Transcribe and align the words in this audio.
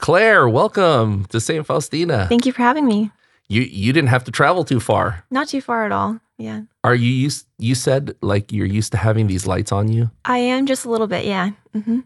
Claire, 0.00 0.48
welcome 0.48 1.26
to 1.26 1.40
St. 1.40 1.64
Faustina. 1.66 2.26
Thank 2.28 2.46
you 2.46 2.52
for 2.52 2.62
having 2.62 2.86
me. 2.86 3.10
You 3.48 3.62
you 3.62 3.92
didn't 3.92 4.08
have 4.08 4.24
to 4.24 4.30
travel 4.30 4.64
too 4.64 4.80
far. 4.80 5.24
Not 5.30 5.48
too 5.48 5.60
far 5.60 5.84
at 5.84 5.92
all. 5.92 6.18
Yeah. 6.38 6.62
Are 6.84 6.94
you 6.94 7.10
used 7.10 7.46
you 7.58 7.74
said 7.74 8.16
like 8.22 8.50
you're 8.50 8.66
used 8.66 8.92
to 8.92 8.98
having 8.98 9.26
these 9.26 9.46
lights 9.46 9.72
on 9.72 9.88
you 9.92 10.10
I 10.24 10.38
am 10.38 10.64
just 10.66 10.86
a 10.86 10.90
little 10.90 11.06
bit. 11.06 11.24
Yeah. 11.26 11.50
hmm 11.74 12.00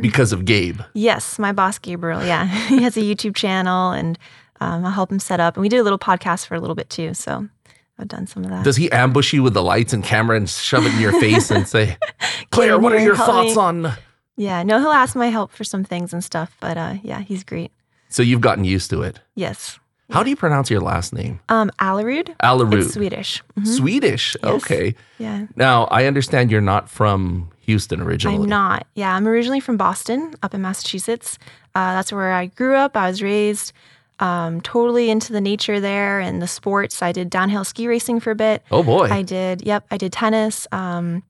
because 0.00 0.32
of 0.32 0.44
Gabe. 0.44 0.80
Yes, 0.94 1.38
my 1.38 1.52
boss 1.52 1.78
Gabriel. 1.78 2.24
Yeah, 2.24 2.46
he 2.68 2.82
has 2.82 2.96
a 2.96 3.00
YouTube 3.00 3.36
channel, 3.36 3.92
and 3.92 4.18
um, 4.60 4.84
I'll 4.84 4.90
help 4.90 5.12
him 5.12 5.20
set 5.20 5.38
up. 5.38 5.54
And 5.54 5.62
we 5.62 5.68
did 5.68 5.78
a 5.78 5.84
little 5.84 5.98
podcast 5.98 6.46
for 6.46 6.56
a 6.56 6.60
little 6.60 6.74
bit 6.74 6.90
too. 6.90 7.14
So 7.14 7.48
I've 7.96 8.08
done 8.08 8.26
some 8.26 8.44
of 8.44 8.50
that. 8.50 8.64
Does 8.64 8.76
he 8.76 8.90
ambush 8.90 9.32
you 9.32 9.44
with 9.44 9.54
the 9.54 9.62
lights 9.62 9.92
and 9.92 10.02
camera 10.02 10.36
and 10.36 10.50
shove 10.50 10.84
it 10.86 10.94
in 10.94 11.00
your 11.00 11.12
face 11.20 11.52
and 11.52 11.68
say, 11.68 11.96
"Claire, 12.50 12.80
what 12.80 12.92
are 12.94 12.98
your 12.98 13.14
thoughts 13.14 13.54
me." 13.54 13.62
on?" 13.62 13.92
Yeah. 14.36 14.62
No, 14.62 14.78
he'll 14.80 14.90
ask 14.90 15.16
my 15.16 15.28
help 15.28 15.50
for 15.52 15.64
some 15.64 15.84
things 15.84 16.12
and 16.12 16.22
stuff. 16.22 16.56
But 16.60 16.76
uh, 16.76 16.94
yeah, 17.02 17.20
he's 17.20 17.44
great. 17.44 17.72
So 18.08 18.22
you've 18.22 18.40
gotten 18.40 18.64
used 18.64 18.90
to 18.90 19.02
it. 19.02 19.20
Yes. 19.34 19.78
How 20.10 20.22
do 20.22 20.30
you 20.30 20.36
pronounce 20.36 20.70
your 20.70 20.80
last 20.80 21.12
name? 21.12 21.40
Um, 21.48 21.68
Alarud. 21.80 22.36
Alarud. 22.38 22.84
It's 22.84 22.94
Swedish. 22.94 23.42
Mhm. 23.58 23.66
Swedish. 23.66 24.36
Yes. 24.42 24.52
Okay. 24.62 24.94
Yeah. 25.18 25.46
Now 25.56 25.84
I 25.86 26.06
understand 26.06 26.50
you're 26.52 26.60
not 26.60 26.88
from 26.88 27.50
Houston 27.62 28.00
originally. 28.00 28.36
I'm 28.44 28.48
not. 28.48 28.86
Yeah, 28.94 29.16
I'm 29.16 29.26
originally 29.26 29.58
from 29.58 29.76
Boston, 29.76 30.34
up 30.44 30.54
in 30.54 30.62
Massachusetts. 30.62 31.38
Uh, 31.74 31.94
that's 31.94 32.12
where 32.12 32.32
I 32.32 32.46
grew 32.46 32.76
up. 32.76 32.96
I 32.96 33.08
was 33.08 33.20
raised 33.20 33.72
um, 34.20 34.60
totally 34.60 35.10
into 35.10 35.32
the 35.32 35.40
nature 35.40 35.80
there 35.80 36.20
and 36.20 36.40
the 36.40 36.46
sports. 36.46 37.02
I 37.02 37.10
did 37.10 37.28
downhill 37.28 37.64
ski 37.64 37.88
racing 37.88 38.20
for 38.20 38.30
a 38.30 38.36
bit. 38.36 38.62
Oh 38.70 38.84
boy. 38.84 39.08
I 39.10 39.22
did, 39.22 39.66
yep, 39.66 39.84
I 39.90 39.96
did 39.98 40.12
tennis, 40.12 40.68
um, 40.72 41.22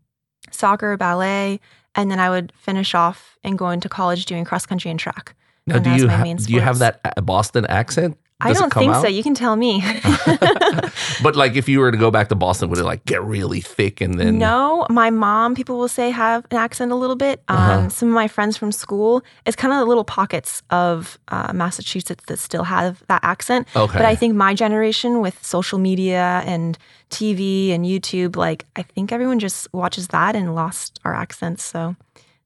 soccer, 0.50 0.96
ballet, 0.98 1.60
and 1.96 2.10
then 2.10 2.20
I 2.20 2.30
would 2.30 2.52
finish 2.56 2.94
off 2.94 3.38
and 3.42 3.58
go 3.58 3.70
into 3.70 3.88
college 3.88 4.26
doing 4.26 4.44
cross 4.44 4.66
country 4.66 4.90
and 4.90 5.00
track. 5.00 5.34
now 5.66 5.76
and 5.76 5.84
do 5.84 5.90
that's 5.90 6.02
you 6.02 6.08
my 6.08 6.14
ha- 6.14 6.34
do 6.34 6.52
you 6.52 6.60
have 6.60 6.78
that 6.78 7.00
uh, 7.04 7.20
Boston 7.22 7.66
accent? 7.66 8.16
I 8.38 8.48
Does 8.48 8.58
it 8.58 8.60
don't 8.60 8.74
think 8.74 8.92
out? 8.92 9.02
so. 9.02 9.08
You 9.08 9.22
can 9.22 9.34
tell 9.34 9.56
me. 9.56 9.82
but 11.22 11.36
like 11.36 11.56
if 11.56 11.68
you 11.68 11.80
were 11.80 11.90
to 11.90 11.96
go 11.96 12.10
back 12.10 12.28
to 12.28 12.34
Boston, 12.34 12.68
would 12.68 12.78
it 12.78 12.84
like 12.84 13.04
get 13.06 13.22
really 13.22 13.60
thick 13.60 14.00
and 14.02 14.20
then 14.20 14.38
no, 14.38 14.86
my 14.90 15.08
mom, 15.10 15.54
people 15.54 15.78
will 15.78 15.88
say, 15.88 16.10
have 16.10 16.44
an 16.50 16.58
accent 16.58 16.92
a 16.92 16.96
little 16.96 17.16
bit. 17.16 17.42
Um, 17.48 17.56
Uh-huh. 17.56 17.88
Some 17.88 18.08
of 18.08 18.14
my 18.14 18.28
friends 18.28 18.56
from 18.56 18.72
school, 18.72 19.22
it's 19.46 19.56
kind 19.56 19.72
of 19.72 19.80
the 19.80 19.86
little 19.86 20.04
pockets 20.04 20.62
of 20.70 21.18
uh, 21.28 21.52
Massachusetts 21.54 22.24
that 22.26 22.38
still 22.38 22.64
have 22.64 23.02
that 23.08 23.20
accent. 23.24 23.68
Okay. 23.74 23.96
But 23.98 24.04
I 24.04 24.14
think 24.14 24.34
my 24.34 24.52
generation 24.54 25.20
with 25.20 25.42
social 25.44 25.78
media 25.78 26.42
and 26.44 26.76
TV 27.10 27.70
and 27.72 27.84
YouTube, 27.86 28.36
like, 28.36 28.66
I 28.76 28.82
think 28.82 29.12
everyone 29.12 29.38
just 29.38 29.72
watches 29.72 30.08
that 30.08 30.36
and 30.36 30.54
lost 30.54 31.00
our 31.04 31.14
accents. 31.14 31.64
So, 31.64 31.96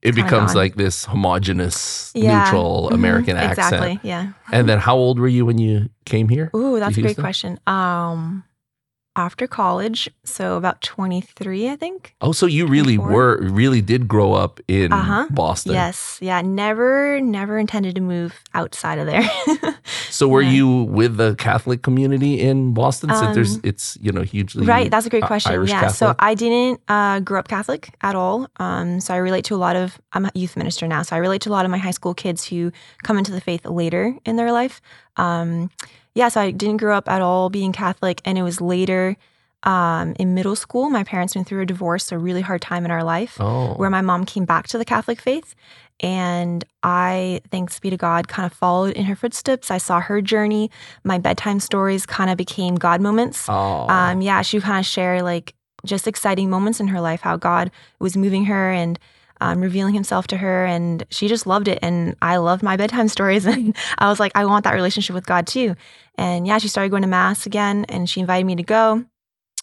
it 0.02 0.14
becomes 0.14 0.54
like 0.54 0.76
this 0.76 1.04
homogenous, 1.04 2.12
yeah. 2.14 2.44
neutral 2.44 2.88
Mhm, 2.90 2.94
American 2.94 3.36
accent. 3.36 3.74
Exactly. 3.74 4.00
Yeah. 4.08 4.32
And 4.52 4.68
then 4.68 4.78
how 4.78 4.96
old 4.96 5.18
were 5.18 5.28
you 5.28 5.44
when 5.46 5.58
you 5.58 5.90
came 6.06 6.28
here? 6.28 6.50
Ooh, 6.56 6.78
that's 6.78 6.96
a 6.96 7.00
great 7.00 7.16
Houston? 7.16 7.22
question. 7.22 7.60
Um, 7.66 8.44
after 9.20 9.46
college, 9.46 10.08
so 10.24 10.56
about 10.56 10.80
23, 10.80 11.68
I 11.68 11.76
think. 11.76 12.14
Oh, 12.20 12.32
so 12.32 12.46
you 12.46 12.66
really 12.66 12.96
24? 12.96 13.12
were 13.12 13.38
really 13.42 13.82
did 13.82 14.08
grow 14.08 14.32
up 14.32 14.60
in 14.68 14.92
Uh-huh. 14.92 15.26
Boston. 15.30 15.74
Yes. 15.74 16.18
Yeah. 16.22 16.40
Never, 16.42 17.20
never 17.20 17.58
intended 17.58 17.94
to 17.96 18.00
move 18.00 18.32
outside 18.54 18.98
of 18.98 19.06
there. 19.06 19.22
So 20.10 20.26
were 20.28 20.42
Yeah. 20.42 20.50
you 20.50 20.66
with 20.98 21.16
the 21.16 21.34
Catholic 21.36 21.82
community 21.82 22.40
in 22.40 22.74
Boston? 22.74 23.10
Since 23.14 23.34
there's 23.34 23.54
Um, 23.54 23.60
it's 23.70 23.96
you 24.02 24.10
know 24.12 24.22
hugely 24.22 24.66
right. 24.66 24.90
That's 24.90 25.06
a 25.06 25.10
great 25.10 25.22
question. 25.24 25.52
Irish 25.52 25.70
yeah. 25.70 25.88
So 25.88 26.14
I 26.18 26.34
didn't 26.34 26.80
uh, 26.88 27.20
grow 27.20 27.38
up 27.38 27.48
Catholic 27.48 27.94
at 28.02 28.14
all. 28.14 28.48
Um, 28.58 29.00
so 29.00 29.14
I 29.14 29.18
relate 29.18 29.44
to 29.46 29.54
a 29.54 29.60
lot 29.66 29.76
of, 29.76 30.00
I'm 30.12 30.26
a 30.26 30.30
youth 30.34 30.56
minister 30.56 30.86
now. 30.88 31.02
So 31.02 31.14
I 31.16 31.20
relate 31.20 31.42
to 31.42 31.48
a 31.50 31.54
lot 31.56 31.64
of 31.64 31.70
my 31.70 31.78
high 31.78 31.92
school 31.94 32.12
kids 32.14 32.44
who 32.50 32.72
come 33.06 33.18
into 33.18 33.32
the 33.32 33.40
faith 33.40 33.64
later 33.64 34.16
in 34.26 34.34
their 34.36 34.52
life. 34.52 34.80
Um, 35.16 35.70
yeah. 36.14 36.28
So 36.28 36.40
I 36.40 36.50
didn't 36.50 36.78
grow 36.78 36.96
up 36.96 37.08
at 37.08 37.22
all 37.22 37.50
being 37.50 37.72
Catholic. 37.72 38.20
And 38.24 38.36
it 38.38 38.42
was 38.42 38.60
later 38.60 39.16
um, 39.62 40.14
in 40.18 40.34
middle 40.34 40.56
school. 40.56 40.90
My 40.90 41.04
parents 41.04 41.34
went 41.34 41.46
through 41.46 41.62
a 41.62 41.66
divorce, 41.66 42.12
a 42.12 42.18
really 42.18 42.40
hard 42.40 42.62
time 42.62 42.84
in 42.84 42.90
our 42.90 43.04
life. 43.04 43.36
oh 43.40 43.74
where 43.74 43.90
my 43.90 44.00
mom 44.00 44.24
came 44.24 44.44
back 44.44 44.66
to 44.68 44.78
the 44.78 44.84
Catholic 44.84 45.20
faith. 45.20 45.54
And 46.02 46.64
I, 46.82 47.42
thanks 47.50 47.78
be 47.78 47.90
to 47.90 47.96
God, 47.98 48.26
kind 48.26 48.46
of 48.46 48.54
followed 48.54 48.96
in 48.96 49.04
her 49.04 49.14
footsteps. 49.14 49.70
I 49.70 49.76
saw 49.76 50.00
her 50.00 50.22
journey. 50.22 50.70
My 51.04 51.18
bedtime 51.18 51.60
stories 51.60 52.06
kind 52.06 52.30
of 52.30 52.38
became 52.38 52.76
God 52.76 53.02
moments. 53.02 53.46
oh 53.48 53.86
Um, 53.88 54.22
yeah, 54.22 54.40
she 54.40 54.60
kind 54.60 54.78
of 54.80 54.86
shared 54.86 55.22
like 55.22 55.54
just 55.84 56.08
exciting 56.08 56.48
moments 56.48 56.80
in 56.80 56.88
her 56.88 57.00
life, 57.02 57.20
how 57.20 57.36
God 57.36 57.70
was 57.98 58.16
moving 58.16 58.46
her 58.46 58.70
and 58.70 58.98
um, 59.40 59.60
revealing 59.60 59.94
himself 59.94 60.26
to 60.28 60.36
her. 60.36 60.64
And 60.64 61.04
she 61.10 61.28
just 61.28 61.46
loved 61.46 61.68
it. 61.68 61.78
And 61.82 62.16
I 62.22 62.36
loved 62.36 62.62
my 62.62 62.76
bedtime 62.76 63.08
stories. 63.16 63.46
And 63.46 63.76
I 63.98 64.08
was 64.08 64.20
like, 64.20 64.32
I 64.34 64.44
want 64.44 64.64
that 64.64 64.74
relationship 64.74 65.14
with 65.14 65.26
God 65.26 65.46
too. 65.46 65.74
And 66.16 66.46
yeah, 66.46 66.58
she 66.58 66.68
started 66.68 66.90
going 66.90 67.02
to 67.02 67.08
Mass 67.08 67.46
again 67.46 67.86
and 67.88 68.08
she 68.08 68.20
invited 68.20 68.44
me 68.46 68.56
to 68.56 68.62
go. 68.62 69.04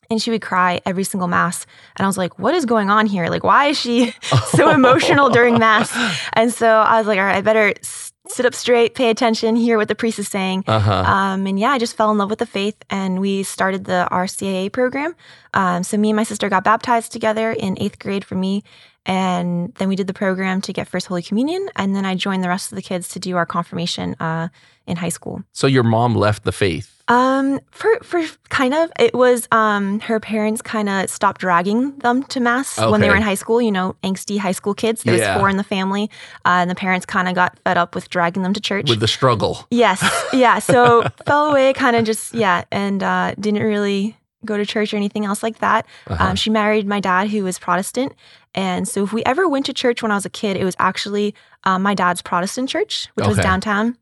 And 0.09 0.21
she 0.21 0.31
would 0.31 0.41
cry 0.41 0.79
every 0.85 1.03
single 1.03 1.27
Mass. 1.27 1.65
And 1.97 2.05
I 2.05 2.07
was 2.07 2.17
like, 2.17 2.39
what 2.39 2.55
is 2.55 2.65
going 2.65 2.89
on 2.89 3.07
here? 3.07 3.27
Like, 3.27 3.43
why 3.43 3.65
is 3.67 3.77
she 3.79 4.13
so 4.51 4.69
emotional 4.71 5.29
during 5.29 5.59
Mass? 5.59 5.91
And 6.33 6.53
so 6.53 6.67
I 6.67 6.97
was 6.97 7.07
like, 7.07 7.19
all 7.19 7.25
right, 7.25 7.35
I 7.35 7.41
better 7.41 7.73
s- 7.79 8.13
sit 8.27 8.45
up 8.45 8.53
straight, 8.53 8.95
pay 8.95 9.09
attention, 9.09 9.55
hear 9.57 9.77
what 9.77 9.87
the 9.89 9.95
priest 9.95 10.19
is 10.19 10.27
saying. 10.29 10.63
uh-huh. 10.67 10.91
Um, 10.91 11.45
and 11.47 11.59
yeah, 11.59 11.71
I 11.71 11.77
just 11.79 11.97
fell 11.97 12.11
in 12.11 12.17
love 12.17 12.29
with 12.29 12.39
the 12.39 12.45
faith, 12.45 12.75
and 12.89 13.19
we 13.19 13.43
started 13.43 13.85
the 13.85 14.07
RCIA 14.11 14.71
program. 14.71 15.15
Um, 15.53 15.83
so 15.83 15.97
me 15.97 16.09
and 16.11 16.15
my 16.15 16.23
sister 16.23 16.47
got 16.47 16.63
baptized 16.63 17.11
together 17.11 17.51
in 17.51 17.77
eighth 17.81 17.99
grade 17.99 18.23
for 18.23 18.35
me, 18.35 18.63
and 19.07 19.73
then 19.75 19.87
we 19.89 19.95
did 19.95 20.05
the 20.07 20.13
program 20.13 20.61
to 20.61 20.73
get 20.73 20.87
First 20.87 21.07
Holy 21.07 21.23
Communion, 21.23 21.67
and 21.75 21.95
then 21.95 22.05
I 22.05 22.13
joined 22.15 22.43
the 22.43 22.49
rest 22.49 22.71
of 22.71 22.75
the 22.75 22.81
kids 22.83 23.07
to 23.09 23.19
do 23.19 23.35
our 23.37 23.45
confirmation 23.45 24.15
uh, 24.19 24.49
in 24.85 24.97
high 24.97 25.09
school. 25.09 25.41
so 25.53 25.65
your 25.67 25.83
mom 25.83 26.13
left 26.15 26.43
the 26.43 26.51
faith. 26.51 26.93
Um, 27.09 27.61
for 27.71 27.97
for 28.03 28.21
kind 28.49 28.73
of, 28.73 28.91
it 28.99 29.13
was 29.13 29.47
um 29.51 30.01
her 30.01 30.19
parents 30.19 30.61
kind 30.61 30.89
of 30.89 31.09
stopped 31.09 31.39
dragging 31.39 31.97
them 31.99 32.23
to 32.23 32.41
mass 32.41 32.77
when 32.77 32.99
they 32.99 33.07
were 33.09 33.15
in 33.15 33.21
high 33.21 33.35
school. 33.43 33.61
You 33.61 33.71
know, 33.71 33.95
angsty 34.03 34.37
high 34.37 34.51
school 34.51 34.73
kids. 34.73 35.03
There 35.03 35.15
Yeah. 35.15 35.33
was 35.35 35.39
four 35.39 35.47
in 35.49 35.55
the 35.55 35.63
family, 35.63 36.09
uh, 36.43 36.59
and 36.61 36.69
the 36.69 36.75
parents 36.75 37.05
kind 37.05 37.29
of 37.29 37.33
got 37.35 37.57
fed 37.63 37.77
up 37.77 37.95
with 37.95 38.09
dragging 38.09 38.43
them 38.43 38.51
to 38.53 38.59
church. 38.59 38.89
With 38.89 38.99
the 38.99 39.07
struggle. 39.07 39.65
Yes. 39.71 40.03
Yeah. 40.33 40.59
So 40.59 41.03
fell 41.25 41.49
away, 41.51 41.71
kind 41.71 41.95
of 41.95 42.03
just, 42.03 42.33
yeah, 42.33 42.65
and 42.73 43.01
uh, 43.01 43.35
didn't 43.39 43.63
really 43.63 44.17
go 44.45 44.57
to 44.57 44.65
church 44.65 44.93
or 44.93 44.97
anything 44.97 45.25
else 45.25 45.43
like 45.43 45.59
that. 45.59 45.85
Uh-huh. 46.07 46.23
Um, 46.23 46.35
she 46.35 46.49
married 46.49 46.87
my 46.87 46.99
dad, 46.99 47.29
who 47.29 47.43
was 47.43 47.59
Protestant. 47.59 48.13
And 48.53 48.87
so 48.87 49.03
if 49.03 49.13
we 49.13 49.23
ever 49.23 49.47
went 49.47 49.65
to 49.67 49.73
church 49.73 50.01
when 50.01 50.11
I 50.11 50.15
was 50.15 50.25
a 50.25 50.29
kid, 50.29 50.57
it 50.57 50.63
was 50.63 50.75
actually 50.79 51.35
um, 51.63 51.83
my 51.83 51.93
dad's 51.93 52.21
Protestant 52.21 52.69
church, 52.69 53.09
which 53.15 53.27
was 53.27 53.37
downtown. 53.37 53.97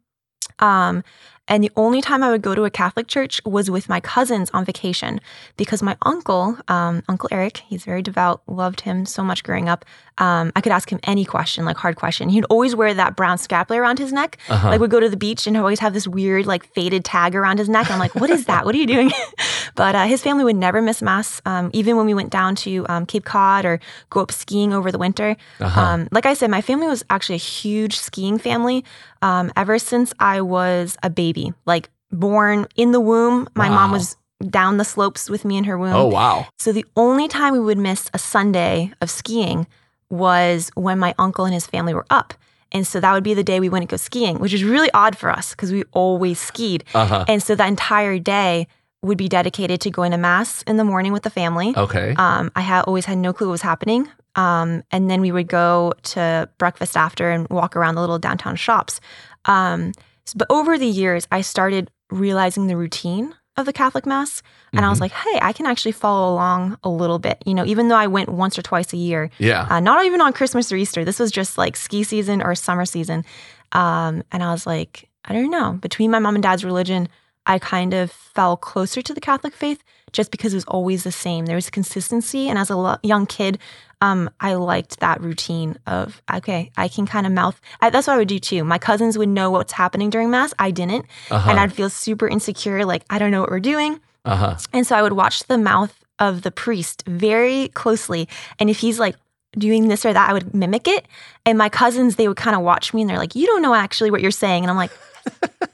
Um, 0.59 1.03
and 1.47 1.63
the 1.63 1.71
only 1.75 2.01
time 2.01 2.23
I 2.23 2.31
would 2.31 2.41
go 2.41 2.55
to 2.55 2.63
a 2.63 2.69
Catholic 2.69 3.07
church 3.07 3.39
was 3.45 3.69
with 3.69 3.87
my 3.87 3.99
cousins 3.99 4.49
on 4.53 4.65
vacation 4.65 5.21
because 5.57 5.83
my 5.83 5.95
uncle, 6.01 6.57
um, 6.67 7.03
Uncle 7.07 7.29
Eric, 7.31 7.57
he's 7.67 7.85
very 7.85 8.01
devout, 8.01 8.41
loved 8.47 8.81
him 8.81 9.05
so 9.05 9.23
much 9.23 9.43
growing 9.43 9.69
up. 9.69 9.85
Um, 10.17 10.51
I 10.55 10.61
could 10.61 10.71
ask 10.71 10.89
him 10.89 10.99
any 11.03 11.25
question, 11.25 11.65
like 11.65 11.77
hard 11.77 11.97
question. 11.97 12.29
He'd 12.29 12.45
always 12.45 12.75
wear 12.75 12.93
that 12.93 13.15
brown 13.15 13.37
scapular 13.37 13.81
around 13.81 13.99
his 13.99 14.11
neck. 14.11 14.37
Uh-huh. 14.49 14.69
Like 14.69 14.79
we'd 14.79 14.89
go 14.89 14.99
to 14.99 15.09
the 15.09 15.17
beach 15.17 15.45
and 15.45 15.55
he'd 15.55 15.59
always 15.59 15.79
have 15.79 15.93
this 15.93 16.07
weird, 16.07 16.45
like 16.47 16.65
faded 16.73 17.05
tag 17.05 17.35
around 17.35 17.59
his 17.59 17.69
neck. 17.69 17.91
I'm 17.91 17.99
like, 17.99 18.15
what 18.15 18.29
is 18.29 18.45
that? 18.45 18.65
What 18.65 18.73
are 18.73 18.77
you 18.77 18.87
doing? 18.87 19.11
but 19.75 19.93
uh, 19.93 20.05
his 20.05 20.23
family 20.23 20.45
would 20.45 20.55
never 20.55 20.81
miss 20.81 21.01
mass, 21.01 21.41
um, 21.45 21.69
even 21.73 21.97
when 21.97 22.05
we 22.05 22.13
went 22.13 22.31
down 22.31 22.55
to 22.55 22.85
um, 22.89 23.05
Cape 23.05 23.25
Cod 23.25 23.65
or 23.65 23.79
go 24.09 24.21
up 24.21 24.31
skiing 24.31 24.73
over 24.73 24.91
the 24.91 24.97
winter. 24.97 25.35
Uh-huh. 25.59 25.79
Um, 25.79 26.07
like 26.11 26.25
I 26.25 26.33
said, 26.33 26.49
my 26.49 26.61
family 26.61 26.87
was 26.87 27.03
actually 27.09 27.35
a 27.35 27.39
huge 27.39 27.97
skiing 27.97 28.39
family 28.39 28.83
um, 29.25 29.51
ever 29.55 29.79
since 29.79 30.13
I 30.19 30.41
was 30.41 30.97
a 31.01 31.09
baby. 31.09 31.51
Like 31.65 31.89
born 32.11 32.67
in 32.75 32.91
the 32.91 32.99
womb, 32.99 33.49
my 33.55 33.69
mom 33.69 33.91
was 33.91 34.17
down 34.49 34.77
the 34.77 34.85
slopes 34.85 35.29
with 35.29 35.43
me 35.43 35.57
in 35.57 35.63
her 35.63 35.77
womb. 35.77 35.95
oh 35.95 36.05
wow. 36.05 36.47
So 36.59 36.71
the 36.71 36.85
only 36.95 37.27
time 37.27 37.53
we 37.53 37.59
would 37.59 37.79
miss 37.79 38.09
a 38.13 38.19
Sunday 38.19 38.91
of 39.01 39.09
skiing 39.09 39.65
was 40.09 40.69
when 40.75 40.99
my 40.99 41.15
uncle 41.17 41.45
and 41.45 41.53
his 41.53 41.65
family 41.65 41.93
were 41.93 42.05
up. 42.11 42.35
And 42.71 42.85
so 42.85 42.99
that 42.99 43.13
would 43.13 43.23
be 43.23 43.33
the 43.33 43.43
day 43.43 43.59
we 43.59 43.69
wouldn't 43.69 43.89
go 43.89 43.97
skiing, 43.97 44.37
which 44.39 44.53
is 44.53 44.63
really 44.63 44.91
odd 44.93 45.17
for 45.17 45.31
us 45.31 45.51
because 45.51 45.71
we 45.71 45.83
always 45.93 46.39
skied. 46.39 46.83
Uh-huh. 46.93 47.25
And 47.27 47.41
so 47.41 47.55
that 47.55 47.67
entire 47.67 48.19
day 48.19 48.67
would 49.05 49.17
be 49.17 49.27
dedicated 49.29 49.79
to 49.81 49.89
going 49.91 50.11
to 50.11 50.17
mass 50.17 50.63
in 50.63 50.77
the 50.77 50.83
morning 50.83 51.13
with 51.13 51.23
the 51.23 51.29
family. 51.29 51.73
Okay. 51.77 52.13
Um, 52.17 52.51
I 52.55 52.61
had 52.61 52.81
always 52.85 53.05
had 53.05 53.17
no 53.17 53.33
clue 53.33 53.47
what 53.47 53.51
was 53.51 53.61
happening. 53.61 54.09
Um, 54.35 54.83
and 54.91 55.09
then 55.09 55.21
we 55.21 55.31
would 55.31 55.47
go 55.47 55.93
to 56.13 56.49
breakfast 56.57 56.97
after 56.97 57.29
and 57.29 57.47
walk 57.49 57.75
around 57.75 57.95
the 57.95 58.01
little 58.01 58.19
downtown 58.19 58.55
shops. 58.55 58.99
Um, 59.45 59.93
but 60.35 60.47
over 60.49 60.77
the 60.77 60.87
years, 60.87 61.27
I 61.31 61.41
started 61.41 61.89
realizing 62.09 62.67
the 62.67 62.75
routine 62.75 63.33
of 63.57 63.65
the 63.65 63.71
Catholic 63.73 64.05
Mass. 64.05 64.41
And 64.73 64.85
I 64.85 64.89
was 64.89 64.97
Mhm. 64.97 65.01
like, 65.01 65.11
hey, 65.13 65.39
I 65.41 65.53
can 65.53 65.65
actually 65.65 65.93
follow 65.93 66.33
along 66.33 66.77
a 66.83 66.89
little 66.89 67.19
bit. 67.19 67.41
You 67.45 67.53
know, 67.53 67.63
even 67.65 67.87
though 67.87 67.95
I 67.95 68.07
went 68.07 68.27
once 68.27 68.57
or 68.59 68.61
twice 68.61 68.91
a 68.91 68.97
year, 68.97 69.29
yeah. 69.37 69.65
uh, 69.69 69.79
not 69.79 70.05
even 70.05 70.19
on 70.19 70.33
Christmas 70.33 70.69
or 70.71 70.75
Easter. 70.75 71.05
This 71.05 71.19
was 71.19 71.31
just 71.31 71.57
like 71.57 71.77
ski 71.77 72.03
season 72.03 72.41
or 72.41 72.53
summer 72.55 72.83
season. 72.85 73.23
Um, 73.71 74.23
and 74.31 74.43
I 74.43 74.51
was 74.51 74.65
like, 74.67 75.07
I 75.23 75.33
don't 75.33 75.49
know. 75.49 75.73
Between 75.81 76.11
my 76.11 76.19
mom 76.19 76.35
and 76.35 76.43
dad's 76.43 76.65
religion, 76.65 77.07
I 77.45 77.59
kind 77.59 77.93
of 77.93 78.11
fell 78.11 78.57
closer 78.57 79.01
to 79.01 79.13
the 79.13 79.21
Catholic 79.21 79.53
faith 79.53 79.83
just 80.11 80.31
because 80.31 80.53
it 80.53 80.57
was 80.57 80.65
always 80.65 81.03
the 81.03 81.11
same. 81.11 81.45
There 81.45 81.55
was 81.55 81.69
consistency. 81.69 82.47
And 82.49 82.57
as 82.57 82.69
a 82.69 82.75
lo- 82.75 82.97
young 83.03 83.25
kid, 83.25 83.59
um, 84.01 84.29
I 84.39 84.53
liked 84.55 84.99
that 84.99 85.21
routine 85.21 85.77
of, 85.87 86.21
okay, 86.33 86.71
I 86.77 86.87
can 86.87 87.05
kind 87.05 87.25
of 87.25 87.33
mouth. 87.33 87.59
I, 87.81 87.89
that's 87.89 88.07
what 88.07 88.13
I 88.13 88.17
would 88.17 88.27
do 88.27 88.39
too. 88.39 88.63
My 88.63 88.77
cousins 88.77 89.17
would 89.17 89.29
know 89.29 89.51
what's 89.51 89.73
happening 89.73 90.09
during 90.09 90.29
Mass. 90.29 90.53
I 90.59 90.71
didn't. 90.71 91.05
Uh-huh. 91.29 91.49
And 91.49 91.59
I'd 91.59 91.73
feel 91.73 91.89
super 91.89 92.27
insecure, 92.27 92.85
like, 92.85 93.03
I 93.09 93.19
don't 93.19 93.31
know 93.31 93.41
what 93.41 93.51
we're 93.51 93.59
doing. 93.59 93.99
uh-huh. 94.25 94.57
And 94.73 94.87
so 94.87 94.95
I 94.95 95.01
would 95.01 95.13
watch 95.13 95.43
the 95.43 95.57
mouth 95.57 96.03
of 96.19 96.43
the 96.43 96.51
priest 96.51 97.03
very 97.07 97.67
closely. 97.69 98.27
And 98.57 98.69
if 98.69 98.79
he's 98.79 98.99
like 98.99 99.15
doing 99.57 99.87
this 99.87 100.05
or 100.05 100.13
that, 100.13 100.29
I 100.29 100.33
would 100.33 100.53
mimic 100.53 100.87
it. 100.87 101.05
And 101.45 101.57
my 101.57 101.69
cousins, 101.69 102.15
they 102.15 102.27
would 102.27 102.37
kind 102.37 102.55
of 102.55 102.61
watch 102.61 102.93
me 102.93 103.01
and 103.01 103.09
they're 103.09 103.17
like, 103.17 103.35
you 103.35 103.45
don't 103.47 103.61
know 103.61 103.73
actually 103.73 104.11
what 104.11 104.21
you're 104.21 104.31
saying. 104.31 104.63
And 104.63 104.71
I'm 104.71 104.77
like, 104.77 104.91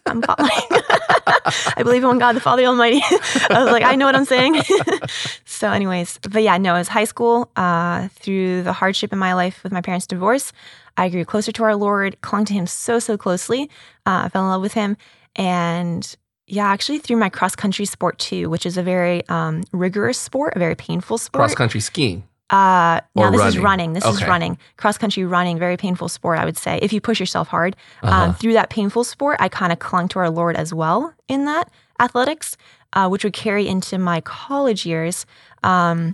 I'm 0.06 0.22
following. 0.22 0.52
I 1.78 1.84
believe 1.84 2.04
in 2.04 2.20
God, 2.20 2.34
the 2.34 2.40
Father 2.40 2.64
Almighty. 2.66 3.02
I 3.50 3.64
was 3.64 3.72
like, 3.72 3.84
I 3.84 3.96
know 3.96 4.06
what 4.06 4.16
I'm 4.16 4.26
saying. 4.26 4.62
so, 5.46 5.70
anyways, 5.72 6.20
but 6.30 6.44
yeah, 6.44 6.58
no, 6.58 6.76
it 6.76 6.80
was 6.80 6.88
high 6.88 7.06
school. 7.06 7.50
Uh, 7.56 8.08
through 8.10 8.64
the 8.64 8.74
hardship 8.74 9.14
in 9.14 9.20
my 9.20 9.34
life 9.34 9.64
with 9.64 9.72
my 9.72 9.82
parents' 9.82 10.08
divorce, 10.08 10.52
I 10.98 11.10
grew 11.10 11.26
closer 11.26 11.52
to 11.54 11.64
our 11.64 11.76
Lord, 11.76 12.20
clung 12.22 12.46
to 12.46 12.54
Him 12.54 12.68
so, 12.68 13.00
so 13.00 13.18
closely. 13.18 13.70
Uh, 14.06 14.30
fell 14.30 14.44
in 14.44 14.50
love 14.50 14.62
with 14.62 14.74
Him. 14.74 14.98
And 15.36 16.16
yeah, 16.48 16.68
actually 16.68 17.00
through 17.00 17.18
my 17.18 17.30
cross 17.30 17.56
country 17.56 17.86
sport 17.86 18.20
too, 18.20 18.50
which 18.50 18.66
is 18.66 18.78
a 18.78 18.84
very 18.84 19.28
um, 19.30 19.64
rigorous 19.72 20.18
sport, 20.18 20.54
a 20.56 20.60
very 20.60 20.76
painful 20.76 21.18
sport. 21.18 21.40
Cross 21.40 21.56
country 21.56 21.80
skiing. 21.80 22.24
Uh, 22.52 23.00
now 23.16 23.24
Or 23.30 23.32
this 23.32 23.40
is 23.46 23.58
running. 23.58 23.64
running. 23.64 23.94
This 23.94 24.06
is 24.06 24.28
running. 24.28 24.58
Cross 24.76 24.98
country 24.98 25.24
running, 25.24 25.58
very 25.58 25.78
painful 25.78 26.10
sport, 26.10 26.38
I 26.38 26.44
would 26.46 26.58
say. 26.58 26.78
If 26.82 26.92
you 26.92 27.00
push 27.00 27.20
yourself 27.20 27.48
hard, 27.48 27.78
Uh-huh. 28.04 28.14
um, 28.24 28.34
through 28.34 28.54
that 28.54 28.70
painful 28.70 29.06
sport, 29.06 29.38
I 29.40 29.48
kind 29.48 29.72
of 29.72 29.80
clung 29.80 30.10
to 30.10 30.20
our 30.20 30.30
Lord 30.30 30.58
as 30.58 30.74
well 30.74 31.14
in 31.30 31.46
that 31.46 31.70
athletics, 32.00 32.58
uh, 32.94 33.08
which 33.08 33.24
would 33.24 33.34
carry 33.34 33.68
into 33.70 33.98
my 33.98 34.20
college 34.22 34.86
years. 34.86 35.26
Um, 35.64 36.14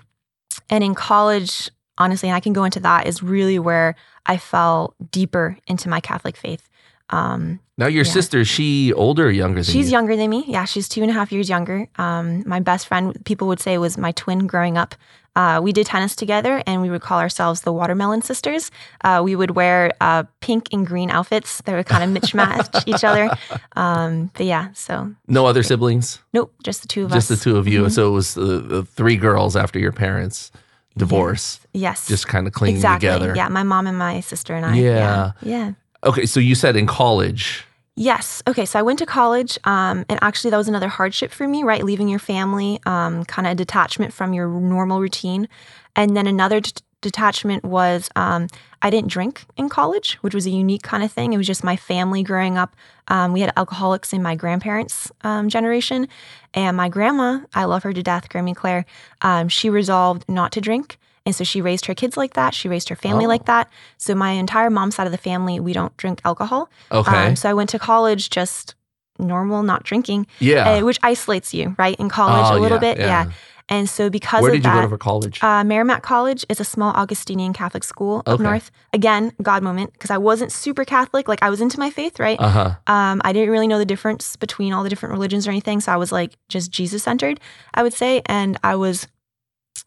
and 0.69 0.83
in 0.83 0.93
college, 0.93 1.71
honestly, 1.97 2.29
and 2.29 2.35
I 2.35 2.39
can 2.39 2.53
go 2.53 2.63
into 2.65 2.79
that, 2.81 3.07
is 3.07 3.23
really 3.23 3.57
where 3.57 3.95
I 4.27 4.37
fell 4.37 4.93
deeper 5.11 5.57
into 5.65 5.89
my 5.89 5.99
Catholic 5.99 6.37
faith. 6.37 6.69
Um, 7.09 7.59
Now 7.79 7.87
your 7.87 8.03
Yeah. 8.05 8.11
sister, 8.11 8.39
is 8.41 8.47
she 8.47 8.91
older 8.93 9.27
or 9.27 9.31
younger 9.31 9.61
than 9.63 9.71
She's 9.71 9.87
you? 9.87 9.91
younger 9.93 10.15
than 10.15 10.29
me. 10.29 10.43
Yeah, 10.47 10.65
she's 10.65 10.89
two 10.89 11.01
and 11.03 11.09
a 11.11 11.13
half 11.13 11.31
years 11.31 11.47
younger. 11.47 11.87
Um, 11.97 12.43
my 12.45 12.59
best 12.59 12.87
friend, 12.87 13.15
people 13.23 13.47
would 13.47 13.59
say, 13.59 13.77
was 13.77 13.97
my 13.97 14.11
twin 14.11 14.45
growing 14.47 14.77
up. 14.77 14.93
Uh, 15.37 15.61
we 15.61 15.71
did 15.71 15.85
tennis 15.85 16.15
together, 16.15 16.63
and 16.65 16.81
we 16.81 16.89
would 16.89 17.01
call 17.01 17.19
ourselves 17.19 17.61
the 17.61 17.71
Watermelon 17.71 18.21
Sisters. 18.23 18.71
Uh, 19.03 19.21
we 19.23 19.35
would 19.35 19.51
wear 19.51 19.91
uh, 20.01 20.23
pink 20.41 20.63
and 20.73 20.85
green 20.87 21.11
outfits 21.11 21.61
that 21.61 21.75
would 21.75 21.85
kind 21.85 22.03
of 22.03 22.09
mismatch 22.23 22.83
each 22.87 23.03
other. 23.03 23.29
Um, 23.75 24.31
but 24.33 24.47
yeah, 24.47 24.69
so 24.73 25.13
No 25.27 25.45
other 25.45 25.61
siblings? 25.61 26.19
nope, 26.33 26.51
just 26.63 26.81
the 26.81 26.87
two 26.87 27.05
of 27.05 27.11
us. 27.11 27.27
Just 27.27 27.29
the 27.29 27.37
two 27.51 27.57
of 27.57 27.67
you. 27.67 27.83
Mhm. 27.83 27.91
So 27.91 28.07
it 28.07 28.11
was 28.11 28.33
the, 28.33 28.59
the 28.73 28.83
three 28.83 29.15
girls 29.15 29.55
after 29.55 29.77
your 29.77 29.91
parents' 29.91 30.51
divorce, 30.97 31.59
Yes, 31.73 32.07
just 32.07 32.27
kind 32.27 32.47
of 32.47 32.53
clinging 32.53 32.77
exactly. 32.77 33.07
together. 33.07 33.33
Yeah, 33.35 33.49
my 33.49 33.61
mom 33.63 33.85
and 33.85 33.97
my 33.97 34.21
sister 34.21 34.55
and 34.55 34.65
I. 34.65 34.75
Yeah. 34.75 34.91
yeah. 34.91 35.31
yeah. 35.41 35.71
Okay, 36.03 36.25
so 36.25 36.39
you 36.39 36.55
said 36.55 36.75
in 36.75 36.87
college. 36.87 37.63
Yes. 37.99 38.43
Okay. 38.47 38.65
So 38.65 38.77
I 38.77 38.83
went 38.83 38.99
to 38.99 39.07
college, 39.07 39.57
um, 39.63 40.05
and 40.07 40.19
actually 40.21 40.51
that 40.51 40.57
was 40.57 40.67
another 40.67 40.87
hardship 40.87 41.31
for 41.31 41.47
me, 41.47 41.63
right? 41.63 41.83
Leaving 41.83 42.07
your 42.07 42.19
family, 42.19 42.79
um, 42.85 43.25
kind 43.25 43.47
of 43.47 43.57
detachment 43.57 44.13
from 44.13 44.33
your 44.33 44.47
normal 44.47 45.01
routine, 45.01 45.47
and 45.95 46.15
then 46.15 46.27
another 46.27 46.59
d- 46.59 46.73
detachment 47.01 47.65
was 47.65 48.11
um, 48.15 48.49
I 48.83 48.91
didn't 48.91 49.09
drink 49.09 49.45
in 49.57 49.67
college, 49.67 50.13
which 50.21 50.35
was 50.35 50.45
a 50.45 50.51
unique 50.51 50.83
kind 50.83 51.03
of 51.03 51.11
thing. 51.11 51.33
It 51.33 51.37
was 51.37 51.47
just 51.47 51.63
my 51.63 51.75
family 51.75 52.21
growing 52.21 52.55
up. 52.55 52.75
Um, 53.07 53.33
we 53.33 53.41
had 53.41 53.51
alcoholics 53.57 54.13
in 54.13 54.21
my 54.21 54.35
grandparents' 54.35 55.11
um, 55.23 55.49
generation, 55.49 56.07
and 56.53 56.77
my 56.77 56.89
grandma, 56.89 57.39
I 57.55 57.63
love 57.65 57.81
her 57.81 57.93
to 57.93 58.03
death, 58.03 58.29
Grammy 58.29 58.55
Claire. 58.55 58.85
Um, 59.23 59.49
she 59.49 59.71
resolved 59.71 60.23
not 60.29 60.51
to 60.51 60.61
drink. 60.61 60.99
And 61.27 61.35
so 61.35 61.43
she 61.43 61.59
raised 61.61 61.85
her 61.87 61.93
kids 61.93 62.15
like 62.15 62.33
that. 62.35 62.53
She 62.53 62.69
raised 62.69 62.87
her 62.87 62.95
family 62.95 63.25
Oh. 63.25 63.27
like 63.27 63.45
that. 63.45 63.67
So 63.97 64.15
my 64.15 64.31
entire 64.31 64.69
mom's 64.69 64.95
side 64.95 65.07
of 65.07 65.11
the 65.11 65.17
family, 65.17 65.59
we 65.59 65.73
don't 65.73 65.95
drink 65.97 66.21
alcohol. 66.23 66.69
Okay. 66.89 67.27
Um, 67.27 67.35
so 67.35 67.49
I 67.49 67.53
went 67.53 67.69
to 67.71 67.79
college 67.79 68.29
just 68.29 68.75
normal, 69.19 69.61
not 69.63 69.83
drinking, 69.83 70.25
yeah. 70.39 70.69
uh, 70.75 70.85
which 70.85 70.99
isolates 71.03 71.53
you, 71.53 71.75
right? 71.77 71.97
In 71.99 72.07
college, 72.07 72.47
Oh, 72.49 72.57
a 72.57 72.61
little 72.63 72.77
yeah, 72.81 72.93
bit. 72.93 72.97
yeah. 72.99 73.25
Yeah. 73.25 73.31
And 73.69 73.89
so 73.89 74.09
because 74.09 74.41
Where 74.43 74.51
of 74.51 74.55
did 74.57 74.63
you 74.63 74.71
that, 74.71 74.75
go 74.75 74.81
to 74.83 74.87
for 74.87 74.97
college? 74.97 75.43
uh, 75.43 75.61
Merrimack 75.65 76.01
College 76.01 76.45
is 76.47 76.61
a 76.61 76.63
small 76.63 76.93
Augustinian 76.93 77.51
Catholic 77.51 77.83
school 77.83 78.19
up 78.25 78.35
Okay. 78.35 78.43
north. 78.43 78.71
Again, 78.93 79.33
God 79.41 79.61
moment, 79.61 79.91
because 79.91 80.09
I 80.09 80.17
wasn't 80.17 80.53
super 80.53 80.85
Catholic. 80.85 81.27
Like 81.27 81.43
I 81.43 81.49
was 81.49 81.59
into 81.59 81.77
my 81.77 81.89
faith, 81.89 82.17
right? 82.17 82.39
Uh 82.39 82.47
huh. 82.49 82.69
Um, 82.87 83.21
I 83.25 83.33
didn't 83.33 83.49
really 83.49 83.67
know 83.67 83.77
the 83.77 83.85
difference 83.93 84.37
between 84.37 84.71
all 84.71 84.83
the 84.83 84.89
different 84.89 85.11
religions 85.11 85.45
or 85.45 85.51
anything. 85.51 85.81
So 85.81 85.91
I 85.91 85.97
was 85.97 86.13
like 86.13 86.37
just 86.47 86.71
Jesus 86.71 87.03
centered, 87.03 87.41
I 87.73 87.83
would 87.83 87.93
say. 87.93 88.21
And 88.27 88.57
I 88.63 88.75
was, 88.77 89.05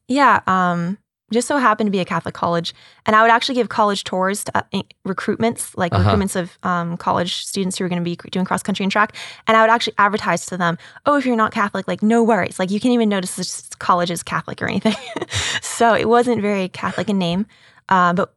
yeah, 0.09 0.41
um, 0.47 0.99
just 1.33 1.47
so 1.49 1.57
happened 1.59 1.87
to 1.87 1.91
be 1.93 2.01
a 2.01 2.05
Catholic 2.05 2.35
college. 2.35 2.75
And 3.07 3.15
I 3.17 3.23
would 3.23 3.31
actually 3.31 3.55
give 3.55 3.69
college 3.69 4.05
tours 4.05 4.45
to 4.45 4.59
uh, 4.59 4.83
recruitments, 5.07 5.77
like 5.77 5.93
Uh-huh. 5.95 6.17
recruitments 6.17 6.37
of 6.37 6.59
um, 6.63 6.97
college 6.97 7.45
students 7.47 7.79
who 7.79 7.85
were 7.85 7.89
going 7.89 8.03
to 8.03 8.05
be 8.05 8.17
doing 8.31 8.45
cross 8.45 8.63
country 8.63 8.83
and 8.85 8.93
track. 8.93 9.15
And 9.47 9.57
I 9.57 9.61
would 9.63 9.71
actually 9.71 9.95
advertise 9.99 10.47
to 10.47 10.57
them, 10.57 10.77
oh, 11.07 11.17
if 11.17 11.25
you're 11.27 11.37
not 11.37 11.53
Catholic, 11.53 11.87
like 11.89 12.03
no 12.03 12.23
worries. 12.23 12.59
Like 12.59 12.71
you 12.71 12.81
can't 12.81 12.95
even 12.95 13.09
notice 13.09 13.37
this 13.37 13.69
college 13.79 14.11
is 14.11 14.23
Catholic 14.23 14.61
or 14.63 14.67
anything. 14.69 14.95
so 15.63 15.95
it 15.95 16.09
wasn't 16.09 16.43
very 16.43 16.69
Catholic 16.69 17.09
in 17.09 17.19
name. 17.19 17.47
Uh, 17.89 18.13
but 18.13 18.35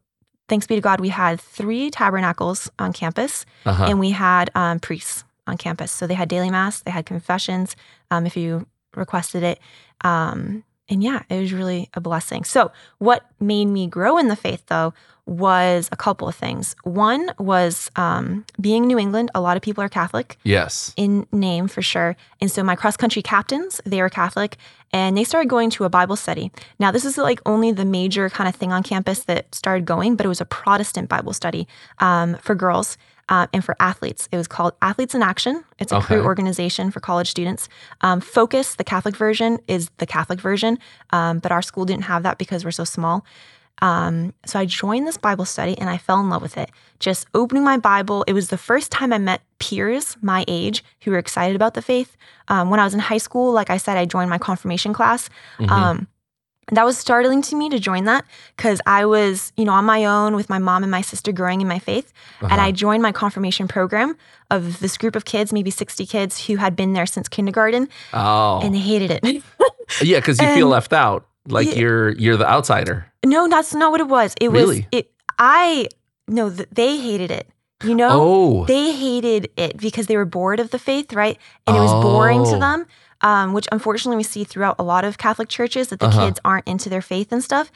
thanks 0.49 0.67
be 0.67 0.75
to 0.75 0.81
God, 0.81 0.99
we 0.99 1.09
had 1.09 1.39
three 1.41 1.89
tabernacles 1.89 2.69
on 2.79 2.93
campus 2.93 3.45
Uh 3.65 3.73
huh. 3.73 3.85
and 3.89 3.99
we 3.99 4.11
had 4.11 4.49
um, 4.55 4.79
priests 4.79 5.23
on 5.47 5.57
campus. 5.57 5.91
So 5.91 6.05
they 6.07 6.13
had 6.13 6.29
daily 6.29 6.49
mass, 6.49 6.81
they 6.81 6.91
had 6.91 7.05
confessions 7.05 7.75
um, 8.11 8.25
if 8.25 8.37
you 8.37 8.65
requested 8.95 9.43
it. 9.43 9.59
Um, 10.01 10.63
and 10.89 11.03
yeah, 11.03 11.23
it 11.29 11.39
was 11.39 11.53
really 11.53 11.89
a 11.93 12.01
blessing. 12.01 12.43
So, 12.43 12.71
what 12.97 13.25
made 13.39 13.65
me 13.65 13.87
grow 13.87 14.17
in 14.17 14.27
the 14.27 14.35
faith, 14.35 14.63
though, 14.67 14.93
was 15.25 15.87
a 15.91 15.95
couple 15.95 16.27
of 16.27 16.35
things. 16.35 16.75
One 16.83 17.31
was 17.39 17.89
um, 17.95 18.45
being 18.59 18.85
New 18.85 18.99
England, 18.99 19.31
a 19.33 19.41
lot 19.41 19.55
of 19.55 19.63
people 19.63 19.83
are 19.83 19.89
Catholic 19.89 20.37
yes. 20.43 20.93
in 20.97 21.25
name 21.31 21.67
for 21.67 21.81
sure. 21.81 22.17
And 22.41 22.51
so 22.51 22.61
my 22.61 22.75
cross 22.75 22.97
country 22.97 23.21
captains, 23.21 23.79
they 23.85 24.01
were 24.01 24.09
Catholic 24.09 24.57
and 24.91 25.17
they 25.17 25.23
started 25.23 25.49
going 25.49 25.69
to 25.71 25.85
a 25.85 25.89
Bible 25.89 26.17
study. 26.17 26.51
Now, 26.77 26.91
this 26.91 27.05
is 27.05 27.17
like 27.17 27.39
only 27.45 27.71
the 27.71 27.85
major 27.85 28.29
kind 28.29 28.49
of 28.49 28.55
thing 28.55 28.73
on 28.73 28.83
campus 28.83 29.23
that 29.23 29.55
started 29.55 29.85
going, 29.85 30.17
but 30.17 30.25
it 30.25 30.29
was 30.29 30.41
a 30.41 30.45
Protestant 30.45 31.07
Bible 31.07 31.33
study 31.33 31.67
um, 31.99 32.35
for 32.35 32.53
girls. 32.53 32.97
Uh, 33.29 33.47
and 33.53 33.63
for 33.63 33.75
athletes, 33.79 34.27
it 34.31 34.37
was 34.37 34.47
called 34.47 34.73
Athletes 34.81 35.15
in 35.15 35.23
Action. 35.23 35.63
It's 35.79 35.91
a 35.91 35.95
Okay. 35.97 36.07
Cru 36.15 36.23
organization 36.23 36.91
for 36.91 36.99
college 36.99 37.29
students. 37.29 37.69
Um, 38.01 38.19
Focus, 38.19 38.75
the 38.75 38.83
Catholic 38.83 39.15
version, 39.15 39.59
is 39.67 39.89
the 39.97 40.05
Catholic 40.05 40.39
version, 40.41 40.77
um, 41.11 41.39
but 41.39 41.51
our 41.51 41.61
school 41.61 41.85
didn't 41.85 42.03
have 42.05 42.23
that 42.23 42.37
because 42.37 42.65
we're 42.65 42.71
so 42.71 42.83
small. 42.83 43.25
Um, 43.81 44.33
so 44.45 44.59
I 44.59 44.65
joined 44.65 45.07
this 45.07 45.17
Bible 45.17 45.45
study 45.45 45.77
and 45.77 45.89
I 45.89 45.97
fell 45.97 46.19
in 46.19 46.29
love 46.29 46.41
with 46.41 46.57
it. 46.57 46.69
Just 46.99 47.25
opening 47.33 47.63
my 47.63 47.77
Bible, 47.77 48.23
it 48.27 48.33
was 48.33 48.49
the 48.49 48.57
first 48.57 48.91
time 48.91 49.11
I 49.11 49.17
met 49.17 49.41
peers 49.59 50.15
my 50.21 50.45
age 50.47 50.83
who 51.01 51.11
were 51.11 51.17
excited 51.17 51.55
about 51.55 51.73
the 51.73 51.81
faith. 51.81 52.15
Um, 52.49 52.69
when 52.69 52.79
I 52.79 52.83
was 52.83 52.93
in 52.93 52.99
high 52.99 53.17
school, 53.17 53.51
like 53.51 53.69
I 53.69 53.77
said, 53.77 53.97
I 53.97 54.05
joined 54.05 54.29
my 54.29 54.37
confirmation 54.37 54.93
class. 54.93 55.29
Mhm. 55.59 55.69
Um, 55.71 56.07
that 56.71 56.85
was 56.85 56.97
startling 56.97 57.41
to 57.43 57.55
me 57.55 57.69
to 57.69 57.79
join 57.79 58.05
that 58.05 58.25
because 58.55 58.79
I 58.85 59.05
was, 59.05 59.51
you 59.57 59.65
know, 59.65 59.73
on 59.73 59.85
my 59.85 60.05
own 60.05 60.35
with 60.35 60.49
my 60.49 60.59
mom 60.59 60.83
and 60.83 60.91
my 60.91 61.01
sister 61.01 61.31
growing 61.31 61.61
in 61.61 61.67
my 61.67 61.79
faith. 61.79 62.13
And 62.41 62.51
Uh-huh. 62.53 62.61
I 62.67 62.71
joined 62.71 63.03
my 63.03 63.11
confirmation 63.11 63.67
program 63.67 64.15
of 64.49 64.79
this 64.79 64.97
group 64.97 65.15
of 65.15 65.25
kids, 65.25 65.51
maybe 65.51 65.71
60 65.71 66.05
kids 66.05 66.45
who 66.47 66.55
had 66.57 66.75
been 66.75 66.93
there 66.93 67.05
since 67.05 67.27
kindergarten 67.27 67.89
oh. 68.13 68.59
and 68.63 68.73
they 68.73 68.79
hated 68.79 69.11
it. 69.11 69.43
yeah, 70.01 70.19
because 70.19 70.39
you 70.41 70.47
feel 70.53 70.67
left 70.67 70.93
out. 70.93 71.25
Like 71.47 71.67
Yeah. 71.67 71.75
you're 71.81 72.09
you're 72.11 72.37
the 72.37 72.47
outsider. 72.49 73.05
No, 73.25 73.49
that's 73.49 73.73
not 73.75 73.91
what 73.91 73.99
it 73.99 74.07
was. 74.07 74.33
It 74.39 74.49
was 74.51 74.79
it. 74.91 75.11
I 75.37 75.87
no, 76.27 76.49
th- 76.49 76.69
they 76.71 76.97
hated 76.97 77.31
it. 77.31 77.49
You 77.83 77.95
know, 77.95 78.09
Oh. 78.13 78.65
they 78.65 78.93
hated 78.93 79.49
it 79.57 79.75
because 79.77 80.07
they 80.07 80.15
were 80.15 80.23
bored 80.23 80.61
of 80.61 80.69
the 80.71 80.79
faith, 80.79 81.11
right? 81.11 81.37
And 81.67 81.75
it 81.75 81.81
was 81.81 81.91
boring 82.01 82.45
to 82.45 82.55
Oh. 82.55 82.59
them. 82.59 82.85
Um, 83.23 83.53
which 83.53 83.67
unfortunately 83.71 84.17
we 84.17 84.23
see 84.23 84.43
throughout 84.43 84.75
a 84.77 84.83
lot 84.83 85.05
of 85.05 85.17
Catholic 85.17 85.47
churches 85.47 85.87
that 85.87 85.99
the 85.99 86.07
Uh-huh. 86.07 86.25
kids 86.25 86.39
aren't 86.43 86.67
into 86.67 86.89
their 86.89 87.01
faith 87.01 87.31
and 87.31 87.41
stuff. 87.41 87.71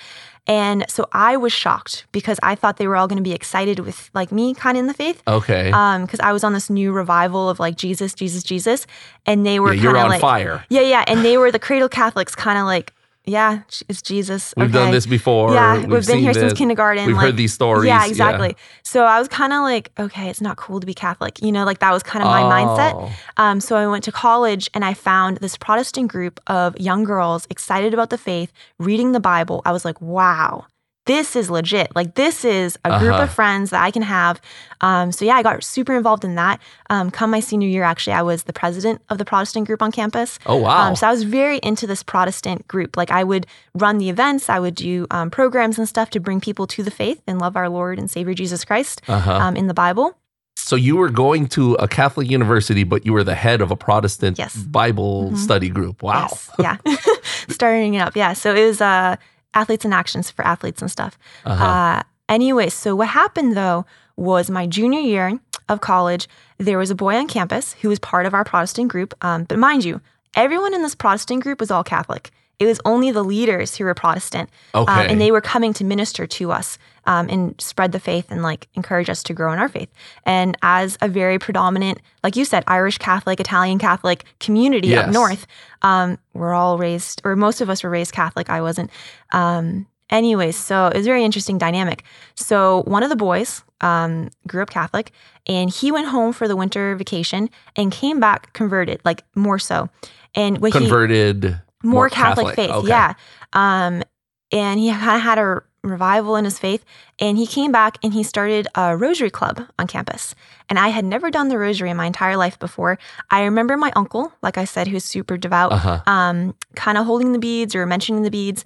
And 0.45 0.85
so 0.89 1.07
I 1.13 1.35
was 1.37 1.51
shocked 1.53 2.05
because 2.11 2.37
I 2.43 2.53
thought 2.55 2.75
they 2.77 2.87
were 2.87 2.95
all 2.97 3.07
going 3.07 3.17
to 3.17 3.23
be 3.23 3.33
excited 3.33 3.79
with 3.79 4.09
like 4.13 4.31
me, 4.31 4.53
kind 4.53 4.77
of 4.77 4.81
in 4.81 4.87
the 4.87 4.93
faith. 4.93 5.21
okay. 5.27 5.71
Um, 5.71 6.03
because 6.03 6.19
I 6.19 6.31
was 6.33 6.43
on 6.43 6.51
this 6.53 6.69
new 6.69 6.91
revival 6.91 7.49
of 7.49 7.59
like 7.59 7.75
Jesus, 7.77 8.13
Jesus, 8.13 8.43
Jesus, 8.43 8.87
and 9.25 9.45
they 9.45 9.59
were 9.59 9.73
yeah, 9.73 9.83
kind 9.83 9.97
of 9.97 10.03
on 10.03 10.09
like, 10.09 10.21
fire. 10.21 10.65
yeah, 10.69 10.81
yeah, 10.81 11.03
and 11.07 11.23
they 11.23 11.37
were 11.37 11.51
the 11.51 11.59
cradle 11.59 11.89
Catholics, 11.89 12.35
kind 12.35 12.57
of 12.59 12.65
like, 12.65 12.93
yeah, 13.27 13.63
it's 13.89 14.01
Jesus. 14.01 14.53
We've 14.55 14.71
done 14.71 14.91
this 14.91 15.05
before. 15.05 15.53
Yeah, 15.53 15.85
we've, 15.85 16.07
been 16.07 16.19
here 16.19 16.33
this. 16.33 16.41
since 16.41 16.53
kindergarten. 16.53 17.05
We've 17.05 17.15
like, 17.15 17.25
heard 17.25 17.37
these 17.37 17.53
stories. 17.53 17.87
Yeah, 17.87 18.05
exactly. 18.05 18.55
So 18.83 19.03
I 19.03 19.19
was 19.19 19.27
kind 19.27 19.51
of 19.51 19.63
like, 19.63 19.91
okay, 19.99 20.29
it's 20.29 20.39
not 20.39 20.55
cool 20.55 20.79
to 20.79 20.87
be 20.87 20.93
Catholic. 20.93 21.41
You 21.41 21.51
know, 21.51 21.65
like 21.65 21.79
that 21.79 21.91
was 21.91 22.03
kind 22.03 22.23
of 22.23 22.29
my 22.29 22.41
mindset. 22.41 22.93
Oh. 22.95 23.11
Um, 23.35 23.59
so 23.59 23.75
I 23.75 23.85
went 23.87 24.05
to 24.05 24.13
college 24.13 24.69
and 24.73 24.85
I 24.85 24.93
found 24.93 25.37
this 25.37 25.57
Protestant 25.57 26.09
group 26.09 26.39
of 26.47 26.79
young 26.79 27.03
girls 27.03 27.45
excited 27.49 27.93
about 27.93 28.11
the 28.11 28.17
faith, 28.17 28.53
reading 28.79 29.11
the 29.11 29.19
Bible. 29.19 29.61
I 29.65 29.73
was 29.73 29.83
like, 29.83 29.99
wow, 29.99 30.65
this 31.07 31.35
is 31.35 31.49
legit. 31.49 31.95
Like 31.95 32.13
this 32.15 32.45
is 32.45 32.77
a 32.85 32.99
group 32.99 33.13
Uh-huh. 33.13 33.23
of 33.23 33.33
friends 33.33 33.71
that 33.71 33.81
I 33.81 33.89
can 33.91 34.03
have. 34.03 34.39
Um, 34.81 35.11
so 35.11 35.25
yeah, 35.25 35.35
I 35.35 35.41
got 35.43 35.63
super 35.63 35.95
involved 35.95 36.23
in 36.23 36.35
that. 36.35 36.59
Um, 36.91 37.09
come 37.09 37.31
my 37.31 37.39
senior 37.39 37.67
year, 37.67 37.83
actually, 37.83 38.13
I 38.13 38.21
was 38.21 38.43
the 38.43 38.53
president 38.53 39.01
of 39.09 39.17
the 39.17 39.25
Protestant 39.25 39.65
group 39.65 39.81
on 39.81 39.91
campus. 39.91 40.37
Oh, 40.45 40.57
wow. 40.57 40.89
Um, 40.89 40.95
so 40.95 41.07
I 41.07 41.11
was 41.11 41.23
very 41.23 41.57
into 41.63 41.87
this 41.87 42.03
Protestant 42.03 42.67
group. 42.67 42.95
Like 42.95 43.09
I 43.09 43.23
would 43.23 43.47
run 43.73 43.97
the 43.97 44.09
events, 44.09 44.49
I 44.49 44.59
would 44.59 44.75
do 44.75 45.07
um, 45.09 45.31
programs 45.31 45.79
and 45.79 45.89
stuff 45.89 46.09
to 46.11 46.19
bring 46.19 46.39
people 46.39 46.67
to 46.67 46.83
the 46.83 46.91
faith 46.91 47.19
and 47.27 47.39
love 47.39 47.55
our 47.57 47.69
Lord 47.69 47.97
and 47.97 48.09
Savior 48.11 48.35
Jesus 48.35 48.63
Christ 48.63 49.01
Uh-huh. 49.07 49.33
um, 49.33 49.55
in 49.57 49.65
the 49.67 49.73
Bible. 49.73 50.15
So 50.55 50.75
you 50.75 50.97
were 50.97 51.09
going 51.09 51.47
to 51.49 51.75
a 51.75 51.87
Catholic 51.87 52.29
university, 52.29 52.83
but 52.83 53.05
you 53.05 53.13
were 53.13 53.23
the 53.23 53.35
head 53.35 53.61
of 53.61 53.71
a 53.71 53.75
Protestant 53.75 54.37
Yes. 54.37 54.55
Bible 54.55 55.29
Mhm. 55.31 55.37
study 55.37 55.69
group. 55.69 56.03
Wow. 56.03 56.27
Yes. 56.29 56.49
Yeah. 56.59 56.77
Starting 57.49 57.93
it 57.93 57.99
up. 57.99 58.15
Yeah. 58.15 58.33
So 58.33 58.53
it 58.53 58.65
was 58.67 58.81
uh, 58.81 59.15
athletes 59.57 59.85
and 59.85 59.93
actions 59.93 60.29
for 60.29 60.45
athletes 60.45 60.81
and 60.81 60.91
stuff. 60.91 61.17
Uh-huh. 61.45 61.63
Uh, 61.63 62.03
anyway, 62.29 62.69
so 62.69 62.95
what 62.95 63.09
happened 63.09 63.57
though 63.57 63.85
was 64.15 64.49
my 64.49 64.65
junior 64.67 64.99
year 64.99 65.39
of 65.69 65.81
college, 65.81 66.27
there 66.57 66.77
was 66.77 66.91
a 66.91 66.95
boy 66.95 67.15
on 67.15 67.27
campus 67.27 67.73
who 67.81 67.89
was 67.89 67.99
part 67.99 68.25
of 68.25 68.33
our 68.33 68.43
Protestant 68.43 68.89
group. 68.89 69.13
Um, 69.21 69.43
but 69.43 69.59
mind 69.59 69.83
you, 69.83 70.01
everyone 70.35 70.73
in 70.73 70.81
this 70.81 70.95
Protestant 70.95 71.43
group 71.43 71.59
was 71.59 71.71
all 71.71 71.83
Catholic. 71.83 72.31
It 72.59 72.65
was 72.65 72.79
only 72.85 73.11
the 73.11 73.23
leaders 73.23 73.75
who 73.75 73.83
were 73.85 73.93
Protestant. 73.93 74.49
okay. 74.73 74.91
Um, 74.91 75.07
and 75.09 75.21
they 75.21 75.31
were 75.31 75.41
coming 75.41 75.73
to 75.73 75.83
minister 75.83 76.25
to 76.25 76.51
us 76.51 76.79
um, 77.05 77.29
and 77.29 77.59
spread 77.61 77.91
the 77.91 77.99
faith 77.99 78.25
and 78.29 78.41
like 78.41 78.67
encourage 78.73 79.09
us 79.09 79.21
to 79.23 79.33
grow 79.33 79.53
in 79.53 79.59
our 79.59 79.69
faith. 79.69 79.89
And 80.25 80.57
as 80.63 80.97
a 81.01 81.07
very 81.07 81.37
predominant, 81.39 81.99
like 82.23 82.35
you 82.35 82.45
said, 82.45 82.63
Irish 82.67 82.97
Catholic, 82.97 83.39
Italian 83.39 83.77
Catholic 83.79 84.23
community 84.39 84.89
Yes. 84.89 85.07
up 85.07 85.13
north, 85.13 85.45
um, 85.83 86.17
we're 86.33 86.53
all 86.53 86.77
raised, 86.77 87.21
or 87.23 87.35
most 87.35 87.61
of 87.61 87.69
us 87.69 87.83
were 87.83 87.89
raised 87.89 88.11
Catholic. 88.11 88.49
I 88.49 88.61
wasn't. 88.61 88.89
Um, 89.31 89.85
anyways, 90.09 90.55
so 90.57 90.87
it 90.87 90.97
was 90.97 91.05
a 91.05 91.09
very 91.09 91.23
interesting 91.23 91.57
dynamic. 91.59 92.03
So 92.35 92.81
one 92.87 93.03
of 93.03 93.09
the 93.09 93.15
boys 93.15 93.63
um, 93.81 94.29
grew 94.47 94.63
up 94.63 94.71
Catholic, 94.71 95.11
and 95.45 95.69
he 95.69 95.91
went 95.91 96.07
home 96.07 96.33
for 96.33 96.47
the 96.47 96.55
winter 96.55 96.95
vacation 96.95 97.49
and 97.75 97.91
came 97.91 98.19
back 98.19 98.51
converted, 98.53 98.99
like 99.05 99.23
more 99.35 99.59
so. 99.59 99.89
And 100.33 100.57
what 100.57 100.73
he 100.73 101.63
Converted. 101.91 101.93
more, 101.93 102.09
Catholic, 102.09 102.55
faith. 102.55 102.69
Okay. 102.71 102.87
Yeah. 102.87 103.13
Um, 103.53 104.03
and 104.51 104.79
he 104.79 104.91
kind 104.91 105.15
of 105.17 105.21
had 105.21 105.37
a 105.39 105.61
revival 105.83 106.35
in 106.35 106.45
his 106.45 106.59
faith. 106.59 106.83
And 107.19 107.37
he 107.37 107.47
came 107.47 107.71
back 107.71 107.97
and 108.03 108.13
he 108.13 108.23
started 108.23 108.67
a 108.75 108.95
rosary 108.97 109.29
club 109.29 109.61
on 109.79 109.87
campus. 109.87 110.35
And 110.69 110.77
I 110.77 110.89
had 110.89 111.05
never 111.05 111.31
done 111.31 111.47
the 111.49 111.57
rosary 111.57 111.89
in 111.89 111.97
my 111.97 112.05
entire 112.05 112.35
life 112.37 112.59
before. 112.59 112.97
I 113.31 113.43
remember 113.43 113.77
my 113.77 113.91
uncle, 113.95 114.31
like 114.41 114.57
I 114.57 114.65
said, 114.65 114.87
who's 114.87 115.03
super 115.05 115.37
devout, 115.37 115.71
Uh-huh. 115.71 116.01
um, 116.07 116.55
kind 116.75 116.97
of 116.97 117.05
holding 117.05 117.31
the 117.31 117.39
beads 117.39 117.73
or 117.75 117.85
mentioning 117.85 118.23
the 118.23 118.31
beads. 118.31 118.65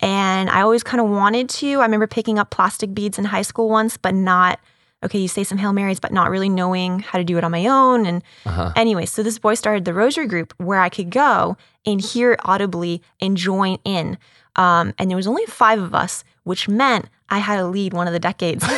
And 0.00 0.50
I 0.50 0.62
always 0.62 0.82
kind 0.82 1.00
of 1.00 1.08
wanted 1.08 1.48
to. 1.50 1.80
I 1.80 1.84
remember 1.84 2.06
picking 2.06 2.38
up 2.38 2.50
plastic 2.50 2.92
beads 2.94 3.18
in 3.18 3.24
high 3.26 3.42
school 3.42 3.68
once, 3.68 3.96
but 3.96 4.14
not, 4.14 4.58
okay, 5.02 5.18
you 5.18 5.28
say 5.28 5.44
some 5.44 5.58
Hail 5.58 5.72
Marys, 5.72 6.00
but 6.00 6.12
not 6.12 6.30
really 6.30 6.48
knowing 6.48 7.00
how 7.00 7.18
to 7.18 7.24
do 7.24 7.36
it 7.38 7.44
on 7.44 7.50
my 7.50 7.66
own. 7.66 8.06
And 8.06 8.22
Uh-huh. 8.46 8.72
Anyway, 8.76 9.06
so 9.06 9.22
this 9.22 9.38
boy 9.38 9.54
started 9.54 9.84
the 9.84 9.94
rosary 9.94 10.26
group 10.26 10.54
where 10.58 10.80
I 10.80 10.88
could 10.88 11.10
go 11.10 11.56
and 11.86 12.00
hear 12.00 12.32
it 12.32 12.40
audibly 12.44 13.02
and 13.20 13.36
join 13.36 13.78
in. 13.84 14.16
Um, 14.56 14.92
and 14.98 15.08
there 15.10 15.16
was 15.16 15.26
only 15.26 15.46
five 15.46 15.80
of 15.80 15.94
us, 15.94 16.24
which 16.44 16.68
meant 16.68 17.06
I 17.30 17.38
had 17.38 17.56
to 17.56 17.66
lead 17.66 17.92
one 17.94 18.06
of 18.06 18.12
the 18.12 18.20
decades. 18.20 18.64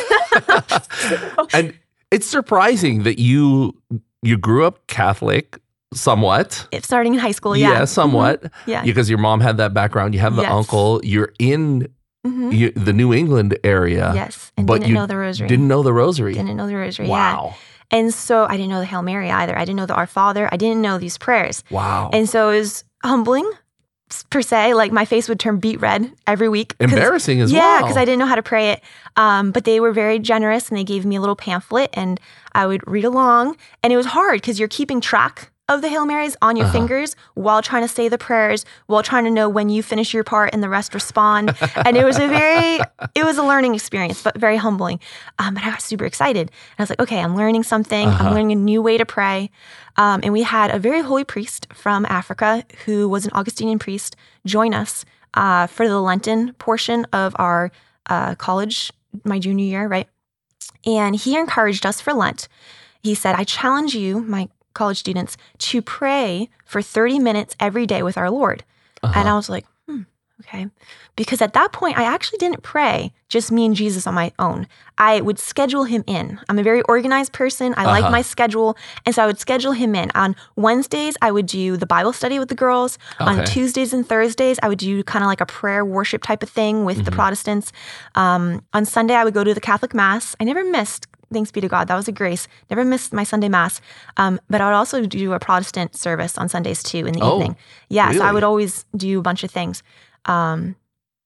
And 1.53 1.73
it's 2.11 2.25
surprising 2.25 3.03
that 3.03 3.19
you 3.19 3.75
you 4.21 4.37
grew 4.37 4.65
up 4.65 4.85
Catholic 4.87 5.59
somewhat. 5.93 6.67
It's 6.71 6.87
Starting 6.87 7.13
in 7.13 7.19
high 7.19 7.31
school, 7.31 7.55
yeah. 7.55 7.71
Yeah, 7.71 7.85
somewhat. 7.85 8.41
Mhm. 8.43 8.51
Yeah. 8.65 8.83
Because 8.83 9.09
your 9.09 9.19
mom 9.19 9.39
had 9.41 9.57
that 9.57 9.73
background. 9.73 10.13
You 10.13 10.19
have 10.21 10.35
the 10.35 10.41
Yes. 10.41 10.51
uncle. 10.51 10.99
You're 11.03 11.31
in 11.39 11.87
Mhm. 12.25 12.57
you, 12.57 12.71
the 12.71 12.93
New 12.93 13.13
England 13.13 13.57
area. 13.63 14.11
yes. 14.15 14.51
And 14.57 14.65
but 14.65 14.79
didn't 14.79 14.89
you 14.89 14.95
know 14.95 15.05
the 15.05 15.17
rosary. 15.17 15.47
Didn't 15.47 15.67
know 15.67 15.83
the 15.83 15.93
rosary. 15.93 16.33
Didn't 16.33 16.55
know 16.55 16.67
the 16.67 16.75
rosary. 16.75 17.07
Yeah. 17.07 17.35
wow. 17.35 17.55
And 17.91 18.13
so 18.13 18.45
I 18.45 18.57
didn't 18.57 18.69
know 18.69 18.79
the 18.79 18.85
Hail 18.85 19.03
Mary 19.03 19.29
either. 19.29 19.55
I 19.55 19.63
didn't 19.63 19.77
know 19.77 19.85
the 19.85 19.93
Our 19.93 20.07
Father. 20.07 20.49
I 20.51 20.57
didn't 20.57 20.81
know 20.81 20.97
these 20.97 21.17
prayers. 21.17 21.63
Wow. 21.69 22.09
And 22.11 22.27
so 22.27 22.49
it 22.49 22.59
was 22.59 22.83
humbling 23.03 23.49
per 24.29 24.41
se. 24.41 24.73
Like 24.73 24.91
my 24.91 25.05
face 25.05 25.29
would 25.29 25.39
turn 25.39 25.59
beet 25.59 25.79
red 25.79 26.11
every 26.25 26.49
week. 26.49 26.75
Embarrassing 26.79 27.41
as 27.41 27.51
yeah, 27.51 27.59
well. 27.59 27.75
Yeah, 27.75 27.81
because 27.81 27.97
I 27.97 28.05
didn't 28.05 28.19
know 28.19 28.25
how 28.25 28.35
to 28.35 28.43
pray 28.43 28.71
it. 28.71 28.81
Um, 29.15 29.51
but 29.51 29.65
they 29.65 29.79
were 29.79 29.91
very 29.91 30.19
generous 30.19 30.69
and 30.69 30.77
they 30.77 30.83
gave 30.83 31.05
me 31.05 31.15
a 31.15 31.19
little 31.19 31.35
pamphlet 31.35 31.89
and 31.93 32.19
I 32.53 32.65
would 32.65 32.81
read 32.87 33.05
along. 33.05 33.57
And 33.83 33.93
it 33.93 33.97
was 33.97 34.07
hard 34.07 34.41
because 34.41 34.59
you're 34.59 34.67
keeping 34.67 34.99
track 34.99 35.51
of 35.67 35.81
the 35.81 35.89
Hail 35.89 36.05
Marys 36.05 36.37
on 36.41 36.55
your 36.55 36.65
Uh-huh. 36.65 36.73
fingers 36.73 37.15
while 37.33 37.61
trying 37.61 37.81
to 37.81 37.87
say 37.87 38.07
the 38.07 38.17
prayers, 38.17 38.65
while 38.85 39.01
trying 39.01 39.23
to 39.23 39.31
know 39.31 39.49
when 39.49 39.69
you 39.69 39.81
finish 39.81 40.13
your 40.13 40.23
part 40.23 40.51
and 40.53 40.61
the 40.61 40.69
rest 40.69 40.93
respond. 40.93 41.55
and 41.85 41.97
it 41.97 42.03
was 42.05 42.17
a 42.19 42.27
very, 42.27 42.79
it 43.15 43.25
was 43.25 43.37
a 43.37 43.43
learning 43.43 43.73
experience, 43.73 44.21
but 44.21 44.37
very 44.37 44.57
humbling. 44.57 44.99
Um, 45.39 45.55
but 45.55 45.63
I 45.63 45.71
got 45.71 45.81
super 45.81 46.05
excited. 46.05 46.49
And 46.49 46.79
I 46.79 46.83
was 46.83 46.89
like, 46.91 46.99
okay, 46.99 47.19
I'm 47.19 47.35
learning 47.35 47.63
something. 47.63 48.07
Uh-huh. 48.07 48.25
I'm 48.25 48.33
learning 48.33 48.51
a 48.51 48.55
new 48.55 48.81
way 48.81 48.97
to 48.97 49.05
pray. 49.05 49.49
Um, 49.97 50.19
and 50.23 50.33
we 50.33 50.43
had 50.43 50.69
a 50.71 50.77
very 50.79 51.01
holy 51.01 51.23
priest 51.23 51.67
from 51.73 52.05
Africa 52.05 52.63
who 52.85 53.09
was 53.09 53.25
an 53.25 53.31
Augustinian 53.33 53.79
priest 53.79 54.15
join 54.45 54.73
us 54.73 55.03
uh, 55.33 55.67
for 55.67 55.87
the 55.87 55.99
Lenten 55.99 56.53
portion 56.53 57.05
of 57.11 57.35
our 57.39 57.71
uh, 58.07 58.35
college, 58.35 58.91
my 59.23 59.39
junior 59.39 59.65
year, 59.65 59.87
right? 59.87 60.07
And 60.85 61.15
he 61.15 61.35
encouraged 61.35 61.85
us 61.85 61.99
for 61.99 62.13
Lent. 62.13 62.47
He 63.01 63.15
said, 63.15 63.35
I 63.35 63.43
challenge 63.43 63.95
you, 63.95 64.19
my 64.21 64.49
college 64.75 64.99
students, 64.99 65.35
to 65.57 65.81
pray 65.81 66.49
for 66.65 66.81
30 66.83 67.17
minutes 67.17 67.55
every 67.59 67.87
day 67.87 68.03
with 68.03 68.17
our 68.17 68.29
Lord. 68.29 68.63
Uh-huh. 69.01 69.13
And 69.19 69.27
I 69.27 69.33
was 69.35 69.49
like, 69.49 69.65
hmm, 69.87 70.01
okay. 70.41 70.67
Because 71.15 71.41
at 71.41 71.53
that 71.53 71.71
point, 71.71 71.97
I 71.97 72.03
actually 72.03 72.37
didn't 72.37 72.61
pray 72.61 73.11
just 73.29 73.51
me 73.51 73.65
and 73.65 73.75
Jesus 73.75 74.05
on 74.05 74.13
my 74.13 74.31
own. 74.37 74.67
I 74.97 75.19
would 75.21 75.39
schedule 75.39 75.85
him 75.85 76.03
in. 76.07 76.39
I'm 76.47 76.59
a 76.59 76.63
very 76.63 76.81
organized 76.83 77.31
person. 77.33 77.73
I 77.77 77.85
like 77.85 78.03
Uh-huh. 78.03 78.11
my 78.11 78.21
schedule. 78.21 78.77
And 79.05 79.15
so 79.15 79.23
I 79.23 79.25
would 79.25 79.39
schedule 79.39 79.71
him 79.71 79.95
in. 79.95 80.11
On 80.13 80.35
Wednesdays, 80.55 81.15
I 81.21 81.31
would 81.31 81.45
do 81.47 81.75
the 81.77 81.85
Bible 81.87 82.13
study 82.13 82.37
with 82.39 82.49
the 82.49 82.55
girls. 82.55 82.97
On 83.19 83.43
Tuesdays 83.45 83.93
and 83.93 84.07
Thursdays, 84.07 84.59
I 84.61 84.67
would 84.67 84.77
do 84.77 85.03
kind 85.03 85.23
of 85.23 85.27
like 85.27 85.41
a 85.41 85.45
prayer 85.45 85.83
worship 85.83 86.21
type 86.23 86.43
of 86.43 86.49
thing 86.49 86.85
with 86.85 87.03
the 87.05 87.11
Mhm. 87.11 87.15
Protestants. 87.15 87.71
Um, 88.15 88.61
on 88.73 88.85
Sunday, 88.85 89.15
I 89.15 89.23
would 89.23 89.33
go 89.33 89.43
to 89.43 89.53
the 89.53 89.61
Catholic 89.61 89.93
Mass. 89.93 90.35
I 90.39 90.43
never 90.43 90.63
missed, 90.63 91.07
thanks 91.31 91.51
be 91.51 91.61
to 91.61 91.67
God, 91.67 91.87
that 91.87 91.95
was 91.95 92.07
a 92.07 92.11
grace. 92.11 92.47
Never 92.69 92.83
missed 92.85 93.13
my 93.13 93.23
Sunday 93.23 93.49
Mass. 93.49 93.81
Um, 94.17 94.39
but 94.49 94.61
I 94.61 94.65
would 94.65 94.75
also 94.75 95.05
do 95.05 95.33
a 95.33 95.39
Protestant 95.39 95.95
service 95.95 96.37
on 96.37 96.49
Sundays 96.49 96.81
too 96.83 97.05
in 97.05 97.13
the 97.13 97.21
Oh, 97.21 97.35
evening. 97.35 97.55
Yeah, 97.89 98.11
so 98.11 98.23
I 98.23 98.31
would 98.31 98.43
always 98.43 98.85
do 98.95 99.19
a 99.19 99.21
bunch 99.21 99.43
of 99.43 99.51
things. 99.51 99.83
Um, 100.25 100.75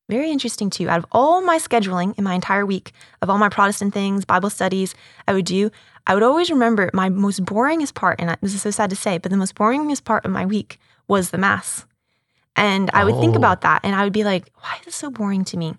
very 0.10 0.32
interesting 0.32 0.70
too. 0.72 0.89
Out 0.89 0.98
of 1.00 1.06
all 1.12 1.41
my 1.41 1.58
scheduling 1.60 2.18
in 2.18 2.24
my 2.24 2.34
entire 2.34 2.65
week, 2.65 2.91
of 3.22 3.29
all 3.29 3.38
my 3.38 3.50
Protestant 3.50 3.94
things, 3.94 4.25
Bible 4.25 4.50
studies 4.50 4.96
I 5.27 5.34
would 5.34 5.46
do, 5.46 5.70
I 6.08 6.15
would 6.15 6.24
always 6.24 6.50
remember 6.50 6.89
my 6.94 7.10
most 7.10 7.46
boringest 7.46 7.94
part, 7.94 8.20
and 8.20 8.36
this 8.41 8.56
is 8.56 8.63
so 8.63 8.72
sad 8.72 8.89
to 8.89 8.96
say, 8.96 9.20
but 9.20 9.29
the 9.29 9.38
most 9.38 9.53
boringest 9.53 10.06
part 10.06 10.25
of 10.25 10.32
my 10.32 10.46
week 10.46 10.79
was 11.08 11.29
the 11.29 11.38
Mass. 11.38 11.86
And 12.56 12.89
I 12.94 13.03
would 13.03 13.20
think 13.20 13.36
Oh. 13.36 13.38
about 13.38 13.62
that 13.62 13.82
and 13.84 13.96
I 13.96 14.03
would 14.03 14.13
be 14.13 14.24
like, 14.24 14.51
why 14.56 14.75
is 14.79 14.86
this 14.86 14.96
so 14.96 15.10
boring 15.12 15.46
to 15.46 15.58
me? 15.58 15.75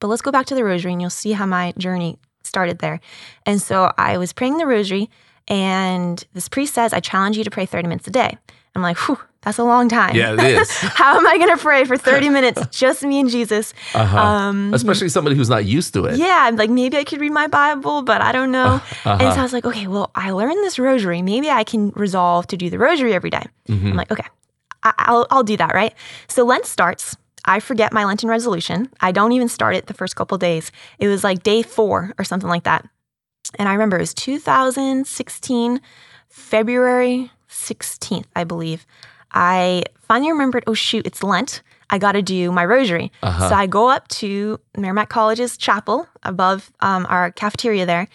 But 0.00 0.06
let's 0.06 0.22
go 0.22 0.30
back 0.30 0.46
to 0.46 0.54
the 0.54 0.64
rosary 0.64 0.92
and 0.92 1.00
you'll 1.00 1.10
see 1.10 1.32
how 1.32 1.44
my 1.44 1.72
journey 1.76 2.18
started 2.44 2.78
there. 2.78 3.00
And 3.46 3.60
so 3.60 3.92
I 3.98 4.18
was 4.18 4.32
praying 4.32 4.58
the 4.58 4.66
rosary, 4.66 5.10
and 5.46 6.22
this 6.34 6.48
priest 6.48 6.74
says, 6.74 6.92
I 6.92 7.00
challenge 7.00 7.36
you 7.36 7.44
to 7.44 7.50
pray 7.50 7.66
30 7.66 7.88
minutes 7.88 8.06
a 8.06 8.10
day. 8.10 8.36
I'm 8.74 8.82
like, 8.82 8.96
whew, 8.98 9.18
that's 9.42 9.58
a 9.58 9.64
long 9.64 9.88
time. 9.88 10.14
Yeah, 10.14 10.34
it 10.34 10.40
is. 10.60 10.70
how 10.78 11.16
am 11.16 11.26
I 11.26 11.36
going 11.38 11.50
to 11.56 11.60
pray 11.62 11.84
for 11.84 11.96
30 11.96 12.28
minutes, 12.38 12.60
just 12.70 13.02
me 13.02 13.18
and 13.20 13.28
Jesus? 13.30 13.72
Uh-huh. 13.94 14.16
Um, 14.18 14.72
Especially 14.74 15.08
somebody 15.08 15.36
who's 15.36 15.48
not 15.48 15.64
used 15.64 15.94
to 15.94 16.04
it. 16.04 16.16
yeah, 16.18 16.40
I'm 16.42 16.56
like, 16.56 16.70
maybe 16.70 16.96
I 16.96 17.04
could 17.04 17.20
read 17.20 17.32
my 17.32 17.46
Bible, 17.48 18.02
but 18.02 18.20
I 18.20 18.30
don't 18.32 18.52
know. 18.52 18.74
Uh-huh. 18.74 19.16
And 19.20 19.32
so 19.34 19.40
I 19.40 19.42
was 19.42 19.52
like, 19.52 19.64
okay, 19.64 19.86
well, 19.86 20.10
I 20.14 20.30
learned 20.30 20.58
this 20.64 20.78
rosary. 20.78 21.22
Maybe 21.22 21.50
I 21.50 21.64
can 21.64 21.90
resolve 21.96 22.46
to 22.48 22.56
do 22.56 22.68
the 22.70 22.78
rosary 22.78 23.14
every 23.14 23.30
day. 23.30 23.46
Mhm. 23.68 23.90
I'm 23.90 23.96
like, 23.96 24.10
okay, 24.12 24.26
I- 24.82 24.94
I'll, 24.98 25.26
I'll 25.30 25.42
do 25.44 25.56
that, 25.56 25.74
right? 25.74 25.94
So 26.28 26.44
Lent 26.44 26.66
starts. 26.66 27.16
I 27.48 27.60
forget 27.60 27.94
my 27.94 28.04
Lenten 28.04 28.28
resolution. 28.28 28.90
I 29.00 29.10
don't 29.10 29.32
even 29.32 29.48
start 29.48 29.74
it 29.74 29.86
the 29.86 29.94
first 29.94 30.14
couple 30.16 30.36
days. 30.36 30.70
It 30.98 31.08
was 31.08 31.24
like 31.24 31.42
day 31.42 31.62
four 31.62 32.12
or 32.18 32.24
something 32.24 32.48
like 32.48 32.64
that. 32.64 32.86
And 33.58 33.68
I 33.68 33.72
remember 33.72 33.96
it 33.96 34.00
was 34.00 34.12
2016, 34.12 35.80
February 36.28 37.30
16th, 37.48 38.26
I 38.36 38.44
believe. 38.44 38.86
I 39.32 39.84
finally 39.98 40.30
remembered, 40.30 40.64
oh 40.66 40.74
shoot, 40.74 41.06
it's 41.06 41.22
Lent. 41.22 41.62
I 41.88 41.96
got 41.96 42.12
to 42.12 42.22
do 42.22 42.52
my 42.52 42.66
rosary. 42.66 43.10
Uh-huh. 43.22 43.48
So 43.48 43.54
I 43.54 43.66
go 43.66 43.88
up 43.88 44.06
to 44.08 44.60
Merrimack 44.76 45.08
College's 45.08 45.56
chapel 45.56 46.06
above 46.22 46.70
um, 46.80 47.06
our 47.08 47.30
cafeteria 47.30 47.86
there, 47.86 48.08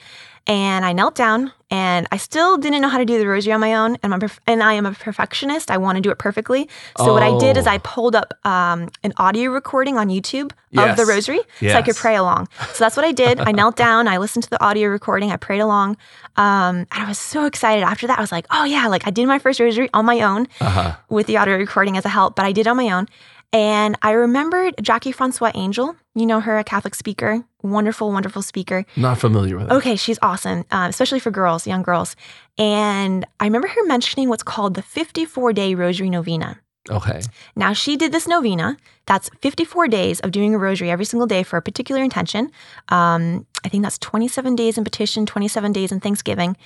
and 0.46 0.86
I 0.86 0.94
knelt 0.94 1.16
down. 1.16 1.52
And 1.74 2.08
I 2.12 2.18
still 2.18 2.58
didn't 2.58 2.82
know 2.84 2.88
how 2.90 3.00
to 3.00 3.06
do 3.06 3.18
the 3.18 3.28
rosary 3.28 3.52
on 3.52 3.60
my 3.60 3.74
own, 3.74 3.98
and 4.04 4.14
perf- 4.22 4.38
and 4.46 4.62
I 4.62 4.74
am 4.74 4.86
a 4.86 4.92
perfectionist. 4.92 5.72
I 5.72 5.78
want 5.78 5.96
to 5.96 6.02
do 6.02 6.12
it 6.12 6.20
perfectly. 6.20 6.70
So 6.98 7.12
what 7.14 7.24
I 7.24 7.36
did 7.40 7.58
is 7.58 7.66
Oh. 7.66 7.72
I 7.72 7.78
pulled 7.80 8.16
up 8.16 8.30
um, 8.46 8.90
an 9.04 9.12
audio 9.18 9.50
recording 9.50 9.98
on 9.98 10.08
YouTube 10.10 10.52
of 10.52 10.86
Yes. 10.88 10.98
the 10.98 11.06
rosary, 11.08 11.40
so 11.60 11.74
I 11.74 11.82
could 11.82 11.96
pray 11.96 12.16
along. 12.16 12.48
So 12.74 12.84
that's 12.84 12.96
what 12.96 13.06
I 13.06 13.12
did. 13.12 13.40
I 13.40 13.52
knelt 13.52 13.76
down. 13.88 14.08
I 14.08 14.18
listened 14.18 14.44
to 14.44 14.50
the 14.52 14.62
audio 14.64 14.88
recording. 14.90 15.32
I 15.32 15.38
prayed 15.38 15.62
along, 15.62 15.98
um, 16.38 16.76
and 16.92 17.00
I 17.04 17.08
was 17.08 17.18
so 17.18 17.46
excited. 17.46 17.84
After 17.84 18.06
that, 18.08 18.20
I 18.20 18.22
was 18.22 18.32
like, 18.32 18.46
"Oh 18.52 18.66
yeah!" 18.66 18.86
Like 18.88 19.08
I 19.08 19.10
did 19.10 19.26
my 19.28 19.40
first 19.40 19.60
rosary 19.60 19.90
on 19.94 20.06
my 20.06 20.22
own 20.22 20.48
Uh-huh. 20.62 20.96
with 21.10 21.26
the 21.26 21.38
audio 21.38 21.56
recording 21.58 21.98
as 21.98 22.06
a 22.06 22.10
help, 22.10 22.36
but 22.36 22.46
I 22.46 22.52
did 22.52 22.68
on 22.68 22.78
my 22.78 22.90
own. 22.92 23.08
And 23.52 23.98
I 24.02 24.12
remembered 24.12 24.74
Jackie 24.82 25.12
Francois 25.12 25.52
Angel. 25.56 25.96
You 26.16 26.26
know 26.28 26.40
her, 26.40 26.58
a 26.60 26.64
Catholic 26.64 26.96
speaker, 26.96 27.44
wonderful, 27.64 28.12
wonderful 28.12 28.42
speaker. 28.42 28.86
Not 28.96 29.18
familiar 29.18 29.58
with 29.58 29.72
it. 29.72 29.74
Okay, 29.74 29.96
she's 29.96 30.20
awesome, 30.22 30.66
uh, 30.72 30.88
especially 30.90 31.20
for 31.20 31.32
girls, 31.32 31.66
young 31.66 31.82
girls. 31.82 32.16
And 32.58 33.26
I 33.40 33.46
remember 33.46 33.68
her 33.68 33.86
mentioning 33.86 34.30
what's 34.30 34.44
called 34.44 34.76
the 34.76 34.82
54 34.84 35.54
day 35.54 35.74
rosary 35.74 36.10
novena. 36.10 36.60
Okay. 36.92 37.22
Now, 37.56 37.72
she 37.72 37.96
did 37.96 38.12
this 38.12 38.28
novena. 38.28 38.78
That's 39.06 39.30
54 39.42 39.88
days 39.88 40.20
of 40.20 40.32
doing 40.32 40.54
a 40.54 40.58
rosary 40.58 40.92
every 40.92 41.06
single 41.06 41.28
day 41.28 41.44
for 41.44 41.56
a 41.56 41.62
particular 41.62 42.04
intention. 42.04 42.52
Um, 42.90 43.48
I 43.64 43.70
think 43.70 43.84
that's 43.84 43.98
27 44.00 44.56
days 44.56 44.78
in 44.78 44.84
petition, 44.84 45.26
27 45.26 45.72
days 45.72 45.94
in 45.94 46.02
Thanksgiving. 46.02 46.58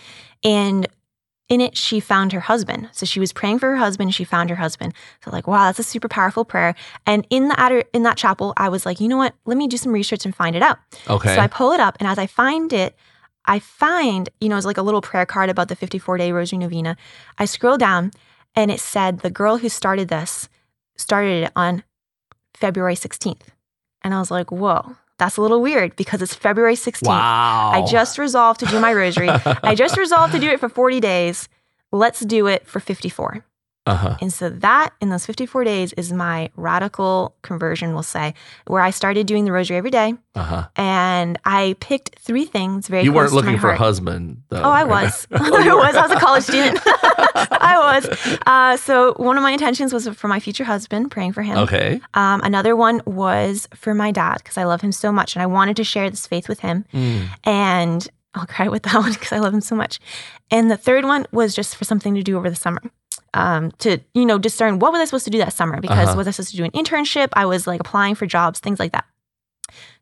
And 0.43 0.87
in 1.49 1.61
it, 1.61 1.77
she 1.77 1.99
found 1.99 2.33
her 2.33 2.41
husband. 2.41 2.89
So 2.91 3.05
she 3.05 3.19
was 3.19 3.31
praying 3.31 3.59
for 3.59 3.69
her 3.69 3.77
husband. 3.77 4.13
She 4.13 4.23
found 4.23 4.49
her 4.49 4.57
husband. 4.57 4.93
So 5.23 5.31
like, 5.31 5.47
wow, 5.47 5.65
that's 5.65 5.79
a 5.79 5.83
super 5.83 6.07
powerful 6.07 6.43
prayer. 6.43 6.75
And 7.05 7.25
in 7.29 7.47
the 7.47 7.59
adder, 7.59 7.83
in 7.93 8.03
that 8.03 8.17
chapel, 8.17 8.53
I 8.57 8.69
was 8.69 8.85
like, 8.85 8.99
you 8.99 9.07
know 9.07 9.17
what? 9.17 9.33
Let 9.45 9.57
me 9.57 9.67
do 9.67 9.77
some 9.77 9.93
research 9.93 10.25
and 10.25 10.35
find 10.35 10.55
it 10.55 10.61
out. 10.61 10.77
Okay. 11.09 11.35
So 11.35 11.41
I 11.41 11.47
pull 11.47 11.71
it 11.71 11.79
up, 11.79 11.97
and 11.99 12.07
as 12.07 12.17
I 12.17 12.27
find 12.27 12.73
it, 12.73 12.95
I 13.45 13.59
find, 13.59 14.29
you 14.41 14.49
know, 14.49 14.57
it's 14.57 14.65
like 14.65 14.77
a 14.77 14.81
little 14.81 15.01
prayer 15.01 15.25
card 15.25 15.49
about 15.49 15.69
the 15.69 15.75
54 15.75 16.17
day 16.17 16.31
Rosary 16.33 16.59
Novena. 16.59 16.97
I 17.37 17.45
scroll 17.45 17.77
down, 17.77 18.11
and 18.55 18.69
it 18.69 18.81
said 18.81 19.19
the 19.19 19.29
girl 19.29 19.57
who 19.57 19.69
started 19.69 20.09
this 20.09 20.49
started 20.97 21.43
it 21.43 21.51
on 21.55 21.83
February 22.53 22.95
16th. 22.95 23.43
And 24.01 24.13
I 24.13 24.19
was 24.19 24.31
like, 24.31 24.51
whoa, 24.51 24.95
that's 25.17 25.37
a 25.37 25.41
little 25.41 25.61
weird 25.61 25.95
because 25.95 26.21
it's 26.21 26.33
February 26.33 26.75
16th. 26.75 27.07
wow. 27.07 27.71
I 27.73 27.85
just 27.85 28.17
resolved 28.17 28.59
to 28.61 28.65
do 28.67 28.79
my 28.79 28.93
rosary. 28.93 29.29
I 29.63 29.75
just 29.75 29.97
resolved 29.97 30.33
to 30.33 30.39
do 30.39 30.49
it 30.49 30.59
for 30.59 30.69
40 30.69 30.99
days. 30.99 31.49
Let's 31.91 32.19
do 32.19 32.47
it 32.47 32.67
for 32.67 32.79
54. 32.79 33.43
Uh 33.87 33.95
huh. 33.95 34.17
And 34.19 34.33
so 34.33 34.49
that 34.49 34.93
in 34.99 35.09
those 35.09 35.25
54 35.25 35.63
days 35.63 35.93
is 35.93 36.11
my 36.11 36.49
radical 36.57 37.35
conversion, 37.41 37.93
we'll 37.93 38.03
say, 38.03 38.33
where 38.65 38.81
I 38.81 38.89
started 38.89 39.27
doing 39.27 39.45
the 39.45 39.53
rosary 39.53 39.77
every 39.77 39.91
day. 39.91 40.13
Uh 40.35 40.43
huh. 40.43 40.67
And 40.75 41.39
I 41.45 41.77
picked 41.79 42.19
three 42.19 42.43
things 42.43 42.89
very 42.89 43.03
You 43.03 43.13
weren't 43.13 43.31
looking 43.31 43.57
for 43.57 43.69
a 43.69 43.77
husband, 43.77 44.43
though. 44.49 44.61
Oh, 44.61 44.69
I 44.69 44.83
was. 44.83 45.25
Oh, 45.31 45.37
I 45.39 45.73
was. 45.73 45.95
I 45.95 46.01
was 46.01 46.11
a 46.11 46.19
college 46.19 46.43
student. 46.43 46.79
I 46.85 47.77
was. 47.77 48.37
Uh, 48.45 48.75
so 48.75 49.13
one 49.13 49.37
of 49.37 49.43
my 49.43 49.51
intentions 49.51 49.93
was 49.93 50.09
for 50.09 50.27
my 50.27 50.41
future 50.41 50.65
husband, 50.65 51.09
praying 51.09 51.31
for 51.31 51.41
him. 51.41 51.57
Okay. 51.59 52.01
Um, 52.13 52.41
another 52.43 52.75
one 52.75 53.01
was 53.05 53.69
for 53.73 53.93
my 53.93 54.11
dad 54.11 54.39
because 54.39 54.57
I 54.57 54.65
love 54.65 54.81
him 54.81 54.91
so 54.91 55.13
much 55.13 55.33
and 55.35 55.41
I 55.41 55.45
wanted 55.45 55.77
to 55.77 55.85
share 55.85 56.09
this 56.09 56.27
faith 56.27 56.49
with 56.49 56.59
him. 56.59 56.83
Mm. 56.93 57.27
And 57.45 58.09
I'll 58.33 58.45
cry 58.45 58.67
with 58.67 58.83
that 58.83 58.95
one 58.95 59.13
because 59.13 59.31
I 59.31 59.39
love 59.39 59.53
him 59.53 59.61
so 59.61 59.75
much. 59.75 60.01
And 60.51 60.69
the 60.69 60.77
third 60.77 61.05
one 61.05 61.25
was 61.31 61.55
just 61.55 61.77
for 61.77 61.85
something 61.85 62.13
to 62.15 62.21
do 62.21 62.37
over 62.37 62.49
the 62.49 62.55
summer. 62.55 62.81
Um, 63.37 63.71
to 63.79 63.99
you 64.13 64.25
know 64.25 64.37
discern 64.37 64.79
what 64.79 64.91
was 64.91 65.01
I 65.01 65.05
supposed 65.05 65.25
to 65.25 65.31
do 65.31 65.37
that 65.37 65.53
summer 65.53 65.79
because 65.79 66.07
Uh-huh. 66.09 66.17
was 66.17 66.27
I 66.27 66.31
supposed 66.31 66.51
to 66.51 66.57
do 66.57 66.63
an 66.63 66.71
internship? 66.71 67.29
I 67.33 67.45
was 67.45 67.67
like 67.67 67.79
applying 67.81 68.15
for 68.15 68.25
jobs, 68.25 68.59
things 68.59 68.79
like 68.79 68.91
that. 68.93 69.05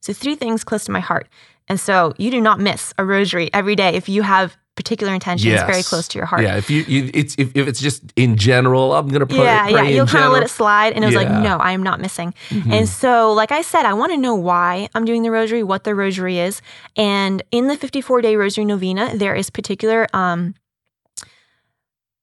So 0.02 0.14
three 0.14 0.36
things 0.36 0.64
close 0.64 0.86
to 0.86 0.92
my 0.92 1.00
heart, 1.00 1.28
and 1.68 1.80
so 1.80 2.14
you 2.18 2.30
do 2.32 2.40
not 2.40 2.60
miss 2.60 2.94
a 2.98 3.04
rosary 3.06 3.50
every 3.54 3.76
day 3.76 3.90
if 3.96 4.08
you 4.08 4.22
have 4.22 4.56
particular 4.76 5.14
intentions 5.14 5.62
very 5.62 5.82
close 5.84 6.06
to 6.10 6.18
your 6.20 6.26
heart. 6.28 6.44
Yeah. 6.44 6.58
If 6.58 6.70
you, 6.70 6.84
you 6.88 7.10
it's 7.14 7.34
if, 7.38 7.56
if 7.56 7.66
it's 7.68 7.80
just 7.80 8.04
in 8.18 8.36
general, 8.36 8.94
I'm 8.94 9.08
gonna 9.08 9.26
pray. 9.26 9.38
yeah, 9.40 9.64
pray 9.64 9.72
yeah. 9.74 9.84
You'll 9.96 10.06
kind 10.06 10.26
of 10.26 10.34
let 10.34 10.44
it 10.44 10.50
slide, 10.50 10.94
and 10.94 11.04
it 11.04 11.08
was 11.08 11.16
like, 11.16 11.30
no, 11.30 11.58
I 11.58 11.72
am 11.72 11.82
not 11.82 12.00
missing. 12.02 12.34
Mhm. 12.50 12.72
And 12.72 12.90
so, 12.90 13.32
like 13.34 13.52
I 13.52 13.62
said, 13.64 13.86
I 13.86 13.94
want 13.94 14.12
to 14.12 14.18
know 14.18 14.36
why 14.36 14.90
I'm 14.94 15.06
doing 15.06 15.24
the 15.24 15.32
rosary, 15.32 15.64
what 15.64 15.86
the 15.86 15.96
rosary 15.96 16.40
is. 16.40 16.62
And 16.98 17.42
in 17.52 17.68
the 17.68 17.78
54 17.78 18.22
day 18.22 18.36
rosary 18.36 18.66
novena, 18.66 19.12
there 19.16 19.34
is 19.34 19.50
particular, 19.50 20.08
um, 20.14 20.56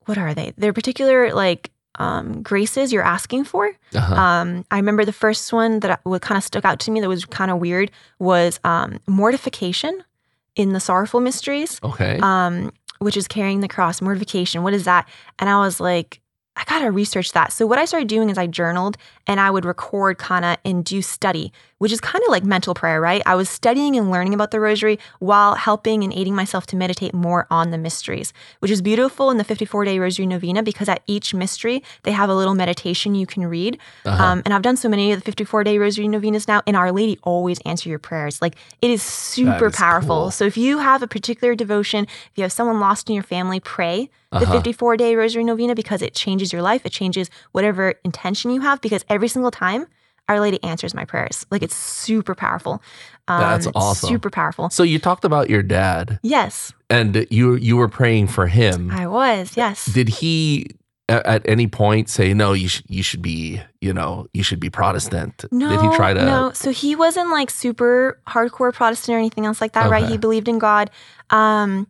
what 0.06 0.18
are 0.18 0.34
they? 0.34 0.52
They're 0.56 0.72
particular, 0.72 1.32
like, 1.34 1.70
um, 1.96 2.42
graces 2.42 2.92
you're 2.92 3.04
asking 3.04 3.44
for. 3.44 3.72
Uh-huh. 3.94 4.14
Um, 4.14 4.64
I 4.70 4.76
remember 4.76 5.04
the 5.04 5.12
first 5.12 5.52
one 5.52 5.80
that 5.80 6.00
what 6.04 6.22
kind 6.22 6.38
of 6.38 6.44
stuck 6.44 6.64
out 6.64 6.80
to 6.80 6.90
me 6.90 7.00
that 7.00 7.08
was 7.08 7.24
kind 7.24 7.50
of 7.50 7.58
weird 7.58 7.90
was 8.18 8.58
um, 8.64 8.98
mortification 9.06 10.02
in 10.56 10.72
the 10.72 10.80
sorrowful 10.80 11.20
mysteries 11.20 11.80
okay. 11.82 12.18
um, 12.22 12.72
which 12.98 13.16
is 13.16 13.26
carrying 13.26 13.60
the 13.60 13.68
cross, 13.68 14.00
mortification. 14.00 14.62
What 14.62 14.74
is 14.74 14.84
that? 14.84 15.08
And 15.38 15.50
I 15.50 15.58
was 15.58 15.80
like, 15.80 16.20
I 16.54 16.64
gotta 16.64 16.90
research 16.90 17.32
that. 17.32 17.52
So 17.52 17.66
what 17.66 17.78
I 17.78 17.86
started 17.86 18.08
doing 18.08 18.28
is 18.28 18.36
I 18.36 18.46
journaled 18.46 18.98
and 19.26 19.40
I 19.40 19.50
would 19.50 19.64
record 19.64 20.18
kind 20.18 20.44
of 20.44 20.58
and 20.64 20.84
do 20.84 21.00
study, 21.00 21.52
which 21.82 21.90
is 21.90 22.00
kind 22.00 22.22
of 22.24 22.30
like 22.30 22.44
mental 22.44 22.74
prayer, 22.74 23.00
right? 23.00 23.22
I 23.26 23.34
was 23.34 23.48
studying 23.50 23.96
and 23.96 24.08
learning 24.08 24.34
about 24.34 24.52
the 24.52 24.60
rosary 24.60 25.00
while 25.18 25.56
helping 25.56 26.04
and 26.04 26.12
aiding 26.12 26.34
myself 26.36 26.64
to 26.68 26.76
meditate 26.76 27.12
more 27.12 27.46
on 27.50 27.72
the 27.72 27.78
mysteries, 27.78 28.32
which 28.60 28.70
is 28.70 28.80
beautiful 28.80 29.30
in 29.32 29.36
the 29.36 29.42
54 29.44 29.84
day 29.84 29.98
rosary 29.98 30.26
novena 30.26 30.62
because 30.62 30.88
at 30.88 31.02
each 31.08 31.34
mystery 31.34 31.82
they 32.04 32.12
have 32.12 32.28
a 32.30 32.34
little 32.36 32.54
meditation 32.54 33.16
you 33.16 33.26
can 33.26 33.44
read. 33.46 33.78
Uh-huh. 34.04 34.22
Um, 34.24 34.42
and 34.44 34.54
I've 34.54 34.62
done 34.62 34.76
so 34.76 34.88
many 34.88 35.10
of 35.10 35.18
the 35.18 35.24
54 35.24 35.64
day 35.64 35.76
rosary 35.76 36.06
novenas 36.06 36.46
now, 36.46 36.62
and 36.68 36.76
Our 36.76 36.92
Lady 36.92 37.18
always 37.24 37.58
answer 37.66 37.88
your 37.88 37.98
prayers. 37.98 38.40
Like 38.40 38.54
it 38.80 38.90
is 38.90 39.02
super 39.02 39.66
is 39.66 39.74
powerful. 39.74 40.08
cool. 40.22 40.30
So 40.30 40.44
if 40.44 40.56
you 40.56 40.78
have 40.78 41.02
a 41.02 41.08
particular 41.08 41.56
devotion, 41.56 42.04
if 42.04 42.30
you 42.36 42.42
have 42.44 42.52
someone 42.52 42.78
lost 42.78 43.08
in 43.08 43.14
your 43.16 43.24
family, 43.24 43.58
pray 43.58 44.08
the 44.30 44.38
Uh-huh. 44.46 44.52
54 44.52 44.96
day 44.96 45.16
rosary 45.16 45.42
novena 45.42 45.74
because 45.74 46.00
it 46.00 46.14
changes 46.14 46.52
your 46.52 46.62
life. 46.62 46.86
It 46.86 46.92
changes 46.92 47.28
whatever 47.50 47.94
intention 48.04 48.52
you 48.52 48.60
have 48.60 48.80
because 48.80 49.04
every 49.08 49.28
single 49.28 49.50
time 49.50 49.86
Our 50.32 50.40
Lady 50.40 50.62
answers 50.64 50.94
my 50.94 51.04
prayers. 51.04 51.46
Like 51.50 51.62
it's 51.62 51.76
super 51.76 52.34
powerful. 52.34 52.82
Um, 53.28 53.40
That's 53.40 53.68
awesome. 53.74 54.08
Super 54.08 54.30
powerful. 54.30 54.70
so 54.70 54.82
you 54.82 54.98
talked 54.98 55.24
about 55.24 55.48
your 55.48 55.62
dad, 55.62 56.18
Yes, 56.22 56.72
and 56.90 57.26
you 57.30 57.54
you 57.54 57.76
were 57.76 57.88
praying 57.88 58.26
for 58.28 58.46
him. 58.46 58.90
I 58.90 59.06
was. 59.06 59.56
Yes. 59.56 59.86
Did 59.86 60.08
he 60.08 60.66
a- 61.08 61.26
at 61.26 61.42
any 61.48 61.66
point 61.68 62.08
say 62.08 62.34
no? 62.34 62.52
You 62.52 62.68
should 62.68 62.84
you 62.88 63.02
should 63.02 63.22
be 63.22 63.60
you 63.80 63.92
know 63.92 64.26
you 64.32 64.42
should 64.42 64.58
be 64.60 64.70
Protestant. 64.70 65.44
No, 65.52 65.68
Did 65.68 65.80
he 65.82 65.96
try 65.96 66.14
to? 66.14 66.24
No, 66.24 66.50
so 66.52 66.70
he 66.72 66.96
wasn't 66.96 67.30
like 67.30 67.50
super 67.50 68.18
hardcore 68.26 68.72
Protestant 68.72 69.14
or 69.14 69.18
anything 69.18 69.46
else 69.46 69.60
like 69.60 69.72
that, 69.74 69.90
right? 69.90 70.06
He 70.08 70.16
believed 70.18 70.48
in 70.48 70.58
God. 70.58 70.90
Um, 71.30 71.86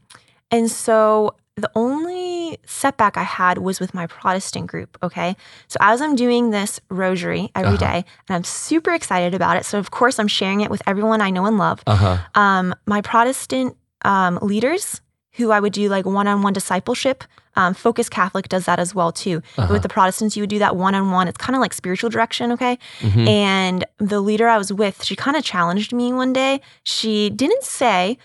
and 0.50 0.70
so 0.70 1.34
the 1.56 1.70
only 1.74 2.56
setback 2.64 3.16
I 3.16 3.22
had 3.24 3.58
was 3.58 3.78
with 3.78 3.92
my 3.92 4.06
Protestant 4.06 4.68
group. 4.68 4.96
Okay. 5.02 5.36
So 5.68 5.76
as 5.80 6.00
I'm 6.00 6.16
doing 6.16 6.50
this 6.50 6.80
rosary 6.88 7.50
every 7.54 7.74
Uh-huh. 7.74 7.76
day, 7.76 8.04
and 8.28 8.36
I'm 8.36 8.44
super 8.44 8.92
excited 8.92 9.34
about 9.34 9.56
it. 9.58 9.64
So 9.66 9.78
of 9.78 9.90
course 9.90 10.18
I'm 10.18 10.28
sharing 10.28 10.60
it 10.62 10.70
with 10.70 10.82
everyone 10.86 11.20
I 11.20 11.30
know 11.30 11.44
and 11.46 11.58
love. 11.58 11.82
Uh 11.86 11.96
huh. 11.96 12.18
Um, 12.34 12.74
my 12.86 13.02
Protestant 13.02 13.76
um, 14.04 14.38
leaders 14.40 15.00
who 15.36 15.50
I 15.50 15.60
would 15.60 15.72
do 15.72 15.88
like 15.88 16.04
one-on-one 16.06 16.52
discipleship. 16.52 17.24
Um, 17.54 17.74
Focus 17.74 18.08
Catholic 18.08 18.48
does 18.48 18.64
that 18.64 18.78
as 18.78 18.94
well 18.94 19.12
too. 19.12 19.42
Uh-huh. 19.58 19.72
With 19.72 19.82
the 19.82 19.88
Protestants, 19.88 20.36
you 20.36 20.42
would 20.42 20.50
do 20.50 20.58
that 20.58 20.74
one-on-one. 20.76 21.28
It's 21.28 21.36
kind 21.38 21.54
of 21.54 21.60
like 21.60 21.74
spiritual 21.74 22.08
direction, 22.10 22.52
okay? 22.52 22.78
Mhm. 23.00 23.28
And 23.28 23.84
the 23.98 24.20
leader 24.20 24.48
I 24.48 24.56
was 24.58 24.72
with, 24.72 25.04
she 25.04 25.16
kind 25.16 25.36
of 25.36 25.44
challenged 25.44 25.92
me 25.92 26.12
one 26.14 26.32
day. 26.32 26.60
She 26.84 27.28
didn't 27.30 27.62
say, 27.62 28.16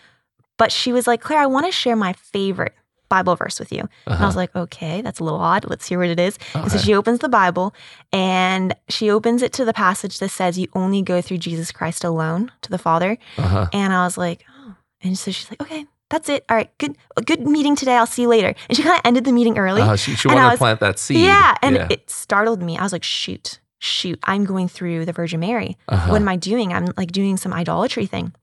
but 0.58 0.72
she 0.72 0.92
was 0.94 1.08
like, 1.08 1.22
Claire, 1.22 1.40
I 1.42 1.46
want 1.46 1.66
to 1.66 1.72
share 1.74 1.96
my 1.98 2.14
favorite 2.14 2.74
Bible 3.10 3.36
verse 3.36 3.60
with 3.60 3.72
you. 3.72 3.82
And 3.82 3.90
I 4.08 4.12
Uh-huh. 4.14 4.26
was 4.26 4.36
like, 4.36 4.56
okay, 4.56 5.02
that's 5.02 5.20
a 5.20 5.24
little 5.24 5.40
odd. 5.40 5.66
Let's 5.70 5.88
hear 5.88 6.00
what 6.00 6.10
it 6.10 6.20
is. 6.20 6.38
And 6.54 6.72
so 6.72 6.78
she 6.78 6.94
opens 6.94 7.20
the 7.20 7.30
Bible 7.30 7.74
and 8.12 8.76
she 8.90 9.10
opens 9.10 9.42
it 9.42 9.54
to 9.54 9.66
the 9.66 9.74
passage 9.74 10.20
that 10.20 10.30
says, 10.30 10.58
You 10.58 10.68
only 10.74 11.02
go 11.02 11.22
through 11.22 11.38
Jesus 11.40 11.72
Christ 11.72 12.04
alone 12.04 12.52
to 12.62 12.70
the 12.72 12.78
Father. 12.78 13.18
Uh-huh. 13.38 13.68
And 13.74 13.94
I 13.94 14.04
was 14.04 14.18
like, 14.18 14.44
oh. 14.50 14.76
And 15.04 15.18
so 15.18 15.32
she's 15.32 15.50
like, 15.50 15.62
okay, 15.62 15.86
that's 16.10 16.30
it. 16.30 16.44
All 16.50 16.56
right, 16.58 16.76
good, 16.78 16.98
good 17.26 17.42
meeting 17.42 17.76
today. 17.76 17.96
I'll 17.96 18.06
see 18.08 18.24
you 18.24 18.28
later. 18.30 18.54
And 18.70 18.76
she 18.78 18.82
kind 18.84 18.96
of 18.96 19.02
ended 19.06 19.26
the 19.26 19.32
meeting 19.32 19.58
early. 19.58 19.82
Uh-huh. 19.82 19.96
She, 19.96 20.16
she 20.16 20.28
wanted 20.28 20.52
to 20.52 20.58
plant 20.58 20.80
that 20.80 21.00
seed. 21.00 21.18
Yeah, 21.18 21.56
and 21.62 21.76
yeah. 21.76 21.88
it 21.90 22.10
startled 22.10 22.62
me. 22.62 22.78
I 22.78 22.84
was 22.84 22.94
like, 22.94 23.04
shoot, 23.04 23.60
shoot, 23.80 24.20
I'm 24.24 24.44
going 24.46 24.68
through 24.70 25.06
the 25.06 25.14
Virgin 25.14 25.40
Mary. 25.40 25.78
Uh-huh. 25.88 26.12
What 26.12 26.22
am 26.22 26.28
I 26.30 26.36
doing? 26.36 26.74
I'm 26.74 26.88
like 26.98 27.12
doing 27.12 27.38
some 27.38 27.54
idolatry 27.54 28.06
thing. 28.06 28.34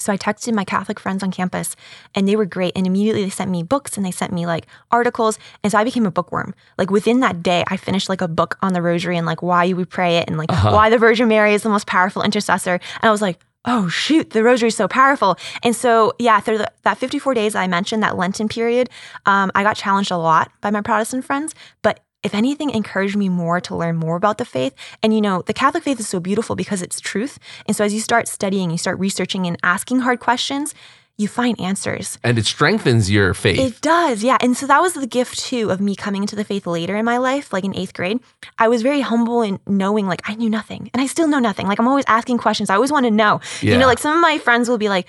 So 0.00 0.12
I 0.12 0.16
texted 0.16 0.54
my 0.54 0.64
Catholic 0.64 0.98
friends 1.00 1.22
on 1.22 1.30
campus 1.30 1.76
and 2.14 2.26
they 2.28 2.36
were 2.36 2.44
great. 2.46 2.72
And 2.76 2.86
immediately 2.86 3.24
they 3.24 3.30
sent 3.30 3.50
me 3.50 3.62
books 3.62 3.96
and 3.96 4.04
they 4.04 4.10
sent 4.10 4.32
me 4.32 4.46
like 4.46 4.66
articles. 4.90 5.38
And 5.62 5.70
so 5.72 5.78
I 5.78 5.84
became 5.84 6.06
a 6.06 6.10
bookworm. 6.10 6.54
Like 6.78 6.90
within 6.90 7.20
that 7.20 7.42
day, 7.42 7.64
I 7.68 7.76
finished 7.76 8.08
like 8.08 8.20
a 8.20 8.28
book 8.28 8.58
on 8.62 8.72
the 8.72 8.82
rosary 8.82 9.16
and 9.16 9.26
like 9.26 9.42
why 9.42 9.72
we 9.72 9.84
pray 9.84 10.18
it 10.18 10.28
and 10.28 10.38
like 10.38 10.50
Uh-huh. 10.52 10.72
why 10.72 10.90
the 10.90 10.98
Virgin 10.98 11.28
Mary 11.28 11.54
is 11.54 11.62
the 11.62 11.68
most 11.68 11.86
powerful 11.86 12.22
intercessor. 12.22 12.74
And 12.74 13.08
I 13.08 13.10
was 13.10 13.22
like, 13.22 13.38
oh 13.68 13.88
shoot, 13.88 14.30
the 14.30 14.44
rosary 14.44 14.68
is 14.68 14.76
so 14.76 14.86
powerful. 14.86 15.36
And 15.64 15.74
so, 15.74 16.12
yeah, 16.20 16.38
through 16.38 16.58
the, 16.58 16.70
that 16.84 16.98
54 16.98 17.34
days 17.34 17.56
I 17.56 17.66
mentioned, 17.66 18.02
that 18.04 18.16
Lenten 18.16 18.48
period, 18.48 18.88
um, 19.26 19.50
I 19.56 19.64
got 19.64 19.74
challenged 19.76 20.12
a 20.12 20.16
lot 20.16 20.52
by 20.60 20.70
my 20.70 20.82
Protestant 20.82 21.24
friends. 21.24 21.52
But 21.82 21.98
if 22.22 22.34
anything, 22.34 22.70
encouraged 22.70 23.16
me 23.16 23.28
more 23.28 23.60
to 23.60 23.76
learn 23.76 23.96
more 23.96 24.16
about 24.16 24.38
the 24.38 24.44
faith. 24.44 24.74
And 25.02 25.14
you 25.14 25.20
know, 25.20 25.42
the 25.42 25.52
Catholic 25.54 25.84
faith 25.84 26.00
is 26.00 26.08
so 26.08 26.20
beautiful 26.20 26.56
because 26.56 26.82
it's 26.82 27.00
truth. 27.00 27.38
And 27.66 27.76
so 27.76 27.84
as 27.84 27.94
you 27.94 28.00
start 28.00 28.28
studying, 28.28 28.70
you 28.70 28.78
start 28.78 28.98
researching 28.98 29.46
and 29.46 29.56
asking 29.62 30.00
hard 30.00 30.20
questions, 30.20 30.74
you 31.18 31.28
find 31.28 31.58
answers. 31.58 32.18
and 32.22 32.36
it 32.38 32.44
strengthens 32.44 33.10
your 33.10 33.32
faith. 33.32 33.58
It 33.58 33.80
does, 33.80 34.22
yeah. 34.22 34.36
And 34.40 34.54
so 34.54 34.66
that 34.66 34.80
was 34.82 34.92
the 34.92 35.06
gift 35.06 35.38
too 35.38 35.70
of 35.70 35.80
me 35.80 35.96
coming 35.96 36.22
into 36.22 36.36
the 36.36 36.44
faith 36.44 36.66
later 36.66 36.94
in 36.96 37.06
my 37.06 37.16
life, 37.16 37.52
like 37.54 37.64
in 37.64 37.74
eighth 37.74 37.94
grade. 37.94 38.18
I 38.58 38.68
was 38.68 38.82
very 38.82 39.00
humble 39.00 39.40
in 39.40 39.58
knowing 39.66 40.06
like 40.06 40.20
I 40.28 40.34
knew 40.34 40.50
nothing 40.50 40.90
and 40.92 41.00
I 41.00 41.06
still 41.06 41.26
know 41.28 41.38
nothing. 41.38 41.66
Like 41.68 41.78
I'm 41.78 41.88
always 41.88 42.04
asking 42.06 42.38
questions. 42.38 42.68
I 42.68 42.74
always 42.74 42.92
want 42.92 43.06
to 43.06 43.10
know. 43.10 43.40
You 43.62 43.78
know, 43.78 43.86
like 43.86 43.98
some 43.98 44.14
of 44.14 44.20
my 44.20 44.36
friends 44.38 44.68
will 44.68 44.76
be 44.78 44.90
like, 44.90 45.06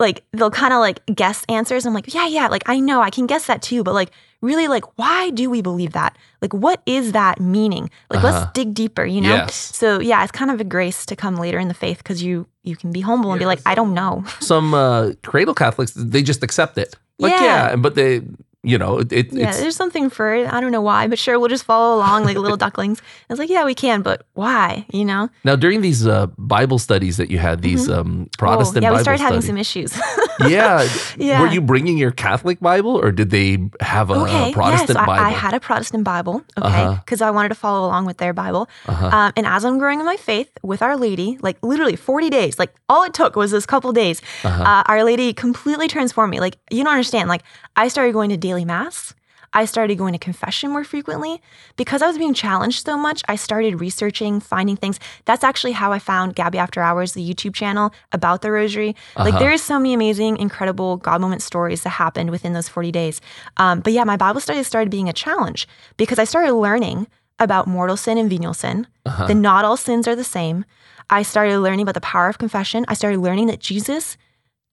like 0.00 0.24
they'll 0.32 0.50
kind 0.50 0.72
of 0.72 0.80
like 0.80 1.04
guess 1.14 1.44
answers. 1.48 1.86
I'm 1.86 1.94
like, 1.94 2.12
yeah, 2.12 2.26
yeah, 2.26 2.48
like 2.48 2.62
I 2.66 2.80
know 2.80 3.00
I 3.00 3.10
can 3.10 3.26
guess 3.26 3.46
that 3.46 3.62
too, 3.62 3.84
but 3.84 3.94
like 3.94 4.10
really 4.40 4.66
like 4.66 4.84
why 4.98 5.30
do 5.30 5.48
we 5.50 5.60
believe 5.62 5.92
that? 5.92 6.16
Like 6.42 6.52
what 6.54 6.82
is 6.86 7.12
that 7.12 7.38
meaning? 7.40 7.90
Like 8.10 8.24
Uh-huh. 8.24 8.40
let's 8.40 8.52
dig 8.52 8.74
deeper, 8.74 9.04
you 9.04 9.20
know? 9.20 9.34
Yes. 9.36 9.54
So 9.54 10.00
yeah, 10.00 10.22
it's 10.24 10.32
kind 10.32 10.50
of 10.50 10.60
a 10.60 10.64
grace 10.64 11.04
to 11.06 11.14
come 11.14 11.36
later 11.36 11.58
in 11.60 11.68
the 11.68 11.74
faith 11.74 11.98
because 11.98 12.22
you 12.22 12.46
you 12.62 12.74
can 12.76 12.90
be 12.90 13.00
humble 13.02 13.30
and 13.32 13.38
be 13.38 13.46
like, 13.46 13.60
I 13.64 13.74
don't 13.74 13.94
know. 13.94 14.24
Some 14.40 14.74
uh, 14.74 15.12
cradle 15.22 15.54
Catholics, 15.54 15.92
they 15.94 16.22
just 16.22 16.42
accept 16.42 16.76
it. 16.78 16.94
Like, 17.18 17.32
Yeah. 17.32 17.70
yeah, 17.70 17.76
but 17.76 17.94
they, 17.94 18.20
you 18.62 18.76
know, 18.76 18.98
it, 18.98 19.10
it, 19.12 19.32
Yeah, 19.32 19.52
there's 19.52 19.76
something 19.76 20.10
for 20.10 20.34
it. 20.34 20.52
I 20.52 20.60
don't 20.60 20.70
know 20.72 20.82
why, 20.82 21.06
but 21.08 21.18
sure, 21.18 21.38
we'll 21.38 21.48
just 21.48 21.64
follow 21.64 21.96
along 21.96 22.24
like 22.24 22.36
little 22.36 22.56
ducklings. 22.66 23.00
I 23.00 23.32
was 23.32 23.38
like, 23.38 23.48
yeah, 23.50 23.64
we 23.64 23.74
can, 23.74 24.02
but 24.02 24.26
why? 24.34 24.84
You 24.92 25.04
know? 25.04 25.30
now 25.44 25.56
during 25.56 25.80
these 25.80 26.06
uh, 26.06 26.26
Bible 26.36 26.78
studies 26.78 27.16
that 27.16 27.30
you 27.30 27.38
had, 27.38 27.62
these 27.62 27.88
um, 27.88 28.28
Protestant 28.38 28.84
Oh, 28.84 28.88
yeah, 28.88 28.90
Bible 28.90 28.98
we 28.98 29.02
started 29.02 29.22
having 29.22 29.40
some 29.40 29.56
issues. 29.56 29.96
yeah. 30.46 30.86
Yeah. 31.16 31.40
Were 31.40 31.48
you 31.48 31.60
bringing 31.60 31.96
your 31.98 32.10
Catholic 32.10 32.60
Bible 32.60 32.96
or 32.96 33.12
did 33.12 33.30
they 33.30 33.58
have 33.80 34.10
a, 34.10 34.14
okay, 34.14 34.52
Protestant 34.52 34.98
yes, 34.98 35.06
Bible? 35.06 35.12
I, 35.24 35.28
I 35.28 35.30
had 35.30 35.54
a 35.54 35.60
Protestant 35.60 36.04
Bible, 36.04 36.42
okay, 36.58 36.68
Uh-huh. 36.68 36.94
because 37.04 37.20
I 37.22 37.30
wanted 37.30 37.48
to 37.50 37.54
follow 37.54 37.86
along 37.86 38.06
with 38.06 38.18
their 38.18 38.32
Bible. 38.32 38.68
uh-huh. 38.86 39.06
Um, 39.06 39.32
and 39.36 39.46
as 39.46 39.64
I'm 39.64 39.78
growing 39.78 40.00
in 40.00 40.06
my 40.06 40.16
faith 40.16 40.50
with 40.62 40.82
Our 40.82 40.96
Lady, 40.96 41.38
like 41.40 41.56
literally 41.62 41.96
40 41.96 42.30
days, 42.30 42.58
like 42.58 42.74
all 42.88 43.02
it 43.04 43.14
took 43.14 43.36
was 43.36 43.50
this 43.52 43.64
couple 43.66 43.92
days, 43.92 44.20
Uh-huh. 44.44 44.62
uh, 44.62 44.82
Our 44.86 45.02
Lady 45.04 45.32
completely 45.32 45.88
transformed 45.88 46.30
me. 46.30 46.40
Like, 46.40 46.56
you 46.70 46.84
don't 46.84 46.92
understand. 46.92 47.28
Like, 47.28 47.42
I 47.76 47.88
started 47.88 48.12
going 48.12 48.30
to 48.30 48.36
daily 48.36 48.64
mass. 48.64 49.14
I 49.52 49.64
started 49.64 49.98
going 49.98 50.12
to 50.12 50.18
confession 50.18 50.70
more 50.70 50.84
frequently. 50.84 51.42
Because 51.76 52.02
I 52.02 52.06
was 52.06 52.18
being 52.18 52.34
challenged 52.34 52.84
so 52.86 52.96
much, 52.96 53.22
I 53.28 53.34
started 53.34 53.80
researching, 53.80 54.38
finding 54.38 54.76
things. 54.76 55.00
That's 55.24 55.42
actually 55.42 55.72
how 55.72 55.90
I 55.92 55.98
found 55.98 56.36
Gabi 56.36 56.54
After 56.56 56.80
Hours, 56.80 57.14
the 57.14 57.28
YouTube 57.34 57.54
channel 57.54 57.92
about 58.12 58.42
the 58.42 58.52
rosary. 58.52 58.94
Like, 59.16 59.30
Uh-huh. 59.34 59.38
there 59.40 59.50
is 59.50 59.60
so 59.62 59.78
many 59.78 59.92
amazing, 59.92 60.36
incredible 60.36 60.98
God 60.98 61.20
moment 61.20 61.42
stories 61.42 61.82
that 61.82 61.90
happened 61.90 62.30
within 62.30 62.52
those 62.52 62.68
40 62.68 62.92
days. 62.92 63.20
Um, 63.56 63.80
but 63.80 63.92
yeah, 63.92 64.04
my 64.04 64.16
Bible 64.16 64.40
study 64.40 64.62
started 64.62 64.90
being 64.90 65.08
a 65.08 65.12
challenge 65.12 65.66
because 65.96 66.20
I 66.20 66.24
started 66.24 66.54
learning 66.54 67.08
about 67.40 67.66
mortal 67.66 67.96
sin 67.96 68.18
and 68.18 68.30
venial 68.30 68.54
sin, 68.54 68.86
Uh-huh. 69.06 69.26
that 69.26 69.34
not 69.34 69.64
all 69.64 69.76
sins 69.76 70.06
are 70.06 70.14
the 70.14 70.22
same. 70.38 70.64
I 71.08 71.22
started 71.22 71.58
learning 71.58 71.82
about 71.82 71.94
the 71.94 72.00
power 72.12 72.28
of 72.28 72.38
confession. 72.38 72.84
I 72.86 72.94
started 72.94 73.18
learning 73.18 73.46
that 73.48 73.58
Jesus 73.58 74.16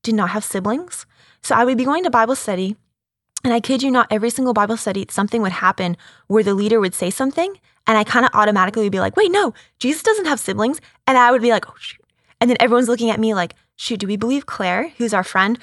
did 0.03 0.13
not 0.13 0.29
have 0.29 0.43
siblings. 0.43 1.07
So 1.41 1.55
I 1.55 1.65
would 1.65 1.77
be 1.79 1.85
going 1.85 2.03
to 2.03 2.11
Bible 2.11 2.35
study, 2.35 2.75
and 3.43 3.53
I 3.53 3.59
kid 3.59 3.83
you 3.83 3.91
not, 3.91 4.07
every 4.11 4.29
single 4.29 4.53
Bible 4.53 4.77
study, 4.77 5.05
something 5.09 5.41
would 5.41 5.51
happen 5.53 5.95
where 6.27 6.43
the 6.43 6.53
leader 6.53 6.79
would 6.79 6.93
say 6.95 7.09
something, 7.09 7.57
and 7.85 7.97
I 7.97 8.03
kind 8.03 8.25
of 8.25 8.31
automatically 8.33 8.83
would 8.83 8.91
be 8.91 8.99
like, 8.99 9.15
wait, 9.15 9.31
no, 9.31 9.53
Jesus 9.79 10.03
doesn't 10.03 10.25
have 10.25 10.39
siblings. 10.39 10.81
And 11.05 11.17
I 11.17 11.31
would 11.31 11.41
be 11.41 11.51
like, 11.51 11.69
oh, 11.69 11.75
shoot. 11.79 12.01
And 12.41 12.49
then 12.49 12.57
everyone's 12.59 12.89
looking 12.89 13.09
at 13.09 13.19
me 13.19 13.33
like, 13.33 13.55
shoot, 13.77 13.99
do 13.99 14.07
we 14.07 14.17
believe 14.17 14.45
Claire, 14.45 14.89
who's 14.97 15.13
our 15.13 15.23
friend, 15.23 15.57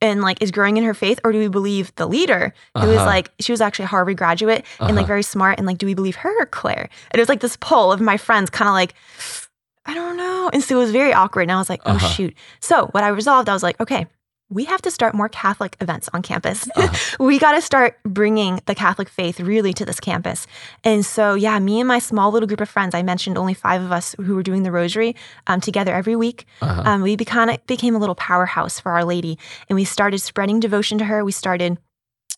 and 0.00 0.20
like 0.20 0.40
is 0.42 0.50
growing 0.50 0.76
in 0.76 0.84
her 0.84 0.94
faith, 0.94 1.18
or 1.24 1.32
do 1.32 1.38
we 1.38 1.48
believe 1.48 1.92
the 1.96 2.06
leader, 2.06 2.52
who 2.78 2.90
is 2.90 2.98
Uh-huh. 2.98 3.06
like, 3.06 3.30
she 3.40 3.50
was 3.50 3.60
actually 3.62 3.86
a 3.86 3.88
Harvard 3.88 4.16
graduate 4.18 4.64
and 4.78 4.94
like 4.94 5.04
Uh-huh. 5.04 5.06
very 5.08 5.22
smart, 5.22 5.58
and 5.58 5.66
like, 5.66 5.78
do 5.78 5.86
we 5.86 5.94
believe 5.94 6.16
her 6.16 6.32
or 6.42 6.46
Claire? 6.46 6.88
And 7.10 7.18
it 7.18 7.20
was 7.20 7.28
like 7.30 7.40
this 7.40 7.56
poll 7.56 7.90
of 7.92 8.00
my 8.00 8.16
friends, 8.18 8.50
kind 8.50 8.68
of 8.68 8.74
like, 8.74 8.94
I 9.86 9.94
don't 9.94 10.16
know. 10.16 10.50
And 10.52 10.62
so 10.62 10.76
it 10.76 10.82
was 10.82 10.90
very 10.90 11.12
awkward. 11.12 11.42
And 11.42 11.52
I 11.52 11.56
was 11.58 11.70
like, 11.70 11.80
oh, 11.86 11.92
Uh-huh. 11.92 12.08
shoot. 12.08 12.34
So 12.60 12.86
what 12.88 13.04
I 13.04 13.08
resolved, 13.08 13.48
I 13.48 13.52
was 13.54 13.62
like, 13.62 13.80
okay, 13.80 14.06
we 14.48 14.64
have 14.64 14.80
to 14.82 14.90
start 14.92 15.14
more 15.14 15.28
Catholic 15.28 15.76
events 15.80 16.08
on 16.12 16.22
campus. 16.22 16.68
Uh-huh. 16.76 17.16
we 17.24 17.38
got 17.38 17.52
to 17.52 17.60
start 17.60 17.98
bringing 18.04 18.60
the 18.66 18.74
Catholic 18.76 19.08
faith 19.08 19.40
really 19.40 19.72
to 19.72 19.84
this 19.84 19.98
campus. 19.98 20.46
And 20.84 21.04
so, 21.04 21.34
yeah, 21.34 21.58
me 21.58 21.80
and 21.80 21.88
my 21.88 21.98
small 21.98 22.30
little 22.30 22.46
group 22.46 22.60
of 22.60 22.68
friends, 22.68 22.94
I 22.94 23.02
mentioned 23.02 23.38
only 23.38 23.54
five 23.54 23.82
of 23.82 23.90
us 23.90 24.14
who 24.18 24.36
were 24.36 24.44
doing 24.44 24.62
the 24.62 24.70
rosary 24.70 25.16
um, 25.48 25.60
together 25.60 25.92
every 25.92 26.14
week. 26.14 26.46
Uh-huh. 26.62 26.82
Um, 26.84 27.02
we 27.02 27.16
became, 27.16 27.56
became 27.66 27.96
a 27.96 27.98
little 27.98 28.14
powerhouse 28.14 28.78
for 28.78 28.92
Our 28.92 29.04
Lady. 29.04 29.36
And 29.68 29.74
we 29.74 29.84
started 29.84 30.18
spreading 30.20 30.60
devotion 30.60 30.98
to 30.98 31.04
her. 31.06 31.24
We 31.24 31.32
started 31.32 31.78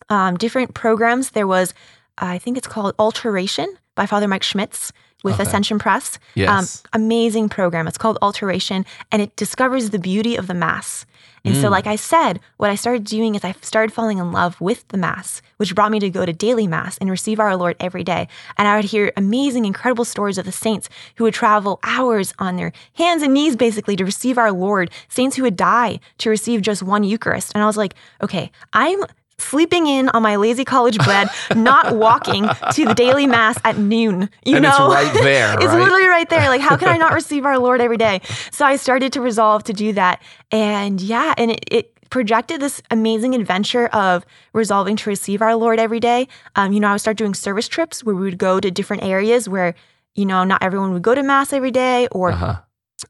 um, 0.09 0.35
different 0.37 0.73
programs. 0.73 1.31
There 1.31 1.47
was, 1.47 1.75
I 2.17 2.39
think 2.39 2.57
it's 2.57 2.67
called 2.67 2.95
Altaration 2.97 3.67
by 3.93 4.07
Father 4.07 4.27
Mike 4.27 4.43
Schmitz 4.43 4.91
with 5.23 5.35
Okay. 5.35 5.43
Ascension 5.43 5.77
Press. 5.77 6.15
Um, 6.15 6.21
yes. 6.35 6.81
amazing 6.93 7.49
program. 7.49 7.87
It's 7.87 7.97
called 7.97 8.17
Altaration, 8.21 8.85
and 9.11 9.21
it 9.21 9.35
discovers 9.35 9.89
the 9.89 9.99
beauty 9.99 10.37
of 10.37 10.47
the 10.47 10.53
Mass. 10.53 11.05
And 11.45 11.55
so, 11.55 11.67
Mm. 11.67 11.71
like 11.71 11.87
I 11.87 11.95
said, 11.95 12.39
what 12.57 12.69
I 12.69 12.75
started 12.75 13.03
doing 13.05 13.35
is 13.35 13.43
I 13.43 13.55
started 13.61 13.93
falling 13.93 14.17
in 14.17 14.31
love 14.31 14.59
with 14.59 14.87
the 14.89 14.97
Mass, 14.97 15.41
which 15.57 15.73
brought 15.73 15.91
me 15.91 15.99
to 15.99 16.09
go 16.09 16.25
to 16.25 16.33
daily 16.33 16.67
Mass 16.67 16.97
and 16.97 17.09
receive 17.09 17.39
our 17.39 17.55
Lord 17.55 17.75
every 17.79 18.03
day. 18.03 18.27
And 18.57 18.67
I 18.67 18.75
would 18.75 18.85
hear 18.85 19.11
amazing, 19.15 19.65
incredible 19.65 20.05
stories 20.05 20.37
of 20.37 20.45
the 20.45 20.51
saints 20.51 20.89
who 21.15 21.23
would 21.23 21.33
travel 21.33 21.79
hours 21.83 22.33
on 22.39 22.55
their 22.55 22.71
hands 22.95 23.21
and 23.23 23.33
knees, 23.33 23.55
basically, 23.55 23.95
to 23.95 24.05
receive 24.05 24.37
our 24.37 24.51
Lord, 24.51 24.91
saints 25.07 25.35
who 25.37 25.43
would 25.43 25.55
die 25.55 25.99
to 26.19 26.29
receive 26.29 26.61
just 26.61 26.83
one 26.83 27.03
Eucharist. 27.03 27.51
And 27.55 27.63
I 27.63 27.67
was 27.67 27.77
like, 27.77 27.95
okay, 28.21 28.51
I'm 28.73 28.99
sleeping 29.39 29.87
in 29.87 30.09
on 30.09 30.21
my 30.23 30.35
lazy 30.35 30.65
college 30.65 30.97
bed, 30.99 31.29
not 31.55 31.95
walking 31.95 32.47
to 32.73 32.85
the 32.85 32.93
daily 32.93 33.27
mass 33.27 33.57
at 33.63 33.77
noon. 33.77 34.29
You 34.45 34.57
And 34.57 34.63
know, 34.63 34.91
it's 34.91 35.13
right 35.13 35.23
there, 35.23 35.53
it's 35.59 35.65
right? 35.65 35.79
literally 35.79 36.07
right 36.07 36.29
there. 36.29 36.49
Like, 36.49 36.61
how 36.61 36.77
can 36.77 36.89
I 36.89 36.97
not 36.97 37.13
receive 37.21 37.45
our 37.45 37.57
Lord 37.57 37.81
every 37.81 37.97
day? 37.97 38.21
So 38.51 38.65
I 38.65 38.75
started 38.75 39.13
to 39.13 39.21
resolve 39.21 39.63
to 39.65 39.73
do 39.73 39.93
that, 39.93 40.21
and 40.51 41.01
yeah, 41.01 41.33
and 41.37 41.51
it. 41.51 41.63
it 41.71 41.93
projected 42.09 42.59
this 42.59 42.81
amazing 42.89 43.35
adventure 43.35 43.85
of 43.89 44.25
resolving 44.53 44.95
to 44.95 45.07
receive 45.11 45.43
our 45.43 45.53
Lord 45.55 45.77
every 45.79 45.99
day. 45.99 46.27
Um, 46.55 46.73
you 46.73 46.79
know, 46.79 46.87
I 46.87 46.93
would 46.93 47.01
start 47.01 47.17
doing 47.17 47.35
service 47.35 47.67
trips 47.67 48.03
where 48.03 48.15
we 48.15 48.23
would 48.23 48.39
go 48.39 48.59
to 48.59 48.71
different 48.71 49.03
areas 49.03 49.47
where, 49.47 49.75
you 50.15 50.25
know, 50.25 50.43
not 50.43 50.63
everyone 50.63 50.91
would 50.93 51.03
go 51.03 51.13
to 51.13 51.21
mass 51.21 51.53
every 51.53 51.69
day, 51.69 52.07
or 52.11 52.31
Uh-huh. 52.31 52.55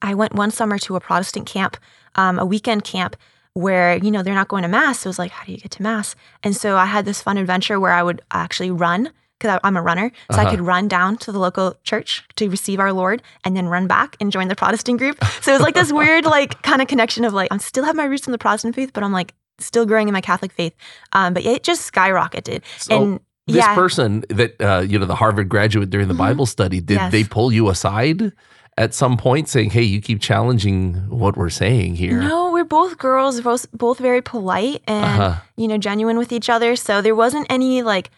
I 0.02 0.16
went 0.16 0.34
one 0.36 0.52
summer 0.52 0.78
to 0.80 0.98
a 0.98 1.00
Protestant 1.00 1.48
camp, 1.48 1.78
um, 2.16 2.40
a 2.40 2.46
weekend 2.46 2.84
camp 2.84 3.16
where, 3.54 3.98
you 3.98 4.12
know, 4.12 4.24
they're 4.24 4.36
not 4.36 4.48
going 4.48 4.64
to 4.64 4.70
mass. 4.70 5.00
So 5.00 5.08
it 5.08 5.10
was 5.10 5.20
like, 5.20 5.32
how 5.32 5.44
do 5.46 5.52
you 5.52 5.58
get 5.58 5.72
to 5.72 5.84
mass? 5.84 6.16
And 6.44 6.56
so 6.56 6.78
I 6.78 6.86
had 6.86 7.06
this 7.06 7.22
fun 7.22 7.38
adventure 7.38 7.80
where 7.80 7.92
I 7.92 8.04
would 8.04 8.22
actually 8.32 8.72
run 8.72 9.12
because 9.40 9.60
I'm 9.64 9.78
a 9.78 9.82
runner. 9.82 10.12
So 10.32 10.38
I 10.38 10.42
Uh-huh. 10.42 10.52
could 10.52 10.62
run 10.62 10.88
down 10.88 11.18
to 11.20 11.32
the 11.32 11.40
local 11.40 11.76
church 11.84 12.24
to 12.36 12.50
receive 12.50 12.80
our 12.80 12.92
Lord 12.94 13.22
and 13.46 13.56
then 13.56 13.68
run 13.68 13.88
back 13.88 14.18
and 14.20 14.32
join 14.32 14.50
the 14.50 14.56
Protestant 14.56 14.98
group. 15.00 15.24
So 15.42 15.52
it 15.52 15.56
was 15.56 15.62
like 15.62 15.76
this 15.76 15.92
weird, 16.02 16.26
like, 16.26 16.62
kind 16.62 16.82
of 16.82 16.88
connection 16.88 17.24
of 17.26 17.34
like, 17.34 17.48
I 17.52 17.58
still 17.58 17.86
have 17.86 17.96
my 17.96 18.04
roots 18.06 18.28
in 18.28 18.32
the 18.32 18.38
Protestant 18.38 18.76
faith, 18.76 18.92
but 18.94 19.04
I'm 19.04 19.14
like 19.14 19.34
still 19.60 19.86
growing 19.86 20.08
in 20.08 20.14
my 20.14 20.22
Catholic 20.22 20.52
faith. 20.52 20.74
Um, 21.14 21.34
but 21.34 21.46
it 21.46 21.64
just 21.64 21.92
skyrocketed. 21.92 22.64
So 22.78 23.02
and 23.02 23.20
this 23.48 23.58
yeah. 23.58 23.76
person 23.76 24.24
that 24.30 24.62
uh, 24.62 24.82
you 24.82 25.00
know 25.00 25.06
the 25.06 25.16
Harvard 25.16 25.50
graduate 25.50 25.90
during 25.90 26.08
the 26.08 26.14
Mhm. 26.14 26.18
Bible 26.18 26.46
study 26.46 26.80
did 26.82 26.96
Yes. 26.96 27.12
they 27.12 27.24
pull 27.24 27.52
you 27.52 27.70
aside 27.70 28.32
at 28.80 28.94
some 28.94 29.16
point 29.18 29.48
saying, 29.50 29.70
"Hey, 29.72 29.84
you 29.84 30.00
keep 30.02 30.20
challenging 30.22 30.94
what 31.22 31.36
we're 31.38 31.50
saying 31.64 31.96
here." 31.96 32.20
No, 32.20 32.52
we're 32.52 32.64
both 32.80 32.98
girls, 32.98 33.42
both 33.42 33.64
both 33.72 34.00
very 34.00 34.22
polite 34.22 34.82
and 34.88 35.06
Uh-huh. 35.22 35.42
you 35.58 35.68
know 35.68 35.78
genuine 35.78 36.18
with 36.18 36.32
each 36.32 36.50
other. 36.50 36.76
So 36.76 37.02
there 37.02 37.16
wasn't 37.16 37.46
any 37.50 37.84
like 37.84 38.10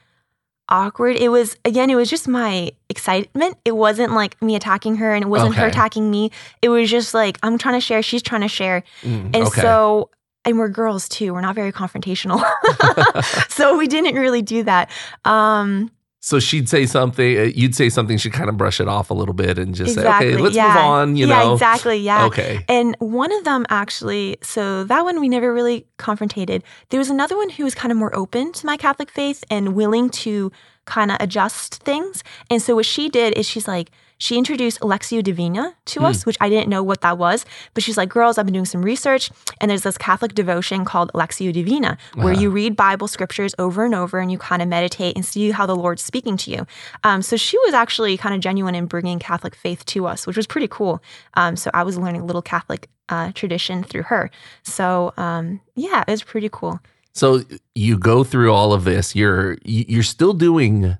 awkward. 0.69 1.15
It 1.17 1.29
was 1.29 1.57
again, 1.65 1.89
it 1.89 1.95
was 1.95 2.09
just 2.09 2.27
my 2.27 2.71
excitement. 2.89 3.57
It 3.65 3.75
wasn't 3.75 4.13
like 4.13 4.41
me 4.41 4.55
attacking 4.55 4.95
her, 4.97 5.13
and 5.13 5.23
it 5.23 5.27
wasn't 5.27 5.55
her 5.55 5.67
attacking 5.67 6.09
me. 6.09 6.31
It 6.61 6.69
was 6.69 6.89
just 6.89 7.13
like 7.13 7.37
I'm 7.43 7.57
trying 7.57 7.75
to 7.75 7.81
share, 7.81 8.01
she's 8.03 8.21
trying 8.21 8.41
to 8.41 8.47
share, 8.47 8.83
Mm, 9.03 9.35
and 9.35 9.47
okay. 9.47 9.61
so. 9.61 10.09
And 10.43 10.57
we're 10.57 10.69
girls 10.69 11.07
too. 11.07 11.35
We're 11.35 11.41
not 11.41 11.53
very 11.53 11.71
confrontational, 11.71 12.41
so 13.49 13.77
we 13.77 13.85
didn't 13.87 14.15
really 14.15 14.41
do 14.41 14.63
that. 14.63 14.89
Um, 15.23 15.91
So 16.23 16.39
she'd 16.39 16.69
say 16.69 16.85
something, 16.85 17.37
uh, 17.37 17.41
you'd 17.55 17.73
say 17.73 17.89
something, 17.89 18.15
she'd 18.19 18.33
kind 18.33 18.47
of 18.47 18.55
brush 18.55 18.79
it 18.79 18.87
off 18.87 19.09
a 19.09 19.13
little 19.15 19.33
bit 19.33 19.57
and 19.57 19.73
just 19.73 19.97
exactly. 19.97 20.27
say, 20.27 20.33
"Okay, 20.35 20.41
let's 20.43 20.55
yeah. 20.55 20.67
move 20.67 20.77
on." 20.77 21.15
You 21.15 21.27
yeah, 21.27 21.43
know, 21.43 21.53
exactly. 21.53 21.97
Yeah. 21.97 22.25
okay, 22.25 22.63
And 22.67 22.95
one 22.99 23.31
of 23.31 23.43
them 23.43 23.65
actually, 23.69 24.37
so 24.43 24.83
that 24.83 25.03
one 25.03 25.19
we 25.19 25.27
never 25.27 25.51
really 25.51 25.87
confronted. 25.97 26.63
There 26.89 26.99
was 26.99 27.09
another 27.09 27.35
one 27.35 27.49
who 27.49 27.63
was 27.63 27.73
kind 27.73 27.91
of 27.91 27.97
more 27.97 28.15
open 28.15 28.51
to 28.53 28.65
my 28.67 28.77
Catholic 28.77 29.09
faith 29.09 29.43
and 29.49 29.73
willing 29.73 30.11
to 30.11 30.51
kind 30.85 31.09
of 31.09 31.17
adjust 31.19 31.83
things. 31.83 32.23
And 32.51 32.61
so 32.61 32.75
what 32.75 32.85
she 32.85 33.09
did 33.09 33.35
is 33.35 33.47
she's 33.47 33.67
like, 33.67 33.89
she 34.21 34.37
introduced 34.37 34.79
Lectio 34.81 35.23
Divina 35.23 35.73
to 35.85 35.99
Hmm. 36.01 36.05
us, 36.05 36.25
which 36.27 36.37
I 36.39 36.47
didn't 36.47 36.69
know 36.69 36.83
what 36.83 37.01
that 37.01 37.17
was. 37.17 37.43
But 37.73 37.81
she's 37.83 37.97
like, 37.97 38.09
girls, 38.09 38.37
I've 38.37 38.45
been 38.45 38.53
doing 38.53 38.65
some 38.65 38.83
research, 38.83 39.31
and 39.59 39.69
there's 39.69 39.81
this 39.81 39.97
Catholic 39.97 40.35
devotion 40.35 40.85
called 40.85 41.09
Lectio 41.13 41.51
Divina, 41.51 41.97
where 42.13 42.33
Uh-huh. 42.33 42.41
you 42.41 42.49
read 42.51 42.75
Bible 42.75 43.07
scriptures 43.07 43.53
over 43.57 43.83
and 43.83 43.95
over 43.95 44.19
and 44.19 44.31
you 44.31 44.37
kind 44.37 44.61
of 44.61 44.67
meditate 44.67 45.15
and 45.15 45.25
see 45.25 45.49
how 45.51 45.65
the 45.65 45.75
Lord's 45.75 46.03
speaking 46.03 46.37
to 46.37 46.51
you. 46.51 46.67
Um, 47.03 47.21
so 47.23 47.35
she 47.35 47.57
was 47.65 47.73
actually 47.73 48.15
kind 48.17 48.35
of 48.35 48.41
genuine 48.41 48.75
in 48.75 48.85
bringing 48.85 49.17
Catholic 49.17 49.55
faith 49.55 49.83
to 49.87 50.05
us, 50.05 50.27
which 50.27 50.37
was 50.37 50.45
pretty 50.47 50.67
cool. 50.67 51.01
Um, 51.33 51.55
so 51.55 51.71
I 51.73 51.81
was 51.83 51.97
learning 51.97 52.21
a 52.21 52.25
little 52.25 52.43
Catholic 52.43 52.89
uh, 53.09 53.31
tradition 53.33 53.83
through 53.83 54.03
her. 54.03 54.29
So 54.63 55.13
um, 55.17 55.61
yeah, 55.75 56.03
it 56.07 56.11
was 56.11 56.23
pretty 56.23 56.49
cool. 56.49 56.79
So 57.13 57.41
you 57.75 57.97
go 57.97 58.23
through 58.23 58.53
all 58.53 58.71
of 58.71 58.83
this. 58.85 59.15
You're 59.15 59.57
you're 59.65 60.03
still 60.03 60.31
doing 60.31 60.97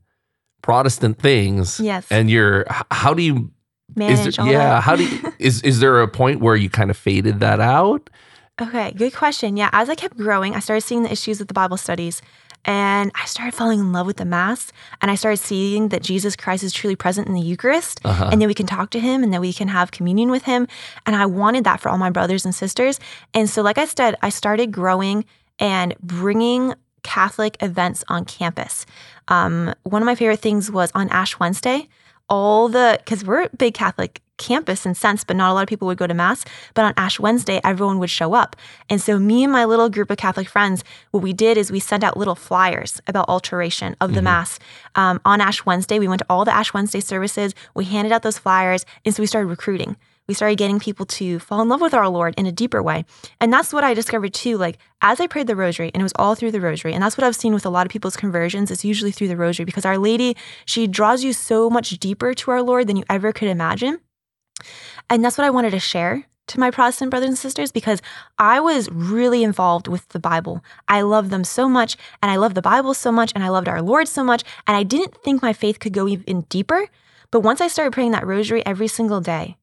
Protestant 0.62 1.20
things, 1.20 1.80
Yes. 1.80 2.06
and 2.12 2.30
you're 2.30 2.66
how 2.92 3.14
do 3.14 3.22
you 3.24 3.52
Manage 3.96 4.38
there, 4.38 4.46
yeah 4.48 4.58
that. 4.76 4.84
how 4.84 4.96
do 4.96 5.04
you, 5.06 5.34
is 5.40 5.62
is 5.64 5.80
there 5.80 6.02
a 6.02 6.08
point 6.08 6.40
where 6.40 6.56
you 6.56 6.70
kind 6.70 6.90
of 6.90 6.98
faded 6.98 7.40
that 7.42 7.60
out? 7.60 8.10
Okay, 8.62 8.92
good 8.92 9.14
question. 9.16 9.58
Yeah, 9.58 9.70
as 9.74 9.90
I 9.90 9.96
kept 9.96 10.18
growing, 10.18 10.56
I 10.56 10.60
started 10.60 10.82
seeing 10.82 11.04
the 11.04 11.12
issues 11.12 11.40
with 11.40 11.48
the 11.48 11.54
Bible 11.54 11.78
studies. 11.78 12.22
And 12.64 13.12
I 13.16 13.26
started 13.26 13.56
falling 13.56 13.80
in 13.80 13.92
love 13.92 14.06
with 14.06 14.18
the 14.18 14.26
Mass. 14.26 14.72
And 15.02 15.10
I 15.10 15.16
started 15.16 15.38
seeing 15.38 15.90
that 15.90 16.04
Jesus 16.04 16.36
Christ 16.36 16.64
is 16.64 16.72
truly 16.72 16.96
present 16.96 17.28
in 17.28 17.34
the 17.34 17.42
Eucharist 17.42 18.00
Uh-huh. 18.06 18.30
and 18.32 18.40
that 18.40 18.48
we 18.48 18.54
can 18.54 18.68
talk 18.68 18.92
to 18.92 19.00
him 19.00 19.24
and 19.24 19.34
that 19.34 19.42
we 19.42 19.52
can 19.52 19.68
have 19.68 19.90
communion 19.90 20.30
with 20.30 20.44
him. 20.44 20.68
And 21.08 21.16
I 21.16 21.26
wanted 21.26 21.64
that 21.64 21.80
for 21.82 21.90
all 21.90 21.98
my 21.98 22.12
brothers 22.12 22.46
and 22.46 22.54
sisters. 22.54 23.00
And 23.34 23.50
so, 23.50 23.64
like 23.64 23.80
I 23.80 23.86
said, 23.86 24.16
I 24.22 24.30
started 24.30 24.72
growing 24.72 25.26
and 25.58 25.96
bringing 26.04 26.76
Catholic 27.02 27.58
events 27.64 28.04
on 28.10 28.26
campus. 28.26 28.86
Um, 29.32 29.74
one 29.84 30.02
of 30.02 30.06
my 30.06 30.16
favorite 30.16 30.42
things 30.42 30.70
was 30.70 30.92
on 30.94 31.10
Ash 31.10 31.40
Wednesday. 31.40 31.88
All 32.30 32.70
the, 32.70 33.00
because 33.04 33.26
we're 33.26 33.44
a 33.44 33.50
big 33.50 33.74
Catholic 33.74 34.22
campus 34.38 34.86
in 34.86 34.96
sense, 34.96 35.24
but 35.24 35.36
not 35.36 35.52
a 35.52 35.54
lot 35.54 35.62
of 35.62 35.68
people 35.68 35.88
would 35.88 35.98
go 35.98 36.08
to 36.08 36.14
Mass. 36.14 36.44
But 36.74 36.86
on 36.86 36.94
Ash 36.98 37.20
Wednesday, 37.20 37.62
everyone 37.64 38.00
would 38.00 38.10
show 38.10 38.34
up. 38.34 38.56
And 38.90 39.02
so, 39.02 39.20
me 39.20 39.44
and 39.44 39.54
my 39.54 39.66
little 39.66 39.90
group 39.90 40.10
of 40.10 40.18
Catholic 40.18 40.50
friends, 40.50 40.84
what 41.12 41.24
we 41.24 41.34
did 41.34 41.58
is 41.58 41.72
we 41.72 41.80
sent 41.80 42.04
out 42.04 42.18
little 42.18 42.36
flyers 42.36 43.02
about 43.08 43.30
Altaration 43.30 43.96
of 44.02 44.14
the 44.14 44.22
Mass. 44.22 44.60
Um, 44.96 45.22
on 45.26 45.42
Ash 45.42 45.66
Wednesday, 45.66 46.00
we 46.00 46.08
went 46.08 46.20
to 46.20 46.26
all 46.30 46.44
the 46.44 46.54
Ash 46.54 46.74
Wednesday 46.74 47.00
services, 47.00 47.54
we 47.74 47.86
handed 47.86 48.12
out 48.12 48.24
those 48.24 48.38
flyers, 48.38 48.86
and 49.06 49.16
so 49.16 49.22
we 49.22 49.28
started 49.28 49.48
recruiting 49.48 49.96
we 50.32 50.36
started 50.36 50.58
getting 50.58 50.80
people 50.80 51.06
to 51.06 51.40
fall 51.40 51.62
in 51.62 51.68
love 51.68 51.82
with 51.82 51.94
our 51.94 52.08
Lord 52.08 52.34
in 52.38 52.46
a 52.46 52.54
deeper 52.54 52.82
way. 52.82 53.04
And 53.42 53.52
that's 53.52 53.74
what 53.74 53.84
I 53.84 53.94
discovered 53.94 54.34
too. 54.34 54.58
Like, 54.58 54.78
as 55.02 55.20
I 55.20 55.28
prayed 55.28 55.48
the 55.48 55.58
rosary, 55.58 55.92
and 55.94 56.00
it 56.00 56.04
was 56.04 56.14
all 56.16 56.36
through 56.36 56.52
the 56.52 56.62
rosary, 56.62 56.94
and 56.94 57.04
that's 57.04 57.18
what 57.18 57.26
I've 57.26 57.36
seen 57.36 57.54
with 57.54 57.66
a 57.66 57.70
lot 57.70 57.86
of 57.86 57.92
people's 57.92 58.16
conversions, 58.16 58.72
it's 58.72 58.86
usually 58.86 59.12
through 59.12 59.28
the 59.28 59.36
rosary 59.36 59.66
because 59.66 59.84
Our 59.84 59.98
Lady, 59.98 60.38
she 60.66 60.88
draws 60.88 61.22
you 61.22 61.34
so 61.34 61.70
much 61.70 61.90
deeper 62.00 62.34
to 62.34 62.52
our 62.52 62.62
Lord 62.62 62.88
than 62.88 62.96
you 62.96 63.04
ever 63.10 63.34
could 63.34 63.50
imagine. 63.50 64.00
And 65.10 65.22
that's 65.22 65.38
what 65.38 65.44
I 65.44 65.50
wanted 65.50 65.72
to 65.72 65.82
share 65.82 66.26
to 66.48 66.60
my 66.62 66.72
Protestant 66.72 67.12
brothers 67.12 67.28
and 67.28 67.38
sisters 67.38 67.74
because 67.74 68.02
I 68.38 68.62
was 68.62 68.90
really 68.90 69.44
involved 69.44 69.90
with 69.90 70.08
the 70.10 70.20
Bible. 70.20 70.64
I 70.88 71.02
love 71.02 71.30
them 71.30 71.44
so 71.44 71.68
much, 71.68 71.98
and 72.24 72.32
I 72.32 72.38
love 72.38 72.54
the 72.54 72.62
Bible 72.62 72.94
so 72.94 73.12
much, 73.12 73.34
and 73.36 73.44
I 73.44 73.50
loved 73.50 73.68
our 73.68 73.82
Lord 73.82 74.08
so 74.08 74.24
much, 74.24 74.46
and 74.66 74.78
I 74.78 74.84
didn't 74.84 75.18
think 75.26 75.42
my 75.42 75.52
faith 75.52 75.80
could 75.80 75.92
go 75.92 76.08
even 76.08 76.46
deeper. 76.48 76.88
But 77.32 77.42
once 77.42 77.60
I 77.60 77.68
started 77.68 77.92
praying 77.92 78.12
that 78.12 78.26
rosary 78.26 78.66
every 78.66 78.88
single 78.88 79.20
day, 79.20 79.58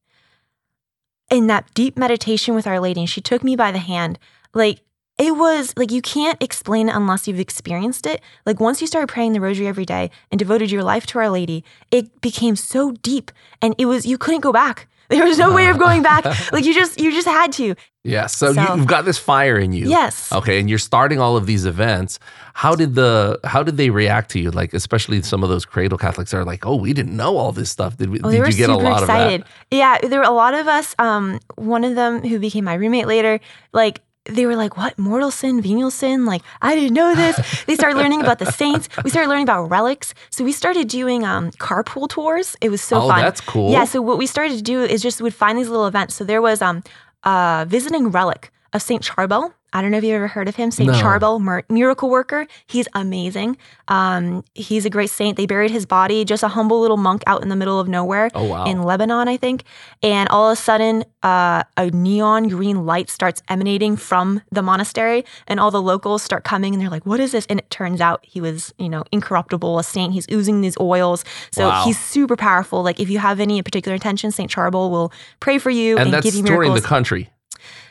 in 1.29 1.47
that 1.47 1.73
deep 1.73 1.97
meditation 1.97 2.55
with 2.55 2.67
Our 2.67 2.79
Lady, 2.79 3.01
and 3.01 3.09
she 3.09 3.21
took 3.21 3.43
me 3.43 3.55
by 3.55 3.71
the 3.71 3.79
hand, 3.79 4.19
like 4.53 4.81
it 5.19 5.35
was 5.35 5.73
like 5.75 5.91
you 5.91 6.01
can't 6.01 6.41
explain 6.41 6.87
it 6.87 6.95
unless 6.95 7.27
you've 7.27 7.39
experienced 7.41 8.05
it. 8.05 8.21
Like 8.45 8.59
once 8.59 8.79
you 8.79 8.87
started 8.87 9.07
praying 9.07 9.33
the 9.33 9.41
rosary 9.41 9.67
every 9.67 9.85
day 9.85 10.11
and 10.31 10.39
devoted 10.39 10.71
your 10.71 10.83
life 10.83 11.05
to 11.07 11.19
Our 11.19 11.29
Lady, 11.29 11.63
it 11.91 12.21
became 12.21 12.55
so 12.55 12.91
deep 12.91 13.31
and 13.61 13.75
it 13.77 13.85
was 13.85 14.05
you 14.05 14.17
couldn't 14.17 14.41
go 14.41 14.53
back. 14.53 14.87
There 15.09 15.25
was 15.25 15.39
no 15.39 15.53
way 15.53 15.67
of 15.67 15.77
going 15.79 16.03
back. 16.03 16.23
like 16.53 16.65
you 16.65 16.73
just 16.73 16.99
you 16.99 17.11
just 17.11 17.27
had 17.27 17.51
to. 17.53 17.75
Yeah. 18.09 18.27
So, 18.27 18.53
So- 18.53 18.61
you, 18.61 18.67
you've 18.77 18.87
got 18.87 19.05
this 19.05 19.17
fire 19.17 19.57
in 19.57 19.71
you. 19.73 19.89
Yes. 19.89 20.31
Okay, 20.31 20.59
and 20.59 20.69
you're 20.69 20.79
starting 20.79 21.19
all 21.19 21.37
of 21.37 21.45
these 21.45 21.65
events. 21.65 22.19
How 22.53 22.75
did 22.75 22.95
the 22.95 23.39
how 23.43 23.63
did 23.63 23.77
they 23.77 23.89
react 23.89 24.31
to 24.31 24.39
you? 24.39 24.51
Like 24.51 24.73
especially 24.73 25.21
some 25.21 25.43
of 25.43 25.49
those 25.49 25.65
cradle 25.65 25.97
Catholics 25.97 26.33
are 26.33 26.43
like, 26.43 26.65
oh, 26.65 26.75
we 26.75 26.91
didn't 26.93 27.15
know 27.15 27.37
all 27.37 27.51
this 27.53 27.69
stuff. 27.69 27.95
Did 27.97 28.09
we? 28.09 28.19
Oh, 28.21 28.29
they 28.29 28.35
did 28.37 28.41
were 28.41 28.49
you 28.49 28.57
get 28.57 28.69
a 28.69 28.75
lot 28.77 29.01
excited. 29.03 29.41
of 29.41 29.47
Yeah, 29.71 29.97
there 29.99 30.19
were 30.19 30.25
a 30.25 30.31
lot 30.43 30.53
of 30.53 30.67
us. 30.67 30.93
Um, 30.99 31.39
one 31.55 31.83
of 31.85 31.95
them 31.95 32.21
who 32.21 32.39
became 32.39 32.65
my 32.65 32.73
roommate 32.73 33.07
later, 33.07 33.39
like 33.71 34.01
they 34.25 34.45
were 34.45 34.57
like, 34.57 34.75
"What 34.75 34.99
mortal 34.99 35.31
sin, 35.31 35.61
venial 35.61 35.89
sin?" 35.89 36.25
Like 36.25 36.41
I 36.61 36.75
didn't 36.75 36.93
know 36.93 37.15
this. 37.15 37.63
they 37.67 37.75
started 37.75 37.97
learning 37.97 38.21
about 38.21 38.39
the 38.39 38.51
saints. 38.51 38.89
We 39.03 39.09
started 39.09 39.29
learning 39.29 39.43
about 39.43 39.69
relics. 39.71 40.13
So 40.29 40.43
we 40.43 40.51
started 40.51 40.87
doing 40.89 41.23
um, 41.23 41.51
carpool 41.51 42.09
tours. 42.09 42.57
It 42.61 42.69
was 42.69 42.81
so 42.81 42.97
Oh, 43.03 43.07
fun. 43.07 43.21
that's 43.21 43.39
cool. 43.41 43.71
Yeah. 43.71 43.85
So 43.85 44.01
what 44.01 44.17
we 44.17 44.27
started 44.27 44.57
to 44.57 44.61
do 44.63 44.81
is 44.83 45.01
just 45.01 45.21
would 45.21 45.33
find 45.33 45.57
these 45.57 45.69
little 45.69 45.87
events. 45.87 46.15
So 46.15 46.25
there 46.25 46.41
was 46.41 46.61
um, 46.61 46.83
a 47.23 47.65
visiting 47.67 48.09
relic 48.11 48.51
of 48.73 48.81
Saint 48.81 49.03
Charbel. 49.03 49.53
I 49.73 49.81
don't 49.81 49.91
know 49.91 49.97
if 49.97 50.03
you've 50.03 50.15
ever 50.15 50.27
heard 50.27 50.47
of 50.47 50.55
him, 50.55 50.71
Saint 50.71 50.91
No. 50.91 50.97
Charbel, 50.97 51.39
mir- 51.41 51.63
miracle 51.69 52.09
worker. 52.09 52.47
He's 52.67 52.87
amazing. 52.93 53.57
Um, 53.87 54.43
he's 54.55 54.85
a 54.85 54.89
great 54.89 55.09
saint. 55.09 55.37
They 55.37 55.45
buried 55.45 55.71
his 55.71 55.85
body, 55.85 56.25
just 56.25 56.43
a 56.43 56.47
humble 56.47 56.79
little 56.81 56.97
monk 56.97 57.23
out 57.27 57.41
in 57.43 57.49
the 57.49 57.55
middle 57.55 57.79
of 57.79 57.87
nowhere 57.87 58.29
Oh, 58.35 58.45
wow. 58.45 58.65
in 58.65 58.83
Lebanon, 58.83 59.27
I 59.27 59.37
think. 59.37 59.63
And 60.03 60.27
all 60.29 60.49
of 60.49 60.53
a 60.57 60.61
sudden, 60.61 61.03
uh, 61.23 61.63
a 61.77 61.89
neon 61.91 62.47
green 62.47 62.85
light 62.85 63.09
starts 63.09 63.41
emanating 63.47 63.95
from 63.97 64.41
the 64.51 64.61
monastery, 64.61 65.25
and 65.47 65.59
all 65.59 65.71
the 65.71 65.81
locals 65.81 66.21
start 66.23 66.43
coming, 66.43 66.73
and 66.73 66.81
they're 66.81 66.89
like, 66.89 67.05
"What 67.05 67.19
is 67.19 67.31
this?" 67.31 67.45
And 67.47 67.59
it 67.59 67.69
turns 67.69 67.99
out 68.01 68.19
he 68.23 68.39
was, 68.41 68.73
you 68.77 68.89
know, 68.89 69.03
incorruptible, 69.11 69.77
a 69.79 69.83
saint. 69.83 70.13
He's 70.13 70.25
oozing 70.31 70.61
these 70.61 70.77
oils, 70.79 71.23
so 71.51 71.67
Wow. 71.69 71.83
he's 71.85 71.99
super 71.99 72.35
powerful. 72.35 72.81
Like 72.83 72.99
if 72.99 73.09
you 73.09 73.19
have 73.19 73.39
any 73.39 73.61
particular 73.61 73.95
intention, 73.95 74.31
Saint 74.31 74.49
Charbel 74.51 74.89
will 74.89 75.11
pray 75.39 75.57
for 75.57 75.69
you 75.69 75.97
and, 75.97 76.13
And 76.13 76.23
give 76.23 76.35
you 76.35 76.43
miracles. 76.43 76.81
the 76.81 76.87
country 76.87 77.29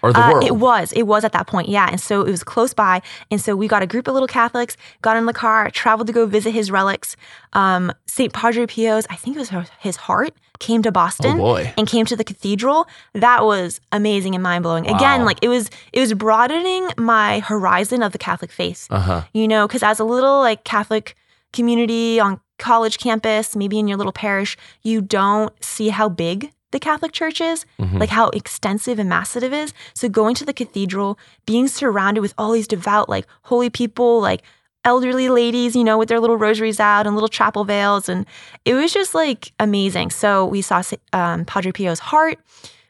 or 0.02 0.12
the 0.12 0.20
Uh, 0.24 0.33
world. 0.33 0.44
It 0.44 0.57
was. 0.57 0.92
It 0.92 1.02
was 1.04 1.24
at 1.24 1.33
that 1.33 1.46
point. 1.46 1.68
Yeah. 1.68 1.88
And 1.90 2.00
so 2.00 2.22
it 2.22 2.31
was 2.31 2.44
close 2.44 2.72
by. 2.74 3.02
And 3.31 3.40
so 3.40 3.57
we 3.57 3.68
got 3.68 3.83
a 3.83 3.87
group 3.87 4.09
of 4.09 4.14
little 4.14 4.28
Catholics, 4.28 4.76
got 5.02 5.16
in 5.16 5.26
the 5.26 5.33
car, 5.33 5.70
traveled 5.70 6.07
to 6.07 6.12
go 6.12 6.26
visit 6.26 6.52
his 6.52 6.70
relics. 6.70 7.16
Um, 7.52 7.92
St. 8.07 8.33
Padre 8.33 8.66
Pio's, 8.66 9.07
I 9.11 9.16
think 9.16 9.37
it 9.37 9.40
was 9.40 9.50
his 9.81 9.96
heart, 9.96 10.35
came 10.59 10.83
to 10.83 10.90
Boston 10.92 11.40
oh 11.40 11.57
and 11.57 11.87
came 11.87 12.04
to 12.07 12.16
the 12.16 12.24
cathedral. 12.24 12.87
That 13.14 13.44
was 13.44 13.81
amazing 13.92 14.35
and 14.35 14.42
mind 14.42 14.62
blowing. 14.64 14.87
Again, 14.88 15.24
like 15.24 15.38
it 15.42 15.48
was, 15.48 15.70
it 15.92 16.00
was 16.00 16.12
broadening 16.14 16.88
my 16.96 17.40
horizon 17.40 18.02
of 18.02 18.12
the 18.12 18.18
Catholic 18.18 18.50
faith. 18.50 18.87
Uh 18.90 19.00
huh. 19.00 19.22
You 19.33 19.46
know, 19.48 19.66
because 19.66 19.83
as 19.83 20.00
a 20.00 20.04
little 20.04 20.40
like 20.40 20.64
Catholic 20.64 21.14
community 21.52 22.20
on 22.20 22.40
college 22.59 22.98
campus, 22.98 23.54
maybe 23.57 23.78
in 23.78 23.88
your 23.88 23.96
little 23.96 24.12
parish, 24.12 24.57
you 24.83 25.00
don't 25.00 25.52
see 25.64 25.88
how 25.88 26.09
big 26.09 26.50
the 26.70 26.78
Catholic 26.81 27.12
Church 27.12 27.40
is, 27.40 27.64
Mhm. 27.81 27.98
like 27.98 28.11
how 28.11 28.28
extensive 28.31 28.98
and 28.98 29.09
massive 29.09 29.42
it 29.42 29.52
is. 29.52 29.72
So 29.94 30.09
going 30.09 30.35
to 30.37 30.44
the 30.44 30.52
cathedral, 30.52 31.18
being 31.46 31.66
surrounded 31.68 32.20
with 32.20 32.35
all 32.37 32.52
these 32.52 32.68
devout, 32.68 33.09
like 33.09 33.26
holy 33.42 33.70
people, 33.70 34.20
like 34.20 34.42
elderly 34.85 35.28
ladies, 35.28 35.74
you 35.74 35.83
know, 35.85 35.98
with 35.98 36.09
their 36.09 36.20
little 36.20 36.37
rosaries 36.37 36.78
out 36.81 37.07
and 37.07 37.14
little 37.16 37.28
chapel 37.28 37.64
veils, 37.64 38.09
and 38.09 38.26
it 38.64 38.74
was 38.74 38.92
just 38.92 39.14
like 39.14 39.52
amazing. 39.59 40.11
So 40.11 40.46
we 40.46 40.62
saw 40.62 40.83
um, 41.12 41.44
Padre 41.44 41.72
Pio's 41.72 41.98
heart. 41.98 42.38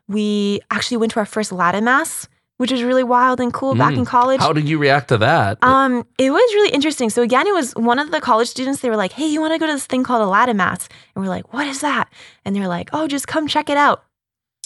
We 0.07 0.61
actually 0.71 0.97
went 0.99 1.13
to 1.13 1.21
our 1.21 1.27
first 1.27 1.53
Latin 1.53 1.85
Mass, 1.85 2.29
which 2.59 2.71
was 2.71 2.83
really 2.83 3.03
wild 3.05 3.41
and 3.41 3.53
cool 3.53 3.75
back 3.75 3.95
Mm. 3.95 3.99
in 3.99 4.05
college. 4.05 4.41
How 4.41 4.53
did 4.53 4.69
you 4.69 4.79
react 4.79 5.09
to 5.09 5.19
that? 5.19 5.59
Um, 5.63 6.05
it 6.19 6.31
was 6.31 6.55
really 6.55 6.71
interesting. 6.71 7.09
So 7.11 7.23
again, 7.23 7.47
it 7.47 7.55
was 7.55 7.73
one 7.75 7.99
of 7.99 8.11
the 8.11 8.21
college 8.21 8.49
students. 8.49 8.81
They 8.81 8.91
were 8.91 8.97
like, 9.05 9.13
"Hey, 9.13 9.27
you 9.27 9.41
want 9.41 9.53
to 9.55 9.59
go 9.59 9.67
to 9.67 9.73
this 9.73 9.87
thing 9.87 10.05
called 10.05 10.23
a 10.23 10.27
Latin 10.27 10.57
Mass?" 10.59 10.89
And 11.15 11.25
we're 11.25 11.31
like, 11.31 11.53
"What 11.55 11.67
is 11.67 11.81
that?" 11.81 12.07
And 12.45 12.55
they're 12.55 12.69
like, 12.69 12.91
"Oh, 12.93 13.07
just 13.09 13.27
come 13.27 13.49
check 13.49 13.71
it 13.71 13.77
out." 13.77 14.05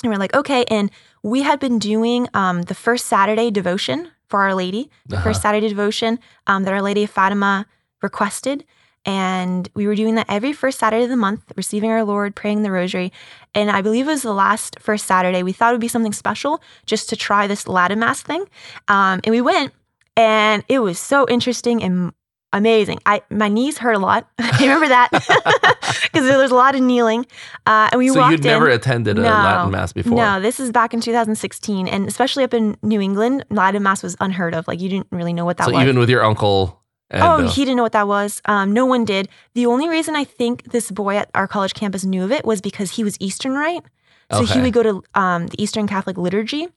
And 0.02 0.10
we're 0.12 0.18
like, 0.18 0.34
"Okay." 0.34 0.64
And 0.68 0.90
we 1.22 1.42
had 1.42 1.60
been 1.60 1.78
doing 1.78 2.28
um, 2.34 2.62
the 2.62 2.74
first 2.74 3.06
Saturday 3.06 3.50
devotion 3.50 4.10
for 4.28 4.40
Our 4.42 4.54
Lady, 4.54 4.90
the 5.06 5.16
Uh-huh. 5.16 5.24
first 5.24 5.42
Saturday 5.42 5.68
devotion 5.68 6.18
um, 6.46 6.64
that 6.64 6.72
Our 6.74 6.82
Lady 6.82 7.04
of 7.04 7.10
Fatima 7.10 7.66
requested. 8.02 8.64
And 9.04 9.68
we 9.74 9.86
were 9.86 9.94
doing 9.96 10.14
that 10.14 10.26
every 10.28 10.52
first 10.52 10.78
Saturday 10.78 11.04
of 11.04 11.10
the 11.10 11.16
month, 11.16 11.42
receiving 11.56 11.90
our 11.90 12.04
Lord, 12.04 12.36
praying 12.36 12.62
the 12.62 12.70
rosary. 12.70 13.12
And 13.54 13.70
I 13.70 13.82
believe 13.82 14.06
it 14.06 14.10
was 14.10 14.22
the 14.22 14.32
last 14.32 14.78
first 14.78 15.06
Saturday. 15.06 15.42
We 15.42 15.52
thought 15.52 15.70
it 15.70 15.74
would 15.74 15.80
be 15.80 15.88
something 15.88 16.12
special 16.12 16.62
just 16.86 17.08
to 17.08 17.16
try 17.16 17.46
this 17.46 17.66
Latin 17.66 17.98
Mass 17.98 18.22
thing. 18.22 18.44
Um, 18.88 19.20
and 19.24 19.32
we 19.32 19.40
went, 19.40 19.72
and 20.16 20.62
it 20.68 20.78
was 20.78 20.98
so 20.98 21.26
interesting 21.28 21.82
and 21.82 22.12
amazing. 22.52 22.98
I 23.06 23.22
my 23.30 23.48
knees 23.48 23.78
hurt 23.78 23.94
a 23.94 23.98
lot. 23.98 24.28
I 24.38 24.58
remember 24.60 24.88
that 24.88 25.10
because 26.02 26.26
there 26.26 26.38
was 26.38 26.50
a 26.50 26.54
lot 26.54 26.74
of 26.74 26.80
kneeling. 26.82 27.26
Uh, 27.66 27.88
and 27.90 27.98
we 27.98 28.08
so 28.08 28.20
walked 28.20 28.32
you'd 28.32 28.44
never 28.44 28.68
in. 28.68 28.76
attended 28.76 29.18
a 29.18 29.22
No. 29.22 29.28
Latin 29.28 29.72
mass 29.72 29.92
before. 29.92 30.16
No, 30.16 30.40
this 30.40 30.60
is 30.60 30.70
back 30.70 30.94
in 30.94 31.00
2016, 31.00 31.88
and 31.88 32.06
especially 32.06 32.44
up 32.44 32.54
in 32.54 32.76
New 32.82 33.00
England, 33.00 33.44
Latin 33.50 33.82
Mass 33.82 34.02
was 34.02 34.16
unheard 34.20 34.54
of. 34.54 34.68
Like 34.68 34.80
you 34.80 34.88
didn't 34.88 35.08
really 35.10 35.32
know 35.32 35.44
what 35.44 35.56
that 35.56 35.66
so 35.66 35.72
was. 35.72 35.82
even 35.82 35.98
with 35.98 36.10
your 36.10 36.24
uncle. 36.24 36.81
And, 37.12 37.22
oh, 37.22 37.44
uh, 37.44 37.50
he 37.50 37.64
didn't 37.64 37.76
know 37.76 37.82
what 37.82 37.92
that 37.92 38.08
was. 38.08 38.40
Um, 38.46 38.72
no 38.72 38.86
one 38.86 39.04
did. 39.04 39.28
The 39.54 39.66
only 39.66 39.88
reason 39.88 40.16
I 40.16 40.24
think 40.24 40.72
this 40.72 40.90
boy 40.90 41.16
at 41.16 41.30
our 41.34 41.46
college 41.46 41.74
campus 41.74 42.04
knew 42.04 42.24
of 42.24 42.32
it 42.32 42.44
was 42.44 42.60
because 42.60 42.90
he 42.92 43.04
was 43.04 43.16
Eastern 43.20 43.52
Rite. 43.52 43.84
So 44.30 44.42
Okay. 44.42 44.54
he 44.54 44.60
would 44.60 44.72
go 44.72 44.82
to 44.82 45.02
um, 45.14 45.46
the 45.48 45.62
Eastern 45.62 45.86
Catholic 45.86 46.16
liturgy. 46.16 46.68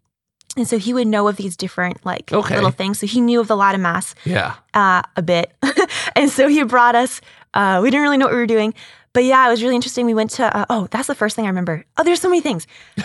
And 0.58 0.68
so 0.68 0.78
he 0.78 0.94
would 0.94 1.08
know 1.08 1.28
of 1.28 1.36
these 1.38 1.56
different 1.58 2.06
like 2.06 2.32
Okay. 2.32 2.56
little 2.56 2.72
things. 2.72 3.00
So 3.00 3.08
he 3.08 3.20
knew 3.22 3.40
of 3.42 3.48
the 3.48 3.56
Latin 3.58 3.82
Mass 3.82 4.14
yeah. 4.26 4.56
uh, 4.74 5.02
a 5.16 5.22
bit. 5.22 5.52
and 6.16 6.30
so 6.30 6.48
he 6.48 6.64
brought 6.64 6.96
us, 6.96 7.22
uh, 7.54 7.80
we 7.82 7.90
didn't 7.90 8.04
really 8.04 8.18
know 8.18 8.26
what 8.26 8.34
we 8.34 8.40
were 8.40 8.46
doing. 8.48 8.74
But 9.14 9.24
yeah, 9.24 9.48
it 9.48 9.50
was 9.50 9.62
really 9.64 9.76
interesting. 9.76 10.06
We 10.06 10.14
went 10.14 10.32
to, 10.32 10.46
uh, 10.56 10.66
oh, 10.70 10.88
that's 10.92 11.08
the 11.08 11.16
first 11.16 11.36
thing 11.38 11.46
I 11.46 11.48
remember. 11.50 11.86
Oh, 11.98 12.04
there's 12.04 12.20
so 12.20 12.28
many 12.30 12.42
things. 12.42 12.68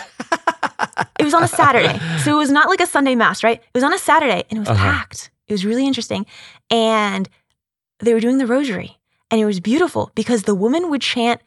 it 1.19 1.25
was 1.25 1.35
on 1.35 1.43
a 1.45 1.49
Saturday. 1.49 1.99
So 2.19 2.33
it 2.33 2.37
was 2.38 2.51
not 2.51 2.69
like 2.69 2.81
a 2.81 2.87
Sunday 2.87 3.14
Mass, 3.14 3.45
right? 3.45 3.59
It 3.61 3.71
was 3.75 3.85
on 3.85 3.93
a 3.93 3.99
Saturday 3.99 4.45
and 4.51 4.57
it 4.59 4.61
was 4.61 4.69
Uh-huh. 4.69 4.85
packed. 4.93 5.31
It 5.51 5.55
was 5.55 5.67
really 5.67 5.87
interesting. 5.87 6.27
And 6.71 7.29
they 7.99 8.15
were 8.15 8.21
doing 8.21 8.39
the 8.39 8.47
rosary. 8.47 8.99
And 9.31 9.41
it 9.41 9.45
was 9.45 9.61
beautiful 9.61 10.11
because 10.15 10.45
the 10.45 10.55
woman 10.55 10.91
would 10.91 11.03
chant 11.03 11.41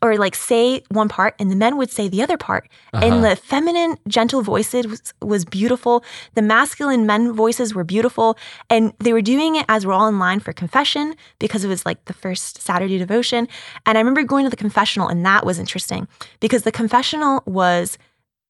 or 0.00 0.16
like 0.16 0.34
say 0.34 0.82
one 0.90 1.08
part 1.08 1.34
and 1.38 1.50
the 1.50 1.56
men 1.56 1.76
would 1.76 1.90
say 1.90 2.08
the 2.08 2.22
other 2.22 2.36
part. 2.36 2.68
Uh-huh. 2.92 3.04
And 3.04 3.24
the 3.24 3.36
feminine, 3.36 3.98
gentle 4.08 4.42
voices 4.42 4.86
was, 4.86 5.14
was 5.20 5.44
beautiful. 5.44 6.04
The 6.34 6.42
masculine 6.42 7.06
men 7.06 7.32
voices 7.32 7.74
were 7.74 7.84
beautiful. 7.84 8.38
And 8.70 8.92
they 8.98 9.12
were 9.12 9.22
doing 9.22 9.56
it 9.56 9.66
as 9.68 9.86
we're 9.86 9.92
all 9.92 10.08
in 10.08 10.18
line 10.18 10.40
for 10.40 10.52
confession 10.52 11.14
because 11.38 11.64
it 11.64 11.68
was 11.68 11.84
like 11.84 12.04
the 12.06 12.12
first 12.12 12.62
Saturday 12.62 12.98
devotion. 12.98 13.48
And 13.86 13.96
I 13.98 14.00
remember 14.00 14.22
going 14.22 14.44
to 14.44 14.50
the 14.50 14.56
confessional, 14.56 15.08
and 15.08 15.24
that 15.24 15.44
was 15.44 15.58
interesting 15.58 16.08
because 16.40 16.62
the 16.62 16.72
confessional 16.72 17.42
was 17.46 17.98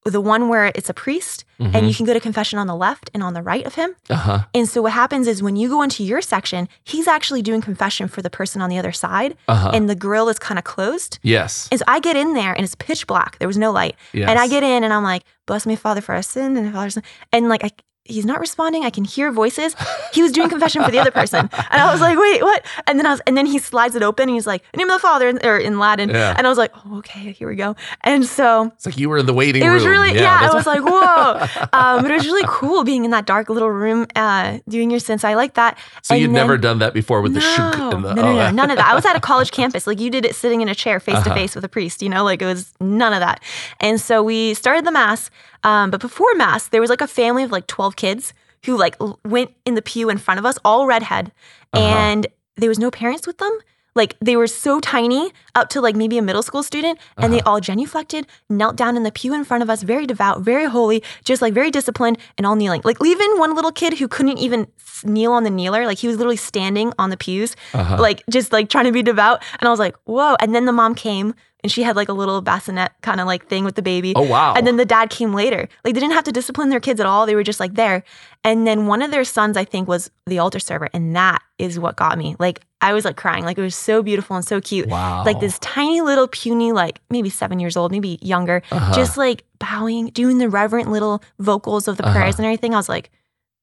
the 0.04 0.20
one 0.20 0.48
where 0.50 0.66
it's 0.74 0.90
a 0.90 0.94
priest 0.94 1.44
Mhm. 1.58 1.74
and 1.74 1.88
you 1.88 1.94
can 1.94 2.04
go 2.04 2.12
to 2.12 2.20
confession 2.20 2.58
on 2.58 2.66
the 2.66 2.74
left 2.76 3.10
and 3.14 3.22
on 3.22 3.32
the 3.32 3.42
right 3.42 3.64
of 3.64 3.74
him. 3.76 3.96
uh-huh. 4.10 4.40
And 4.52 4.68
so 4.68 4.82
what 4.82 4.92
happens 4.92 5.26
is 5.26 5.42
when 5.42 5.56
you 5.56 5.68
go 5.70 5.80
into 5.80 6.04
your 6.04 6.20
section, 6.20 6.68
he's 6.84 7.08
actually 7.08 7.40
doing 7.40 7.62
confession 7.62 8.06
for 8.08 8.20
the 8.20 8.28
person 8.28 8.60
on 8.60 8.68
the 8.68 8.78
other 8.78 8.92
side, 8.92 9.34
Uh-huh. 9.48 9.70
and 9.72 9.88
the 9.88 9.94
grill 9.94 10.28
is 10.28 10.38
kind 10.38 10.58
of 10.58 10.64
closed. 10.64 11.18
yes. 11.22 11.68
And 11.70 11.78
so 11.80 11.84
I 11.88 12.00
get 12.00 12.16
in 12.16 12.34
there 12.34 12.52
and 12.52 12.64
it's 12.64 12.74
pitch 12.74 13.06
black. 13.06 13.38
There 13.38 13.48
was 13.48 13.56
no 13.56 13.70
light. 13.72 13.94
yes. 14.12 14.28
And 14.28 14.38
I 14.38 14.46
get 14.46 14.62
in 14.62 14.84
and 14.84 14.92
I'm 14.92 15.04
like, 15.04 15.22
bless 15.46 15.64
me, 15.64 15.74
Father, 15.74 16.02
for 16.02 16.14
our 16.14 16.22
sin 16.22 16.56
and 16.58 16.72
Father, 16.72 16.90
sin. 16.90 17.02
and 17.32 17.48
like 17.48 17.64
I, 17.64 17.70
he's 18.04 18.24
not 18.26 18.38
responding. 18.40 18.84
I 18.84 18.90
can 18.90 19.04
hear 19.04 19.32
voices. 19.32 19.74
He 20.12 20.22
was 20.22 20.30
doing 20.32 20.48
confession 20.48 20.82
for 20.84 20.90
the 20.90 20.98
other 20.98 21.10
person, 21.10 21.48
and 21.52 21.82
I 21.82 21.90
was 21.92 22.00
like, 22.00 22.18
wait, 22.18 22.42
what? 22.42 22.64
And 22.86 22.98
then 22.98 23.06
I 23.06 23.10
was, 23.10 23.20
and 23.26 23.36
then 23.36 23.46
he 23.46 23.58
slides 23.58 23.94
it 23.94 24.02
open 24.02 24.28
and 24.28 24.34
he's 24.36 24.46
like, 24.46 24.62
name 24.76 24.88
of 24.90 24.96
the 24.96 25.00
Father, 25.00 25.28
in- 25.28 25.44
or 25.44 25.56
in 25.58 25.78
Latin. 25.78 26.10
Yeah. 26.10 26.34
And 26.36 26.46
I 26.46 26.50
was 26.50 26.58
like, 26.58 26.72
oh, 26.86 26.98
okay, 26.98 27.32
here 27.32 27.48
we 27.48 27.56
go. 27.56 27.74
And 28.02 28.24
so 28.26 28.66
It's 28.74 28.86
like 28.86 28.98
you 28.98 29.08
were 29.08 29.18
in 29.18 29.26
the 29.26 29.34
waiting 29.34 29.62
it 29.62 29.66
room. 29.66 29.74
was 29.74 29.86
really, 29.86 30.14
yeah, 30.14 30.38
I 30.42 30.54
was 30.54 30.66
like, 30.66 30.82
whoa. 30.84 31.66
um, 31.72 32.02
but 32.02 32.10
it 32.10 32.14
was 32.14 32.26
really 32.26 32.44
cool 32.46 32.84
being 32.84 33.04
in 33.04 33.10
that 33.12 33.26
dark 33.26 33.48
little 33.48 33.70
room, 33.70 34.06
uh, 34.16 34.58
doing 34.68 34.90
your 34.90 35.00
sins. 35.00 35.24
I 35.24 35.34
like 35.34 35.54
that. 35.54 35.78
so 36.02 36.14
you'd 36.14 36.24
And 36.26 36.34
never 36.34 36.56
done 36.58 36.78
that 36.80 36.94
before 36.94 37.22
with 37.22 37.34
the 37.34 37.40
no, 37.40 37.46
shook 37.56 37.94
and 37.94 38.04
the 38.04 38.14
no, 38.14 38.22
no, 38.22 38.28
oh, 38.28 38.34
no, 38.36 38.50
none 38.50 38.70
of 38.70 38.76
that. 38.76 38.86
I 38.86 38.94
was 38.94 39.04
at 39.06 39.16
a 39.16 39.20
college 39.30 39.50
campus. 39.50 39.86
Like 39.86 40.00
you 40.00 40.10
did 40.10 40.24
it 40.24 40.34
sitting 40.34 40.60
in 40.60 40.68
a 40.68 40.74
chair 40.74 41.00
face 41.00 41.14
to 41.14 41.20
Uh-huh. 41.30 41.34
face 41.34 41.54
with 41.54 41.64
a 41.64 41.68
priest, 41.68 42.02
you 42.02 42.08
know, 42.08 42.22
like 42.24 42.42
it 42.42 42.46
was 42.46 42.72
none 42.80 43.12
of 43.12 43.20
that. 43.20 43.42
And 43.80 44.00
so 44.00 44.22
we 44.22 44.54
started 44.54 44.84
the 44.84 44.92
mass. 44.92 45.30
Um, 45.64 45.90
but 45.90 46.00
before 46.00 46.32
mass, 46.36 46.68
there 46.68 46.80
was 46.80 46.90
like 46.90 47.00
a 47.00 47.06
family 47.08 47.42
of 47.42 47.50
like 47.50 47.66
12 47.66 47.96
kids 47.96 48.32
who 48.66 48.76
like 48.76 48.96
l- 49.00 49.18
went 49.24 49.50
in 49.64 49.74
the 49.74 49.82
pew 49.82 50.08
in 50.10 50.18
front 50.18 50.38
of 50.38 50.46
us, 50.46 50.58
all 50.64 50.86
redhead. 50.86 51.32
Uh-huh. 51.72 51.84
And 51.86 52.26
there 52.56 52.68
was 52.68 52.78
no 52.78 52.90
parents 52.90 53.26
with 53.26 53.38
them. 53.38 53.58
Like 53.96 54.16
they 54.20 54.36
were 54.36 54.48
so 54.48 54.80
tiny, 54.80 55.32
up 55.54 55.68
to 55.70 55.80
like 55.80 55.94
maybe 55.94 56.18
a 56.18 56.22
middle 56.22 56.42
school 56.42 56.64
student, 56.64 56.98
and 57.16 57.32
they 57.32 57.38
Uh-huh. 57.40 57.52
all 57.52 57.60
genuflected, 57.60 58.26
knelt 58.50 58.74
down 58.74 58.96
in 58.96 59.04
the 59.04 59.12
pew 59.12 59.32
in 59.32 59.44
front 59.44 59.62
of 59.62 59.70
us, 59.70 59.82
very 59.84 60.04
devout, 60.04 60.40
very 60.40 60.64
holy, 60.66 61.00
just 61.24 61.40
like 61.40 61.54
very 61.54 61.70
disciplined, 61.70 62.18
and 62.36 62.44
all 62.46 62.56
kneeling. 62.56 62.80
Like 62.84 62.96
even 63.04 63.38
one 63.38 63.54
little 63.54 63.70
kid 63.70 63.98
who 63.98 64.08
couldn't 64.08 64.38
even 64.38 64.66
kneel 65.04 65.32
on 65.32 65.44
the 65.44 65.50
kneeler, 65.50 65.86
like 65.86 65.98
he 65.98 66.08
was 66.08 66.16
literally 66.16 66.36
standing 66.36 66.92
on 66.98 67.10
the 67.10 67.16
pews, 67.16 67.54
Uh-huh. 67.72 67.96
like 68.00 68.24
just 68.28 68.52
like 68.52 68.68
trying 68.68 68.86
to 68.86 68.92
be 68.92 69.02
devout. 69.02 69.40
And 69.60 69.68
I 69.68 69.70
was 69.70 69.78
like, 69.78 69.94
whoa. 70.06 70.34
And 70.40 70.54
then 70.56 70.64
the 70.64 70.72
mom 70.72 70.96
came 70.96 71.32
and 71.64 71.72
she 71.72 71.82
had 71.82 71.96
like 71.96 72.08
a 72.08 72.12
little 72.12 72.40
bassinet 72.42 72.92
kind 73.00 73.20
of 73.20 73.26
like 73.26 73.48
thing 73.48 73.64
with 73.64 73.74
the 73.74 73.82
baby. 73.82 74.12
oh 74.14 74.22
wow. 74.22 74.54
And 74.54 74.66
then 74.66 74.76
the 74.76 74.84
dad 74.84 75.10
came 75.10 75.32
later. 75.32 75.66
Like 75.84 75.94
they 75.94 76.00
didn't 76.00 76.12
have 76.12 76.24
to 76.24 76.32
discipline 76.32 76.68
their 76.68 76.78
kids 76.78 77.00
at 77.00 77.06
all. 77.06 77.24
They 77.26 77.34
were 77.34 77.42
just 77.42 77.58
like 77.58 77.74
there. 77.74 78.04
And 78.44 78.66
then 78.66 78.86
one 78.86 79.00
of 79.02 79.10
their 79.10 79.24
sons, 79.24 79.56
I 79.56 79.64
think, 79.64 79.88
was 79.88 80.10
the 80.26 80.38
altar 80.38 80.60
server. 80.60 80.88
And 80.92 81.16
that 81.16 81.40
is 81.58 81.78
what 81.80 81.96
got 81.96 82.18
me. 82.18 82.36
Like 82.38 82.60
I 82.82 82.92
was 82.92 83.04
like 83.06 83.16
crying. 83.16 83.44
Like 83.44 83.56
it 83.58 83.62
was 83.62 83.74
so 83.74 84.02
beautiful 84.02 84.36
and 84.36 84.44
so 84.44 84.60
cute. 84.60 84.88
wow. 84.88 85.24
Like 85.24 85.40
this 85.40 85.58
tiny 85.60 86.02
little 86.02 86.28
puny, 86.28 86.72
like 86.72 87.00
maybe 87.08 87.30
seven 87.30 87.58
years 87.58 87.76
old, 87.76 87.90
maybe 87.90 88.18
younger, 88.20 88.62
Uh-huh. 88.70 88.94
just 88.94 89.16
like 89.16 89.42
bowing, 89.58 90.08
doing 90.08 90.36
the 90.38 90.50
reverent 90.50 90.90
little 90.90 91.22
vocals 91.38 91.88
of 91.88 91.96
the 91.96 92.04
Uh-huh. 92.04 92.14
prayers 92.14 92.36
and 92.36 92.44
everything. 92.44 92.74
I 92.74 92.76
was 92.76 92.90
like, 92.90 93.10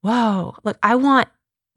whoa, 0.02 0.56
look, 0.64 0.78
I 0.82 0.96
want 0.96 1.28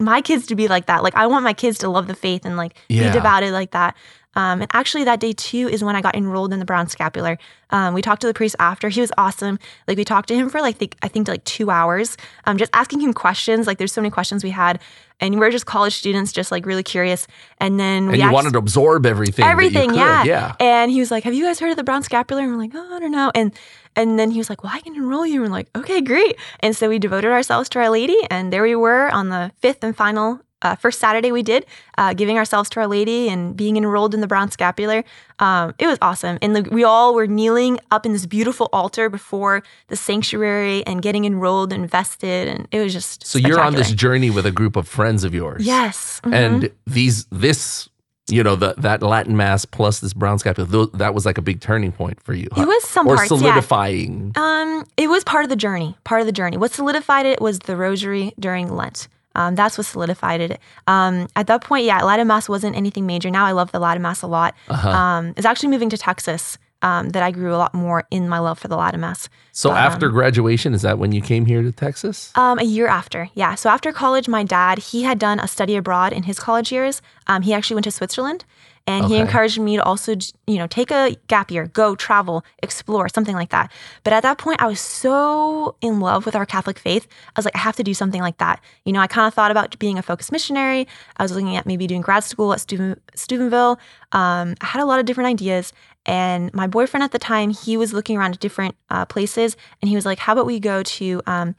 my 0.01 0.21
kids 0.23 0.47
to 0.47 0.55
be 0.57 0.69
like 0.69 0.87
that. 0.87 1.03
Like 1.03 1.15
I 1.15 1.27
want 1.27 1.45
my 1.45 1.53
kids 1.53 1.79
to 1.79 1.89
love 1.89 2.07
the 2.07 2.15
faith 2.17 2.45
and 2.45 2.57
like 2.57 2.75
Yeah. 2.89 3.09
be 3.09 3.13
devoted 3.13 3.53
like 3.53 3.73
that. 3.73 3.95
Um, 4.37 4.63
and 4.63 4.71
actually, 4.73 5.05
that 5.05 5.21
day 5.21 5.33
too 5.33 5.69
is 5.69 5.83
when 5.83 5.97
I 5.97 6.01
got 6.01 6.15
enrolled 6.15 6.53
in 6.53 6.59
the 6.59 6.65
Brown 6.65 6.89
Scapular. 6.89 7.39
Um, 7.71 7.95
we 7.95 8.03
talked 8.03 8.21
to 8.23 8.27
the 8.27 8.35
priest 8.35 8.57
after. 8.59 8.89
He 8.89 9.01
was 9.01 9.13
awesome. 9.19 9.59
Like 9.89 9.97
we 9.97 10.05
talked 10.05 10.29
to 10.29 10.35
him 10.35 10.49
for 10.49 10.61
like 10.61 10.79
the, 10.79 10.91
I 11.03 11.09
think 11.09 11.27
like 11.29 11.45
two 11.45 11.71
hours, 11.71 12.17
um, 12.45 12.57
just 12.57 12.71
asking 12.73 13.01
him 13.01 13.13
questions. 13.13 13.67
Like 13.67 13.79
there's 13.79 13.93
so 13.93 14.01
many 14.01 14.11
questions 14.11 14.45
we 14.45 14.51
had, 14.51 14.81
and 15.21 15.39
we're 15.39 15.51
just 15.51 15.67
college 15.67 15.95
students, 15.95 16.33
just 16.33 16.53
like 16.53 16.67
really 16.67 16.83
curious. 16.83 17.27
And 17.59 17.79
then 17.79 18.05
and 18.05 18.13
we 18.13 18.23
you 18.23 18.31
wanted 18.31 18.53
to 18.53 18.59
absorb 18.59 19.07
everything. 19.07 19.45
everything, 19.45 19.95
yeah. 19.95 20.25
Yeah. 20.25 20.55
And 20.61 20.91
he 20.91 21.01
was 21.01 21.11
like, 21.11 21.25
"Have 21.25 21.35
you 21.35 21.45
guys 21.45 21.59
heard 21.59 21.71
of 21.71 21.77
the 21.77 21.85
Brown 21.85 22.03
Scapular?" 22.03 22.43
And 22.43 22.53
we're 22.53 22.59
like, 22.59 22.73
"Oh, 22.75 22.97
I 22.97 23.01
don't 23.01 23.13
know." 23.13 23.33
And 23.35 23.53
and 23.97 24.19
then 24.19 24.31
he 24.31 24.39
was 24.39 24.51
like, 24.51 24.63
"Well, 24.63 24.73
I 24.75 24.81
can 24.81 24.95
enroll 24.95 25.27
you." 25.27 25.43
And 25.43 25.51
we're 25.51 25.57
like, 25.57 25.69
"Okay, 25.77 26.01
great." 26.01 26.37
And 26.61 26.77
so 26.77 26.89
we 26.89 26.99
devoted 26.99 27.31
ourselves 27.31 27.69
to 27.71 27.79
Our 27.81 27.91
Lady, 27.91 28.19
and 28.31 28.53
there 28.53 28.63
we 28.63 28.75
were 28.77 29.11
on 29.11 29.29
the 29.31 29.53
fifth 29.59 29.83
and 29.83 29.97
final. 29.97 30.41
Uh, 30.65 30.75
first 30.75 30.99
Saturday 30.99 31.31
we 31.31 31.43
did, 31.43 31.67
uh, 31.99 32.15
giving 32.15 32.39
ourselves 32.39 32.71
to 32.71 32.81
Our 32.81 32.87
Lady 32.87 33.29
and 33.29 33.57
being 33.57 33.77
enrolled 33.77 34.15
in 34.15 34.21
the 34.21 34.27
Brown 34.27 34.51
Scapular. 34.51 35.05
Um, 35.39 35.75
it 35.79 35.87
was 35.87 35.99
awesome, 36.01 36.39
and 36.43 36.67
we 36.69 36.83
all 36.85 37.15
were 37.15 37.27
kneeling 37.27 37.79
up 37.91 38.07
in 38.07 38.13
this 38.13 38.27
beautiful 38.27 38.69
altar 38.73 39.09
before 39.09 39.63
the 39.89 39.97
sanctuary 39.97 40.85
and 40.87 41.03
getting 41.03 41.25
enrolled 41.25 41.73
and 41.73 41.89
vested, 41.89 42.49
and 42.49 42.67
it 42.73 42.81
was 42.81 42.93
just 42.93 43.27
So 43.27 43.39
you're 43.39 43.61
on 43.61 43.75
this 43.75 43.93
journey 43.93 44.31
with 44.31 44.47
a 44.47 44.53
group 44.53 44.77
of 44.77 44.89
friends 44.89 45.23
of 45.23 45.35
yours. 45.35 45.65
yes, 45.65 46.21
mhm. 46.25 46.35
And 46.35 46.71
these 46.87 47.27
this 47.27 47.89
you 48.29 48.43
know 48.43 48.57
the 48.57 48.75
that 48.79 49.03
Latin 49.03 49.37
mass 49.37 49.65
plus 49.65 50.01
this 50.01 50.15
brown 50.15 50.39
scapular 50.39 50.87
that 50.95 51.15
was 51.15 51.27
like 51.27 51.37
a 51.37 51.43
big 51.43 51.61
turning 51.61 51.93
point 51.93 52.23
for 52.23 52.33
you. 52.33 52.49
it 52.57 52.67
was 52.67 52.85
some 52.85 53.07
or 53.07 53.17
parts, 53.17 53.31
yeah. 53.31 53.39
solidifying. 53.39 54.33
Um, 54.37 54.87
it 54.97 55.09
was 55.09 55.25
part 55.25 55.45
of 55.45 55.51
the 55.51 55.57
journey. 55.57 55.97
Part 56.05 56.21
of 56.21 56.27
the 56.27 56.33
journey. 56.33 56.57
What 56.57 56.73
solidified 56.73 57.27
it 57.27 57.41
was 57.41 57.59
the 57.61 57.77
rosary 57.77 58.33
during 58.39 58.75
Lent. 58.75 59.09
Um, 59.35 59.55
that's 59.55 59.77
what 59.77 59.87
solidified 59.87 60.41
it. 60.41 60.61
Um, 60.87 61.29
at 61.37 61.47
that 61.47 61.63
point, 61.63 61.85
yeah, 61.85 62.03
Latin 62.03 62.27
Mass 62.27 62.49
wasn't 62.49 62.77
anything 62.77 63.07
major. 63.07 63.31
Now 63.31 63.47
I 63.47 63.53
love 63.53 63.73
the 63.73 63.79
Latin 63.79 64.03
Mass 64.03 64.23
a 64.23 64.27
lot. 64.27 64.55
Uh-huh. 64.69 64.89
Um, 64.89 65.35
it's 65.37 65.47
actually 65.47 65.71
moving 65.71 65.91
to 65.91 65.99
Texas 65.99 66.59
um, 66.85 67.11
that 67.11 67.23
I 67.23 67.31
grew 67.31 67.53
a 67.55 67.57
lot 67.57 67.73
more 67.73 68.05
in 68.11 68.29
my 68.29 68.39
love 68.39 68.59
for 68.59 68.69
the 68.69 68.77
Latin 68.77 69.01
Mass. 69.01 69.31
so 69.53 69.71
but, 69.71 69.79
after 69.79 70.07
um, 70.07 70.13
graduation, 70.13 70.75
is 70.75 70.83
that 70.83 70.99
when 70.99 71.13
you 71.13 71.23
came 71.23 71.47
here 71.47 71.63
to 71.63 71.73
Texas? 71.73 72.31
Um, 72.37 72.59
a 72.59 72.63
year 72.63 72.87
after, 72.87 73.31
yeah. 73.35 73.55
So 73.55 73.71
after 73.71 73.91
college, 73.91 74.29
my 74.29 74.45
dad 74.45 74.79
he 74.79 75.03
had 75.03 75.19
done 75.19 75.41
a 75.41 75.49
study 75.49 75.77
abroad 75.77 76.13
in 76.13 76.25
his 76.25 76.39
college 76.39 76.71
years. 76.71 77.01
Um, 77.27 77.43
he 77.43 77.55
actually 77.55 77.77
went 77.77 77.85
to 77.85 77.91
Switzerland, 77.91 78.45
and 78.87 79.07
he 79.07 79.17
encouraged 79.17 79.59
me 79.59 79.77
to 79.77 79.83
also, 79.83 80.15
you 80.47 80.59
know, 80.59 80.67
take 80.67 80.91
a 80.91 81.17
gap 81.27 81.51
year, 81.51 81.69
go 81.69 81.95
travel, 81.95 82.45
explore, 82.63 83.09
something 83.09 83.35
like 83.35 83.49
that. 83.49 83.73
But 84.03 84.13
at 84.13 84.23
that 84.25 84.37
point, 84.37 84.61
I 84.61 84.67
was 84.67 84.79
so 84.81 85.77
in 85.81 86.01
love 86.01 86.27
with 86.27 86.37
our 86.37 86.45
Catholic 86.45 86.79
faith. 86.79 87.07
I 87.29 87.33
was 87.39 87.47
like, 87.47 87.57
I 87.57 87.61
have 87.61 87.77
to 87.77 87.83
do 87.83 87.95
something 87.95 88.21
like 88.21 88.37
that. 88.39 88.61
You 88.85 88.93
know, 88.93 89.01
I 89.01 89.07
kind 89.07 89.27
of 89.27 89.33
thought 89.33 89.51
about 89.51 89.79
being 89.79 89.97
a 89.97 90.03
focused 90.03 90.31
missionary. 90.31 90.87
I 91.17 91.23
was 91.23 91.33
looking 91.33 91.57
at 91.57 91.65
maybe 91.65 91.87
doing 91.87 92.03
grad 92.03 92.25
school 92.25 92.53
at 92.53 92.61
Steuben, 92.61 93.01
Steubenville. 93.15 93.79
Um, 94.13 94.55
I 94.61 94.67
had 94.67 94.83
a 94.83 94.87
lot 94.87 95.01
of 95.01 95.07
different 95.07 95.29
ideas. 95.29 95.73
And 96.05 96.53
my 96.53 96.67
boyfriend 96.67 97.03
at 97.05 97.13
the 97.13 97.19
time, 97.19 97.51
he 97.51 97.79
was 97.79 97.95
looking 97.95 98.19
around 98.19 98.35
at 98.35 98.41
different 98.41 98.77
uh, 98.91 99.07
places, 99.07 99.57
and 99.81 99.89
he 99.89 99.95
was 99.95 100.05
like, 100.05 100.19
"How 100.19 100.35
about 100.35 100.45
we 100.45 100.61
go 100.61 100.83
to 100.83 101.23
um, 101.27 101.55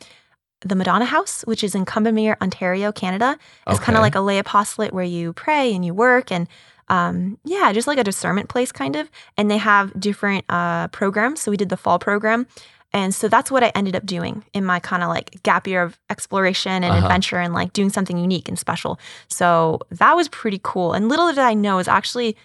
the 0.61 0.75
Madonna 0.75 1.05
House, 1.05 1.43
which 1.43 1.63
is 1.63 1.75
in 1.75 1.85
Combermere, 1.85 2.35
Ontario, 2.41 2.91
Canada. 2.91 3.37
It's 3.67 3.79
kind 3.79 3.95
of 3.95 4.01
like 4.01 4.15
a 4.15 4.19
lay 4.19 4.39
apostolate 4.39 4.93
where 4.93 5.03
you 5.03 5.33
pray 5.33 5.73
and 5.73 5.85
you 5.85 5.93
work 5.93 6.31
and 6.31 6.47
um, 6.87 7.37
yeah, 7.43 7.71
just 7.73 7.87
like 7.87 7.97
a 7.97 8.03
discernment 8.03 8.49
place 8.49 8.71
kind 8.71 8.95
of. 8.95 9.09
And 9.37 9.49
they 9.49 9.57
have 9.57 9.97
different 9.99 10.45
uh, 10.49 10.87
programs. 10.89 11.41
So 11.41 11.51
we 11.51 11.57
did 11.57 11.69
the 11.69 11.77
fall 11.77 11.99
program. 11.99 12.47
And 12.93 13.13
so 13.13 13.27
that's 13.27 13.51
what 13.51 13.63
I 13.63 13.73
ended 13.75 13.95
up 13.95 14.05
doing 14.05 14.45
in 14.53 14.63
my 14.63 14.79
kind 14.79 15.03
of 15.03 15.09
like 15.09 15.43
gap 15.43 15.67
year 15.67 15.81
of 15.83 15.99
exploration 16.09 16.83
and 16.83 16.85
Uh-huh. 16.85 17.05
adventure 17.05 17.37
and 17.39 17.53
like 17.53 17.73
doing 17.73 17.89
something 17.89 18.17
unique 18.17 18.47
and 18.47 18.57
special. 18.57 18.99
So 19.27 19.79
that 19.91 20.15
was 20.15 20.29
pretty 20.29 20.61
cool. 20.63 20.93
And 20.93 21.09
little 21.09 21.27
did 21.27 21.39
I 21.39 21.55
know 21.55 21.79
is 21.79 21.87
actually 21.89 22.37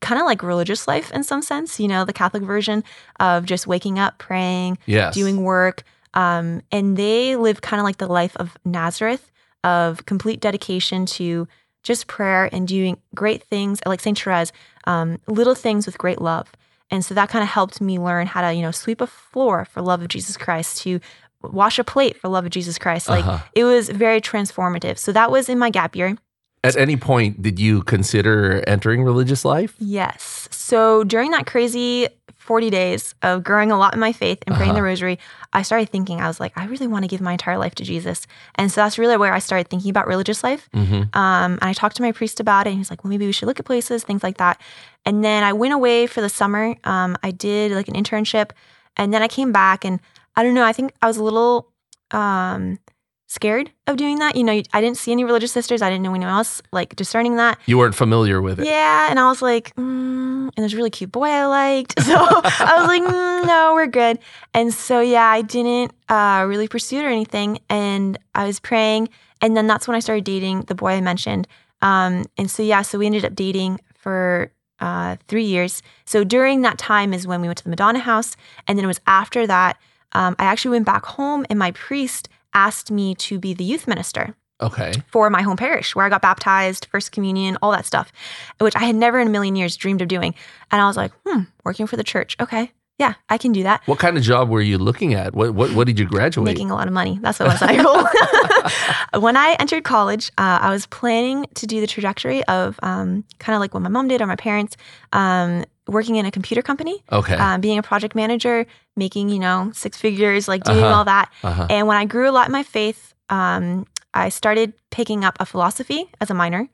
kind 0.00 0.20
of 0.20 0.26
like 0.26 0.42
religious 0.44 0.86
life 0.86 1.10
in 1.10 1.24
some 1.24 1.42
sense, 1.42 1.80
you 1.80 1.88
know, 1.88 2.04
the 2.04 2.12
Catholic 2.12 2.44
version 2.44 2.84
of 3.18 3.46
just 3.46 3.66
waking 3.66 3.98
up, 3.98 4.18
praying, 4.18 4.78
yes. 4.86 5.14
doing 5.14 5.42
work. 5.42 5.82
Um, 6.12 6.62
and 6.70 6.96
they 6.96 7.34
live 7.34 7.60
kind 7.62 7.80
of 7.80 7.84
like 7.84 7.96
the 7.96 8.06
life 8.06 8.36
of 8.36 8.56
Nazareth, 8.64 9.32
of 9.64 10.06
complete 10.06 10.38
dedication 10.40 11.06
to 11.06 11.48
just 11.84 12.08
prayer 12.08 12.48
and 12.52 12.66
doing 12.66 12.96
great 13.14 13.44
things, 13.44 13.78
like 13.86 14.00
Saint 14.00 14.18
Therese, 14.18 14.50
um, 14.86 15.20
little 15.28 15.54
things 15.54 15.86
with 15.86 15.96
great 15.96 16.20
love. 16.20 16.50
And 16.90 17.04
so 17.04 17.14
that 17.14 17.28
kind 17.28 17.42
of 17.42 17.48
helped 17.48 17.80
me 17.80 17.98
learn 17.98 18.26
how 18.26 18.40
to, 18.42 18.52
you 18.52 18.62
know, 18.62 18.70
sweep 18.72 19.00
a 19.00 19.06
floor 19.06 19.64
for 19.64 19.80
love 19.80 20.02
of 20.02 20.08
Jesus 20.08 20.36
Christ, 20.36 20.82
to 20.82 20.98
wash 21.42 21.78
a 21.78 21.84
plate 21.84 22.16
for 22.16 22.28
love 22.28 22.44
of 22.44 22.50
Jesus 22.50 22.78
Christ. 22.78 23.08
Like 23.08 23.24
Uh-huh. 23.24 23.44
it 23.54 23.64
was 23.64 23.88
very 23.90 24.20
transformative. 24.20 24.98
So 24.98 25.12
that 25.12 25.30
was 25.30 25.48
in 25.48 25.58
my 25.58 25.70
gap 25.70 25.94
year. 25.94 26.16
At 26.62 26.76
any 26.76 26.96
point, 26.96 27.42
did 27.42 27.58
you 27.60 27.82
consider 27.82 28.64
entering 28.66 29.02
religious 29.04 29.44
life? 29.44 29.74
Yes. 29.78 30.48
So 30.50 31.04
during 31.04 31.30
that 31.32 31.44
crazy 31.46 32.08
40 32.44 32.68
days 32.68 33.14
of 33.22 33.42
growing 33.42 33.72
a 33.72 33.78
lot 33.78 33.94
in 33.94 34.00
my 34.00 34.12
faith 34.12 34.38
and 34.46 34.54
praying 34.54 34.74
the 34.74 34.80
Uh-huh. 34.80 34.84
rosary, 34.92 35.18
I 35.54 35.62
started 35.62 35.88
thinking, 35.88 36.20
I 36.20 36.26
was 36.28 36.40
like, 36.40 36.52
I 36.56 36.66
really 36.66 36.86
want 36.86 37.02
to 37.04 37.08
give 37.08 37.22
my 37.22 37.32
entire 37.32 37.56
life 37.56 37.74
to 37.76 37.84
Jesus. 37.84 38.26
And 38.56 38.70
so 38.70 38.82
that's 38.82 38.98
really 38.98 39.16
where 39.16 39.32
I 39.32 39.38
started 39.38 39.68
thinking 39.68 39.88
about 39.90 40.06
religious 40.06 40.44
life. 40.44 40.68
Mm-hmm. 40.74 41.16
Um, 41.18 41.52
and 41.60 41.64
I 41.64 41.72
talked 41.72 41.96
to 41.96 42.02
my 42.02 42.12
priest 42.12 42.40
about 42.40 42.66
it, 42.66 42.70
and 42.70 42.78
he's 42.78 42.90
like, 42.90 43.02
well, 43.02 43.08
maybe 43.10 43.24
we 43.26 43.32
should 43.32 43.46
look 43.48 43.60
at 43.60 43.64
places, 43.66 44.04
things 44.04 44.22
like 44.22 44.36
that. 44.36 44.60
And 45.06 45.24
then 45.24 45.42
I 45.42 45.52
went 45.54 45.72
away 45.72 46.06
for 46.06 46.20
the 46.20 46.28
summer. 46.28 46.74
Um, 46.84 47.16
I 47.22 47.30
did 47.30 47.72
like 47.72 47.88
an 47.88 47.94
internship, 47.94 48.50
and 48.98 49.12
then 49.12 49.22
I 49.22 49.28
came 49.28 49.50
back, 49.50 49.84
and 49.86 49.98
I 50.36 50.42
don't 50.42 50.54
know, 50.54 50.64
I 50.64 50.72
think 50.74 50.92
I 51.00 51.06
was 51.06 51.16
a 51.16 51.24
little 51.24 51.72
um, 52.10 52.78
scared 53.26 53.70
of 53.86 53.96
doing 53.96 54.18
that. 54.18 54.36
You 54.36 54.44
know, 54.44 54.60
I 54.72 54.80
didn't 54.80 54.98
see 54.98 55.12
any 55.12 55.24
religious 55.24 55.52
sisters, 55.52 55.80
I 55.82 55.88
didn't 55.90 56.02
know 56.04 56.14
anyone 56.14 56.28
else 56.38 56.60
like 56.72 56.94
discerning 56.94 57.36
that. 57.36 57.58
You 57.66 57.78
weren't 57.78 57.94
familiar 57.94 58.40
with 58.42 58.60
it. 58.60 58.66
Yeah, 58.66 59.08
and 59.10 59.18
I 59.18 59.28
was 59.32 59.40
like, 59.42 59.74
mm, 59.76 60.13
and 60.56 60.62
there's 60.62 60.74
a 60.74 60.76
really 60.76 60.90
cute 60.90 61.12
boy 61.12 61.28
I 61.28 61.46
liked, 61.46 62.00
so 62.02 62.14
I 62.14 62.74
was 62.78 62.86
like, 62.86 63.02
mm, 63.02 63.46
no, 63.46 63.72
we're 63.74 63.86
good. 63.86 64.18
And 64.52 64.72
so 64.72 65.00
yeah, 65.00 65.26
I 65.26 65.42
didn't 65.42 65.92
uh, 66.08 66.44
really 66.48 66.68
pursue 66.68 66.98
it 66.98 67.04
or 67.04 67.08
anything, 67.08 67.58
and 67.68 68.18
I 68.34 68.46
was 68.46 68.60
praying, 68.60 69.08
and 69.40 69.56
then 69.56 69.66
that's 69.66 69.86
when 69.88 69.96
I 69.96 70.00
started 70.00 70.24
dating 70.24 70.62
the 70.62 70.74
boy 70.74 70.92
I 70.92 71.00
mentioned. 71.00 71.46
Um, 71.82 72.24
and 72.38 72.50
so 72.50 72.62
yeah, 72.62 72.82
so 72.82 72.98
we 72.98 73.06
ended 73.06 73.24
up 73.24 73.34
dating 73.34 73.80
for 73.94 74.50
uh, 74.80 75.16
three 75.28 75.44
years. 75.44 75.82
So 76.04 76.24
during 76.24 76.62
that 76.62 76.78
time 76.78 77.12
is 77.12 77.26
when 77.26 77.40
we 77.40 77.48
went 77.48 77.58
to 77.58 77.64
the 77.64 77.70
Madonna 77.70 78.00
House, 78.00 78.36
and 78.66 78.78
then 78.78 78.84
it 78.84 78.88
was 78.88 79.00
after 79.06 79.46
that 79.46 79.78
um, 80.12 80.36
I 80.38 80.44
actually 80.44 80.72
went 80.72 80.86
back 80.86 81.04
home, 81.04 81.44
and 81.50 81.58
my 81.58 81.72
priest 81.72 82.28
asked 82.54 82.90
me 82.90 83.14
to 83.16 83.38
be 83.38 83.52
the 83.52 83.64
youth 83.64 83.88
minister 83.88 84.36
Okay. 84.64 84.92
for 85.12 85.30
my 85.30 85.42
home 85.42 85.56
parish 85.56 85.94
where 85.94 86.04
I 86.04 86.08
got 86.08 86.22
baptized, 86.22 86.86
first 86.90 87.12
communion, 87.12 87.56
all 87.62 87.70
that 87.72 87.86
stuff, 87.86 88.12
which 88.60 88.74
I 88.76 88.84
had 88.84 88.96
never 88.96 89.18
in 89.20 89.28
a 89.28 89.30
million 89.30 89.54
years 89.56 89.76
dreamed 89.76 90.02
of 90.02 90.08
doing. 90.08 90.34
And 90.70 90.80
I 90.80 90.86
was 90.86 90.96
like, 90.96 91.12
hmm, 91.26 91.42
working 91.64 91.86
for 91.86 91.96
the 91.96 92.04
church. 92.04 92.36
Okay. 92.40 92.72
Yeah, 92.96 93.14
I 93.28 93.38
can 93.38 93.50
do 93.50 93.64
that. 93.64 93.82
What 93.86 93.98
kind 93.98 94.16
of 94.16 94.22
job 94.22 94.48
were 94.50 94.60
you 94.60 94.78
looking 94.78 95.14
at? 95.14 95.34
What 95.34 95.52
what 95.52 95.72
what 95.74 95.86
did 95.88 95.98
you 95.98 96.06
graduate? 96.06 96.44
Making 96.46 96.70
a 96.70 96.76
lot 96.76 96.86
of 96.86 96.92
money. 96.94 97.18
That's 97.20 97.40
what 97.40 97.48
was 97.48 97.60
my 97.60 97.74
goal. 97.82 99.20
when 99.20 99.36
I 99.36 99.56
entered 99.58 99.82
college, 99.82 100.30
uh, 100.38 100.58
I 100.62 100.70
was 100.70 100.86
planning 100.86 101.46
to 101.56 101.66
do 101.66 101.80
the 101.80 101.88
trajectory 101.88 102.44
of 102.44 102.78
um, 102.84 103.24
kind 103.40 103.54
of 103.56 103.60
like 103.60 103.74
what 103.74 103.82
my 103.82 103.88
mom 103.88 104.06
did 104.06 104.20
or 104.22 104.26
my 104.28 104.36
parents, 104.36 104.76
um, 105.12 105.64
working 105.88 106.14
in 106.16 106.24
a 106.26 106.30
computer 106.30 106.62
company, 106.62 107.02
okay. 107.10 107.34
um, 107.34 107.60
being 107.60 107.78
a 107.78 107.82
project 107.82 108.14
manager, 108.14 108.64
making, 108.96 109.28
you 109.28 109.40
know, 109.40 109.70
six 109.74 109.98
figures, 109.98 110.46
like 110.48 110.62
doing 110.64 110.78
Uh-huh. 110.78 110.94
all 110.94 111.04
that. 111.04 111.30
uh-huh. 111.42 111.66
And 111.70 111.88
when 111.88 111.96
I 111.96 112.04
grew 112.04 112.30
a 112.30 112.32
lot 112.32 112.46
in 112.46 112.52
my 112.52 112.62
faith, 112.62 113.12
um, 113.28 113.86
I 114.14 114.28
started 114.30 114.72
picking 114.90 115.24
up 115.24 115.36
a 115.40 115.46
philosophy 115.46 116.08
as 116.20 116.30
a 116.30 116.34
minor. 116.34 116.68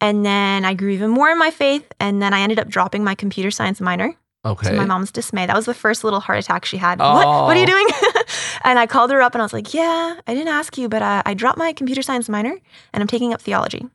And 0.00 0.24
then 0.24 0.64
I 0.64 0.74
grew 0.74 0.90
even 0.90 1.10
more 1.10 1.30
in 1.30 1.38
my 1.38 1.50
faith. 1.50 1.84
And 1.98 2.20
then 2.20 2.34
I 2.34 2.40
ended 2.40 2.58
up 2.58 2.68
dropping 2.68 3.02
my 3.04 3.14
computer 3.14 3.50
science 3.50 3.80
minor 3.80 4.14
Okay. 4.44 4.68
to 4.70 4.76
my 4.76 4.84
mom's 4.84 5.10
dismay. 5.10 5.46
That 5.46 5.56
was 5.56 5.64
the 5.66 5.72
first 5.74 6.04
little 6.04 6.20
heart 6.20 6.38
attack 6.38 6.64
she 6.66 6.76
had. 6.76 6.98
What? 6.98 7.26
What 7.26 7.56
are 7.56 7.60
you 7.60 7.62
Oh. 7.62 7.66
doing? 7.66 7.86
and 8.64 8.78
I 8.78 8.86
called 8.86 9.10
her 9.10 9.20
up 9.22 9.34
and 9.34 9.42
I 9.42 9.44
was 9.44 9.52
like, 9.52 9.74
Yeah, 9.74 10.20
I 10.26 10.34
didn't 10.34 10.48
ask 10.48 10.76
you, 10.78 10.88
but 10.88 11.02
uh, 11.02 11.22
I 11.24 11.34
dropped 11.34 11.58
my 11.58 11.72
computer 11.72 12.02
science 12.02 12.28
minor 12.28 12.56
and 12.92 13.00
I'm 13.00 13.06
taking 13.06 13.32
up 13.32 13.40
theology 13.42 13.86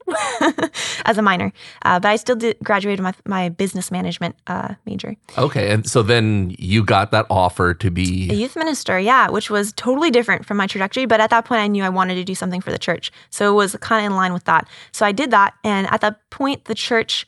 as 1.05 1.17
a 1.17 1.21
minor. 1.21 1.51
Uh, 1.83 1.99
but 1.99 2.09
I 2.09 2.15
still 2.15 2.35
did 2.35 2.57
graduated 2.63 3.01
my, 3.01 3.13
my 3.25 3.49
business 3.49 3.91
management 3.91 4.35
uh, 4.47 4.75
major. 4.85 5.15
Okay. 5.37 5.71
And 5.71 5.89
so 5.89 6.01
then 6.03 6.55
you 6.57 6.83
got 6.83 7.11
that 7.11 7.25
offer 7.29 7.73
to 7.73 7.91
be 7.91 8.29
A 8.29 8.33
youth 8.33 8.55
minister, 8.55 8.99
yeah, 8.99 9.29
which 9.29 9.49
was 9.49 9.73
totally 9.73 10.11
different 10.11 10.45
from 10.45 10.57
my 10.57 10.67
trajectory. 10.67 11.05
But 11.05 11.21
at 11.21 11.29
that 11.29 11.45
point, 11.45 11.61
I 11.61 11.67
knew 11.67 11.83
I 11.83 11.89
wanted 11.89 12.15
to 12.15 12.23
do 12.23 12.35
something 12.35 12.61
for 12.61 12.71
the 12.71 12.79
church. 12.79 13.11
So 13.29 13.51
it 13.51 13.55
was 13.55 13.75
kind 13.77 14.05
of 14.05 14.11
in 14.11 14.15
line 14.15 14.33
with 14.33 14.45
that. 14.45 14.67
So 14.91 15.05
I 15.05 15.11
did 15.11 15.31
that. 15.31 15.53
And 15.63 15.87
at 15.91 16.01
that 16.01 16.29
point, 16.29 16.65
the 16.65 16.75
church, 16.75 17.27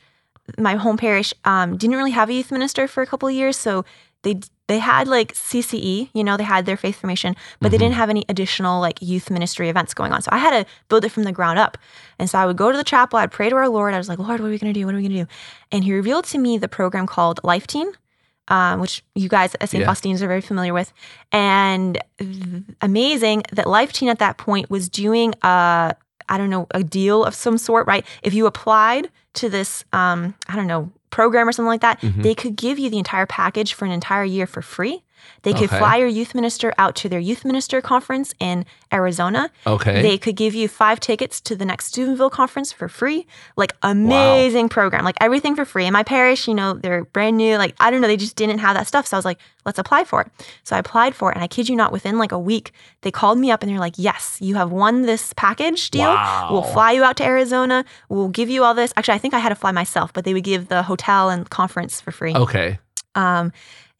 my 0.58 0.76
home 0.76 0.96
parish, 0.96 1.32
um, 1.44 1.76
didn't 1.76 1.96
really 1.96 2.10
have 2.10 2.28
a 2.28 2.32
youth 2.32 2.50
minister 2.50 2.86
for 2.88 3.02
a 3.02 3.06
couple 3.06 3.28
of 3.28 3.34
years. 3.34 3.56
So 3.56 3.84
they 4.22 4.40
they 4.68 4.78
had 4.78 5.06
like 5.08 5.34
CCE, 5.34 6.08
you 6.14 6.24
know, 6.24 6.36
they 6.36 6.44
had 6.44 6.64
their 6.64 6.76
faith 6.78 6.96
formation, 7.00 7.36
but 7.60 7.70
they 7.70 7.76
Mhm. 7.76 7.80
didn't 7.80 7.94
have 7.96 8.08
any 8.08 8.24
additional 8.28 8.80
like 8.80 8.98
youth 9.02 9.28
ministry 9.30 9.68
events 9.68 9.92
going 9.92 10.12
on. 10.12 10.22
So 10.22 10.30
I 10.32 10.38
had 10.38 10.50
to 10.50 10.64
build 10.88 11.04
it 11.04 11.10
from 11.10 11.24
the 11.24 11.32
ground 11.32 11.58
up. 11.58 11.76
And 12.18 12.30
so 12.30 12.38
I 12.38 12.46
would 12.46 12.56
go 12.56 12.70
to 12.72 12.78
the 12.78 12.84
chapel, 12.84 13.18
I'd 13.18 13.30
pray 13.32 13.50
to 13.50 13.56
our 13.56 13.68
Lord. 13.68 13.92
I 13.92 13.98
was 13.98 14.08
like, 14.08 14.18
Lord, 14.18 14.40
what 14.40 14.46
are 14.46 14.50
we 14.50 14.58
going 14.58 14.72
to 14.72 14.80
do? 14.80 14.86
What 14.86 14.94
are 14.94 14.98
we 14.98 15.02
going 15.02 15.12
to 15.18 15.24
do? 15.24 15.30
And 15.72 15.84
he 15.84 15.92
revealed 15.92 16.24
to 16.26 16.38
me 16.38 16.56
the 16.56 16.68
program 16.68 17.06
called 17.06 17.40
Life 17.42 17.66
Teen, 17.66 17.92
um, 18.48 18.80
which 18.80 19.02
you 19.14 19.28
guys 19.28 19.54
at 19.60 19.68
St. 19.68 19.80
Yeah. 19.82 19.86
Faustine's 19.88 20.22
are 20.22 20.28
very 20.28 20.40
familiar 20.40 20.72
with. 20.72 20.92
And 21.32 21.98
th- 22.18 22.62
amazing 22.80 23.42
that 23.52 23.68
Life 23.68 23.92
Teen 23.92 24.08
at 24.08 24.20
that 24.20 24.38
point 24.38 24.70
was 24.70 24.88
doing 24.88 25.34
a, 25.42 25.94
I 26.28 26.38
don't 26.38 26.50
know, 26.50 26.66
a 26.70 26.82
deal 26.82 27.24
of 27.24 27.34
some 27.34 27.58
sort, 27.58 27.86
right? 27.86 28.06
If 28.22 28.32
you 28.32 28.46
applied 28.46 29.10
to 29.34 29.48
this, 29.50 29.84
um, 29.92 30.34
I 30.48 30.56
don't 30.56 30.66
know, 30.66 30.90
program 31.12 31.48
or 31.48 31.52
something 31.52 31.68
like 31.68 31.82
that, 31.82 32.00
Mhm. 32.00 32.22
they 32.24 32.34
could 32.34 32.56
give 32.56 32.78
you 32.80 32.90
the 32.90 32.98
entire 32.98 33.26
package 33.26 33.74
for 33.74 33.84
an 33.84 33.92
entire 33.92 34.24
year 34.24 34.46
for 34.48 34.62
free. 34.62 35.04
They 35.42 35.52
could 35.52 35.64
Okay. 35.64 35.78
fly 35.78 35.96
your 35.96 36.08
youth 36.08 36.34
minister 36.34 36.72
out 36.78 36.94
to 36.96 37.08
their 37.08 37.18
youth 37.18 37.44
minister 37.44 37.80
conference 37.80 38.32
in 38.38 38.64
Arizona. 38.92 39.50
okay. 39.66 40.02
They 40.02 40.18
could 40.18 40.36
give 40.36 40.54
you 40.54 40.68
five 40.68 41.00
tickets 41.00 41.40
to 41.42 41.56
the 41.56 41.64
next 41.64 41.86
Steubenville 41.86 42.30
conference 42.30 42.72
for 42.72 42.88
free. 42.88 43.26
Like 43.56 43.74
amazing 43.82 44.68
program, 44.68 45.04
like 45.04 45.16
everything 45.20 45.56
for 45.56 45.64
free. 45.64 45.86
In 45.86 45.92
my 45.92 46.02
parish, 46.02 46.46
you 46.46 46.54
know, 46.54 46.74
they're 46.74 47.04
brand 47.04 47.36
new. 47.36 47.56
Like 47.56 47.74
I 47.80 47.90
don't 47.90 48.00
know, 48.00 48.06
they 48.08 48.16
just 48.16 48.36
didn't 48.36 48.58
have 48.58 48.74
that 48.76 48.86
stuff. 48.86 49.06
So 49.06 49.16
I 49.16 49.18
was 49.18 49.24
like, 49.24 49.38
let's 49.64 49.78
apply 49.78 50.04
for 50.04 50.20
it. 50.22 50.28
So 50.64 50.76
I 50.76 50.78
applied 50.78 51.14
for 51.14 51.30
it, 51.30 51.34
and 51.36 51.42
I 51.44 51.46
kid 51.46 51.68
you 51.68 51.76
not, 51.76 51.92
within 51.92 52.18
like 52.18 52.32
a 52.32 52.38
week, 52.38 52.72
they 53.02 53.10
called 53.10 53.38
me 53.38 53.50
up 53.50 53.62
and 53.62 53.70
they're 53.70 53.78
like, 53.78 53.94
yes, 53.96 54.38
you 54.40 54.54
have 54.56 54.70
won 54.70 55.02
this 55.02 55.32
package 55.36 55.90
deal. 55.90 56.12
We'll 56.50 56.62
fly 56.62 56.92
you 56.92 57.02
out 57.04 57.16
to 57.18 57.24
Arizona. 57.24 57.84
We'll 58.08 58.28
give 58.28 58.48
you 58.50 58.64
all 58.64 58.74
this. 58.74 58.92
Actually, 58.96 59.14
I 59.14 59.18
think 59.18 59.34
I 59.34 59.38
had 59.38 59.48
to 59.50 59.54
fly 59.54 59.72
myself, 59.72 60.12
but 60.12 60.24
they 60.24 60.34
would 60.34 60.44
give 60.44 60.68
the 60.68 60.82
hotel 60.82 61.30
and 61.30 61.48
conference 61.48 62.00
for 62.00 62.12
free. 62.12 62.34
okay. 62.34 62.78
Um, 63.14 63.52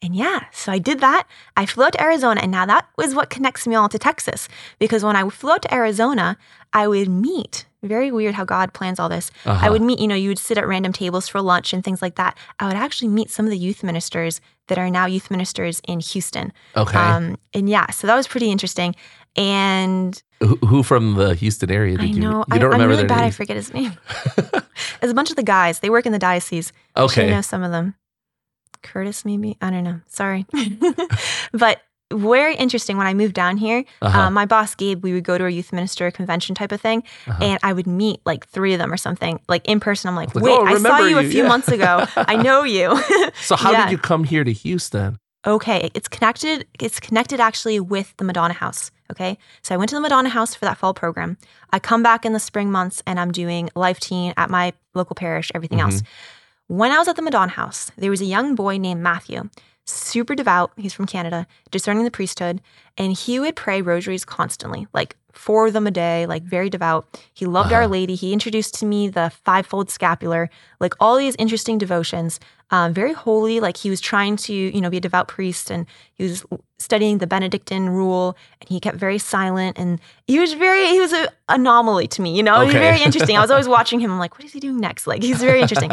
and 0.03 0.15
yeah, 0.15 0.41
so 0.51 0.71
I 0.71 0.79
did 0.79 0.99
that. 0.99 1.27
I 1.55 1.65
flew 1.65 1.85
out 1.85 1.93
to 1.93 2.03
Arizona, 2.03 2.41
and 2.41 2.51
now 2.51 2.65
that 2.65 2.87
was 2.97 3.15
what 3.15 3.29
connects 3.29 3.65
me 3.65 3.73
all 3.75 3.87
to 3.89 3.97
Texas. 3.97 4.49
Because 4.77 5.03
when 5.03 5.15
I 5.15 5.27
flew 5.29 5.51
out 5.51 5.61
to 5.61 5.73
Arizona, 5.73 6.37
I 6.73 6.87
would 6.87 7.07
meet. 7.07 7.65
Very 7.81 8.11
weird 8.11 8.35
how 8.35 8.45
God 8.45 8.73
plans 8.73 8.99
all 8.99 9.09
this. 9.09 9.31
Uh-huh. 9.45 9.65
I 9.65 9.69
would 9.69 9.81
meet, 9.81 9.99
you 9.99 10.07
know, 10.07 10.15
you 10.15 10.29
would 10.29 10.39
sit 10.39 10.57
at 10.57 10.67
random 10.67 10.93
tables 10.93 11.27
for 11.27 11.41
lunch 11.41 11.73
and 11.73 11.83
things 11.83 12.01
like 12.01 12.15
that. 12.15 12.37
I 12.59 12.67
would 12.67 12.77
actually 12.77 13.09
meet 13.09 13.29
some 13.29 13.45
of 13.45 13.49
the 13.49 13.57
youth 13.57 13.83
ministers 13.83 14.39
that 14.67 14.77
are 14.77 14.89
now 14.89 15.05
youth 15.05 15.31
ministers 15.31 15.81
in 15.87 15.99
Houston. 15.99 16.53
Okay. 16.77 16.97
Um, 16.97 17.37
and 17.53 17.69
yeah, 17.69 17.89
so 17.91 18.07
that 18.07 18.15
was 18.15 18.27
pretty 18.27 18.51
interesting. 18.51 18.95
And 19.35 20.21
who, 20.39 20.55
who 20.57 20.83
from 20.83 21.15
the 21.15 21.33
Houston 21.35 21.71
area 21.71 21.97
did 21.97 22.03
I 22.03 22.07
you 22.07 22.19
know 22.19 22.39
You 22.47 22.55
I, 22.55 22.57
don't 22.57 22.73
I'm 22.73 22.79
remember 22.79 22.89
really 22.95 23.07
their 23.07 23.17
bad. 23.17 23.23
I 23.23 23.31
forget 23.31 23.55
his 23.55 23.73
name. 23.73 23.97
It's 25.01 25.11
a 25.11 25.15
bunch 25.15 25.29
of 25.29 25.35
the 25.35 25.43
guys. 25.43 25.79
They 25.79 25.89
work 25.89 26.05
in 26.05 26.13
the 26.13 26.19
diocese. 26.19 26.71
Okay. 26.95 27.27
I 27.27 27.31
know 27.31 27.41
some 27.41 27.61
of 27.61 27.71
them. 27.71 27.95
Curtis, 28.83 29.25
maybe. 29.25 29.57
I 29.61 29.69
don't 29.71 29.83
know. 29.83 29.99
Sorry. 30.07 30.45
but 31.51 31.81
very 32.11 32.55
interesting 32.55 32.97
when 32.97 33.07
I 33.07 33.13
moved 33.15 33.33
down 33.33 33.57
here. 33.57 33.83
Uh-huh. 34.01 34.19
Um, 34.19 34.33
my 34.35 34.45
boss, 34.45 34.75
Gabe, 34.75 35.03
we 35.03 35.13
would 35.13 35.23
go 35.23 35.37
to 35.37 35.45
a 35.45 35.49
youth 35.49 35.73
minister 35.73 36.11
convention 36.11 36.53
type 36.53 36.71
of 36.71 36.79
thing, 36.79 37.01
Uh-huh. 37.27 37.39
and 37.43 37.59
I 37.63 37.73
would 37.73 37.87
meet 37.87 38.19
like 38.25 38.47
three 38.47 38.73
of 38.73 38.79
them 38.79 38.91
or 38.93 38.97
something, 38.97 39.39
like 39.47 39.67
in 39.67 39.79
person. 39.79 40.09
I'm 40.09 40.15
like, 40.15 40.35
Like, 40.35 40.43
wait, 40.43 40.51
"Oh, 40.51 40.63
I 40.65 40.69
saw 40.71 40.75
remember 40.75 41.09
you 41.09 41.17
a 41.17 41.23
few 41.23 41.41
yeah." 41.43 41.47
months 41.49 41.69
ago. 41.69 42.05
I 42.15 42.35
know 42.35 42.63
you. 42.63 42.95
so 43.41 43.55
how 43.55 43.71
yeah. 43.71 43.85
did 43.85 43.91
you 43.93 43.97
come 43.97 44.25
here 44.25 44.43
to 44.43 44.51
Houston? 44.53 45.17
okay, 45.45 45.89
it's 45.93 46.07
connected. 46.07 46.65
It's 46.79 46.99
connected 47.01 47.39
actually 47.41 47.79
with 47.79 48.13
the 48.17 48.23
Madonna 48.23 48.53
House. 48.53 48.91
Okay, 49.11 49.37
so 49.61 49.73
I 49.75 49.77
went 49.77 49.89
to 49.89 49.95
the 49.95 50.01
Madonna 50.01 50.29
House 50.29 50.53
for 50.55 50.65
that 50.65 50.77
fall 50.77 50.93
program. 50.93 51.37
I 51.71 51.79
come 51.79 52.01
back 52.03 52.25
in 52.25 52.33
the 52.33 52.39
spring 52.39 52.71
months, 52.71 53.01
and 53.07 53.19
I'm 53.19 53.31
doing 53.31 53.69
Life 53.75 53.99
Teen 53.99 54.33
at 54.37 54.49
my 54.51 54.71
local 54.93 55.15
parish. 55.15 55.51
Everything 55.55 55.79
else. 55.81 56.01
When 56.67 56.91
I 56.91 56.97
was 56.97 57.07
at 57.07 57.15
the 57.15 57.21
Madonna 57.21 57.51
House, 57.51 57.91
there 57.97 58.09
was 58.09 58.21
a 58.21 58.25
young 58.25 58.55
boy 58.55 58.77
named 58.77 59.01
Matthew, 59.01 59.49
super 59.85 60.33
devout. 60.35 60.71
He's 60.77 60.93
from 60.93 61.05
Canada, 61.05 61.45
discerning 61.71 62.03
the 62.05 62.11
priesthood, 62.11 62.61
and 62.97 63.13
he 63.13 63.39
would 63.39 63.55
pray 63.55 63.81
rosaries 63.81 64.23
constantly, 64.25 64.87
like 64.93 65.15
four 65.33 65.67
of 65.67 65.73
them 65.73 65.87
a 65.87 65.91
day, 65.91 66.25
like 66.25 66.43
very 66.43 66.69
devout. 66.69 67.05
He 67.33 67.45
loved 67.45 67.73
Our 67.73 67.81
Uh-huh. 67.83 67.89
Lady. 67.91 68.15
He 68.15 68.31
introduced 68.33 68.75
to 68.75 68.85
me 68.85 69.07
the 69.09 69.31
fivefold 69.43 69.89
scapular, 69.89 70.49
like 70.79 70.93
all 70.99 71.17
these 71.17 71.35
interesting 71.37 71.77
devotions. 71.77 72.39
Um, 72.71 72.93
very 72.93 73.13
holy, 73.13 73.59
like 73.59 73.77
he 73.77 73.89
was 73.89 73.99
trying 74.01 74.35
to, 74.37 74.53
you 74.53 74.79
know, 74.81 74.89
be 74.89 74.97
a 74.97 75.01
devout 75.01 75.27
priest, 75.27 75.69
and 75.69 75.85
he 76.15 76.23
was 76.23 76.43
studying 76.79 77.17
the 77.19 77.27
Benedictine 77.27 77.87
rule, 77.89 78.35
and 78.61 78.69
he 78.69 78.79
kept 78.79 78.97
very 78.97 79.17
silent, 79.19 79.77
and 79.77 79.99
he 80.27 80.39
was 80.39 80.53
very, 80.53 80.87
he 80.87 80.99
was 80.99 81.13
an 81.13 81.27
anomaly 81.49 82.07
to 82.09 82.21
me, 82.21 82.35
you 82.35 82.41
know, 82.43 82.59
he 82.61 82.65
was 82.67 82.73
very 82.75 83.01
interesting. 83.01 83.37
I 83.37 83.41
was 83.41 83.51
always 83.51 83.67
watching 83.77 83.99
him. 83.99 84.11
I'm 84.11 84.17
like, 84.19 84.37
what 84.37 84.45
is 84.45 84.53
he 84.53 84.59
doing 84.59 84.77
next? 84.79 85.05
Like 85.07 85.21
he's 85.21 85.39
very 85.39 85.61
interesting. 85.61 85.91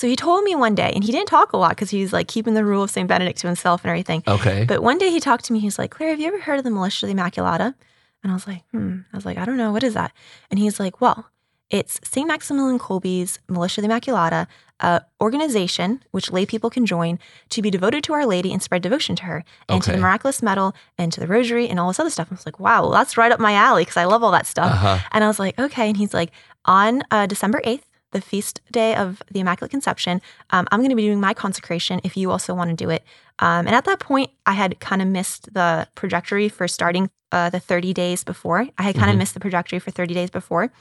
So 0.00 0.06
he 0.06 0.16
told 0.16 0.44
me 0.44 0.56
one 0.56 0.74
day, 0.74 0.90
and 0.94 1.04
he 1.04 1.12
didn't 1.12 1.28
talk 1.28 1.52
a 1.52 1.58
lot 1.58 1.72
because 1.72 1.90
he's 1.90 2.10
like 2.10 2.26
keeping 2.26 2.54
the 2.54 2.64
rule 2.64 2.82
of 2.82 2.90
St. 2.90 3.06
Benedict 3.06 3.38
to 3.40 3.46
himself 3.46 3.84
and 3.84 3.90
everything. 3.90 4.22
Okay. 4.26 4.64
But 4.64 4.82
one 4.82 4.96
day 4.96 5.10
he 5.10 5.20
talked 5.20 5.44
to 5.44 5.52
me. 5.52 5.60
He's 5.60 5.78
like, 5.78 5.90
Claire, 5.90 6.08
have 6.08 6.18
you 6.18 6.26
ever 6.28 6.40
heard 6.40 6.56
of 6.56 6.64
the 6.64 6.70
Militia 6.70 7.04
of 7.04 7.14
the 7.14 7.22
Immaculata? 7.22 7.74
And 8.22 8.32
I 8.32 8.34
was 8.34 8.46
like, 8.46 8.62
hmm. 8.70 9.00
I 9.12 9.16
was 9.18 9.26
like, 9.26 9.36
I 9.36 9.44
don't 9.44 9.58
know. 9.58 9.72
What 9.72 9.82
is 9.82 9.92
that? 9.92 10.12
And 10.50 10.58
he's 10.58 10.80
like, 10.80 11.02
well, 11.02 11.28
it's 11.68 12.00
St. 12.02 12.26
Maximilian 12.26 12.78
Kolbe's 12.78 13.40
Militia 13.46 13.82
of 13.82 13.88
the 13.88 13.92
Immaculata, 13.92 14.46
a 14.80 15.02
organization 15.20 16.02
which 16.12 16.32
lay 16.32 16.46
people 16.46 16.70
can 16.70 16.86
join 16.86 17.18
to 17.50 17.60
be 17.60 17.70
devoted 17.70 18.02
to 18.04 18.14
Our 18.14 18.24
Lady 18.24 18.54
and 18.54 18.62
spread 18.62 18.80
devotion 18.80 19.16
to 19.16 19.24
her 19.24 19.44
and 19.68 19.82
to 19.82 19.92
the 19.92 19.98
miraculous 19.98 20.42
medal 20.42 20.74
and 20.96 21.12
to 21.12 21.20
the 21.20 21.26
rosary 21.26 21.68
and 21.68 21.78
all 21.78 21.88
this 21.88 22.00
other 22.00 22.08
stuff. 22.08 22.28
I 22.30 22.36
was 22.36 22.46
like, 22.46 22.58
wow, 22.58 22.80
well, 22.80 22.92
that's 22.92 23.18
right 23.18 23.32
up 23.32 23.38
my 23.38 23.52
alley 23.52 23.82
because 23.82 23.98
I 23.98 24.06
love 24.06 24.22
all 24.22 24.30
that 24.30 24.46
stuff. 24.46 24.72
uh-huh. 24.72 24.98
And 25.12 25.22
I 25.22 25.26
was 25.26 25.38
like, 25.38 25.58
okay. 25.58 25.88
And 25.88 25.98
he's 25.98 26.14
like, 26.14 26.30
on 26.64 27.02
uh, 27.10 27.26
December 27.26 27.60
8th, 27.66 27.82
the 28.12 28.20
feast 28.20 28.60
day 28.70 28.94
of 28.94 29.22
the 29.30 29.40
Immaculate 29.40 29.70
Conception, 29.70 30.20
um, 30.50 30.66
I'm 30.72 30.80
going 30.80 30.90
to 30.90 30.96
be 30.96 31.02
doing 31.06 31.20
my 31.20 31.34
consecration 31.34 32.00
if 32.04 32.16
you 32.16 32.30
also 32.30 32.54
want 32.54 32.70
to 32.70 32.76
do 32.76 32.90
it. 32.90 33.04
Um, 33.38 33.66
and 33.66 33.74
at 33.74 33.84
that 33.84 34.00
point, 34.00 34.30
I 34.46 34.52
had 34.52 34.80
kind 34.80 35.00
of 35.00 35.08
missed 35.08 35.52
the 35.54 35.86
trajectory 35.96 36.48
for 36.48 36.66
starting 36.68 37.10
uh, 37.32 37.48
the 37.48 37.60
30 37.60 37.92
days 37.94 38.24
before. 38.24 38.66
I 38.76 38.82
had 38.82 38.96
kind 38.96 39.08
of 39.08 39.14
Mhm. 39.14 39.18
missed 39.18 39.34
the 39.34 39.40
trajectory 39.40 39.78
for 39.78 39.92
30 39.92 40.14
days 40.14 40.30
before. 40.30 40.72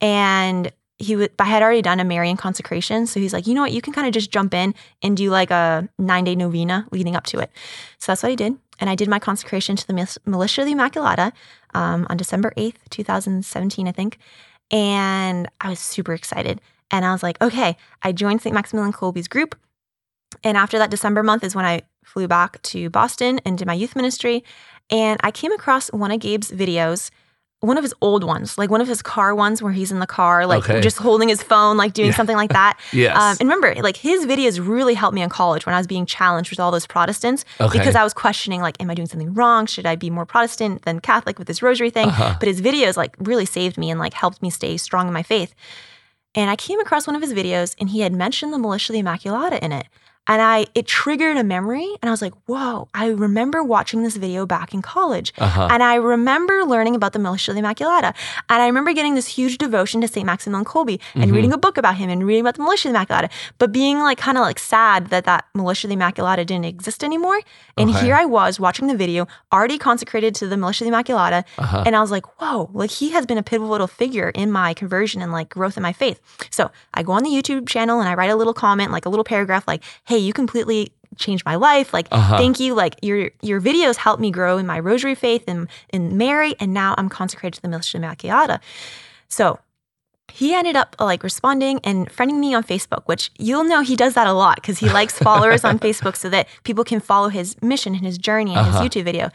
And 0.00 0.72
he 0.98 1.16
would, 1.16 1.30
I 1.38 1.44
had 1.44 1.62
already 1.62 1.82
done 1.82 2.00
a 2.00 2.04
Marian 2.04 2.36
consecration. 2.36 3.06
So 3.06 3.20
he's 3.20 3.32
like, 3.32 3.46
you 3.46 3.54
know 3.54 3.62
what? 3.62 3.72
You 3.72 3.80
can 3.80 3.92
kind 3.92 4.06
of 4.06 4.12
just 4.12 4.30
jump 4.30 4.54
in 4.54 4.74
and 5.02 5.16
do 5.16 5.30
like 5.30 5.50
a 5.50 5.88
nine 5.98 6.24
day 6.24 6.34
novena 6.36 6.86
leading 6.92 7.16
up 7.16 7.24
to 7.26 7.38
it. 7.38 7.50
So 7.98 8.12
that's 8.12 8.22
what 8.22 8.30
I 8.32 8.34
did. 8.34 8.56
And 8.80 8.90
I 8.90 8.94
did 8.94 9.08
my 9.08 9.18
consecration 9.18 9.76
to 9.76 9.86
the 9.86 10.18
Militia 10.26 10.62
of 10.62 10.66
the 10.66 10.74
Immaculata 10.74 11.32
um, 11.74 12.06
on 12.10 12.16
December 12.16 12.52
8th, 12.56 12.76
2017, 12.90 13.86
I 13.88 13.92
think. 13.92 14.18
And 14.74 15.48
I 15.60 15.70
was 15.70 15.78
super 15.78 16.12
excited. 16.12 16.60
And 16.90 17.04
I 17.04 17.12
was 17.12 17.22
like, 17.22 17.40
okay, 17.40 17.76
I 18.02 18.10
joined 18.10 18.42
St. 18.42 18.52
Maximilian 18.52 18.92
Kolbe's 18.92 19.28
group. 19.28 19.54
And 20.42 20.56
after 20.56 20.78
that 20.78 20.90
December 20.90 21.22
month 21.22 21.44
is 21.44 21.54
when 21.54 21.64
I 21.64 21.82
flew 22.04 22.26
back 22.26 22.60
to 22.62 22.90
Boston 22.90 23.40
and 23.46 23.56
did 23.56 23.68
my 23.68 23.72
youth 23.72 23.94
ministry. 23.94 24.42
And 24.90 25.20
I 25.22 25.30
came 25.30 25.52
across 25.52 25.92
one 25.92 26.10
of 26.10 26.18
Gabe's 26.18 26.50
videos 26.50 27.10
one 27.64 27.76
of 27.78 27.82
his 27.82 27.94
old 28.00 28.22
ones, 28.24 28.58
like 28.58 28.70
one 28.70 28.80
of 28.80 28.88
his 28.88 29.02
car 29.02 29.34
ones 29.34 29.62
where 29.62 29.72
he's 29.72 29.90
in 29.90 29.98
the 29.98 30.06
car, 30.06 30.46
like 30.46 30.68
Okay. 30.68 30.80
just 30.80 30.98
holding 30.98 31.28
his 31.28 31.42
phone, 31.42 31.76
like 31.76 31.92
doing 31.94 32.08
Yeah. 32.10 32.14
something 32.14 32.36
like 32.36 32.52
that. 32.52 32.78
Yes. 32.92 33.16
Um, 33.16 33.36
and 33.40 33.48
remember, 33.48 33.74
like 33.82 33.96
his 33.96 34.26
videos 34.26 34.64
really 34.66 34.94
helped 34.94 35.14
me 35.14 35.22
in 35.22 35.28
college 35.30 35.66
when 35.66 35.74
I 35.74 35.78
was 35.78 35.86
being 35.86 36.06
challenged 36.06 36.50
with 36.50 36.60
all 36.60 36.70
those 36.70 36.86
Protestants 36.86 37.44
Okay. 37.60 37.78
because 37.78 37.94
I 37.96 38.04
was 38.04 38.12
questioning, 38.14 38.60
like, 38.60 38.80
am 38.80 38.90
I 38.90 38.94
doing 38.94 39.08
something 39.08 39.34
wrong? 39.34 39.66
Should 39.66 39.86
I 39.86 39.96
be 39.96 40.10
more 40.10 40.26
Protestant 40.26 40.82
than 40.82 41.00
Catholic 41.00 41.38
with 41.38 41.48
this 41.48 41.62
rosary 41.62 41.90
thing? 41.90 42.08
Uh-huh. 42.08 42.36
But 42.38 42.46
his 42.48 42.60
videos 42.60 42.96
like 42.96 43.14
really 43.18 43.46
saved 43.46 43.76
me 43.78 43.90
and 43.90 43.98
like 43.98 44.14
helped 44.14 44.42
me 44.42 44.50
stay 44.50 44.76
strong 44.76 45.06
in 45.08 45.12
my 45.14 45.22
faith. 45.22 45.54
And 46.36 46.50
I 46.50 46.56
came 46.56 46.80
across 46.80 47.06
one 47.06 47.14
of 47.16 47.22
his 47.22 47.32
videos 47.32 47.74
and 47.78 47.88
he 47.90 48.00
had 48.00 48.12
mentioned 48.12 48.52
the 48.52 48.58
Militia 48.58 48.92
of 48.92 48.94
the 48.94 49.02
Immaculata 49.02 49.58
in 49.60 49.72
it. 49.72 49.86
And 50.26 50.40
I 50.40 50.66
it 50.74 50.86
triggered 50.86 51.36
a 51.36 51.44
memory 51.44 51.84
and 52.00 52.08
I 52.08 52.10
was 52.10 52.22
like, 52.22 52.32
whoa, 52.46 52.88
I 52.94 53.08
remember 53.08 53.62
watching 53.62 54.02
this 54.02 54.16
video 54.16 54.46
back 54.46 54.72
in 54.72 54.80
college. 54.80 55.32
Uh-huh. 55.38 55.68
And 55.70 55.82
I 55.82 55.96
remember 55.96 56.64
learning 56.64 56.94
about 56.94 57.12
the 57.12 57.18
Militia 57.18 57.50
of 57.50 57.56
the 57.56 57.62
Immaculata. 57.62 58.14
And 58.48 58.62
I 58.62 58.66
remember 58.66 58.92
getting 58.94 59.14
this 59.16 59.26
huge 59.28 59.58
devotion 59.58 60.00
to 60.00 60.08
St. 60.08 60.24
Maximilian 60.24 60.64
Kolbe 60.64 60.98
and 61.14 61.30
Mhm. 61.30 61.34
reading 61.34 61.52
a 61.52 61.58
book 61.58 61.76
about 61.76 61.96
him 61.96 62.08
and 62.08 62.26
reading 62.26 62.40
about 62.40 62.54
the 62.54 62.62
Militia 62.62 62.88
of 62.88 62.94
the 62.94 62.98
Immaculata, 63.00 63.28
but 63.58 63.70
being 63.70 63.98
like 64.00 64.16
kind 64.18 64.38
of 64.38 64.42
like 64.42 64.58
sad 64.58 65.08
that 65.08 65.24
that 65.24 65.44
Militia 65.54 65.86
of 65.86 65.90
the 65.90 65.96
Immaculata 65.96 66.46
didn't 66.46 66.64
exist 66.64 67.04
anymore. 67.04 67.40
And 67.76 67.90
Okay. 67.90 68.00
here 68.06 68.14
I 68.14 68.24
was 68.24 68.58
watching 68.58 68.86
the 68.86 68.96
video, 68.96 69.26
already 69.52 69.76
consecrated 69.78 70.34
to 70.36 70.46
the 70.48 70.56
Militia 70.56 70.84
of 70.84 70.90
the 70.90 70.96
Immaculata. 70.96 71.44
Uh-huh. 71.58 71.82
And 71.84 71.94
I 71.94 72.00
was 72.00 72.10
like, 72.10 72.24
whoa, 72.40 72.70
like 72.72 72.90
he 72.90 73.10
has 73.10 73.26
been 73.26 73.36
a 73.38 73.42
pivotal 73.42 73.86
figure 73.86 74.30
in 74.30 74.50
my 74.50 74.72
conversion 74.72 75.20
and 75.20 75.32
like 75.32 75.50
growth 75.50 75.76
in 75.76 75.82
my 75.82 75.92
faith. 75.92 76.18
So 76.50 76.70
I 76.94 77.02
go 77.02 77.12
on 77.12 77.24
the 77.24 77.30
YouTube 77.30 77.68
channel 77.68 78.00
and 78.00 78.08
I 78.08 78.14
write 78.14 78.30
a 78.30 78.36
little 78.36 78.54
comment, 78.54 78.90
like 78.90 79.04
a 79.04 79.10
little 79.10 79.24
paragraph, 79.24 79.64
like, 79.68 79.82
hey, 80.04 80.13
you 80.18 80.32
completely 80.32 80.92
changed 81.16 81.44
my 81.46 81.54
life. 81.54 81.92
Like, 81.92 82.08
Uh-huh. 82.10 82.36
thank 82.38 82.58
you. 82.60 82.74
Like 82.74 82.96
your 83.02 83.30
your 83.42 83.60
videos 83.60 83.96
helped 83.96 84.20
me 84.20 84.30
grow 84.30 84.58
in 84.58 84.66
my 84.66 84.78
rosary 84.80 85.14
faith 85.14 85.44
and 85.46 85.68
in 85.90 86.16
Mary. 86.16 86.54
And 86.60 86.74
now 86.74 86.94
I'm 86.98 87.08
consecrated 87.08 87.54
to 87.56 87.62
the 87.62 87.68
Militia 87.68 87.98
Immaculata. 87.98 88.58
So 89.28 89.58
he 90.32 90.54
ended 90.54 90.74
up 90.74 90.96
like 90.98 91.22
responding 91.22 91.78
and 91.84 92.08
friending 92.10 92.38
me 92.40 92.54
on 92.54 92.64
Facebook, 92.64 93.02
which 93.06 93.30
you'll 93.38 93.62
know 93.64 93.82
he 93.82 93.94
does 93.94 94.14
that 94.14 94.26
a 94.26 94.32
lot 94.32 94.56
because 94.56 94.78
he 94.78 94.88
likes 94.88 95.18
followers 95.30 95.62
on 95.64 95.78
Facebook 95.78 96.16
so 96.16 96.28
that 96.30 96.48
people 96.64 96.82
can 96.82 96.98
follow 96.98 97.28
his 97.28 97.60
mission 97.62 97.94
and 97.94 98.04
his 98.04 98.18
journey 98.18 98.50
and 98.56 98.66
Uh-huh. 98.66 98.80
his 98.82 98.90
YouTube 98.90 99.04
video. 99.04 99.30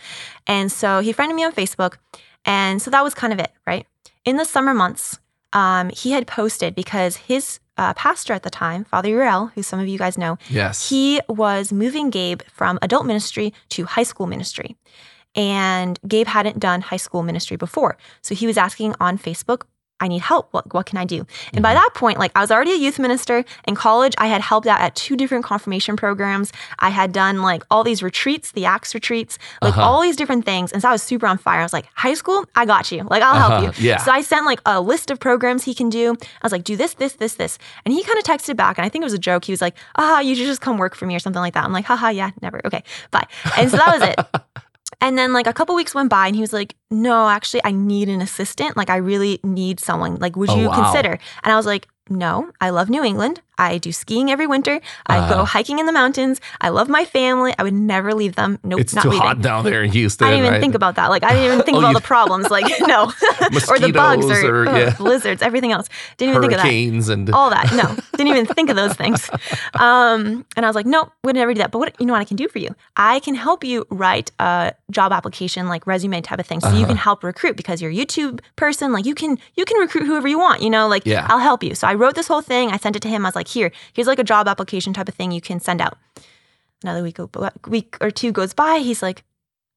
And 0.48 0.70
so 0.72 1.00
he 1.00 1.14
friended 1.14 1.36
me 1.36 1.46
on 1.46 1.54
Facebook. 1.54 1.96
And 2.44 2.82
so 2.82 2.92
that 2.92 3.04
was 3.04 3.14
kind 3.14 3.32
of 3.32 3.40
it, 3.40 3.52
right? 3.66 3.86
In 4.26 4.36
the 4.38 4.46
summer 4.46 4.74
months, 4.74 5.20
um, 5.54 5.90
he 5.92 6.12
had 6.12 6.28
posted 6.28 6.76
because 6.76 7.18
his 7.18 7.60
uh, 7.80 7.94
pastor 7.94 8.34
at 8.34 8.44
the 8.44 8.50
time, 8.50 8.84
Father 8.84 9.08
Uriel, 9.08 9.48
who 9.56 9.64
some 9.64 9.80
of 9.80 9.88
you 9.88 9.98
guys 9.98 10.18
know, 10.18 10.38
yes. 10.50 10.90
he 10.90 11.22
was 11.30 11.72
moving 11.72 12.10
Gabe 12.10 12.42
from 12.52 12.78
adult 12.82 13.06
ministry 13.06 13.54
to 13.70 13.86
high 13.86 14.04
school 14.04 14.28
ministry. 14.28 14.76
And 15.34 15.98
Gabe 16.06 16.28
hadn't 16.28 16.60
done 16.60 16.82
high 16.82 16.98
school 16.98 17.24
ministry 17.24 17.56
before. 17.56 17.98
So 18.22 18.36
he 18.36 18.46
was 18.46 18.58
asking 18.58 18.96
on 19.00 19.18
Facebook, 19.18 19.62
I 20.02 20.08
need 20.08 20.22
help. 20.22 20.48
What, 20.52 20.74
what 20.74 20.86
can 20.86 20.98
I 20.98 21.06
do? 21.06 21.26
And 21.54 21.62
by 21.64 21.74
that 21.74 21.90
point, 21.94 22.20
like 22.20 22.32
I 22.36 22.42
was 22.42 22.52
already 22.52 22.72
a 22.72 22.78
youth 22.78 23.00
minister 23.00 23.44
in 23.68 23.76
college. 23.76 24.14
I 24.18 24.28
had 24.28 24.42
helped 24.42 24.68
out 24.68 24.80
at 24.80 24.96
two 24.96 25.16
different 25.18 25.44
confirmation 25.46 25.96
programs. 25.96 26.52
I 26.80 26.90
had 26.90 27.12
done 27.12 27.42
like 27.42 27.64
all 27.70 27.84
these 27.84 28.02
retreats, 28.02 28.52
the 28.52 28.66
Acts 28.66 28.94
retreats, 28.94 29.38
like 29.62 29.78
Uh-huh. 29.78 29.88
all 29.90 30.02
these 30.02 30.16
different 30.16 30.46
things. 30.46 30.72
And 30.72 30.82
so 30.82 30.90
I 30.90 30.92
was 30.92 31.04
super 31.04 31.28
on 31.28 31.38
fire. 31.38 31.60
I 31.60 31.64
was 31.64 31.74
like, 31.74 31.88
high 31.96 32.14
school, 32.14 32.46
I 32.56 32.66
got 32.66 32.92
you. 32.92 33.04
Like 33.10 33.22
I'll 33.24 33.36
Uh-huh, 33.36 33.62
help 33.62 33.78
you. 33.78 33.84
yeah. 33.90 33.98
So 33.98 34.12
I 34.12 34.22
sent 34.22 34.46
like 34.46 34.62
a 34.66 34.80
list 34.82 35.12
of 35.12 35.20
programs 35.20 35.64
he 35.64 35.74
can 35.74 35.90
do. 35.90 36.12
I 36.14 36.44
was 36.44 36.52
like, 36.52 36.64
do 36.64 36.76
this, 36.76 36.94
this, 36.96 37.14
this, 37.14 37.36
this. 37.36 37.58
And 37.86 37.94
he 37.94 38.04
kind 38.04 38.18
of 38.18 38.24
texted 38.24 38.56
back. 38.56 38.78
And 38.78 38.86
I 38.86 38.90
think 38.90 39.02
it 39.04 39.06
was 39.06 39.14
a 39.14 39.18
joke. 39.20 39.46
He 39.46 39.52
was 39.52 39.62
like, 39.62 39.76
ah, 39.98 40.20
you 40.22 40.36
should 40.36 40.46
just 40.46 40.62
come 40.62 40.78
work 40.78 40.96
for 40.96 41.06
me 41.06 41.16
or 41.16 41.20
something 41.20 41.42
like 41.42 41.54
that. 41.56 41.64
I'm 41.66 41.74
like, 41.74 41.86
haha, 41.86 42.10
yeah, 42.10 42.32
never. 42.42 42.62
Okay, 42.66 42.84
bye. 43.12 43.28
And 43.58 43.70
so 43.70 43.78
that 43.78 44.00
was 44.00 44.10
it. 44.10 44.20
And 45.02 45.18
then 45.18 45.32
like 45.34 45.48
a 45.48 45.54
couple 45.54 45.76
weeks 45.76 45.96
went 45.96 46.10
by 46.10 46.28
and 46.28 46.36
he 46.36 46.42
was 46.42 46.54
like, 46.54 46.76
no, 46.92 47.30
actually, 47.30 47.62
I 47.64 47.72
need 47.72 48.10
an 48.10 48.22
assistant. 48.22 48.76
Like, 48.76 48.90
I 48.90 48.98
really 48.98 49.40
need 49.44 49.80
someone. 49.80 50.16
Like, 50.18 50.36
would 50.36 50.50
Oh, 50.50 50.60
you 50.60 50.68
wow. 50.68 50.76
consider? 50.84 51.18
And 51.44 51.54
I 51.54 51.56
was 51.56 51.66
like, 51.66 51.88
no, 52.10 52.52
I 52.60 52.72
love 52.72 52.90
New 52.90 53.04
England. 53.04 53.42
I 53.60 53.78
do 53.78 53.92
skiing 53.92 54.32
every 54.32 54.48
winter. 54.48 54.80
I 55.08 55.18
Uh-huh. 55.20 55.34
go 55.36 55.46
hiking 55.46 55.78
in 55.80 55.86
the 55.86 55.92
mountains. 55.92 56.40
I 56.62 56.70
love 56.70 56.88
my 56.90 57.04
family. 57.06 57.54
I 57.60 57.64
would 57.64 57.74
never 57.74 58.14
leave 58.14 58.36
them. 58.36 58.58
Nope, 58.64 58.80
it's 58.80 58.94
not 58.96 59.04
too 59.04 59.10
leaving. 59.10 59.28
hot 59.28 59.42
down 59.42 59.66
there 59.66 59.84
in 59.84 59.92
Houston. 59.92 60.28
I 60.28 60.32
didn't 60.32 60.46
even 60.46 60.54
right? 60.54 60.62
think 60.62 60.76
about 60.76 60.96
that. 60.96 61.10
Like 61.10 61.24
I 61.24 61.30
didn't 61.34 61.46
even 61.46 61.62
think 61.66 61.76
Oh, 61.76 61.80
of 61.80 61.86
all 61.86 61.92
you- 61.92 62.00
the 62.00 62.08
problems. 62.16 62.50
Like 62.50 62.66
no, 62.94 63.12
or 63.70 63.78
the 63.80 63.92
bugs 63.94 64.26
or, 64.26 64.64
or, 64.64 64.66
yeah. 64.66 64.96
blizzards, 64.98 65.42
everything 65.42 65.72
else. 65.72 65.88
Didn't 66.18 66.32
even 66.32 66.42
think 66.44 66.54
of 66.54 66.58
that. 66.60 66.64
hurricanes 66.66 67.10
and 67.10 67.30
All 67.32 67.50
that. 67.52 67.72
No, 67.74 67.96
didn't 68.18 68.30
even 68.32 68.46
think 68.46 68.70
of 68.70 68.76
those 68.76 68.94
things. 68.94 69.30
Um, 69.80 70.46
and 70.56 70.66
I 70.66 70.70
was 70.70 70.76
like, 70.76 70.86
nope, 70.86 71.12
would 71.24 71.36
never 71.36 71.54
do 71.54 71.60
that. 71.60 71.72
But 71.72 71.80
what 71.80 71.96
you 72.00 72.06
know 72.06 72.14
what 72.14 72.22
I 72.22 72.26
can 72.26 72.38
do 72.38 72.48
for 72.48 72.60
you? 72.60 72.76
I 72.98 73.20
can 73.20 73.36
help 73.36 73.64
you 73.64 73.86
write 73.90 74.32
a 74.40 74.74
job 74.92 75.12
application, 75.12 75.68
like 75.68 75.86
resume 75.88 76.22
type 76.22 76.40
of 76.40 76.46
thing, 76.48 76.60
so 76.60 76.70
you 76.70 76.78
Uh-huh. 76.78 76.88
can 76.88 76.98
help 76.98 77.24
recruit 77.24 77.56
because 77.56 77.82
you're 77.82 77.92
a 77.92 77.94
YouTube 77.94 78.40
person. 78.56 78.92
Like 78.92 79.06
you 79.06 79.16
can 79.16 79.38
you 79.56 79.66
can 79.66 79.78
recruit 79.80 80.06
whoever 80.06 80.28
you 80.28 80.40
want. 80.40 80.62
You 80.62 80.70
know, 80.70 80.88
like 80.88 81.06
Yeah. 81.06 81.28
I'll 81.30 81.40
help 81.40 81.64
you. 81.64 81.76
So 81.76 81.88
I 81.88 81.94
wrote 81.94 82.16
this 82.16 82.28
whole 82.28 82.42
thing. 82.42 82.72
I 82.72 82.78
sent 82.78 82.96
it 82.96 83.02
to 83.04 83.10
him. 83.10 83.26
I 83.26 83.30
was 83.30 83.36
like, 83.36 83.48
here, 83.50 83.72
here's 83.94 84.08
like 84.08 84.20
a 84.20 84.24
job 84.24 84.48
application 84.48 84.94
type 84.94 85.10
of 85.10 85.16
thing 85.16 85.32
you 85.32 85.42
can 85.42 85.60
send 85.60 85.82
out. 85.82 85.98
Another 86.84 87.04
week, 87.04 87.18
week 87.68 87.98
or 88.00 88.10
two 88.10 88.32
goes 88.32 88.54
by. 88.54 88.80
He's 88.80 89.02
like, 89.02 89.24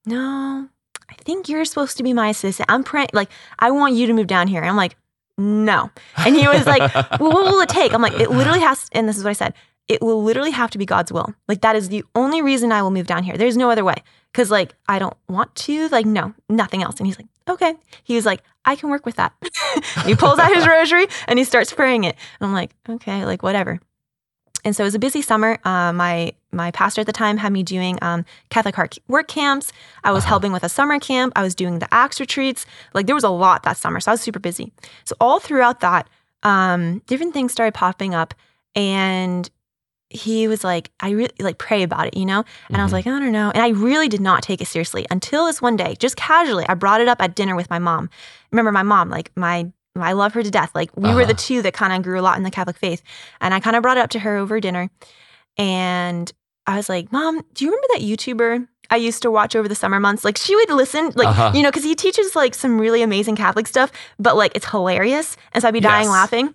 no, 0.07 0.69
I 1.09 1.15
think 1.25 1.49
you're 1.49 1.65
supposed 1.65 1.97
to 1.97 2.03
be 2.03 2.13
my 2.13 2.29
assistant. 2.29 2.71
I'm 2.71 2.85
praying, 2.85 3.09
like, 3.13 3.31
I 3.59 3.71
want 3.71 3.95
you 3.95 4.07
to 4.07 4.13
move 4.13 4.27
down 4.29 4.49
here. 4.49 4.61
And 4.61 4.71
I'm 4.71 4.77
like, 4.77 4.97
no. 5.39 5.91
And 6.17 6.37
he 6.37 6.47
was 6.47 6.67
like, 6.67 6.95
well, 7.21 7.33
what 7.33 7.53
will 7.53 7.61
it 7.61 7.69
take? 7.69 7.93
I'm 7.93 8.03
like, 8.03 8.19
it 8.19 8.31
literally 8.31 8.61
has, 8.61 8.89
and 8.93 9.09
this 9.09 9.17
is 9.17 9.25
what 9.25 9.31
I 9.31 9.35
said, 9.35 9.55
it 9.89 10.01
will 10.01 10.23
literally 10.23 10.53
have 10.53 10.71
to 10.71 10.79
be 10.79 10.87
God's 10.87 11.13
will. 11.13 11.35
Like, 11.49 11.61
that 11.63 11.77
is 11.77 11.89
the 11.89 12.05
only 12.15 12.41
reason 12.41 12.73
I 12.73 12.83
will 12.83 12.91
move 12.91 13.07
down 13.07 13.25
here. 13.25 13.37
There's 13.37 13.57
no 13.57 13.71
other 13.71 13.85
way. 13.85 13.97
Cause 14.33 14.51
like, 14.51 14.75
I 14.89 14.99
don't 14.99 15.17
want 15.29 15.55
to, 15.57 15.89
like, 15.89 16.07
no, 16.07 16.35
nothing 16.49 16.83
else. 16.83 16.99
And 16.99 17.07
he's 17.07 17.19
like, 17.19 17.27
okay. 17.49 17.75
He 18.05 18.15
was 18.15 18.27
like, 18.27 18.43
I 18.65 18.77
can 18.77 18.91
work 18.91 19.05
with 19.07 19.17
that. 19.17 19.33
he 20.07 20.15
pulls 20.15 20.39
out 20.39 20.55
his 20.55 20.67
rosary 20.67 21.07
and 21.27 21.39
he 21.39 21.45
starts 21.45 21.73
praying 21.73 22.05
it. 22.05 22.17
And 22.41 22.47
I'm 22.47 22.53
like, 22.55 22.71
okay, 22.89 23.25
like, 23.25 23.43
whatever. 23.43 23.81
And 24.65 24.77
so 24.77 24.85
it 24.85 24.87
was 24.87 24.95
a 24.95 25.01
busy 25.01 25.23
summer. 25.23 25.59
Uh, 25.65 25.93
my 25.93 26.33
my 26.53 26.71
pastor 26.71 27.01
at 27.01 27.07
the 27.09 27.13
time 27.13 27.39
had 27.39 27.53
me 27.53 27.63
doing 27.65 27.99
um, 28.03 28.25
Catholic 28.51 28.77
heart 28.77 28.97
work 29.09 29.27
camps. 29.27 29.73
I 30.05 30.13
was 30.13 30.23
Uh-huh. 30.23 30.29
helping 30.29 30.53
with 30.53 30.63
a 30.63 30.69
summer 30.69 31.01
camp. 31.01 31.33
I 31.35 31.43
was 31.43 31.55
doing 31.57 31.81
the 31.81 31.93
Acts 31.93 32.21
retreats. 32.21 32.65
Like 32.95 33.07
there 33.07 33.15
was 33.17 33.25
a 33.25 33.29
lot 33.31 33.65
that 33.65 33.77
summer, 33.77 33.99
so 33.99 34.13
I 34.13 34.15
was 34.15 34.21
super 34.21 34.39
busy. 34.39 34.73
So 35.05 35.17
all 35.21 35.41
throughout 35.41 35.81
that, 35.81 36.09
um, 36.45 37.01
different 37.09 37.33
things 37.35 37.51
started 37.51 37.75
popping 37.75 38.15
up, 38.15 38.35
and 38.77 39.51
he 40.15 40.49
was 40.49 40.63
like, 40.65 40.91
"I 41.01 41.11
really 41.11 41.33
like 41.41 41.59
pray 41.59 41.83
about 41.83 42.07
it," 42.07 42.17
you 42.17 42.25
know. 42.27 42.45
And 42.71 42.79
I 42.79 42.83
was 42.85 42.91
Mhm. 42.91 42.95
like, 42.95 43.07
"I 43.07 43.11
don't 43.19 43.33
know." 43.33 43.51
And 43.55 43.63
I 43.63 43.69
really 43.69 44.09
did 44.09 44.21
not 44.21 44.43
take 44.43 44.61
it 44.61 44.67
seriously 44.69 45.07
until 45.11 45.47
this 45.47 45.61
one 45.63 45.77
day, 45.77 45.95
just 45.99 46.17
casually, 46.17 46.65
I 46.69 46.75
brought 46.75 47.01
it 47.01 47.09
up 47.09 47.21
at 47.23 47.35
dinner 47.35 47.55
with 47.57 47.69
my 47.71 47.79
mom. 47.79 48.11
Remember 48.51 48.73
my 48.73 48.83
mom, 48.83 49.09
like 49.11 49.31
my 49.37 49.71
I 50.01 50.13
love 50.13 50.33
her 50.33 50.43
to 50.43 50.51
death. 50.51 50.71
Like 50.75 50.91
we 50.97 51.13
were 51.15 51.27
the 51.27 51.33
Uh-huh. 51.35 51.47
two 51.49 51.63
that 51.63 51.75
kind 51.75 51.93
of 51.93 52.03
grew 52.03 52.19
a 52.19 52.23
lot 52.23 52.39
in 52.39 52.45
the 52.45 52.51
Catholic 52.51 52.79
faith. 52.79 53.03
And 53.43 53.53
I 53.53 53.61
kind 53.61 53.77
of 53.77 53.83
brought 53.83 53.99
it 53.99 54.01
up 54.01 54.09
to 54.11 54.21
her 54.21 54.39
over 54.39 54.59
dinner. 54.59 54.89
And 55.59 56.33
I 56.67 56.77
was 56.77 56.89
like, 56.89 57.13
Mom, 57.13 57.43
do 57.55 57.65
you 57.65 57.71
remember 57.71 57.87
that 57.93 58.01
YouTuber 58.03 58.67
I 58.91 58.97
used 58.97 59.23
to 59.23 59.31
watch 59.31 59.55
over 59.57 59.69
the 59.69 59.75
summer 59.75 60.01
months? 60.01 60.25
Like 60.25 60.39
she 60.39 60.55
would 60.57 60.71
listen, 60.71 61.11
like, 61.15 61.29
Uh-huh. 61.29 61.53
you 61.55 61.63
know, 61.63 61.71
because 61.71 61.85
he 61.85 61.95
teaches 61.95 62.35
like 62.37 62.55
some 62.55 62.81
really 62.81 63.03
amazing 63.03 63.37
Catholic 63.37 63.67
stuff, 63.67 63.93
but 64.19 64.37
like 64.37 64.53
it's 64.55 64.67
hilarious. 64.71 65.37
And 65.53 65.61
so 65.63 65.69
I'd 65.69 65.73
be 65.75 65.81
dying 65.81 66.05
Yes. 66.07 66.11
laughing. 66.13 66.55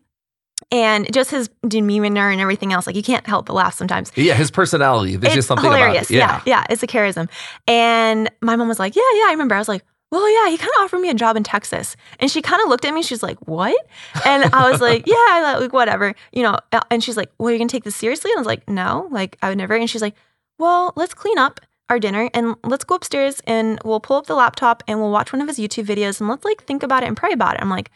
And 0.71 1.11
just 1.13 1.31
his 1.31 1.49
demeanor 1.67 2.29
and 2.29 2.41
everything 2.41 2.73
else, 2.73 2.87
like 2.87 2.95
you 2.95 3.03
can't 3.03 3.25
help 3.25 3.45
but 3.45 3.53
laugh 3.53 3.73
sometimes 3.75 4.11
yeah, 4.15 4.33
his 4.33 4.51
personality. 4.51 5.15
There's 5.15 5.31
it's 5.31 5.35
just 5.35 5.47
something 5.47 5.63
hilarious. 5.71 6.09
about 6.09 6.11
it. 6.11 6.17
Yeah. 6.17 6.41
yeah, 6.45 6.65
it's 6.69 6.83
a 6.83 6.87
charism. 6.87 7.29
And 7.67 8.29
my 8.41 8.55
mom 8.55 8.67
was 8.67 8.79
like, 8.79 8.95
"Yeah, 8.95 9.03
yeah, 9.13 9.25
I 9.27 9.31
remember." 9.31 9.55
I 9.55 9.59
was 9.59 9.69
like, 9.69 9.83
"Well, 10.11 10.27
yeah, 10.29 10.49
he 10.51 10.57
kind 10.57 10.71
of 10.77 10.83
offered 10.83 10.99
me 10.99 11.09
a 11.09 11.13
job 11.13 11.37
in 11.37 11.43
Texas." 11.43 11.95
And 12.19 12.29
she 12.29 12.41
kind 12.41 12.61
of 12.61 12.67
looked 12.69 12.83
at 12.85 12.93
me. 12.93 13.01
She's 13.01 13.23
like, 13.23 13.37
"What?" 13.47 13.77
And 14.25 14.43
I 14.53 14.69
was 14.69 14.81
like, 14.81 15.03
"Yeah, 15.07 15.57
like 15.59 15.71
whatever, 15.71 16.13
you 16.33 16.43
know." 16.43 16.57
uh, 16.73 16.81
And 16.91 17.01
she's 17.03 17.15
like, 17.15 17.31
"Well, 17.37 17.49
you're 17.49 17.59
gonna 17.59 17.69
take 17.69 17.85
this 17.85 17.95
seriously?" 17.95 18.31
And 18.31 18.39
I 18.39 18.41
was 18.41 18.47
like, 18.47 18.67
"No, 18.67 19.07
like 19.11 19.37
I 19.41 19.49
would 19.49 19.57
never." 19.57 19.75
And 19.75 19.89
she's 19.89 20.01
like, 20.01 20.15
"Well, 20.59 20.91
let's 20.97 21.13
clean 21.13 21.37
up." 21.37 21.61
Our 21.89 21.99
dinner 21.99 22.29
and 22.33 22.55
let's 22.65 22.83
go 22.83 22.95
upstairs 22.95 23.41
and 23.47 23.79
we'll 23.85 24.01
pull 24.01 24.17
up 24.17 24.27
the 24.27 24.35
laptop 24.35 24.83
and 24.89 24.99
we'll 24.99 25.09
watch 25.09 25.31
one 25.31 25.41
of 25.41 25.47
his 25.47 25.57
YouTube 25.57 25.85
videos 25.85 26.19
and 26.19 26.27
let's 26.29 26.43
like 26.43 26.61
think 26.65 26.83
about 26.83 27.01
it 27.03 27.05
and 27.05 27.15
pray 27.15 27.31
about 27.31 27.55
it. 27.55 27.61
I'm 27.61 27.69
like, 27.69 27.91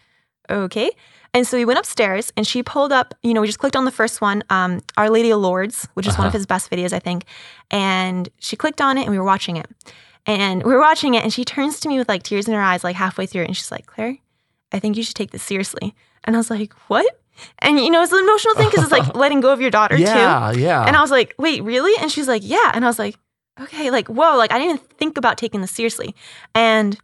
okay. 0.49 0.91
And 1.33 1.47
so 1.47 1.55
we 1.57 1.63
went 1.65 1.79
upstairs 1.79 2.33
and 2.35 2.45
she 2.45 2.61
pulled 2.61 2.91
up, 2.91 3.13
you 3.23 3.33
know, 3.33 3.39
we 3.41 3.47
just 3.47 3.59
clicked 3.59 3.75
on 3.77 3.85
the 3.85 3.91
first 3.91 4.19
one, 4.19 4.43
um, 4.49 4.81
Our 4.97 5.09
Lady 5.09 5.31
of 5.31 5.39
Lourdes, 5.39 5.87
which 5.93 6.05
is 6.05 6.17
one 6.17 6.27
of 6.27 6.31
Uh-huh. 6.31 6.37
his 6.39 6.45
best 6.45 6.69
videos, 6.69 6.91
I 6.91 6.99
think. 6.99 7.23
And 7.69 8.27
she 8.39 8.55
clicked 8.57 8.81
on 8.81 8.97
it 8.97 9.01
and 9.03 9.11
we 9.11 9.17
were 9.17 9.23
watching 9.23 9.55
it. 9.57 9.67
And 10.25 10.61
we 10.63 10.73
were 10.73 10.79
watching 10.79 11.13
it 11.13 11.23
and 11.23 11.31
she 11.33 11.45
turns 11.45 11.79
to 11.79 11.87
me 11.89 11.97
with 11.97 12.09
like 12.09 12.23
tears 12.23 12.47
in 12.47 12.53
her 12.53 12.61
eyes, 12.61 12.83
like 12.83 12.95
halfway 12.97 13.25
through 13.25 13.43
it. 13.43 13.47
And 13.47 13.55
she's 13.57 13.71
like, 13.71 13.85
Claire, 13.85 14.17
I 14.71 14.79
think 14.79 14.97
you 14.97 15.03
should 15.03 15.15
take 15.15 15.31
this 15.31 15.41
seriously. 15.43 15.95
And 16.25 16.35
I 16.35 16.39
was 16.39 16.49
like, 16.49 16.73
what? 16.89 17.05
And 17.59 17.79
you 17.79 17.89
know, 17.89 18.03
it's 18.03 18.11
an 18.11 18.19
emotional 18.19 18.55
thing 18.55 18.69
because 18.69 18.83
it's 18.83 18.91
like 18.91 19.15
letting 19.23 19.39
go 19.39 19.51
of 19.53 19.61
your 19.61 19.71
daughter 19.71 19.95
too. 19.97 20.03
Yeah, 20.03 20.51
yeah. 20.51 20.83
And 20.85 20.95
I 20.97 21.01
was 21.01 21.11
like, 21.11 21.33
wait, 21.39 21.63
really? 21.63 21.93
And 22.01 22.11
she's 22.11 22.27
like, 22.27 22.41
yeah. 22.45 22.71
And 22.73 22.83
I 22.83 22.87
was 22.89 22.99
like, 22.99 23.15
okay, 23.59 23.89
like, 23.89 24.09
whoa, 24.09 24.35
like 24.37 24.51
I 24.51 24.59
didn't 24.59 24.75
even 24.75 24.85
think 24.97 25.17
about 25.17 25.37
taking 25.37 25.61
this 25.61 25.71
seriously. 25.71 26.13
And, 26.53 26.97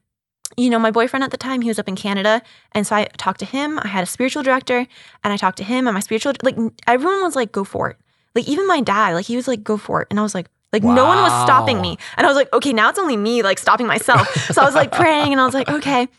you 0.58 0.72
know, 0.72 0.80
my 0.80 0.92
boyfriend 0.92 1.24
at 1.24 1.32
the 1.32 1.38
time, 1.38 1.62
he 1.62 1.70
was 1.70 1.78
up 1.78 1.88
in 1.88 1.96
Canada. 1.96 2.42
And 2.72 2.86
so 2.86 2.96
I 2.96 3.06
talked 3.18 3.40
to 3.40 3.46
him. 3.46 3.80
I 3.80 3.88
had 3.88 4.04
a 4.04 4.08
spiritual 4.08 4.42
director 4.44 4.88
and 5.24 5.34
I 5.34 5.38
talked 5.38 5.58
to 5.60 5.64
him 5.64 5.88
and 5.88 5.94
my 5.94 6.00
spiritual, 6.00 6.34
like, 6.42 6.58
everyone 6.88 7.22
was 7.22 7.36
like, 7.36 7.52
go 7.52 7.64
for 7.64 7.92
it. 7.92 7.98
Like, 8.34 8.48
even 8.48 8.68
my 8.68 8.82
dad, 8.82 9.14
like, 9.14 9.26
he 9.26 9.36
was 9.36 9.48
like, 9.48 9.64
go 9.64 9.78
for 9.78 10.02
it. 10.02 10.08
And 10.10 10.20
I 10.20 10.24
was 10.24 10.34
like, 10.34 10.50
like, 10.74 10.84
no 10.84 11.06
one 11.06 11.18
was 11.18 11.32
stopping 11.44 11.80
me. 11.80 11.98
And 12.18 12.28
I 12.28 12.30
was 12.30 12.36
like, 12.36 12.52
okay, 12.52 12.74
now 12.74 12.90
it's 12.90 13.00
only 13.00 13.16
me, 13.16 13.42
like, 13.42 13.58
stopping 13.58 13.88
myself. 13.88 14.28
so 14.54 14.62
I 14.62 14.66
was 14.66 14.76
like 14.76 14.92
praying 14.92 15.32
and 15.32 15.40
I 15.40 15.46
was 15.46 15.54
like, 15.54 15.70
okay. 15.70 16.10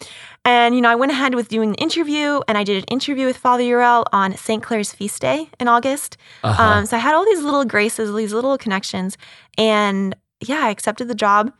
And, 0.44 0.74
you 0.74 0.80
know, 0.80 0.88
I 0.88 0.94
went 0.94 1.12
ahead 1.12 1.34
with 1.34 1.48
doing 1.48 1.72
the 1.72 1.78
interview 1.78 2.40
and 2.48 2.56
I 2.56 2.64
did 2.64 2.78
an 2.78 2.84
interview 2.84 3.26
with 3.26 3.36
Father 3.36 3.62
Uriel 3.62 4.06
on 4.12 4.36
St. 4.36 4.62
Clare's 4.62 4.92
feast 4.92 5.20
day 5.20 5.50
in 5.60 5.68
August. 5.68 6.16
Uh-huh. 6.42 6.62
Um, 6.62 6.86
so 6.86 6.96
I 6.96 7.00
had 7.00 7.14
all 7.14 7.24
these 7.26 7.42
little 7.42 7.64
graces, 7.64 8.14
these 8.14 8.32
little 8.32 8.56
connections. 8.56 9.18
And 9.58 10.16
yeah, 10.40 10.60
I 10.64 10.70
accepted 10.70 11.08
the 11.08 11.14
job. 11.14 11.52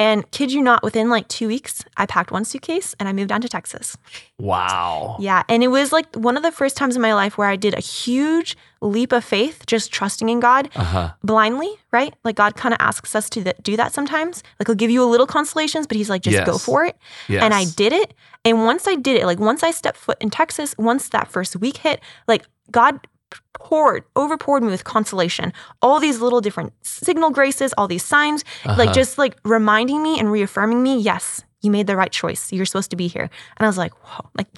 And 0.00 0.28
kid 0.30 0.50
you 0.50 0.62
not, 0.62 0.82
within 0.82 1.10
like 1.10 1.28
two 1.28 1.46
weeks, 1.46 1.84
I 1.96 2.06
packed 2.06 2.30
one 2.32 2.44
suitcase 2.44 2.94
and 2.98 3.08
I 3.08 3.12
moved 3.12 3.28
down 3.28 3.42
to 3.42 3.48
Texas. 3.48 3.96
wow. 4.38 5.16
Yeah. 5.20 5.42
And 5.48 5.62
it 5.62 5.68
was 5.68 5.92
like 5.92 6.14
one 6.16 6.36
of 6.36 6.42
the 6.42 6.50
first 6.50 6.76
times 6.76 6.96
in 6.96 7.02
my 7.02 7.14
life 7.14 7.36
where 7.36 7.48
I 7.48 7.56
did 7.56 7.74
a 7.74 7.80
huge 7.80 8.56
leap 8.80 9.12
of 9.12 9.22
faith, 9.24 9.64
just 9.66 9.92
trusting 9.92 10.28
in 10.28 10.40
God 10.40 10.70
Uh-huh. 10.74 11.12
blindly, 11.22 11.70
right? 11.92 12.14
Like 12.24 12.36
God 12.36 12.56
kind 12.56 12.72
of 12.72 12.78
asks 12.80 13.14
us 13.14 13.28
to 13.30 13.44
th- 13.44 13.56
do 13.62 13.76
that 13.76 13.92
sometimes. 13.92 14.42
Like 14.58 14.68
he'll 14.68 14.74
give 14.74 14.90
you 14.90 15.02
a 15.04 15.10
little 15.12 15.26
consolations, 15.26 15.86
but 15.86 15.96
he's 15.98 16.08
like, 16.08 16.22
just 16.22 16.44
go 16.46 16.56
for 16.58 16.84
it. 16.84 16.96
Yes. 17.28 17.42
And 17.44 17.52
I 17.52 17.64
did 17.66 17.92
it. 17.92 18.14
And 18.44 18.64
once 18.64 18.88
I 18.88 18.94
did 18.96 19.20
it, 19.20 19.26
like 19.26 19.38
once 19.38 19.62
I 19.62 19.70
stepped 19.70 19.98
foot 19.98 20.16
in 20.20 20.30
Texas, 20.30 20.74
once 20.78 21.10
that 21.10 21.28
first 21.28 21.56
week 21.56 21.76
hit, 21.76 22.00
like 22.26 22.44
God 22.70 23.00
poured, 23.52 24.04
overpoured 24.14 24.62
me 24.62 24.68
with 24.68 24.84
consolation. 24.84 25.52
All 25.82 26.00
these 26.00 26.20
little 26.20 26.40
different 26.40 26.72
signal 26.82 27.30
graces, 27.30 27.72
all 27.78 27.86
these 27.88 28.04
signs, 28.04 28.44
like 28.64 28.78
Uh-huh. 28.78 28.92
just 28.92 29.18
like 29.18 29.36
reminding 29.44 30.02
me 30.02 30.18
and 30.18 30.30
reaffirming 30.32 30.82
me, 30.82 30.98
yes, 31.00 31.42
you 31.62 31.70
made 31.70 31.86
the 31.86 31.96
right 31.96 32.10
choice. 32.10 32.52
You're 32.52 32.64
supposed 32.66 32.90
to 32.90 32.96
be 32.96 33.06
here. 33.06 33.24
And 33.58 33.66
I 33.66 33.66
was 33.66 33.76
like, 33.78 33.92
whoa, 34.04 34.28
like, 34.38 34.48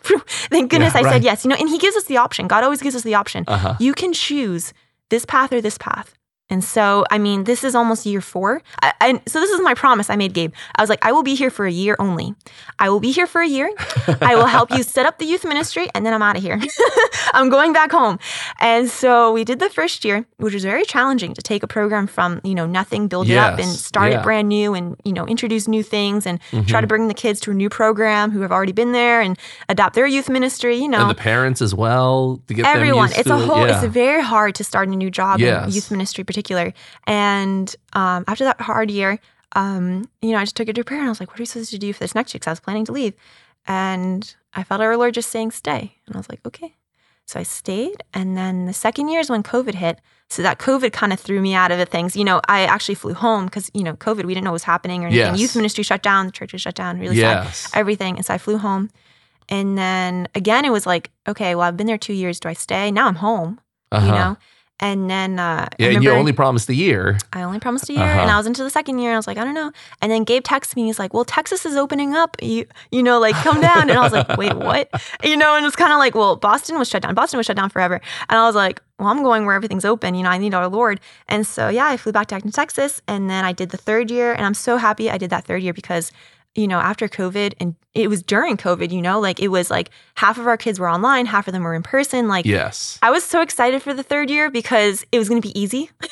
thank 0.50 0.70
goodness 0.70 0.94
Yeah, 0.94 1.00
I 1.00 1.02
right. 1.02 1.12
said 1.14 1.24
yes. 1.24 1.44
You 1.44 1.48
know, 1.50 1.56
and 1.58 1.68
he 1.68 1.78
gives 1.78 1.96
us 1.96 2.04
the 2.04 2.16
option. 2.18 2.46
God 2.46 2.62
always 2.64 2.80
gives 2.80 2.94
us 2.94 3.02
the 3.02 3.14
option. 3.16 3.44
Uh-huh. 3.48 3.74
You 3.80 3.92
can 3.92 4.12
choose 4.12 4.72
this 5.08 5.24
path 5.26 5.52
or 5.52 5.60
this 5.60 5.76
path. 5.78 6.14
And 6.50 6.62
so, 6.62 7.06
I 7.10 7.16
mean, 7.16 7.44
this 7.44 7.64
is 7.64 7.74
almost 7.74 8.04
year 8.04 8.20
four. 8.20 8.60
I, 8.82 8.92
and 9.00 9.20
so, 9.26 9.40
this 9.40 9.50
is 9.50 9.60
my 9.62 9.72
promise 9.72 10.10
I 10.10 10.16
made 10.16 10.34
Gabe. 10.34 10.52
I 10.76 10.82
was 10.82 10.90
like, 10.90 11.02
I 11.02 11.10
will 11.10 11.22
be 11.22 11.34
here 11.34 11.48
for 11.48 11.64
a 11.64 11.70
year 11.72 11.96
only. 11.98 12.34
I 12.78 12.90
will 12.90 13.00
be 13.00 13.10
here 13.10 13.26
for 13.26 13.40
a 13.40 13.46
year. 13.48 13.72
I 14.20 14.34
will 14.36 14.44
help 14.46 14.70
you 14.70 14.82
set 14.82 15.06
up 15.06 15.16
the 15.18 15.24
youth 15.24 15.44
ministry, 15.46 15.88
and 15.94 16.04
then 16.04 16.12
I'm 16.12 16.20
out 16.20 16.36
of 16.36 16.42
here. 16.42 16.60
I'm 17.32 17.48
going 17.48 17.72
back 17.72 17.90
home. 17.90 18.18
And 18.60 18.90
so, 18.90 19.32
we 19.32 19.44
did 19.44 19.60
the 19.60 19.70
first 19.70 20.04
year, 20.04 20.26
which 20.36 20.52
was 20.52 20.62
very 20.62 20.84
challenging 20.84 21.32
to 21.34 21.40
take 21.42 21.62
a 21.62 21.66
program 21.66 22.06
from, 22.06 22.40
you 22.44 22.54
know, 22.54 22.66
nothing, 22.66 23.08
build 23.08 23.30
it 23.30 23.36
up, 23.38 23.58
and 23.58 23.68
start 23.70 24.12
yeah. 24.12 24.20
it 24.20 24.22
brand 24.22 24.48
new 24.48 24.74
and, 24.74 24.96
you 25.04 25.12
know, 25.14 25.26
introduce 25.26 25.66
new 25.66 25.82
things 25.82 26.26
and 26.26 26.38
try 26.50 26.58
Mm-hmm. 26.60 26.80
to 26.82 26.86
bring 26.86 27.08
the 27.08 27.14
kids 27.14 27.40
to 27.40 27.50
a 27.50 27.54
new 27.54 27.70
program 27.70 28.30
who 28.30 28.42
have 28.42 28.52
already 28.52 28.72
been 28.72 28.92
there 28.92 29.20
and 29.22 29.38
adopt 29.70 29.94
their 29.94 30.06
youth 30.06 30.28
ministry, 30.28 30.76
you 30.76 30.88
know 30.88 31.00
And 31.00 31.10
the 31.10 31.14
parents 31.14 31.62
as 31.62 31.74
well 31.74 32.40
to 32.48 32.54
get 32.54 32.64
them 32.64 32.76
everyone 32.76 33.10
it's 33.16 33.30
a 33.30 33.36
it. 33.38 33.46
whole 33.46 33.66
Yeah. 33.66 33.82
it's 33.82 33.92
very 33.92 34.22
hard 34.22 34.54
to 34.56 34.64
start 34.64 34.88
a 34.88 34.90
new 34.90 35.10
job 35.10 35.40
Yes. 35.40 35.68
in 35.68 35.72
youth 35.74 35.90
ministry 35.90 36.24
particular 36.32 36.72
and 37.06 37.66
um, 38.00 38.20
after 38.26 38.44
that 38.44 38.60
hard 38.68 38.90
year 38.90 39.18
um, 39.62 39.84
you 40.22 40.30
know 40.32 40.38
i 40.38 40.44
just 40.48 40.56
took 40.56 40.68
it 40.68 40.74
to 40.74 40.84
prayer 40.84 41.00
and 41.00 41.08
i 41.08 41.12
was 41.14 41.20
like 41.20 41.30
what 41.30 41.38
are 41.38 41.42
we 41.42 41.46
supposed 41.46 41.70
to 41.70 41.78
do 41.86 41.92
for 41.92 42.00
this 42.04 42.14
next 42.18 42.32
year 42.32 42.38
because 42.38 42.50
i 42.52 42.56
was 42.56 42.60
planning 42.66 42.84
to 42.86 42.92
leave 43.00 43.14
and 43.66 44.34
i 44.54 44.62
felt 44.62 44.80
our 44.80 44.96
lord 44.96 45.14
just 45.14 45.30
saying 45.30 45.50
stay 45.50 45.82
and 46.06 46.16
i 46.16 46.18
was 46.18 46.28
like 46.28 46.40
okay 46.46 46.74
so 47.26 47.38
i 47.38 47.42
stayed 47.42 48.02
and 48.14 48.36
then 48.36 48.66
the 48.66 48.72
second 48.72 49.08
year 49.08 49.20
is 49.20 49.30
when 49.30 49.42
covid 49.42 49.74
hit 49.74 50.00
so 50.28 50.42
that 50.42 50.58
covid 50.58 50.92
kind 50.92 51.12
of 51.12 51.20
threw 51.20 51.40
me 51.40 51.54
out 51.54 51.70
of 51.70 51.78
the 51.78 51.86
things 51.86 52.16
you 52.16 52.24
know 52.24 52.40
i 52.48 52.62
actually 52.64 52.94
flew 52.94 53.14
home 53.14 53.44
because 53.44 53.70
you 53.74 53.84
know 53.84 53.94
covid 53.94 54.24
we 54.24 54.34
didn't 54.34 54.44
know 54.44 54.50
what 54.50 54.62
was 54.62 54.64
happening 54.64 55.04
or 55.04 55.08
anything 55.08 55.34
Yes. 55.34 55.40
youth 55.40 55.56
ministry 55.56 55.84
shut 55.84 56.02
down 56.02 56.26
the 56.26 56.32
church 56.32 56.52
was 56.52 56.62
shut 56.62 56.74
down 56.74 56.98
really 56.98 57.16
sad 57.16 57.44
yes. 57.44 57.70
everything. 57.74 58.16
And 58.16 58.24
so 58.26 58.34
I 58.34 58.38
flew 58.38 58.58
home. 58.58 58.90
And 59.48 59.76
then 59.76 60.28
again, 60.34 60.64
it 60.64 60.70
was 60.70 60.86
like, 60.86 61.10
okay, 61.28 61.54
well, 61.54 61.66
I've 61.68 61.76
been 61.76 61.86
there 61.88 61.98
two 61.98 62.12
years. 62.14 62.40
Do 62.40 62.48
I 62.48 62.52
stay? 62.54 62.90
Now 62.90 63.06
I'm 63.08 63.16
home, 63.16 63.60
Uh-huh. 63.90 64.06
you 64.06 64.12
know? 64.12 64.36
And 64.82 65.08
then 65.08 65.38
uh, 65.38 65.68
Yeah, 65.78 65.90
and 65.90 66.02
you 66.02 66.10
only 66.10 66.32
promised 66.32 66.68
a 66.68 66.74
year. 66.74 67.16
I 67.32 67.42
only 67.44 67.60
promised 67.60 67.88
a 67.88 67.92
year, 67.92 68.02
Uh-huh. 68.02 68.20
and 68.22 68.30
I 68.32 68.36
was 68.36 68.46
into 68.48 68.64
the 68.64 68.68
second 68.78 68.98
year. 68.98 69.10
And 69.10 69.14
I 69.14 69.18
was 69.18 69.28
like, 69.28 69.38
I 69.38 69.44
don't 69.44 69.54
know. 69.54 69.70
And 70.02 70.10
then 70.10 70.24
Gabe 70.24 70.42
texts 70.42 70.74
me. 70.76 70.86
He's 70.86 70.98
like, 70.98 71.14
"Well, 71.14 71.24
Texas 71.24 71.64
is 71.64 71.76
opening 71.76 72.14
up. 72.14 72.36
You, 72.42 72.66
you 72.90 73.02
know, 73.02 73.20
like 73.20 73.36
come 73.36 73.60
down." 73.60 73.88
And 73.88 73.92
I 73.92 74.02
was 74.02 74.12
like, 74.12 74.36
"Wait, 74.36 74.54
what?" 74.56 74.90
You 75.22 75.36
know, 75.36 75.54
and 75.56 75.64
it's 75.64 75.76
kind 75.76 75.92
of 75.92 75.98
like, 75.98 76.14
well, 76.16 76.34
Boston 76.36 76.78
was 76.78 76.88
shut 76.90 77.02
down. 77.02 77.14
Boston 77.14 77.38
was 77.38 77.46
shut 77.46 77.56
down 77.56 77.70
forever, 77.70 78.00
and 78.28 78.38
I 78.40 78.44
was 78.44 78.56
like, 78.56 78.82
"Well, 78.98 79.08
I'm 79.08 79.22
going 79.22 79.46
where 79.46 79.54
everything's 79.54 79.84
open. 79.84 80.14
You 80.16 80.24
know, 80.24 80.30
I 80.30 80.38
need 80.38 80.52
our 80.52 80.68
Lord." 80.68 80.98
And 81.28 81.46
so, 81.46 81.68
yeah, 81.68 81.86
I 81.86 81.96
flew 81.96 82.10
back 82.12 82.26
to 82.28 82.34
Acton, 82.34 82.50
Texas, 82.50 83.00
and 83.06 83.30
then 83.30 83.44
I 83.44 83.52
did 83.52 83.70
the 83.70 83.76
third 83.88 84.10
year, 84.10 84.32
and 84.32 84.44
I'm 84.44 84.54
so 84.54 84.76
happy 84.78 85.08
I 85.10 85.16
did 85.18 85.30
that 85.30 85.44
third 85.44 85.62
year 85.62 85.72
because. 85.72 86.10
You 86.54 86.68
know, 86.68 86.78
after 86.80 87.08
COVID, 87.08 87.54
and 87.60 87.76
it 87.94 88.08
was 88.10 88.22
during 88.22 88.58
COVID, 88.58 88.90
you 88.92 89.00
know, 89.00 89.18
like 89.20 89.40
it 89.40 89.48
was 89.48 89.70
like 89.70 89.88
half 90.16 90.36
of 90.36 90.46
our 90.46 90.58
kids 90.58 90.78
were 90.78 90.88
online, 90.88 91.24
half 91.24 91.46
of 91.48 91.52
them 91.54 91.62
were 91.62 91.74
in 91.74 91.82
person. 91.82 92.28
Like, 92.28 92.44
Yes. 92.44 92.98
I 93.00 93.10
was 93.10 93.24
so 93.24 93.40
excited 93.40 93.82
for 93.82 93.94
the 93.94 94.02
third 94.02 94.28
year 94.28 94.50
because 94.50 95.04
it 95.12 95.18
was 95.18 95.30
going 95.30 95.40
to 95.40 95.48
be 95.48 95.58
easy. 95.58 95.88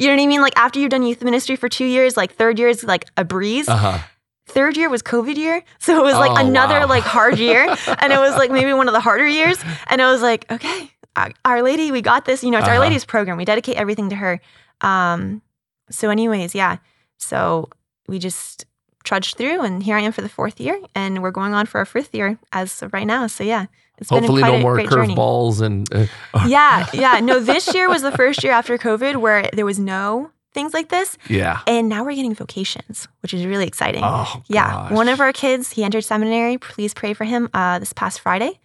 you 0.00 0.06
know 0.06 0.14
what 0.16 0.22
I 0.22 0.26
mean? 0.26 0.40
Like 0.40 0.54
after 0.56 0.80
you've 0.80 0.88
done 0.90 1.02
youth 1.02 1.22
ministry 1.22 1.56
for 1.56 1.68
two 1.68 1.84
years, 1.84 2.16
like 2.16 2.32
third 2.32 2.58
year 2.58 2.68
is 2.68 2.82
like 2.84 3.04
a 3.18 3.24
breeze. 3.24 3.68
Uh-huh. 3.68 3.98
Third 4.46 4.78
year 4.78 4.88
was 4.88 5.02
COVID 5.02 5.36
year. 5.36 5.62
So 5.78 5.98
it 5.98 6.02
was 6.02 6.14
like 6.14 6.30
Oh, 6.32 6.36
another 6.46 6.80
wow. 6.80 6.86
like 6.88 7.02
hard 7.04 7.38
year. 7.38 7.62
and 7.98 8.12
it 8.14 8.18
was 8.18 8.34
like 8.36 8.50
maybe 8.58 8.72
one 8.72 8.88
of 8.88 8.94
the 8.94 9.00
harder 9.00 9.26
years. 9.26 9.58
And 9.88 10.00
I 10.00 10.10
was 10.10 10.22
like, 10.22 10.50
okay, 10.50 10.90
Our- 11.16 11.32
Our 11.44 11.62
Lady, 11.62 11.92
we 11.92 12.00
got 12.00 12.24
this. 12.24 12.42
You 12.42 12.50
know, 12.50 12.58
it's 12.58 12.66
Our 12.66 12.74
Uh-huh. 12.74 12.82
Lady's 12.84 13.04
program. 13.04 13.36
We 13.36 13.44
dedicate 13.44 13.76
everything 13.76 14.08
to 14.08 14.16
her. 14.16 14.40
Um, 14.80 15.42
so 15.90 16.08
anyways, 16.08 16.54
yeah. 16.54 16.78
So 17.18 17.68
we 18.08 18.18
just 18.18 18.64
trudged 19.04 19.36
through 19.36 19.60
and 19.62 19.82
here 19.82 19.96
I 19.96 20.00
am 20.00 20.12
for 20.12 20.22
the 20.22 20.28
fourth 20.28 20.60
year 20.60 20.80
and 20.94 21.22
we're 21.22 21.30
going 21.30 21.54
on 21.54 21.66
for 21.66 21.78
our 21.78 21.84
fifth 21.84 22.14
year 22.14 22.38
as 22.52 22.82
of 22.82 22.92
right 22.92 23.06
now. 23.06 23.26
So 23.26 23.44
yeah, 23.44 23.66
it's 23.98 24.10
Hopefully, 24.10 24.42
no 24.42 24.54
a 24.54 24.60
more 24.60 24.76
curveballs 24.78 25.60
and. 25.60 25.92
Uh, 25.94 26.06
yeah, 26.46 26.86
yeah. 26.94 27.20
No, 27.20 27.40
this 27.40 27.72
year 27.74 27.88
was 27.88 28.02
the 28.02 28.12
first 28.12 28.42
year 28.42 28.52
after 28.52 28.76
COVID 28.78 29.16
where 29.16 29.48
there 29.52 29.66
was 29.66 29.78
no 29.78 30.30
things 30.54 30.74
like 30.74 30.88
this. 30.88 31.16
yeah. 31.28 31.60
And 31.66 31.88
now 31.88 32.04
we're 32.04 32.14
getting 32.14 32.34
vocations, 32.34 33.08
which 33.20 33.32
is 33.32 33.46
really 33.46 33.66
exciting. 33.66 34.02
Oh, 34.04 34.42
yeah. 34.48 34.70
gosh. 34.70 34.92
One 34.92 35.08
of 35.08 35.20
our 35.20 35.32
kids, 35.32 35.72
he 35.72 35.84
entered 35.84 36.02
seminary. 36.02 36.58
Please 36.58 36.92
pray 36.94 37.14
for 37.14 37.24
him 37.24 37.48
uh, 37.54 37.78
this 37.78 37.92
past 37.92 38.20
Friday. 38.20 38.58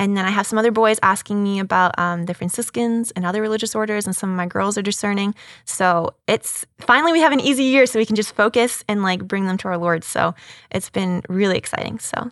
And 0.00 0.16
then 0.16 0.24
I 0.24 0.30
have 0.30 0.46
some 0.46 0.58
other 0.58 0.70
boys 0.70 0.98
asking 1.02 1.42
me 1.42 1.60
about 1.60 1.96
um, 1.98 2.24
the 2.24 2.32
Franciscans 2.32 3.10
and 3.10 3.26
other 3.26 3.42
religious 3.42 3.74
orders, 3.74 4.06
and 4.06 4.16
some 4.16 4.30
of 4.30 4.36
my 4.36 4.46
girls 4.46 4.78
are 4.78 4.82
discerning. 4.82 5.34
So 5.66 6.14
it's 6.26 6.64
finally 6.78 7.12
we 7.12 7.20
have 7.20 7.32
an 7.32 7.40
easy 7.40 7.64
year, 7.64 7.84
so 7.84 7.98
we 7.98 8.06
can 8.06 8.16
just 8.16 8.34
focus 8.34 8.82
and 8.88 9.02
like 9.02 9.28
bring 9.28 9.44
them 9.44 9.58
to 9.58 9.68
our 9.68 9.76
Lord. 9.76 10.02
So 10.02 10.34
it's 10.70 10.88
been 10.88 11.22
really 11.28 11.58
exciting. 11.58 11.98
So 11.98 12.30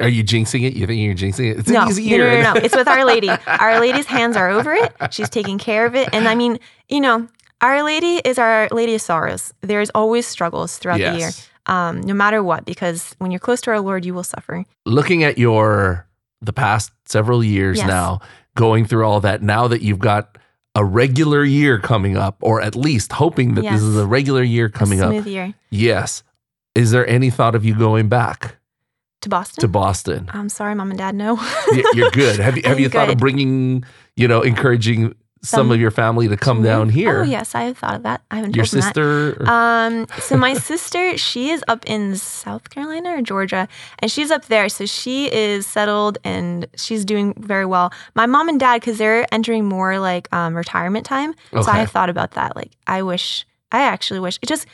Are 0.00 0.08
you 0.08 0.24
jinxing 0.24 0.64
it? 0.64 0.74
You 0.74 0.84
think 0.88 1.00
you're 1.00 1.14
jinxing 1.14 1.52
it? 1.52 1.60
It's 1.60 1.68
no, 1.68 1.82
an 1.82 1.90
easy 1.90 2.10
no, 2.10 2.16
year. 2.16 2.42
no, 2.42 2.42
no, 2.42 2.54
no. 2.54 2.60
It's 2.60 2.74
with 2.74 2.88
Our 2.88 3.04
Lady. 3.04 3.30
Our 3.46 3.78
Lady's 3.78 4.06
hands 4.06 4.36
are 4.36 4.50
over 4.50 4.74
it. 4.74 4.92
She's 5.12 5.30
taking 5.30 5.58
care 5.58 5.86
of 5.86 5.94
it. 5.94 6.08
And 6.12 6.26
I 6.26 6.34
mean, 6.34 6.58
you 6.88 7.00
know, 7.00 7.28
Our 7.60 7.84
Lady 7.84 8.20
is 8.24 8.36
Our 8.36 8.66
Lady 8.72 8.96
of 8.96 9.00
Sorrows. 9.00 9.54
There's 9.60 9.90
always 9.90 10.26
struggles 10.26 10.76
throughout 10.78 10.98
the 10.98 11.16
year, 11.16 11.30
um, 11.66 12.00
no 12.00 12.14
matter 12.14 12.42
what, 12.42 12.64
because 12.64 13.14
when 13.18 13.30
you're 13.30 13.38
close 13.38 13.60
to 13.60 13.70
our 13.70 13.80
Lord, 13.80 14.04
you 14.04 14.12
will 14.12 14.24
suffer. 14.24 14.64
Looking 14.86 15.22
at 15.22 15.38
your 15.38 16.05
the 16.40 16.52
past 16.52 16.92
several 17.06 17.42
years 17.42 17.78
Yes. 17.78 17.86
now, 17.86 18.20
going 18.54 18.84
through 18.84 19.04
all 19.06 19.20
that, 19.20 19.42
now 19.42 19.68
that 19.68 19.82
you've 19.82 19.98
got 19.98 20.38
a 20.74 20.84
regular 20.84 21.42
year 21.44 21.78
coming 21.78 22.16
up, 22.16 22.36
or 22.42 22.60
at 22.60 22.76
least 22.76 23.12
hoping 23.12 23.54
that 23.54 23.64
Yes. 23.64 23.74
this 23.74 23.82
is 23.82 23.96
a 23.96 24.06
regular 24.06 24.42
year 24.42 24.68
coming 24.68 25.00
up. 25.00 25.10
Smooth 25.10 25.26
year 25.26 25.54
Yes. 25.70 26.22
Is 26.74 26.90
there 26.90 27.08
any 27.08 27.30
thought 27.30 27.54
of 27.54 27.64
you 27.64 27.74
going 27.74 28.08
back 28.08 28.56
to 29.22 29.28
Boston. 29.30 29.62
to 29.62 29.68
Boston? 29.68 30.30
I'm 30.34 30.50
sorry, 30.50 30.74
mom 30.74 30.90
and 30.90 30.98
dad. 30.98 31.14
No. 31.14 31.40
You're 31.94 32.10
good. 32.10 32.38
Have 32.38 32.56
you 32.56 32.62
have 32.66 32.76
I'm 32.76 32.82
you 32.82 32.88
thought 32.90 33.08
of 33.08 33.16
bringing, 33.16 33.84
you 34.16 34.28
know, 34.28 34.42
encouraging 34.42 35.14
some, 35.42 35.58
Some 35.58 35.70
of 35.70 35.78
your 35.78 35.90
family 35.90 36.26
to 36.28 36.36
come 36.36 36.62
down 36.62 36.88
here? 36.88 37.20
Oh 37.20 37.22
yes, 37.22 37.54
I 37.54 37.62
have 37.64 37.78
thought 37.78 37.94
of 37.94 38.02
that. 38.02 38.22
I 38.30 38.36
haven't 38.36 38.56
Your 38.56 38.64
them 38.64 38.80
that. 38.80 38.94
sister? 38.94 39.48
Um, 39.48 40.06
so 40.18 40.36
my 40.36 40.54
sister, 40.70 41.16
she 41.16 41.50
is 41.50 41.62
up 41.68 41.84
in 41.86 42.16
South 42.16 42.70
Carolina 42.70 43.10
or 43.10 43.22
Georgia, 43.22 43.68
and 44.00 44.10
she's 44.10 44.30
up 44.30 44.46
there. 44.46 44.68
So 44.68 44.86
she 44.86 45.32
is 45.32 45.66
settled 45.66 46.18
and 46.24 46.66
she's 46.76 47.04
doing 47.04 47.34
very 47.38 47.66
well. 47.66 47.92
My 48.14 48.26
mom 48.26 48.48
and 48.48 48.58
dad, 48.58 48.80
because 48.80 48.98
they're 48.98 49.26
entering 49.32 49.66
more 49.66 49.98
like 49.98 50.26
um, 50.34 50.56
retirement 50.56 51.06
time, 51.06 51.34
so 51.52 51.70
I 51.70 51.78
have 51.78 51.90
thought 51.90 52.10
about 52.10 52.32
that. 52.32 52.56
Like, 52.56 52.72
I 52.86 53.02
wish, 53.02 53.46
I 53.70 53.82
actually 53.82 54.20
wish 54.20 54.38
it 54.42 54.46
just. 54.46 54.66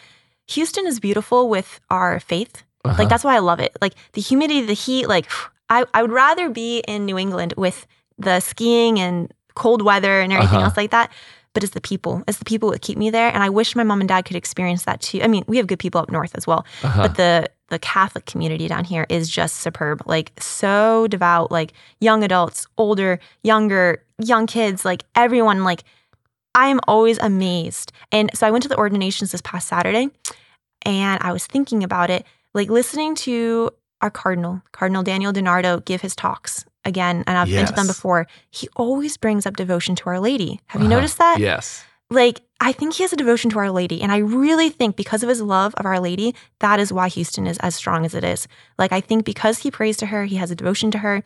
Houston 0.49 0.87
is 0.87 0.99
beautiful 1.01 1.49
with 1.49 1.81
our 1.89 2.19
faith. 2.21 2.63
Uh-huh. 2.85 2.97
Like 2.99 3.09
that's 3.09 3.25
why 3.25 3.37
I 3.37 3.39
love 3.39 3.61
it. 3.61 3.77
Like 3.81 3.95
the 4.13 4.21
humidity, 4.21 4.63
the 4.63 4.73
heat. 4.75 5.07
Like 5.07 5.31
I, 5.71 5.85
I 5.95 6.03
would 6.03 6.11
rather 6.11 6.49
be 6.51 6.81
in 6.89 7.07
New 7.07 7.17
England 7.17 7.55
with 7.57 7.87
the 8.19 8.41
skiing 8.41 8.99
and 8.99 9.33
cold 9.55 9.83
weather 9.83 10.21
and 10.21 10.33
everything 10.33 10.57
Uh-huh. 10.57 10.67
else 10.67 10.77
like 10.77 10.91
that. 10.91 11.11
But 11.55 11.63
it's 11.63 11.75
the 11.75 11.83
people. 11.83 12.23
It's 12.27 12.39
the 12.39 12.47
people 12.47 12.71
that 12.71 12.81
keep 12.81 12.97
me 12.97 13.11
there. 13.11 13.29
And 13.33 13.43
I 13.43 13.51
wish 13.51 13.77
my 13.77 13.83
mom 13.85 14.01
and 14.01 14.09
dad 14.09 14.25
could 14.25 14.37
experience 14.37 14.85
that 14.85 15.03
too. 15.03 15.21
I 15.23 15.27
mean, 15.29 15.45
we 15.47 15.59
have 15.59 15.67
good 15.67 15.79
people 15.79 16.01
up 16.01 16.11
north 16.11 16.35
as 16.35 16.47
well. 16.47 16.65
Uh-huh. 16.83 17.03
But 17.03 17.17
the 17.17 17.51
the 17.69 17.79
Catholic 17.79 18.27
community 18.27 18.69
down 18.69 18.85
here 18.85 19.07
is 19.09 19.29
just 19.31 19.57
superb. 19.57 20.03
Like 20.07 20.33
so 20.39 21.07
devout, 21.09 21.51
like 21.51 21.73
young 22.01 22.23
adults, 22.25 22.67
older, 22.79 23.19
younger, 23.43 24.03
young 24.19 24.47
kids, 24.47 24.85
like 24.85 25.05
everyone, 25.15 25.63
like 25.65 25.85
I 26.55 26.69
am 26.69 26.81
always 26.89 27.19
amazed. 27.19 27.93
And 28.11 28.31
so 28.35 28.47
I 28.47 28.51
went 28.51 28.63
to 28.65 28.69
the 28.69 28.77
ordinations 28.77 29.33
this 29.33 29.41
past 29.43 29.69
Saturday 29.69 30.09
and 30.83 31.23
I 31.23 31.33
was 31.33 31.47
thinking 31.47 31.83
about 31.83 32.11
it, 32.11 32.27
like 32.53 32.69
listening 32.69 33.15
to 33.17 33.71
our 34.03 34.11
cardinal, 34.11 34.61
Cardinal 34.73 35.03
Daniel 35.03 35.33
DiNardo, 35.33 35.83
give 35.85 36.01
his 36.03 36.15
talks 36.17 36.65
again. 36.85 37.25
And 37.27 37.39
I've 37.39 37.49
been 37.49 37.67
to 37.67 37.73
them 37.73 37.87
before. 37.87 38.27
He 38.51 38.69
always 38.77 39.17
brings 39.17 39.47
up 39.47 39.57
devotion 39.57 39.95
to 39.97 40.05
Our 40.07 40.21
Lady. 40.21 40.61
Have 40.69 40.81
you 40.83 40.89
Uh-huh. 40.89 40.97
noticed 40.97 41.19
that? 41.19 41.39
Yes. 41.39 41.85
like 42.11 42.43
I 42.61 42.73
think 42.73 42.93
he 42.95 43.03
has 43.05 43.13
a 43.13 43.17
devotion 43.17 43.51
to 43.51 43.59
Our 43.59 43.71
Lady. 43.71 44.03
And 44.03 44.13
I 44.13 44.19
really 44.19 44.69
think 44.69 44.97
because 44.97 45.23
of 45.23 45.29
his 45.31 45.41
love 45.41 45.75
of 45.77 45.87
Our 45.87 45.99
Lady, 45.99 46.35
that 46.61 46.79
is 46.79 46.93
why 46.93 47.09
Houston 47.09 47.47
is 47.47 47.57
as 47.59 47.75
strong 47.75 48.05
as 48.05 48.15
it 48.15 48.23
is. 48.23 48.47
Like 48.79 48.93
I 48.93 49.01
think 49.01 49.25
because 49.25 49.59
he 49.61 49.71
prays 49.71 49.97
to 49.99 50.07
her, 50.07 50.27
he 50.27 50.37
has 50.37 50.51
a 50.51 50.55
devotion 50.55 50.91
to 50.91 50.99
her, 50.99 51.23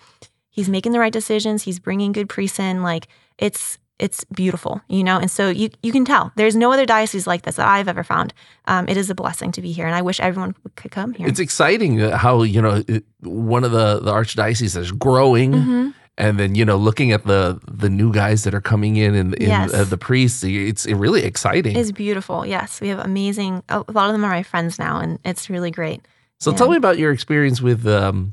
he's 0.48 0.68
making 0.68 0.92
the 0.92 1.00
right 1.00 1.12
decisions, 1.12 1.64
he's 1.64 1.80
bringing 1.80 2.12
good 2.12 2.28
priests 2.28 2.60
in. 2.60 2.82
Like 2.84 3.08
it's 3.36 3.78
it's 3.98 4.24
beautiful, 4.24 4.80
you 4.88 5.02
know. 5.02 5.18
And 5.18 5.30
so 5.30 5.48
you 5.48 5.70
you 5.82 5.92
can 5.92 6.04
tell 6.04 6.32
there's 6.36 6.54
no 6.56 6.72
other 6.72 6.86
diocese 6.86 7.26
like 7.26 7.42
this 7.42 7.56
that 7.56 7.66
I've 7.66 7.88
ever 7.88 8.04
found. 8.04 8.32
Um, 8.66 8.88
it 8.88 8.96
is 8.96 9.10
a 9.10 9.14
blessing 9.14 9.52
to 9.52 9.62
be 9.62 9.72
here, 9.72 9.86
and 9.86 9.94
I 9.94 10.02
wish 10.02 10.20
everyone 10.20 10.54
could 10.76 10.90
come 10.90 11.14
here. 11.14 11.26
It's 11.28 11.40
exciting 11.40 11.98
how 11.98 12.42
you 12.42 12.60
know 12.62 12.82
it, 12.88 13.04
one 13.22 13.64
of 13.64 13.72
the 13.72 14.00
the 14.00 14.12
archdioceses 14.12 14.76
is 14.76 14.92
growing. 14.92 15.52
Mhm. 15.52 15.94
And 16.18 16.38
then 16.38 16.54
you 16.54 16.64
know, 16.64 16.78
looking 16.78 17.12
at 17.12 17.24
the 17.26 17.60
the 17.70 17.90
new 17.90 18.10
guys 18.12 18.44
that 18.44 18.54
are 18.54 18.60
coming 18.62 18.96
in 18.96 19.14
and 19.14 19.34
in, 19.34 19.48
Yes. 19.50 19.74
uh, 19.74 19.84
the 19.84 19.98
priests, 19.98 20.42
it's 20.44 20.86
really 20.86 21.22
exciting. 21.24 21.76
It's 21.76 21.92
beautiful. 21.92 22.46
Yes, 22.46 22.80
we 22.80 22.88
have 22.88 23.00
amazing. 23.04 23.62
A 23.68 23.84
lot 23.92 24.06
of 24.08 24.12
them 24.12 24.24
are 24.24 24.30
my 24.30 24.42
friends 24.42 24.78
now, 24.78 24.98
and 24.98 25.18
it's 25.24 25.50
really 25.50 25.70
great. 25.70 26.00
So 26.40 26.50
Yeah. 26.50 26.56
tell 26.58 26.70
me 26.70 26.76
about 26.76 26.96
your 26.98 27.12
experience 27.12 27.60
with 27.60 27.86
um 27.86 28.32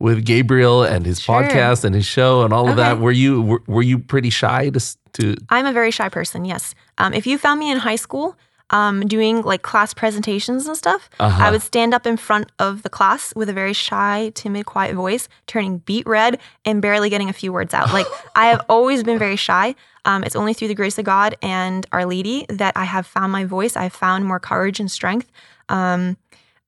with 0.00 0.24
Gabriel 0.24 0.82
and 0.84 1.04
his 1.06 1.20
Sure. 1.20 1.42
podcast 1.42 1.84
and 1.84 1.94
his 1.94 2.06
show 2.06 2.42
and 2.42 2.52
all 2.52 2.68
of 2.68 2.76
that. 2.76 2.98
Were 3.00 3.12
you 3.12 3.42
were, 3.42 3.62
were 3.66 3.82
you 3.82 3.98
pretty 3.98 4.30
shy 4.30 4.70
to 4.70 4.80
to 5.14 5.36
I'm 5.48 5.66
a 5.66 5.72
very 5.72 5.90
shy 5.90 6.08
person. 6.08 6.44
Yes. 6.44 6.74
Um, 6.98 7.12
if 7.14 7.26
you 7.26 7.38
found 7.38 7.58
me 7.60 7.70
in 7.70 7.78
high 7.78 7.96
school, 7.96 8.36
um, 8.70 9.00
doing 9.08 9.42
like 9.42 9.62
class 9.62 9.94
presentations 9.94 10.66
and 10.68 10.76
stuff, 10.76 11.08
Uh-huh. 11.18 11.42
I 11.44 11.50
would 11.50 11.62
stand 11.62 11.94
up 11.94 12.06
in 12.06 12.16
front 12.18 12.52
of 12.58 12.82
the 12.82 12.90
class 12.90 13.32
with 13.34 13.48
a 13.48 13.52
very 13.54 13.72
shy, 13.72 14.30
timid, 14.34 14.66
quiet 14.66 14.94
voice, 14.94 15.26
turning 15.46 15.78
beet 15.78 16.06
red 16.06 16.38
and 16.66 16.82
barely 16.82 17.08
getting 17.08 17.28
a 17.30 17.32
few 17.32 17.52
words 17.52 17.72
out. 17.74 17.92
Like 17.92 18.06
I 18.36 18.46
have 18.48 18.60
always 18.68 19.02
been 19.02 19.18
very 19.18 19.36
shy. 19.36 19.74
Um, 20.04 20.22
it's 20.22 20.36
only 20.36 20.52
through 20.54 20.68
the 20.68 20.74
grace 20.74 20.98
of 20.98 21.04
God 21.06 21.34
and 21.42 21.86
Our 21.92 22.04
Lady 22.06 22.44
that 22.50 22.74
I 22.76 22.84
have 22.84 23.06
found 23.06 23.32
my 23.32 23.44
voice. 23.46 23.74
I've 23.76 23.92
found 23.94 24.26
more 24.26 24.38
courage 24.40 24.78
and 24.80 24.90
strength. 24.90 25.30
Um, 25.70 26.16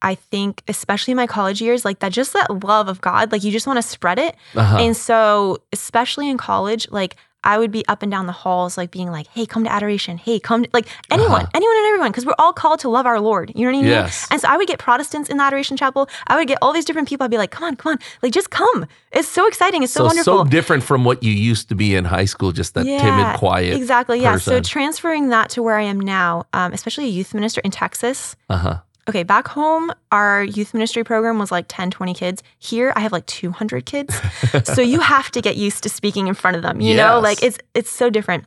I 0.03 0.15
think, 0.15 0.63
especially 0.69 1.13
in 1.13 1.17
my 1.17 1.27
college 1.27 1.61
years, 1.61 1.85
like 1.85 1.99
that, 2.01 2.13
just 2.13 2.33
that 2.33 2.65
love 2.65 2.89
of 2.89 3.01
God, 3.01 3.33
like 3.33 3.45
you 3.45 3.53
just 3.53 3.67
want 3.67 3.77
to 3.77 3.83
spread 3.83 4.19
it. 4.19 4.35
uh-huh. 4.55 4.79
And 4.79 4.97
so, 4.97 5.59
especially 5.73 6.29
in 6.31 6.39
college, 6.39 6.89
like 6.91 7.17
I 7.43 7.57
would 7.57 7.71
be 7.71 7.87
up 7.89 8.03
and 8.03 8.13
down 8.13 8.27
the 8.27 8.33
halls, 8.33 8.77
like 8.77 8.91
being 8.91 9.11
like, 9.11 9.27
hey, 9.29 9.47
come 9.47 9.65
to 9.65 9.73
adoration. 9.73 10.19
Hey, 10.19 10.39
come, 10.39 10.65
to, 10.65 10.71
like 10.75 10.87
anyone, 11.11 11.33
Uh-huh. 11.43 11.47
anyone 11.55 11.75
and 11.79 11.87
everyone, 11.87 12.11
because 12.11 12.27
we're 12.27 12.35
all 12.39 12.53
called 12.53 12.81
to 12.81 12.91
love 12.91 13.07
our 13.07 13.19
Lord. 13.19 13.51
You 13.55 13.65
know 13.65 13.73
what 13.73 13.79
I 13.79 13.83
mean? 13.83 13.91
Yes. 13.91 14.29
And 14.31 14.41
so 14.43 14.49
I 14.49 14.59
would 14.59 14.69
get 14.69 14.79
Protestants 14.79 15.31
in 15.31 15.39
the 15.39 15.43
adoration 15.43 15.77
chapel. 15.79 16.07
I 16.27 16.37
would 16.37 16.47
get 16.49 16.59
all 16.61 16.75
these 16.75 16.85
different 16.85 17.09
people. 17.09 17.25
I'd 17.25 17.31
be 17.31 17.39
like, 17.39 17.51
come 17.51 17.65
on, 17.65 17.77
come 17.77 17.93
on. 17.93 17.99
Like, 18.23 18.33
just 18.35 18.51
come. 18.51 18.85
It's 19.13 19.27
so 19.29 19.47
exciting. 19.49 19.83
It's 19.83 19.93
so, 19.93 20.01
so 20.01 20.05
wonderful. 20.07 20.45
so 20.45 20.51
different 20.51 20.83
from 20.83 21.05
what 21.05 21.23
you 21.23 21.33
used 21.33 21.71
to 21.71 21.75
be 21.75 21.95
in 21.95 22.05
high 22.05 22.27
school, 22.27 22.53
just 22.53 22.75
that 22.75 22.85
timid, 22.85 23.39
quiet. 23.39 23.75
Exactly. 23.75 24.21
Yeah. 24.21 24.37
So 24.37 24.61
transferring 24.61 25.31
that 25.31 25.49
to 25.51 25.63
where 25.63 25.77
I 25.79 25.83
am 25.85 25.99
now, 25.99 26.45
um, 26.53 26.75
especially 26.75 27.05
a 27.05 27.09
youth 27.09 27.33
minister 27.33 27.63
in 27.65 27.71
Texas. 27.71 28.37
Uh-huh. 28.51 28.81
Okay, 29.09 29.23
back 29.23 29.49
home, 29.49 29.93
our 30.13 30.45
youth 30.45 30.75
ministry 30.75 31.05
program 31.05 31.39
was 31.39 31.51
like 31.51 31.67
10, 31.69 31.91
20 31.91 32.15
kids. 32.15 32.43
Here, 32.59 32.93
I 32.97 33.01
have 33.01 33.13
like 33.13 33.27
200 33.27 33.87
kids. 33.87 34.21
so 34.65 34.81
you 34.83 35.01
have 35.01 35.31
to 35.33 35.41
get 35.41 35.57
used 35.57 35.83
to 35.83 35.89
speaking 35.89 36.29
in 36.29 36.35
front 36.35 36.57
of 36.57 36.63
them. 36.63 36.81
You 36.81 36.97
know, 36.97 37.21
like 37.21 37.43
it's 37.43 37.59
it's 37.75 37.91
so 37.91 38.11
different. 38.11 38.45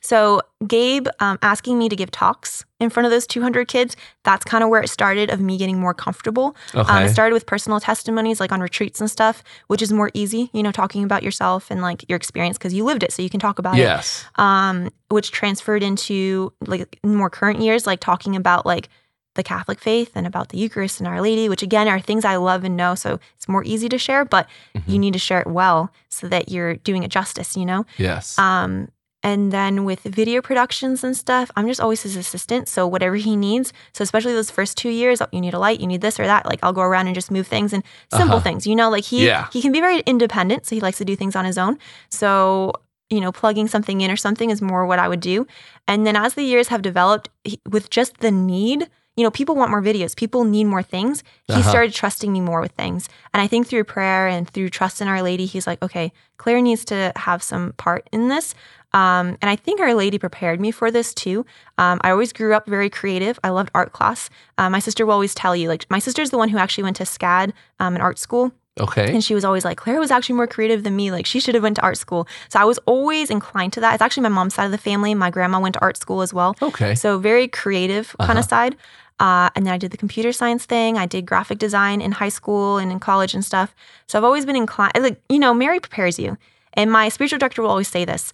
So 0.00 0.40
Gabe 0.66 1.08
um, 1.20 1.38
asking 1.42 1.78
me 1.78 1.88
to 1.88 1.96
give 1.96 2.10
talks 2.10 2.64
in 2.80 2.88
front 2.88 3.04
of 3.04 3.10
those 3.10 3.26
200 3.26 3.68
kids, 3.68 3.96
that's 4.24 4.44
kind 4.44 4.64
of 4.64 4.70
where 4.70 4.82
it 4.82 4.88
started 4.88 5.30
of 5.30 5.40
me 5.40 5.58
getting 5.58 5.78
more 5.78 5.92
comfortable. 5.92 6.56
Okay. 6.74 6.90
Um, 6.90 7.04
it 7.04 7.10
started 7.10 7.34
with 7.34 7.44
personal 7.44 7.80
testimonies, 7.80 8.40
like 8.40 8.50
on 8.50 8.60
retreats 8.60 9.00
and 9.00 9.10
stuff, 9.10 9.44
which 9.66 9.82
is 9.82 9.92
more 9.92 10.10
easy, 10.14 10.48
you 10.54 10.62
know, 10.62 10.72
talking 10.72 11.04
about 11.04 11.22
yourself 11.22 11.70
and 11.70 11.82
like 11.82 12.08
your 12.08 12.16
experience 12.16 12.56
because 12.56 12.72
you 12.72 12.84
lived 12.84 13.02
it, 13.02 13.12
so 13.12 13.22
you 13.22 13.28
can 13.28 13.40
talk 13.40 13.58
about 13.58 13.74
it 13.74 13.80
yes. 13.80 14.24
um, 14.36 14.90
which 15.10 15.30
transferred 15.30 15.82
into 15.82 16.52
like 16.66 16.98
more 17.04 17.28
current 17.28 17.60
years, 17.60 17.86
like 17.86 18.00
talking 18.00 18.34
about 18.34 18.64
like 18.64 18.88
the 19.34 19.42
Catholic 19.42 19.78
faith 19.80 20.12
and 20.14 20.26
about 20.26 20.48
the 20.48 20.58
Eucharist 20.58 20.98
and 21.00 21.06
Our 21.08 21.20
Lady, 21.20 21.48
which 21.48 21.62
again 21.62 21.86
are 21.88 22.00
things 22.00 22.24
I 22.24 22.36
love 22.36 22.64
and 22.64 22.76
know. 22.76 22.94
So 22.94 23.20
it's 23.36 23.48
more 23.48 23.62
easy 23.64 23.88
to 23.88 23.98
share, 23.98 24.24
but 24.24 24.48
you 24.86 24.96
Mhm. 24.96 25.00
need 25.00 25.12
to 25.12 25.18
share 25.20 25.40
it 25.40 25.46
well 25.46 25.92
so 26.08 26.28
that 26.28 26.48
you're 26.50 26.74
doing 26.76 27.02
it 27.04 27.10
justice, 27.10 27.56
you 27.56 27.64
know? 27.64 27.86
Yes. 27.96 28.38
Um, 28.38 28.88
and 29.22 29.52
then 29.52 29.84
with 29.84 30.00
video 30.02 30.40
productions 30.40 31.04
and 31.04 31.14
stuff, 31.16 31.50
I'm 31.54 31.68
just 31.68 31.80
always 31.80 32.02
his 32.02 32.16
assistant. 32.16 32.68
So 32.68 32.86
whatever 32.86 33.16
he 33.16 33.36
needs. 33.36 33.72
So 33.92 34.02
especially 34.02 34.32
those 34.32 34.50
first 34.50 34.78
two 34.78 34.88
years, 34.88 35.20
oh, 35.20 35.26
you 35.30 35.40
need 35.42 35.52
a 35.54 35.58
light, 35.58 35.78
you 35.78 35.86
need 35.86 36.00
this 36.00 36.18
or 36.18 36.26
that. 36.26 36.46
Like 36.46 36.58
I'll 36.62 36.72
go 36.72 36.80
around 36.82 37.06
and 37.06 37.14
just 37.14 37.30
move 37.30 37.46
things 37.46 37.72
and 37.72 37.84
simple 38.08 38.36
Uh-huh. 38.36 38.42
things. 38.42 38.66
You 38.66 38.74
know, 38.74 38.88
like 38.90 39.04
he 39.04 39.26
Yeah. 39.26 39.46
he 39.52 39.60
can 39.62 39.72
be 39.72 39.80
very 39.80 40.00
independent, 40.06 40.64
so 40.66 40.74
he 40.74 40.80
likes 40.80 40.98
to 40.98 41.04
do 41.04 41.14
things 41.16 41.36
on 41.36 41.44
his 41.44 41.58
own. 41.58 41.78
So 42.08 42.72
you 43.12 43.20
know, 43.20 43.32
plugging 43.32 43.66
something 43.66 44.00
in 44.02 44.10
or 44.10 44.16
something 44.16 44.50
is 44.50 44.62
more 44.62 44.86
what 44.86 45.00
I 45.00 45.08
would 45.08 45.18
do. 45.18 45.44
And 45.88 46.06
then 46.06 46.14
as 46.14 46.34
the 46.34 46.44
years 46.44 46.68
have 46.68 46.80
developed, 46.80 47.28
he, 47.42 47.60
with 47.68 47.90
just 47.90 48.18
the 48.18 48.30
need, 48.30 48.88
you 49.16 49.24
know, 49.24 49.30
people 49.30 49.54
want 49.56 49.70
more 49.70 49.82
videos. 49.82 50.16
People 50.16 50.44
need 50.44 50.64
more 50.64 50.82
things. 50.82 51.22
He 51.46 51.54
Uh-huh. 51.54 51.68
started 51.68 51.92
trusting 51.92 52.32
me 52.32 52.40
more 52.40 52.60
with 52.60 52.72
things. 52.72 53.08
And 53.34 53.42
I 53.42 53.46
think 53.46 53.66
through 53.66 53.84
prayer 53.84 54.28
and 54.28 54.48
through 54.48 54.70
trust 54.70 55.00
in 55.02 55.08
Our 55.08 55.20
Lady, 55.22 55.46
he's 55.46 55.66
like, 55.66 55.82
okay, 55.82 56.12
Claire 56.38 56.60
needs 56.62 56.84
to 56.86 57.12
have 57.16 57.42
some 57.42 57.72
part 57.76 58.08
in 58.12 58.28
this. 58.28 58.54
Um, 58.92 59.36
and 59.42 59.48
I 59.50 59.56
think 59.56 59.80
Our 59.80 59.94
Lady 59.94 60.18
prepared 60.18 60.60
me 60.60 60.70
for 60.70 60.90
this 60.90 61.12
too. 61.14 61.44
Um, 61.78 62.00
I 62.02 62.10
always 62.10 62.32
grew 62.32 62.54
up 62.54 62.66
very 62.66 62.88
creative. 62.90 63.38
I 63.44 63.50
loved 63.50 63.70
art 63.74 63.92
class. 63.92 64.30
Uh, 64.58 64.70
my 64.70 64.78
sister 64.80 65.04
will 65.06 65.12
always 65.14 65.34
tell 65.34 65.54
you, 65.54 65.68
like, 65.68 65.86
my 65.90 65.98
sister's 66.00 66.30
the 66.30 66.38
one 66.38 66.48
who 66.48 66.58
actually 66.58 66.84
went 66.84 66.96
to 66.96 67.04
SCAD, 67.04 67.52
um, 67.78 67.94
an 67.94 68.00
art 68.00 68.18
school. 68.18 68.52
Okay. 68.80 69.12
And 69.12 69.22
she 69.22 69.34
was 69.34 69.44
always 69.44 69.64
like, 69.64 69.76
Claire 69.76 70.00
was 70.00 70.10
actually 70.10 70.36
more 70.36 70.46
creative 70.46 70.82
than 70.82 70.96
me. 70.96 71.10
Like 71.12 71.26
she 71.26 71.38
should 71.40 71.54
have 71.54 71.62
went 71.62 71.76
to 71.76 71.82
art 71.82 71.98
school. 71.98 72.26
So 72.48 72.58
I 72.58 72.64
was 72.64 72.78
always 72.86 73.30
inclined 73.30 73.72
to 73.74 73.80
that. 73.80 73.94
It's 73.94 74.02
actually 74.02 74.24
my 74.24 74.28
mom's 74.30 74.54
side 74.54 74.64
of 74.64 74.72
the 74.72 74.78
family. 74.78 75.14
My 75.14 75.30
grandma 75.30 75.60
went 75.60 75.74
to 75.74 75.80
art 75.80 75.96
school 75.96 76.22
as 76.22 76.32
well. 76.34 76.56
Okay. 76.62 76.94
So 76.94 77.18
very 77.18 77.46
creative 77.48 78.16
kind 78.18 78.30
Uh-huh. 78.30 78.38
of 78.40 78.44
side. 78.46 78.76
Uh, 79.20 79.50
and 79.54 79.66
then 79.66 79.74
I 79.74 79.78
did 79.78 79.90
the 79.90 79.98
computer 79.98 80.32
science 80.32 80.64
thing. 80.64 80.96
I 80.96 81.04
did 81.06 81.26
graphic 81.26 81.58
design 81.58 82.00
in 82.00 82.12
high 82.12 82.30
school 82.30 82.78
and 82.78 82.90
in 82.90 82.98
college 83.00 83.34
and 83.34 83.44
stuff. 83.44 83.74
So 84.06 84.18
I've 84.18 84.24
always 84.24 84.46
been 84.46 84.56
inclined. 84.56 84.92
Like 84.98 85.20
you 85.28 85.38
know, 85.38 85.52
Mary 85.52 85.78
prepares 85.78 86.18
you. 86.18 86.38
And 86.74 86.90
my 86.90 87.10
spiritual 87.10 87.38
director 87.38 87.60
will 87.62 87.68
always 87.68 87.88
say 87.88 88.06
this: 88.06 88.32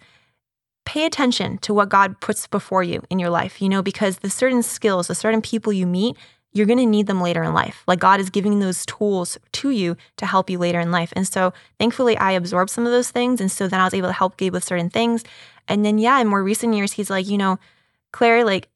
pay 0.84 1.04
attention 1.04 1.58
to 1.58 1.74
what 1.74 1.88
God 1.88 2.20
puts 2.20 2.46
before 2.46 2.84
you 2.84 3.02
in 3.10 3.18
your 3.18 3.30
life. 3.30 3.60
You 3.60 3.68
know, 3.68 3.82
because 3.82 4.18
the 4.18 4.30
certain 4.30 4.62
skills, 4.62 5.08
the 5.08 5.14
certain 5.14 5.42
people 5.42 5.72
you 5.72 5.86
meet, 5.86 6.16
you're 6.56 6.66
going 6.66 6.78
to 6.78 6.86
need 6.86 7.06
them 7.06 7.20
later 7.20 7.42
in 7.42 7.52
life. 7.52 7.82
Like 7.86 7.98
God 7.98 8.18
is 8.18 8.30
giving 8.30 8.60
those 8.60 8.86
tools 8.86 9.36
to 9.52 9.70
you 9.70 9.96
to 10.16 10.24
help 10.24 10.48
you 10.48 10.58
later 10.58 10.80
in 10.80 10.90
life. 10.90 11.12
And 11.14 11.28
so 11.28 11.52
thankfully, 11.78 12.16
I 12.16 12.32
absorbed 12.32 12.70
some 12.70 12.86
of 12.86 12.92
those 12.92 13.10
things. 13.10 13.40
And 13.40 13.50
so 13.52 13.68
then 13.68 13.80
I 13.80 13.84
was 13.84 13.94
able 13.94 14.08
to 14.08 14.12
help 14.14 14.36
Gabe 14.36 14.54
with 14.54 14.64
certain 14.64 14.88
things. 14.90 15.22
And 15.68 15.84
then, 15.84 15.98
yeah, 15.98 16.18
in 16.20 16.28
more 16.28 16.42
recent 16.42 16.74
years, 16.74 16.92
he's 16.92 17.10
like, 17.10 17.28
you 17.28 17.36
know, 17.36 17.58
Claire, 18.12 18.44
like, 18.44 18.68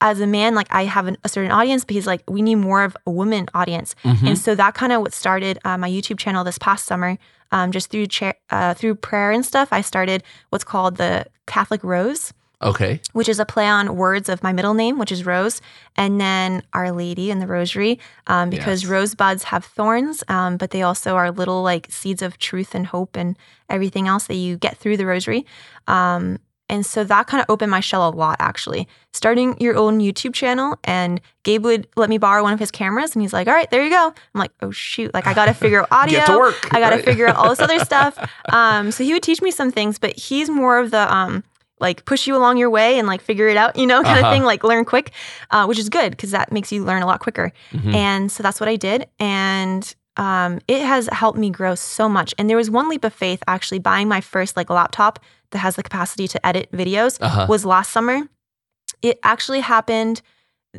as 0.00 0.20
a 0.20 0.26
man, 0.26 0.54
like 0.54 0.68
I 0.70 0.84
have 0.84 1.06
an, 1.08 1.16
a 1.24 1.28
certain 1.28 1.50
audience, 1.50 1.84
but 1.84 1.94
he's 1.94 2.06
like, 2.06 2.22
we 2.28 2.40
need 2.40 2.54
more 2.54 2.84
of 2.84 2.96
a 3.04 3.10
woman 3.10 3.48
audience. 3.52 3.96
Mhm. 4.04 4.28
And 4.28 4.38
so 4.38 4.54
that 4.54 4.74
kind 4.74 4.92
of 4.92 5.02
what 5.02 5.12
started 5.12 5.58
uh, 5.64 5.76
my 5.76 5.90
YouTube 5.90 6.18
channel 6.18 6.44
this 6.44 6.58
past 6.58 6.86
summer. 6.86 7.18
Um, 7.50 7.72
just 7.72 7.90
through 7.90 8.06
cha- 8.08 8.34
uh, 8.50 8.74
through 8.74 8.96
prayer 8.96 9.32
and 9.32 9.44
stuff, 9.44 9.68
I 9.72 9.80
started 9.80 10.22
what's 10.50 10.64
called 10.64 10.96
the 10.96 11.26
Catholic 11.46 11.82
Rose 11.82 12.32
Okay. 12.60 13.00
which 13.12 13.28
is 13.28 13.38
a 13.38 13.44
play 13.44 13.68
on 13.68 13.94
words 13.96 14.28
of 14.28 14.42
my 14.42 14.52
middle 14.52 14.74
name, 14.74 14.98
which 14.98 15.12
is 15.12 15.24
Rose, 15.24 15.60
and 15.96 16.20
then 16.20 16.62
Our 16.72 16.90
Lady 16.90 17.30
and 17.30 17.40
the 17.40 17.46
Rosary, 17.46 18.00
um, 18.26 18.50
because 18.50 18.82
Yes. 18.82 18.90
rosebuds 18.90 19.44
have 19.44 19.64
thorns, 19.64 20.24
um, 20.28 20.56
but 20.56 20.70
they 20.70 20.82
also 20.82 21.14
are 21.14 21.30
little 21.30 21.62
like 21.62 21.86
seeds 21.90 22.20
of 22.22 22.36
truth 22.38 22.74
and 22.74 22.86
hope 22.88 23.16
and 23.16 23.36
everything 23.68 24.08
else 24.08 24.26
that 24.26 24.34
you 24.34 24.56
get 24.56 24.76
through 24.76 24.96
the 24.96 25.06
Rosary. 25.06 25.46
Um, 25.86 26.38
and 26.70 26.84
so 26.84 27.02
that 27.04 27.26
kind 27.28 27.40
of 27.40 27.46
opened 27.48 27.70
my 27.70 27.80
shell 27.80 28.06
a 28.06 28.10
lot, 28.10 28.36
actually. 28.40 28.86
Starting 29.14 29.56
your 29.58 29.74
own 29.76 30.00
YouTube 30.00 30.34
channel, 30.34 30.78
and 30.84 31.20
Gabe 31.42 31.64
would 31.64 31.86
let 31.96 32.10
me 32.10 32.18
borrow 32.18 32.42
one 32.42 32.52
of 32.52 32.58
his 32.58 32.70
cameras, 32.70 33.14
and 33.14 33.22
he's 33.22 33.32
like, 33.32 33.48
"All 33.48 33.54
right, 33.54 33.70
there 33.70 33.82
you 33.82 33.88
go." 33.88 34.08
I'm 34.08 34.38
like, 34.38 34.50
"Oh 34.60 34.70
shoot!" 34.70 35.14
Like 35.14 35.26
I 35.26 35.32
got 35.32 35.46
to 35.46 35.54
figure 35.64 35.80
out 35.80 35.88
audio. 35.90 36.18
Get 36.18 36.26
to 36.26 36.36
work. 36.36 36.68
I 36.74 36.80
got 36.80 36.90
to 36.90 36.96
right? 36.96 37.04
figure 37.04 37.26
out 37.26 37.36
all 37.36 37.48
this 37.48 37.60
other 37.60 37.78
stuff. 37.84 38.18
Um, 38.50 38.90
so 38.90 39.02
he 39.02 39.14
would 39.14 39.22
teach 39.22 39.40
me 39.40 39.50
some 39.50 39.70
things, 39.72 39.98
but 39.98 40.14
he's 40.18 40.50
more 40.50 40.78
of 40.78 40.90
the 40.90 41.10
um, 41.14 41.42
like 41.80 42.04
push 42.04 42.26
you 42.26 42.36
along 42.36 42.56
your 42.58 42.70
way 42.70 42.98
and 42.98 43.06
like 43.08 43.20
figure 43.20 43.48
it 43.48 43.56
out, 43.56 43.76
you 43.76 43.86
know, 43.86 44.02
kind 44.02 44.18
Uh-huh. 44.18 44.28
of 44.28 44.32
thing, 44.34 44.42
like 44.44 44.64
learn 44.64 44.84
quick, 44.84 45.12
uh, 45.50 45.64
which 45.66 45.78
is 45.78 45.88
good 45.88 46.10
because 46.10 46.30
that 46.32 46.50
makes 46.52 46.70
you 46.72 46.84
learn 46.84 47.02
a 47.02 47.06
lot 47.06 47.20
quicker. 47.20 47.52
Mhm. 47.72 47.94
And 47.94 48.32
so 48.32 48.42
that's 48.42 48.60
what 48.60 48.68
I 48.68 48.76
did. 48.76 49.06
And 49.18 49.94
um, 50.16 50.58
it 50.66 50.82
has 50.82 51.08
helped 51.12 51.38
me 51.38 51.48
grow 51.50 51.74
so 51.76 52.08
much. 52.08 52.34
And 52.38 52.50
there 52.50 52.56
was 52.56 52.70
one 52.70 52.88
leap 52.88 53.04
of 53.04 53.12
faith 53.14 53.40
actually 53.46 53.78
buying 53.78 54.08
my 54.08 54.20
first 54.20 54.56
like 54.56 54.68
laptop 54.68 55.20
that 55.52 55.58
has 55.58 55.76
the 55.76 55.82
capacity 55.82 56.26
to 56.28 56.44
edit 56.46 56.68
videos 56.72 57.18
Uh-huh. 57.20 57.46
was 57.48 57.64
last 57.64 57.92
summer. 57.92 58.22
It 59.02 59.20
actually 59.22 59.60
happened. 59.60 60.20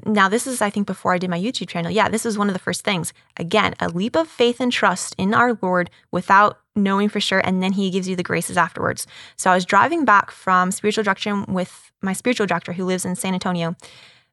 Now, 0.06 0.30
this 0.30 0.45
is, 0.45 0.62
I 0.62 0.70
think, 0.70 0.86
before 0.88 1.14
I 1.14 1.18
did 1.18 1.30
my 1.30 1.39
YouTube 1.39 1.68
channel. 1.70 1.89
Yeah, 1.91 2.10
this 2.10 2.26
is 2.26 2.38
one 2.38 2.47
of 2.47 2.54
the 2.54 2.60
first 2.60 2.84
things. 2.84 3.12
Again, 3.38 3.74
a 3.80 3.88
leap 3.89 4.16
of 4.16 4.28
faith 4.28 4.60
and 4.60 4.72
trust 4.72 5.16
in 5.18 5.34
our 5.34 5.58
Lord 5.62 5.89
without 6.12 6.60
knowing 6.84 7.09
for 7.09 7.19
sure. 7.19 7.39
And 7.39 7.61
then 7.61 7.73
He 7.73 7.89
gives 7.89 8.07
you 8.07 8.15
the 8.15 8.23
graces 8.23 8.57
afterwards. 8.57 9.07
So 9.38 9.51
I 9.51 9.55
was 9.55 9.65
driving 9.65 10.05
back 10.05 10.32
from 10.32 10.71
spiritual 10.71 11.03
direction 11.03 11.45
with 11.47 11.91
my 12.01 12.13
spiritual 12.13 12.47
director 12.47 12.73
who 12.73 12.86
lives 12.86 13.05
in 13.05 13.15
San 13.15 13.34
Antonio, 13.34 13.75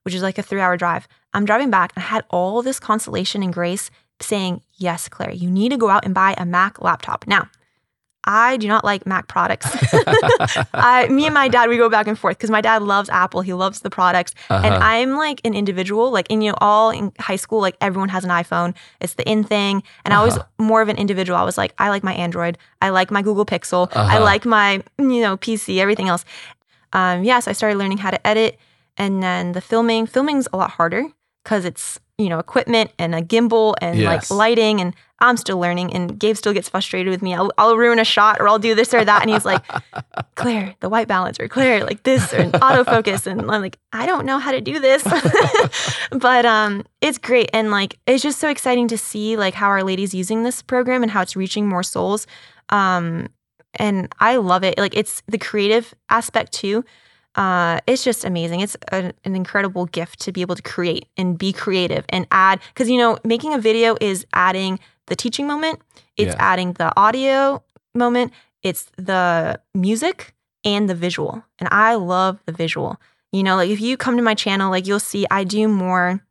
which 0.02 0.14
is 0.14 0.22
like 0.22 0.38
a 0.38 0.42
three 0.42 0.60
hour 0.60 0.76
drive. 0.76 1.08
I'm 1.34 1.44
driving 1.44 1.70
back 1.70 1.92
and 1.94 2.04
I 2.04 2.06
had 2.06 2.24
all 2.30 2.62
this 2.62 2.80
consolation 2.80 3.42
and 3.42 3.52
grace 3.52 3.90
saying, 4.20 4.62
Yes, 4.76 5.08
Claire, 5.08 5.32
you 5.32 5.50
need 5.50 5.70
to 5.70 5.76
go 5.76 5.90
out 5.90 6.04
and 6.04 6.14
buy 6.14 6.34
a 6.38 6.46
Mac 6.46 6.80
laptop. 6.80 7.26
Now, 7.26 7.48
I 8.26 8.56
do 8.56 8.66
not 8.66 8.84
like 8.84 9.06
Mac 9.06 9.28
products. 9.28 9.66
I, 10.74 11.06
me 11.08 11.26
and 11.26 11.34
my 11.34 11.48
dad, 11.48 11.68
we 11.68 11.76
go 11.76 11.88
back 11.88 12.06
and 12.06 12.18
forth 12.18 12.36
because 12.36 12.50
my 12.50 12.60
dad 12.60 12.82
loves 12.82 13.08
Apple. 13.08 13.40
He 13.40 13.52
loves 13.52 13.80
the 13.80 13.90
products. 13.90 14.34
Uh-huh. 14.50 14.64
And 14.64 14.74
I'm 14.74 15.12
like 15.12 15.40
an 15.44 15.54
individual, 15.54 16.10
like, 16.10 16.28
in 16.28 16.42
you 16.42 16.50
know, 16.50 16.58
all 16.60 16.90
in 16.90 17.12
high 17.18 17.36
school, 17.36 17.60
like 17.60 17.76
everyone 17.80 18.08
has 18.08 18.24
an 18.24 18.30
iPhone. 18.30 18.74
It's 19.00 19.14
the 19.14 19.28
in 19.28 19.44
thing. 19.44 19.82
And 20.04 20.12
uh-huh. 20.12 20.22
I 20.22 20.24
was 20.24 20.36
uh-huh. 20.38 20.46
more 20.58 20.82
of 20.82 20.88
an 20.88 20.96
individual. 20.96 21.38
I 21.38 21.44
was 21.44 21.56
like, 21.56 21.72
I 21.78 21.88
like 21.88 22.02
my 22.02 22.14
Android. 22.14 22.58
I 22.82 22.90
like 22.90 23.10
my 23.10 23.22
Google 23.22 23.46
Pixel. 23.46 23.88
Uh-huh. 23.92 24.16
I 24.16 24.18
like 24.18 24.44
my, 24.44 24.82
you 24.98 25.20
know, 25.20 25.36
PC, 25.36 25.78
everything 25.78 26.08
else. 26.08 26.24
Um, 26.92 27.24
yeah, 27.24 27.40
so 27.40 27.50
I 27.50 27.54
started 27.54 27.78
learning 27.78 27.98
how 27.98 28.10
to 28.10 28.26
edit. 28.26 28.58
And 28.96 29.22
then 29.22 29.52
the 29.52 29.60
filming, 29.60 30.06
filming's 30.06 30.48
a 30.52 30.56
lot 30.56 30.70
harder 30.70 31.04
because 31.44 31.64
it's 31.64 32.00
you 32.18 32.30
know 32.30 32.38
equipment 32.38 32.90
and 32.98 33.14
a 33.14 33.20
gimbal 33.20 33.74
and 33.82 33.98
yes. 33.98 34.30
like 34.30 34.38
lighting 34.38 34.80
and 34.80 34.94
i'm 35.18 35.36
still 35.36 35.58
learning 35.58 35.92
and 35.92 36.18
gabe 36.18 36.36
still 36.36 36.54
gets 36.54 36.68
frustrated 36.68 37.10
with 37.10 37.20
me. 37.20 37.34
I'll, 37.34 37.52
I'll 37.58 37.76
ruin 37.76 37.98
a 37.98 38.04
shot 38.04 38.40
or 38.40 38.48
i'll 38.48 38.58
do 38.58 38.74
this 38.74 38.94
or 38.94 39.04
that 39.04 39.22
and 39.22 39.30
he's 39.30 39.44
like 39.44 39.62
claire 40.34 40.74
the 40.80 40.88
white 40.88 41.08
balance 41.08 41.38
or 41.38 41.48
claire 41.48 41.84
like 41.84 42.04
this 42.04 42.32
or 42.32 42.38
an 42.38 42.52
autofocus 42.52 43.26
and 43.26 43.40
i'm 43.40 43.46
like 43.46 43.78
i 43.92 44.06
don't 44.06 44.24
know 44.24 44.38
how 44.38 44.52
to 44.52 44.60
do 44.60 44.78
this. 44.80 45.06
But 46.10 46.46
um 46.46 46.84
it's 47.00 47.18
great 47.18 47.50
and 47.52 47.70
like 47.70 47.98
it's 48.06 48.22
just 48.22 48.38
so 48.38 48.48
exciting 48.48 48.88
to 48.88 48.98
see 48.98 49.36
like 49.36 49.54
how 49.54 49.68
our 49.68 49.82
lady's 49.82 50.14
using 50.14 50.42
this 50.42 50.62
program 50.62 51.02
and 51.02 51.10
how 51.10 51.22
it's 51.22 51.36
reaching 51.36 51.68
more 51.68 51.82
souls. 51.82 52.26
Um 52.70 53.28
and 53.74 54.14
i 54.20 54.36
love 54.36 54.64
it. 54.64 54.78
Like 54.78 54.96
it's 54.96 55.22
the 55.26 55.38
creative 55.38 55.92
aspect 56.08 56.52
too 56.52 56.84
uh, 57.36 57.80
it's 57.86 58.02
just 58.02 58.24
amazing. 58.24 58.60
It's 58.60 58.76
a, 58.90 59.12
an 59.24 59.36
incredible 59.36 59.86
gift 59.86 60.20
to 60.20 60.32
be 60.32 60.40
able 60.40 60.56
to 60.56 60.62
create 60.62 61.06
and 61.16 61.38
be 61.38 61.52
creative 61.52 62.04
and 62.08 62.26
add, 62.30 62.60
because, 62.74 62.90
you 62.90 62.98
know, 62.98 63.18
making 63.24 63.54
a 63.54 63.58
video 63.58 63.96
is 64.00 64.26
adding 64.32 64.80
the 65.06 65.14
teaching 65.14 65.46
moment, 65.46 65.80
it's 66.16 66.34
yeah. 66.34 66.52
adding 66.52 66.72
the 66.72 66.92
audio 66.98 67.62
moment, 67.94 68.32
it's 68.62 68.90
the 68.96 69.60
music 69.74 70.34
and 70.64 70.88
the 70.88 70.94
visual. 70.94 71.44
And 71.58 71.68
I 71.70 71.94
love 71.94 72.40
the 72.46 72.52
visual. 72.52 73.00
You 73.32 73.42
know, 73.42 73.56
like 73.56 73.70
if 73.70 73.80
you 73.80 73.96
come 73.96 74.16
to 74.16 74.22
my 74.22 74.34
channel, 74.34 74.70
like 74.70 74.86
you'll 74.86 74.98
see 74.98 75.26
I 75.30 75.44
do 75.44 75.68
more 75.68 76.22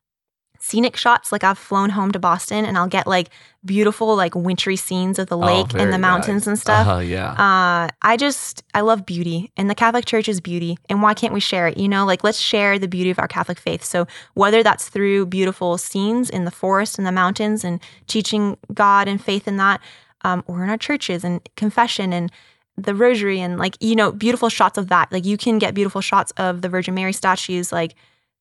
scenic 0.65 0.97
shots. 0.97 1.31
Like 1.31 1.43
I've 1.43 1.59
flown 1.59 1.91
home 1.91 2.11
to 2.11 2.17
Boston 2.17 2.65
and 2.65 2.75
I'll 2.75 2.87
get 2.87 3.05
like 3.05 3.29
beautiful, 3.63 4.15
like 4.15 4.33
wintry 4.33 4.75
scenes 4.75 5.19
of 5.19 5.27
the 5.27 5.37
oh, 5.37 5.45
lake 5.45 5.67
oh, 5.75 5.77
and 5.77 5.93
the 5.93 5.99
mountains 5.99 6.43
nice. 6.43 6.47
and 6.47 6.59
stuff. 6.59 6.87
Uh-huh, 6.87 6.99
yeah. 7.01 7.33
Uh, 7.33 7.89
I 8.01 8.17
just, 8.17 8.63
I 8.73 8.81
love 8.81 9.05
beauty 9.05 9.51
and 9.57 9.69
the 9.69 9.75
Catholic 9.75 10.05
Church 10.05 10.27
is 10.27 10.41
beauty. 10.41 10.79
And 10.89 11.03
why 11.03 11.13
can't 11.13 11.35
we 11.35 11.39
share 11.39 11.67
it? 11.67 11.77
You 11.77 11.87
know, 11.87 12.03
like 12.03 12.23
let's 12.23 12.39
share 12.39 12.79
the 12.79 12.87
beauty 12.87 13.11
of 13.11 13.19
our 13.19 13.27
Catholic 13.27 13.59
faith. 13.59 13.83
So 13.83 14.07
whether 14.33 14.63
that's 14.63 14.89
through 14.89 15.27
beautiful 15.27 15.77
scenes 15.77 16.31
in 16.31 16.45
the 16.45 16.51
forest 16.51 16.97
and 16.97 17.05
the 17.05 17.11
mountains 17.11 17.63
and 17.63 17.79
teaching 18.07 18.57
God 18.73 19.07
and 19.07 19.23
faith 19.23 19.47
in 19.47 19.57
that, 19.57 19.81
um, 20.23 20.43
or 20.47 20.63
in 20.63 20.71
our 20.71 20.77
churches 20.77 21.23
and 21.23 21.47
confession 21.55 22.11
and 22.11 22.31
the 22.75 22.95
rosary 22.95 23.39
and 23.39 23.59
like, 23.59 23.77
you 23.79 23.95
know, 23.95 24.11
beautiful 24.11 24.49
shots 24.49 24.79
of 24.79 24.87
that. 24.87 25.11
Like 25.11 25.25
you 25.25 25.37
can 25.37 25.59
get 25.59 25.75
beautiful 25.75 26.01
shots 26.01 26.33
of 26.37 26.63
the 26.63 26.69
Virgin 26.69 26.95
Mary 26.95 27.13
statues, 27.13 27.71
like, 27.71 27.93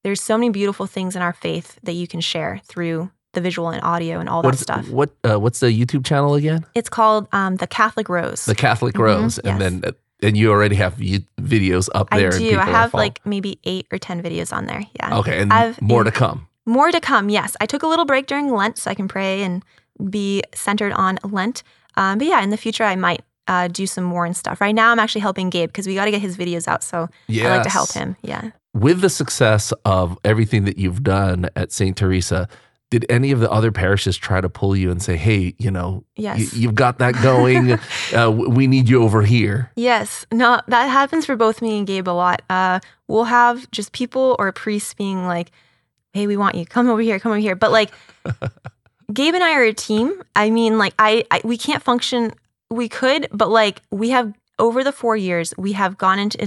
there's 0.04 0.20
so 0.20 0.38
many 0.38 0.50
beautiful 0.50 0.86
things 0.86 1.16
in 1.16 1.22
our 1.22 1.32
faith 1.32 1.78
that 1.82 1.94
you 1.94 2.06
can 2.06 2.20
share 2.20 2.60
through 2.64 3.10
the 3.32 3.40
visual 3.40 3.70
and 3.70 3.82
audio 3.82 4.20
and 4.20 4.28
all 4.28 4.42
what's, 4.42 4.58
that 4.58 4.64
stuff. 4.64 4.88
What 4.88 5.10
uh, 5.24 5.40
what's 5.40 5.58
the 5.58 5.66
YouTube 5.66 6.04
channel 6.04 6.34
again? 6.34 6.64
It's 6.74 6.88
called 6.88 7.26
um, 7.32 7.56
the 7.56 7.66
Catholic 7.66 8.08
Rose. 8.08 8.44
The 8.44 8.54
Catholic 8.54 8.94
mm-hmm, 8.94 9.02
Rose, 9.02 9.38
and 9.38 9.58
yes. 9.58 9.58
then 9.58 9.82
uh, 9.84 9.92
and 10.22 10.36
you 10.36 10.52
already 10.52 10.76
have 10.76 10.96
videos 10.96 11.88
up 11.94 12.10
there. 12.10 12.32
I 12.32 12.38
do. 12.38 12.58
I 12.58 12.66
have 12.66 12.94
like 12.94 13.20
maybe 13.26 13.58
eight 13.64 13.86
or 13.90 13.98
ten 13.98 14.22
videos 14.22 14.52
on 14.52 14.66
there. 14.66 14.84
Yeah. 14.94 15.18
Okay, 15.18 15.40
and 15.40 15.52
I've, 15.52 15.80
more 15.82 16.04
to 16.04 16.12
come. 16.12 16.46
More 16.66 16.92
to 16.92 17.00
come. 17.00 17.28
Yes, 17.28 17.56
I 17.60 17.66
took 17.66 17.82
a 17.82 17.86
little 17.86 18.04
break 18.04 18.26
during 18.26 18.52
Lent 18.52 18.78
so 18.78 18.90
I 18.90 18.94
can 18.94 19.08
pray 19.08 19.42
and 19.42 19.64
be 20.08 20.42
centered 20.54 20.92
on 20.92 21.18
Lent. 21.24 21.62
Um, 21.96 22.18
but 22.18 22.26
yeah, 22.26 22.42
in 22.42 22.50
the 22.50 22.56
future 22.56 22.84
I 22.84 22.96
might 22.96 23.22
uh, 23.48 23.68
do 23.68 23.86
some 23.86 24.04
more 24.04 24.24
and 24.24 24.36
stuff. 24.36 24.60
Right 24.60 24.74
now 24.74 24.90
I'm 24.90 24.98
actually 24.98 25.20
helping 25.20 25.50
Gabe 25.50 25.68
because 25.68 25.86
we 25.86 25.94
got 25.94 26.06
to 26.06 26.10
get 26.10 26.22
his 26.22 26.36
videos 26.36 26.66
out. 26.66 26.82
So 26.82 27.08
yes. 27.26 27.46
I 27.46 27.56
like 27.56 27.62
to 27.64 27.70
help 27.70 27.92
him. 27.92 28.16
Yeah 28.22 28.50
with 28.74 29.00
the 29.00 29.08
success 29.08 29.72
of 29.84 30.18
everything 30.24 30.64
that 30.64 30.76
you've 30.76 31.02
done 31.02 31.48
at 31.56 31.72
St. 31.72 31.96
Teresa, 31.96 32.48
did 32.90 33.06
any 33.08 33.32
of 33.32 33.40
the 33.40 33.50
other 33.50 33.72
parishes 33.72 34.16
try 34.16 34.40
to 34.40 34.48
pull 34.48 34.76
you 34.76 34.90
and 34.90 35.02
say, 35.02 35.16
hey, 35.16 35.54
you 35.58 35.70
know, 35.70 36.04
yes. 36.16 36.38
y- 36.38 36.60
you've 36.60 36.74
got 36.74 36.98
that 36.98 37.14
going. 37.22 37.72
uh, 38.16 38.30
we 38.30 38.66
need 38.66 38.88
you 38.88 39.02
over 39.02 39.22
here? 39.22 39.70
Yes. 39.74 40.26
No, 40.30 40.60
that 40.68 40.86
happens 40.86 41.26
for 41.26 41.34
both 41.34 41.62
me 41.62 41.78
and 41.78 41.86
Gabe 41.86 42.08
a 42.08 42.10
lot. 42.10 42.42
Uh, 42.50 42.80
we'll 43.08 43.24
have 43.24 43.68
just 43.70 43.92
people 43.92 44.36
or 44.38 44.52
priests 44.52 44.94
being 44.94 45.26
like, 45.26 45.50
hey, 46.12 46.26
we 46.26 46.36
want 46.36 46.54
you. 46.54 46.66
Come 46.66 46.88
over 46.88 47.00
here. 47.00 47.18
Come 47.18 47.32
over 47.32 47.40
here. 47.40 47.56
But 47.56 47.72
like, 47.72 47.90
Gabe 49.12 49.34
and 49.34 49.42
I 49.42 49.54
are 49.54 49.64
a 49.64 49.72
team. 49.72 50.22
I 50.36 50.50
mean, 50.50 50.78
like, 50.78 50.94
I, 50.98 51.24
I 51.30 51.40
we 51.42 51.58
can't 51.58 51.82
function. 51.82 52.32
We 52.70 52.88
could, 52.88 53.28
but 53.32 53.50
like, 53.50 53.82
we 53.90 54.10
have 54.10 54.32
over 54.58 54.84
the 54.84 54.92
four 54.92 55.16
years, 55.16 55.52
we 55.58 55.72
have 55.72 55.98
gone 55.98 56.18
into 56.18 56.46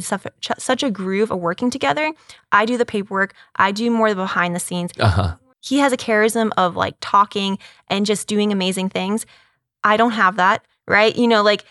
such 0.57 0.83
a 0.83 0.91
groove 0.91 1.31
of 1.31 1.39
working 1.39 1.69
together. 1.69 2.13
I 2.51 2.65
do 2.65 2.77
the 2.77 2.85
paperwork, 2.85 3.33
I 3.55 3.71
do 3.71 3.91
more 3.91 4.09
the 4.09 4.15
behind 4.15 4.55
the 4.55 4.59
scenes. 4.59 4.91
Uh-huh. 4.99 5.35
He 5.61 5.79
has 5.79 5.91
a 5.91 5.97
charisma 5.97 6.51
of 6.57 6.75
like 6.75 6.95
talking 7.01 7.57
and 7.89 8.05
just 8.05 8.27
doing 8.27 8.51
amazing 8.51 8.89
things. 8.89 9.25
I 9.83 9.97
don't 9.97 10.11
have 10.11 10.37
that, 10.37 10.65
right? 10.87 11.15
You 11.15 11.27
know, 11.27 11.43
like 11.43 11.65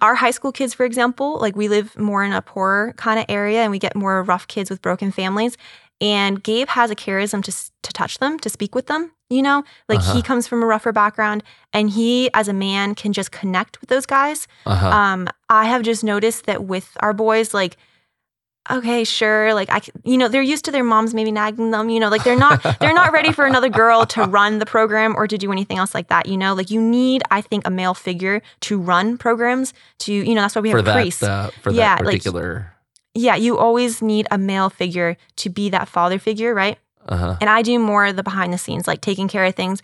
our 0.00 0.14
high 0.14 0.32
school 0.32 0.52
kids, 0.52 0.74
for 0.74 0.84
example, 0.84 1.38
like 1.38 1.54
we 1.54 1.68
live 1.68 1.96
more 1.96 2.24
in 2.24 2.32
a 2.32 2.42
poorer 2.42 2.94
kind 2.96 3.20
of 3.20 3.26
area 3.28 3.62
and 3.62 3.70
we 3.70 3.78
get 3.78 3.94
more 3.94 4.22
rough 4.22 4.48
kids 4.48 4.70
with 4.70 4.82
broken 4.82 5.12
families. 5.12 5.56
And 6.00 6.42
Gabe 6.42 6.68
has 6.68 6.90
a 6.90 6.96
charisma 6.96 7.42
to, 7.44 7.72
to 7.82 7.92
touch 7.92 8.18
them, 8.18 8.38
to 8.40 8.48
speak 8.48 8.74
with 8.74 8.86
them. 8.86 9.12
You 9.30 9.42
know, 9.42 9.62
like 9.90 9.98
uh-huh. 9.98 10.14
he 10.14 10.22
comes 10.22 10.46
from 10.46 10.62
a 10.62 10.66
rougher 10.66 10.90
background 10.90 11.42
and 11.74 11.90
he, 11.90 12.30
as 12.32 12.48
a 12.48 12.54
man, 12.54 12.94
can 12.94 13.12
just 13.12 13.30
connect 13.30 13.78
with 13.80 13.90
those 13.90 14.06
guys. 14.06 14.48
Uh-huh. 14.64 14.88
Um, 14.88 15.28
I 15.50 15.66
have 15.66 15.82
just 15.82 16.02
noticed 16.02 16.46
that 16.46 16.64
with 16.64 16.96
our 17.00 17.12
boys, 17.12 17.52
like, 17.52 17.76
okay, 18.70 19.04
sure, 19.04 19.52
like 19.54 19.68
I, 19.70 19.80
you 20.04 20.16
know, 20.16 20.28
they're 20.28 20.42
used 20.42 20.64
to 20.66 20.70
their 20.70 20.84
moms 20.84 21.14
maybe 21.14 21.30
nagging 21.30 21.70
them. 21.70 21.88
You 21.90 22.00
know, 22.00 22.08
like 22.08 22.24
they're 22.24 22.38
not 22.38 22.62
they're 22.80 22.94
not 22.94 23.12
ready 23.12 23.32
for 23.32 23.44
another 23.44 23.68
girl 23.68 24.06
to 24.06 24.24
run 24.28 24.58
the 24.58 24.66
program 24.66 25.14
or 25.16 25.26
to 25.26 25.36
do 25.36 25.52
anything 25.52 25.78
else 25.78 25.94
like 25.94 26.08
that. 26.08 26.26
You 26.26 26.36
know, 26.36 26.54
like 26.54 26.70
you 26.70 26.80
need, 26.80 27.22
I 27.30 27.40
think, 27.40 27.66
a 27.66 27.70
male 27.70 27.94
figure 27.94 28.42
to 28.60 28.78
run 28.78 29.18
programs. 29.18 29.74
To 30.00 30.12
you 30.12 30.34
know, 30.34 30.42
that's 30.42 30.54
why 30.54 30.62
we 30.62 30.70
have 30.70 30.84
for 30.84 30.92
priests. 30.92 31.20
That, 31.20 31.28
uh, 31.28 31.50
for 31.62 31.70
yeah, 31.70 31.96
that 31.96 32.04
particular. 32.04 32.54
Like, 32.54 32.74
yeah, 33.14 33.36
you 33.36 33.58
always 33.58 34.00
need 34.00 34.28
a 34.30 34.38
male 34.38 34.70
figure 34.70 35.16
to 35.36 35.50
be 35.50 35.70
that 35.70 35.88
father 35.88 36.18
figure, 36.18 36.54
right? 36.54 36.78
Uh-huh. 37.08 37.36
And 37.40 37.48
I 37.48 37.62
do 37.62 37.78
more 37.78 38.06
of 38.06 38.16
the 38.16 38.22
behind 38.22 38.52
the 38.52 38.58
scenes, 38.58 38.86
like 38.86 39.00
taking 39.00 39.28
care 39.28 39.44
of 39.44 39.54
things 39.54 39.82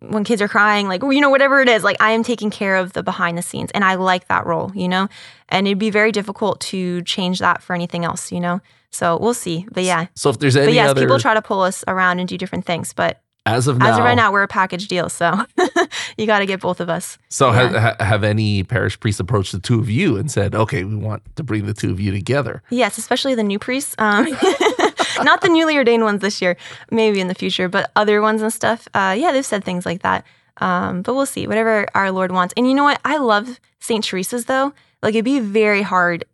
when 0.00 0.24
kids 0.24 0.42
are 0.42 0.48
crying, 0.48 0.88
like, 0.88 1.02
you 1.02 1.20
know, 1.20 1.30
whatever 1.30 1.60
it 1.60 1.68
is. 1.68 1.84
Like, 1.84 1.96
I 2.00 2.10
am 2.10 2.22
taking 2.22 2.50
care 2.50 2.76
of 2.76 2.92
the 2.92 3.02
behind 3.02 3.38
the 3.38 3.42
scenes. 3.42 3.70
And 3.72 3.84
I 3.84 3.94
like 3.94 4.28
that 4.28 4.46
role, 4.46 4.72
you 4.74 4.88
know? 4.88 5.08
And 5.48 5.66
it'd 5.66 5.78
be 5.78 5.90
very 5.90 6.12
difficult 6.12 6.60
to 6.62 7.02
change 7.02 7.38
that 7.38 7.62
for 7.62 7.74
anything 7.74 8.04
else, 8.04 8.32
you 8.32 8.40
know? 8.40 8.60
So 8.90 9.18
we'll 9.18 9.34
see. 9.34 9.66
But 9.70 9.84
yeah. 9.84 10.06
So 10.14 10.30
if 10.30 10.38
there's 10.38 10.56
any 10.56 10.66
but 10.66 10.74
yes, 10.74 10.90
other... 10.90 11.02
people 11.02 11.18
try 11.18 11.34
to 11.34 11.42
pull 11.42 11.62
us 11.62 11.84
around 11.86 12.18
and 12.18 12.28
do 12.28 12.36
different 12.36 12.64
things. 12.64 12.92
But 12.92 13.20
as 13.46 13.68
of 13.68 13.78
now, 13.78 13.92
as 13.92 13.98
of 13.98 14.04
right 14.04 14.14
now, 14.14 14.32
we're 14.32 14.42
a 14.42 14.48
package 14.48 14.88
deal, 14.88 15.08
so 15.08 15.44
you 16.18 16.26
got 16.26 16.40
to 16.40 16.46
get 16.46 16.60
both 16.60 16.80
of 16.80 16.90
us. 16.90 17.16
So 17.28 17.52
yeah. 17.52 17.78
have, 17.78 18.00
have 18.00 18.24
any 18.24 18.64
parish 18.64 18.98
priests 18.98 19.20
approached 19.20 19.52
the 19.52 19.60
two 19.60 19.78
of 19.78 19.88
you 19.88 20.16
and 20.16 20.28
said, 20.28 20.54
"Okay, 20.56 20.82
we 20.82 20.96
want 20.96 21.22
to 21.36 21.44
bring 21.44 21.64
the 21.64 21.72
two 21.72 21.92
of 21.92 22.00
you 22.00 22.10
together"? 22.10 22.64
Yes, 22.70 22.98
especially 22.98 23.36
the 23.36 23.44
new 23.44 23.60
priests. 23.60 23.94
Um, 23.98 24.26
not 25.22 25.40
the 25.40 25.48
newly 25.48 25.76
ordained 25.76 26.04
ones 26.04 26.20
this 26.20 26.40
year, 26.40 26.56
maybe 26.90 27.20
in 27.20 27.28
the 27.28 27.34
future, 27.34 27.68
but 27.68 27.90
other 27.96 28.20
ones 28.20 28.42
and 28.42 28.52
stuff. 28.52 28.88
Uh, 28.94 29.14
yeah, 29.18 29.32
they've 29.32 29.46
said 29.46 29.64
things 29.64 29.86
like 29.86 30.02
that. 30.02 30.24
Um, 30.58 31.02
but 31.02 31.14
we'll 31.14 31.26
see, 31.26 31.46
whatever 31.46 31.86
our 31.94 32.10
Lord 32.10 32.32
wants. 32.32 32.54
And 32.56 32.66
you 32.66 32.74
know 32.74 32.84
what? 32.84 33.00
I 33.04 33.18
love 33.18 33.60
St. 33.80 34.02
Teresa's 34.02 34.46
though. 34.46 34.72
Like 35.02 35.14
it'd 35.14 35.24
be 35.24 35.40
very 35.40 35.82
hard. 35.82 36.24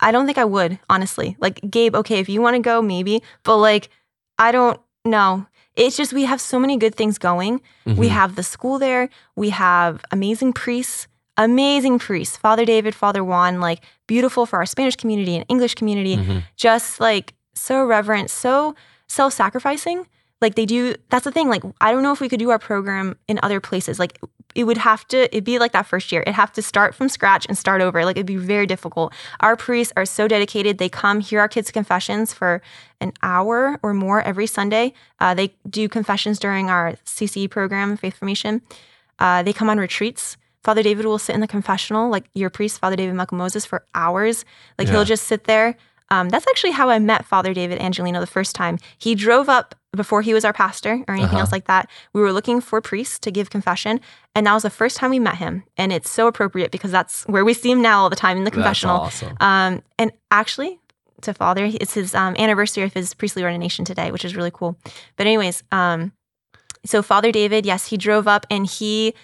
I 0.00 0.12
don't 0.12 0.26
think 0.26 0.38
I 0.38 0.44
would, 0.44 0.78
honestly. 0.88 1.36
Like, 1.40 1.60
Gabe, 1.68 1.96
okay, 1.96 2.20
if 2.20 2.28
you 2.28 2.40
want 2.40 2.54
to 2.54 2.62
go, 2.62 2.80
maybe. 2.80 3.20
But 3.42 3.56
like, 3.56 3.88
I 4.38 4.52
don't 4.52 4.80
know. 5.04 5.46
It's 5.74 5.96
just 5.96 6.12
we 6.12 6.24
have 6.24 6.40
so 6.40 6.60
many 6.60 6.76
good 6.76 6.94
things 6.94 7.18
going. 7.18 7.60
Mm-hmm. 7.84 7.96
We 7.96 8.08
have 8.08 8.36
the 8.36 8.44
school 8.44 8.78
there, 8.78 9.08
we 9.34 9.50
have 9.50 10.04
amazing 10.12 10.52
priests 10.52 11.08
amazing 11.38 12.00
priests, 12.00 12.36
Father 12.36 12.64
David, 12.64 12.94
Father 12.94 13.24
Juan, 13.24 13.60
like 13.60 13.82
beautiful 14.06 14.44
for 14.44 14.58
our 14.58 14.66
Spanish 14.66 14.96
community 14.96 15.36
and 15.36 15.46
English 15.48 15.76
community. 15.76 16.16
Mm-hmm. 16.16 16.38
Just 16.56 17.00
like 17.00 17.32
so 17.58 17.84
reverent, 17.84 18.30
so 18.30 18.74
self 19.06 19.32
sacrificing. 19.32 20.06
Like 20.40 20.54
they 20.54 20.66
do, 20.66 20.94
that's 21.10 21.24
the 21.24 21.32
thing. 21.32 21.48
Like, 21.48 21.64
I 21.80 21.90
don't 21.90 22.02
know 22.02 22.12
if 22.12 22.20
we 22.20 22.28
could 22.28 22.38
do 22.38 22.50
our 22.50 22.58
program 22.58 23.16
in 23.26 23.40
other 23.42 23.60
places. 23.60 23.98
Like, 23.98 24.20
it 24.54 24.64
would 24.64 24.78
have 24.78 25.06
to, 25.08 25.24
it'd 25.34 25.44
be 25.44 25.58
like 25.58 25.72
that 25.72 25.86
first 25.86 26.10
year. 26.10 26.22
It'd 26.22 26.34
have 26.34 26.52
to 26.52 26.62
start 26.62 26.94
from 26.94 27.08
scratch 27.08 27.46
and 27.46 27.58
start 27.58 27.80
over. 27.80 28.04
Like, 28.04 28.16
it'd 28.16 28.26
be 28.26 28.36
very 28.36 28.66
difficult. 28.66 29.12
Our 29.40 29.56
priests 29.56 29.92
are 29.96 30.04
so 30.04 30.28
dedicated. 30.28 30.78
They 30.78 30.88
come 30.88 31.20
hear 31.20 31.40
our 31.40 31.48
kids' 31.48 31.70
confessions 31.70 32.32
for 32.32 32.62
an 33.00 33.12
hour 33.22 33.78
or 33.82 33.94
more 33.94 34.22
every 34.22 34.46
Sunday. 34.46 34.94
Uh, 35.18 35.34
they 35.34 35.54
do 35.68 35.88
confessions 35.88 36.38
during 36.38 36.70
our 36.70 36.94
CCE 37.04 37.50
program, 37.50 37.96
Faith 37.96 38.16
Formation. 38.16 38.62
Uh, 39.18 39.42
they 39.42 39.52
come 39.52 39.68
on 39.68 39.78
retreats. 39.78 40.36
Father 40.62 40.82
David 40.82 41.06
will 41.06 41.18
sit 41.18 41.34
in 41.34 41.40
the 41.40 41.48
confessional, 41.48 42.10
like 42.10 42.28
your 42.34 42.50
priest, 42.50 42.78
Father 42.78 42.96
David 42.96 43.14
Michael 43.14 43.38
Moses, 43.38 43.64
for 43.64 43.84
hours. 43.94 44.44
Like, 44.78 44.86
yeah. 44.86 44.94
he'll 44.94 45.04
just 45.04 45.24
sit 45.24 45.44
there 45.44 45.76
Um, 46.10 46.28
that's 46.28 46.46
actually 46.48 46.70
how 46.72 46.88
I 46.88 46.98
met 46.98 47.24
Father 47.24 47.52
David 47.52 47.80
Angelino 47.80 48.20
the 48.20 48.26
first 48.26 48.54
time. 48.56 48.78
He 48.98 49.14
drove 49.14 49.48
up 49.48 49.74
before 49.96 50.22
he 50.22 50.32
was 50.34 50.44
our 50.44 50.52
pastor 50.52 51.04
or 51.08 51.14
anything 51.14 51.30
Uh-huh. 51.30 51.38
else 51.40 51.52
like 51.52 51.66
that. 51.66 51.88
We 52.12 52.20
were 52.20 52.32
looking 52.32 52.60
for 52.60 52.80
priests 52.80 53.18
to 53.20 53.30
give 53.30 53.50
confession, 53.50 54.00
and 54.34 54.46
that 54.46 54.54
was 54.54 54.62
the 54.62 54.70
first 54.70 54.96
time 54.96 55.10
we 55.10 55.18
met 55.18 55.36
him. 55.36 55.64
And 55.76 55.92
it's 55.92 56.10
so 56.10 56.26
appropriate 56.26 56.70
because 56.70 56.90
that's 56.90 57.24
where 57.24 57.44
we 57.44 57.54
see 57.54 57.70
him 57.70 57.82
now 57.82 58.02
all 58.02 58.10
the 58.10 58.16
time 58.16 58.36
in 58.38 58.44
the 58.44 58.50
confessional. 58.50 59.02
That's 59.04 59.22
awesome. 59.22 59.36
Um, 59.40 59.82
and 59.98 60.12
actually, 60.30 60.78
to 61.22 61.34
Father, 61.34 61.64
it's 61.72 61.94
his 61.94 62.14
um, 62.14 62.36
anniversary 62.38 62.84
of 62.84 62.92
his 62.94 63.12
priestly 63.14 63.42
ordination 63.42 63.84
today, 63.84 64.10
which 64.12 64.24
is 64.24 64.36
really 64.36 64.52
cool. 64.52 64.78
But 65.16 65.26
anyways, 65.26 65.62
um, 65.72 66.12
so 66.86 67.02
Father 67.02 67.32
David, 67.32 67.66
yes, 67.66 67.86
he 67.88 67.96
drove 67.96 68.28
up 68.28 68.46
and 68.50 68.66
he 68.66 69.14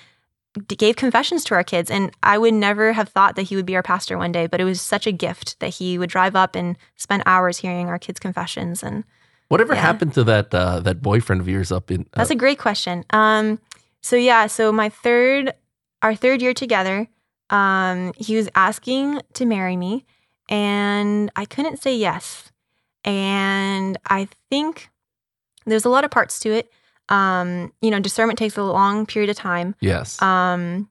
gave 0.69 0.97
confessions 0.97 1.45
to 1.45 1.55
our 1.55 1.65
kids, 1.65 1.91
and 1.91 2.11
I 2.23 2.39
would 2.39 2.55
never 2.55 2.93
have 2.93 3.09
thought 3.09 3.37
that 3.37 3.43
he 3.43 3.57
would 3.57 3.67
be 3.67 3.77
our 3.77 3.83
pastor 3.83 4.17
one 4.19 4.33
day. 4.33 4.47
But 4.47 4.61
it 4.61 4.65
was 4.65 4.81
such 4.81 5.07
a 5.07 5.13
gift 5.13 5.59
that 5.61 5.75
he 5.75 5.99
would 5.99 6.11
drive 6.11 6.37
up 6.37 6.55
and 6.55 6.77
spend 6.97 7.23
hours 7.27 7.59
hearing 7.59 7.89
our 7.89 7.99
kids' 7.99 8.21
confessions, 8.21 8.83
and 8.83 9.05
Whatever 9.49 9.75
yeah. 9.75 9.83
happened 9.83 10.15
to 10.15 10.25
that 10.25 10.55
uh, 10.55 10.81
that 10.81 11.03
boyfriend 11.03 11.41
of 11.41 11.49
yours 11.49 11.71
up 11.71 11.91
in? 11.91 12.03
Uh, 12.03 12.05
that's 12.17 12.31
a 12.31 12.35
great 12.35 12.59
question. 12.59 13.05
Um, 13.11 13.61
so 14.03 14.17
yeah, 14.17 14.47
so 14.47 14.73
my 14.73 14.89
third, 14.89 15.53
our 16.03 16.15
third 16.15 16.41
year 16.41 16.55
together, 16.55 17.09
um, 17.51 18.13
he 18.17 18.37
was 18.37 18.49
asking 18.55 19.21
to 19.35 19.45
marry 19.45 19.77
me, 19.77 20.07
and 20.49 21.31
I 21.37 21.45
couldn't 21.45 21.83
say 21.83 21.97
yes. 21.97 22.51
And 23.05 23.99
I 24.07 24.29
think 24.51 24.89
there's 25.67 25.85
a 25.85 25.91
lot 25.91 26.05
of 26.05 26.11
parts 26.11 26.41
to 26.41 26.51
it. 26.51 26.73
Um, 27.09 27.73
you 27.83 27.91
know, 27.91 28.01
discernment 28.01 28.39
takes 28.39 28.57
a 28.57 28.63
long 28.63 29.07
period 29.07 29.31
of 29.31 29.37
time. 29.37 29.75
yes. 29.81 30.21
Um, 30.23 30.89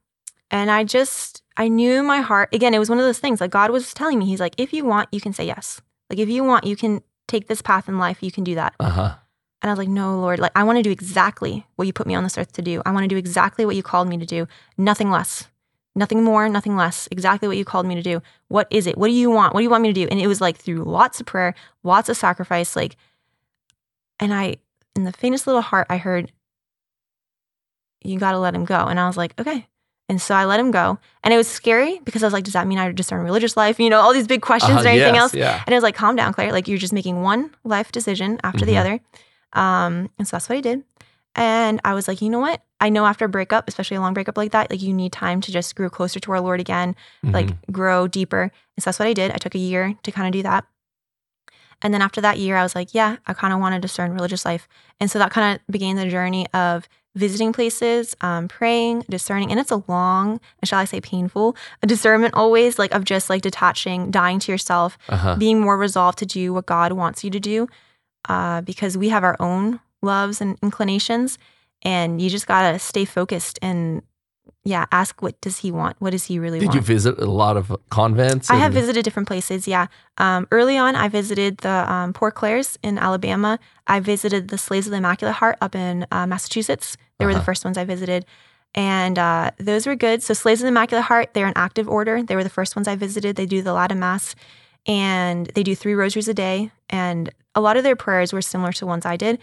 and 0.50 0.70
I 0.70 0.84
just, 0.84 1.42
I 1.56 1.68
knew 1.68 2.02
my 2.02 2.20
heart, 2.20 2.54
again, 2.54 2.74
it 2.74 2.78
was 2.78 2.88
one 2.88 2.98
of 2.98 3.04
those 3.04 3.18
things 3.18 3.40
like 3.40 3.50
God 3.50 3.70
was 3.70 3.92
telling 3.92 4.18
me, 4.18 4.26
He's 4.26 4.40
like, 4.40 4.54
if 4.56 4.72
you 4.72 4.84
want, 4.84 5.08
you 5.10 5.20
can 5.20 5.32
say 5.32 5.46
yes. 5.46 5.80
Like, 6.08 6.18
if 6.18 6.28
you 6.28 6.44
want, 6.44 6.64
you 6.64 6.76
can 6.76 7.02
take 7.26 7.48
this 7.48 7.62
path 7.62 7.88
in 7.88 7.98
life, 7.98 8.22
you 8.22 8.30
can 8.30 8.44
do 8.44 8.54
that. 8.54 8.74
uh 8.78 8.90
huh. 8.90 9.14
And 9.62 9.70
I 9.70 9.72
was 9.72 9.78
like, 9.78 9.88
no, 9.88 10.20
Lord, 10.20 10.40
like 10.40 10.52
I 10.54 10.62
want 10.62 10.76
to 10.76 10.82
do 10.82 10.90
exactly 10.90 11.66
what 11.76 11.86
you 11.86 11.92
put 11.94 12.06
me 12.06 12.14
on 12.14 12.22
this 12.22 12.36
earth 12.36 12.52
to 12.52 12.62
do. 12.62 12.82
I 12.84 12.90
want 12.90 13.04
to 13.04 13.08
do 13.08 13.16
exactly 13.16 13.64
what 13.64 13.74
you 13.74 13.82
called 13.82 14.08
me 14.08 14.18
to 14.18 14.26
do, 14.26 14.46
nothing 14.76 15.10
less, 15.10 15.48
nothing 15.94 16.22
more, 16.22 16.46
nothing 16.50 16.76
less, 16.76 17.08
exactly 17.10 17.48
what 17.48 17.56
you 17.56 17.64
called 17.64 17.86
me 17.86 17.94
to 17.94 18.02
do. 18.02 18.20
What 18.48 18.68
is 18.70 18.86
it? 18.86 18.98
What 18.98 19.06
do 19.06 19.14
you 19.14 19.30
want? 19.30 19.54
What 19.54 19.60
do 19.60 19.64
you 19.64 19.70
want 19.70 19.82
me 19.82 19.88
to 19.88 19.94
do? 19.94 20.06
And 20.10 20.20
it 20.20 20.26
was 20.26 20.42
like 20.42 20.58
through 20.58 20.84
lots 20.84 21.18
of 21.18 21.24
prayer, 21.24 21.54
lots 21.82 22.10
of 22.10 22.16
sacrifice, 22.18 22.76
like, 22.76 22.96
and 24.20 24.34
I, 24.34 24.56
in 24.96 25.04
the 25.04 25.12
faintest 25.12 25.46
little 25.46 25.62
heart, 25.62 25.86
I 25.90 25.96
heard, 25.96 26.30
you 28.02 28.18
got 28.18 28.32
to 28.32 28.38
let 28.38 28.54
him 28.54 28.64
go. 28.64 28.86
And 28.86 29.00
I 29.00 29.06
was 29.06 29.16
like, 29.16 29.38
okay. 29.40 29.66
And 30.08 30.20
so 30.20 30.34
I 30.34 30.44
let 30.44 30.60
him 30.60 30.70
go. 30.70 30.98
And 31.22 31.32
it 31.32 31.36
was 31.38 31.48
scary 31.48 31.98
because 32.04 32.22
I 32.22 32.26
was 32.26 32.34
like, 32.34 32.44
does 32.44 32.52
that 32.52 32.66
mean 32.66 32.78
I 32.78 32.86
just 32.88 32.96
discern 32.96 33.24
religious 33.24 33.56
life? 33.56 33.80
You 33.80 33.88
know, 33.88 34.00
all 34.00 34.12
these 34.12 34.26
big 34.26 34.42
questions 34.42 34.72
Uh-huh, 34.72 34.80
and 34.80 34.88
anything 34.88 35.14
yes, 35.14 35.22
else. 35.22 35.34
Yeah. 35.34 35.62
And 35.66 35.74
I 35.74 35.76
was 35.76 35.82
like, 35.82 35.94
calm 35.94 36.14
down, 36.14 36.34
Claire. 36.34 36.52
Like, 36.52 36.68
you're 36.68 36.76
just 36.78 36.92
making 36.92 37.22
one 37.22 37.50
life 37.64 37.90
decision 37.90 38.38
after 38.44 38.66
the 38.66 38.74
Mhm. 38.74 38.80
other. 38.80 39.00
Um, 39.54 40.10
and 40.18 40.28
so 40.28 40.36
that's 40.36 40.48
what 40.48 40.58
I 40.58 40.60
did. 40.60 40.84
And 41.34 41.80
I 41.84 41.94
was 41.94 42.06
like, 42.06 42.20
you 42.20 42.28
know 42.28 42.38
what? 42.38 42.62
I 42.80 42.90
know 42.90 43.06
after 43.06 43.24
a 43.24 43.28
breakup, 43.28 43.66
especially 43.66 43.96
a 43.96 44.00
long 44.00 44.12
breakup 44.12 44.36
like 44.36 44.52
that, 44.52 44.70
like 44.70 44.82
you 44.82 44.92
need 44.92 45.10
time 45.12 45.40
to 45.40 45.50
just 45.50 45.74
grow 45.74 45.88
closer 45.88 46.20
to 46.20 46.32
our 46.32 46.40
Lord 46.40 46.60
again, 46.60 46.94
like 47.22 47.46
Mhm. 47.46 47.72
grow 47.72 48.06
deeper. 48.06 48.42
And 48.76 48.82
so 48.84 48.90
that's 48.90 48.98
what 48.98 49.08
I 49.08 49.14
did. 49.14 49.30
I 49.32 49.36
took 49.38 49.54
a 49.54 49.58
year 49.58 49.94
to 50.02 50.12
kind 50.12 50.26
of 50.28 50.32
do 50.32 50.42
that. 50.42 50.64
And 51.82 51.92
then 51.92 52.02
after 52.02 52.20
that 52.20 52.38
year, 52.38 52.56
I 52.56 52.62
was 52.62 52.74
like, 52.74 52.94
yeah, 52.94 53.16
I 53.26 53.34
kind 53.34 53.52
of 53.52 53.60
want 53.60 53.74
to 53.74 53.80
discern 53.80 54.12
religious 54.12 54.44
life. 54.44 54.68
And 55.00 55.10
so 55.10 55.18
that 55.18 55.30
kind 55.30 55.54
of 55.54 55.66
began 55.72 55.96
the 55.96 56.08
journey 56.08 56.46
of 56.52 56.88
visiting 57.14 57.52
places, 57.52 58.16
um, 58.20 58.48
praying, 58.48 59.04
discerning. 59.08 59.50
And 59.50 59.60
it's 59.60 59.70
a 59.70 59.84
long, 59.86 60.40
and 60.60 60.68
shall 60.68 60.80
I 60.80 60.84
say 60.84 61.00
painful, 61.00 61.56
a 61.82 61.86
discernment 61.86 62.34
always, 62.34 62.78
like 62.78 62.92
of 62.92 63.04
just 63.04 63.30
like 63.30 63.42
detaching, 63.42 64.10
dying 64.10 64.40
to 64.40 64.52
yourself, 64.52 64.98
uh-huh. 65.08 65.36
being 65.36 65.60
more 65.60 65.76
resolved 65.76 66.18
to 66.18 66.26
do 66.26 66.52
what 66.52 66.66
God 66.66 66.92
wants 66.92 67.22
you 67.22 67.30
to 67.30 67.40
do 67.40 67.68
uh, 68.28 68.62
because 68.62 68.98
we 68.98 69.10
have 69.10 69.22
our 69.22 69.36
own 69.38 69.80
loves 70.02 70.40
and 70.40 70.58
inclinations. 70.62 71.38
And 71.82 72.20
you 72.20 72.30
just 72.30 72.46
got 72.46 72.72
to 72.72 72.78
stay 72.78 73.04
focused 73.04 73.58
and, 73.62 74.02
yeah, 74.64 74.86
ask 74.90 75.20
what 75.20 75.38
does 75.42 75.58
he 75.58 75.70
want? 75.70 75.96
What 76.00 76.10
does 76.10 76.24
he 76.24 76.38
really 76.38 76.58
Did 76.58 76.66
want? 76.68 76.72
Did 76.80 76.88
you 76.88 76.94
visit 76.94 77.18
a 77.18 77.26
lot 77.26 77.56
of 77.58 77.74
convents? 77.90 78.50
I 78.50 78.56
have 78.56 78.72
visited 78.72 79.04
different 79.04 79.28
places. 79.28 79.68
Yeah. 79.68 79.88
Um, 80.16 80.48
early 80.50 80.78
on, 80.78 80.96
I 80.96 81.08
visited 81.08 81.58
the 81.58 81.90
um, 81.92 82.12
Poor 82.14 82.30
Clares 82.30 82.78
in 82.82 82.96
Alabama. 82.98 83.58
I 83.86 84.00
visited 84.00 84.48
the 84.48 84.56
Slaves 84.56 84.86
of 84.86 84.92
the 84.92 84.96
Immaculate 84.98 85.36
Heart 85.36 85.58
up 85.60 85.74
in 85.74 86.06
uh, 86.10 86.26
Massachusetts. 86.26 86.96
They 87.18 87.26
were 87.26 87.32
the 87.32 87.38
Uh-huh. 87.38 87.44
first 87.44 87.64
ones 87.64 87.76
I 87.76 87.84
visited. 87.84 88.24
And 88.74 89.18
uh, 89.18 89.50
those 89.58 89.86
were 89.86 89.94
good. 89.96 90.22
So, 90.22 90.34
Slaves 90.34 90.60
of 90.60 90.64
the 90.64 90.68
Immaculate 90.68 91.04
Heart, 91.04 91.34
they're 91.34 91.46
an 91.46 91.52
active 91.56 91.86
order. 91.88 92.22
They 92.22 92.34
were 92.34 92.42
the 92.42 92.48
first 92.50 92.74
ones 92.74 92.88
I 92.88 92.96
visited. 92.96 93.36
They 93.36 93.46
do 93.46 93.60
the 93.62 93.72
Latin 93.74 93.98
Mass 94.00 94.34
and 94.86 95.46
they 95.54 95.62
do 95.62 95.74
three 95.74 95.94
rosaries 95.94 96.26
a 96.28 96.34
day. 96.34 96.70
And 96.90 97.30
a 97.54 97.60
lot 97.60 97.76
of 97.76 97.84
their 97.84 97.96
prayers 97.96 98.32
were 98.32 98.42
similar 98.42 98.72
to 98.72 98.86
ones 98.86 99.04
I 99.06 99.16
did. 99.16 99.38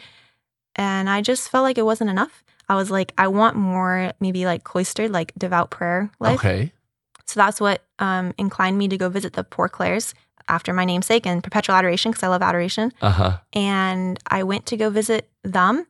And 0.75 1.09
I 1.09 1.21
just 1.21 1.47
felt 1.49 1.63
like 1.63 1.77
it 1.77 1.85
wasn't 1.85 2.09
enough. 2.09 2.43
I 2.69 2.75
was 2.75 2.89
like, 2.89 3.13
I 3.17 3.27
want 3.27 3.55
more, 3.55 4.13
maybe 4.19 4.45
like 4.45 4.63
cloistered, 4.63 5.11
like 5.11 5.33
devout 5.37 5.71
prayer 5.71 6.09
life. 6.19 6.39
Okay. 6.39 6.71
So 7.25 7.39
that's 7.39 7.61
what 7.61 7.83
um, 7.99 8.33
inclined 8.37 8.77
me 8.77 8.87
to 8.89 8.97
go 8.97 9.09
visit 9.09 9.33
the 9.33 9.43
Poor 9.43 9.69
Clares 9.69 10.13
after 10.47 10.73
my 10.73 10.85
namesake 10.85 11.25
and 11.25 11.43
perpetual 11.43 11.75
adoration 11.75 12.11
because 12.11 12.23
I 12.23 12.27
love 12.27 12.41
adoration. 12.41 12.91
Uh 13.01 13.09
huh. 13.11 13.37
And 13.53 14.19
I 14.27 14.43
went 14.43 14.65
to 14.67 14.77
go 14.77 14.89
visit 14.89 15.29
them. 15.43 15.85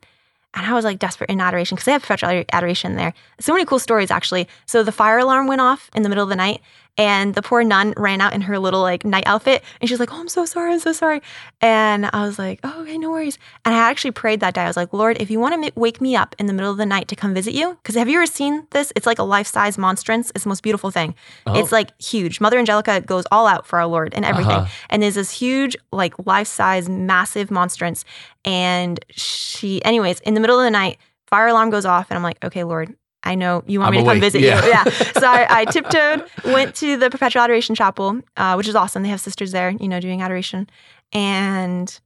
And 0.54 0.66
I 0.66 0.74
was 0.74 0.84
like 0.84 1.00
desperate 1.00 1.30
in 1.30 1.40
adoration 1.40 1.76
because 1.76 1.86
they 1.86 1.94
have 1.94 2.02
perpetual 2.02 2.44
adoration 2.52 2.96
there. 2.96 3.14
So 3.40 3.54
many 3.54 3.66
cool 3.66 3.80
stories, 3.80 4.12
actually. 4.12 4.50
So 4.66 4.84
the 4.84 4.92
fire 4.92 5.18
alarm 5.18 5.48
went 5.48 5.62
off 5.62 5.90
in 5.96 6.04
the 6.04 6.10
middle 6.10 6.24
of 6.24 6.30
the 6.30 6.36
night, 6.36 6.62
and 6.98 7.34
the 7.36 7.42
poor 7.42 7.64
nun 7.64 7.94
ran 7.98 8.22
out 8.22 8.34
in 8.34 8.42
her 8.42 8.60
little 8.60 8.82
like 8.82 9.06
night 9.06 9.24
outfit, 9.26 9.64
and 9.80 9.90
she's 9.90 10.00
like, 10.00 10.12
"Oh, 10.12 10.20
I'm 10.20 10.28
so 10.28 10.46
sorry, 10.46 10.74
I'm 10.74 10.80
so 10.80 10.94
sorry." 10.94 11.22
And 11.62 12.10
I 12.12 12.26
was 12.26 12.38
like, 12.38 12.60
"Oh, 12.64 12.82
okay, 12.82 12.98
no 12.98 13.12
worries." 13.12 13.38
And 13.66 13.74
I 13.74 13.90
actually 13.90 14.12
prayed 14.12 14.40
that 14.42 14.54
day. 14.54 14.62
I 14.62 14.68
was 14.68 14.78
like, 14.78 14.94
"Lord, 14.94 15.22
if 15.22 15.32
you 15.32 15.40
want 15.40 15.64
to 15.64 15.72
wake 15.76 16.02
me 16.02 16.16
up 16.16 16.36
in 16.38 16.46
the 16.46 16.54
middle 16.54 16.72
of 16.72 16.78
the 16.78 16.86
night 16.86 17.08
to 17.08 17.16
come 17.16 17.34
visit 17.34 17.54
you, 17.54 17.78
because 17.82 17.96
have 17.96 18.10
you 18.10 18.18
ever 18.18 18.26
seen 18.26 18.68
this? 18.72 18.92
It's 18.96 19.06
like 19.06 19.20
a 19.20 19.24
life-size 19.24 19.78
monstrance. 19.78 20.32
It's 20.36 20.44
the 20.44 20.50
most 20.50 20.64
beautiful 20.64 20.92
thing. 20.92 21.16
Oh. 21.46 21.60
It's 21.60 21.72
like 21.72 22.00
huge. 22.02 22.42
Mother 22.42 22.60
Angelica 22.60 23.02
goes 23.02 23.26
all 23.32 23.48
out 23.48 23.66
for 23.66 23.80
our 23.80 23.88
Lord 23.88 24.14
and 24.14 24.26
everything. 24.26 24.52
Uh-huh. 24.52 24.72
And 24.90 25.02
there's 25.02 25.16
this 25.16 25.32
huge, 25.32 25.76
like 25.92 26.14
life-size, 26.26 26.90
massive 26.90 27.52
monstrance. 27.52 28.06
And 28.44 29.04
she, 29.10 29.84
anyways, 29.86 30.20
in 30.22 30.34
the 30.34 30.40
middle 30.40 30.60
of 30.60 30.64
the 30.66 30.72
night, 30.72 30.98
fire 31.28 31.48
alarm 31.48 31.70
goes 31.70 31.86
off, 31.86 32.10
and 32.10 32.18
I'm 32.18 32.24
like, 32.24 32.44
okay, 32.44 32.64
Lord, 32.66 32.94
I 33.24 33.36
know 33.36 33.64
you 33.68 33.80
want 33.80 33.90
I'm 33.90 34.00
me 34.00 34.04
to 34.06 34.10
come 34.12 34.20
visit 34.20 34.42
Yeah. 34.42 34.64
you. 34.64 34.70
Yeah. 34.70 34.84
So 35.20 35.28
I, 35.28 35.46
I 35.62 35.66
tiptoed, 35.66 36.26
went 36.46 36.74
to 36.76 36.98
the 36.98 37.10
Perpetual 37.10 37.44
Adoration 37.44 37.76
Chapel, 37.76 38.20
uh, 38.38 38.56
which 38.56 38.68
is 38.68 38.76
awesome. 38.76 39.04
They 39.04 39.10
have 39.10 39.22
sisters 39.22 39.52
there, 39.52 39.70
you 39.72 39.88
know, 39.88 40.00
doing 40.00 40.22
adoration. 40.22 40.68
And 41.14 42.00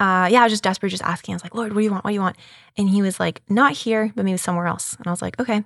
uh, 0.00 0.28
yeah, 0.30 0.40
I 0.40 0.44
was 0.44 0.52
just 0.52 0.64
desperate, 0.64 0.90
just 0.90 1.02
asking. 1.02 1.34
I 1.34 1.36
was 1.36 1.42
like, 1.44 1.54
Lord, 1.54 1.72
what 1.74 1.80
do 1.80 1.84
you 1.84 1.90
want? 1.90 2.04
What 2.04 2.10
do 2.10 2.14
you 2.14 2.20
want? 2.20 2.36
And 2.76 2.88
he 2.88 3.02
was 3.02 3.20
like, 3.20 3.42
not 3.48 3.72
here, 3.72 4.12
but 4.16 4.24
maybe 4.24 4.38
somewhere 4.38 4.66
else. 4.66 4.94
And 4.96 5.06
I 5.06 5.10
was 5.10 5.22
like, 5.22 5.38
okay. 5.38 5.56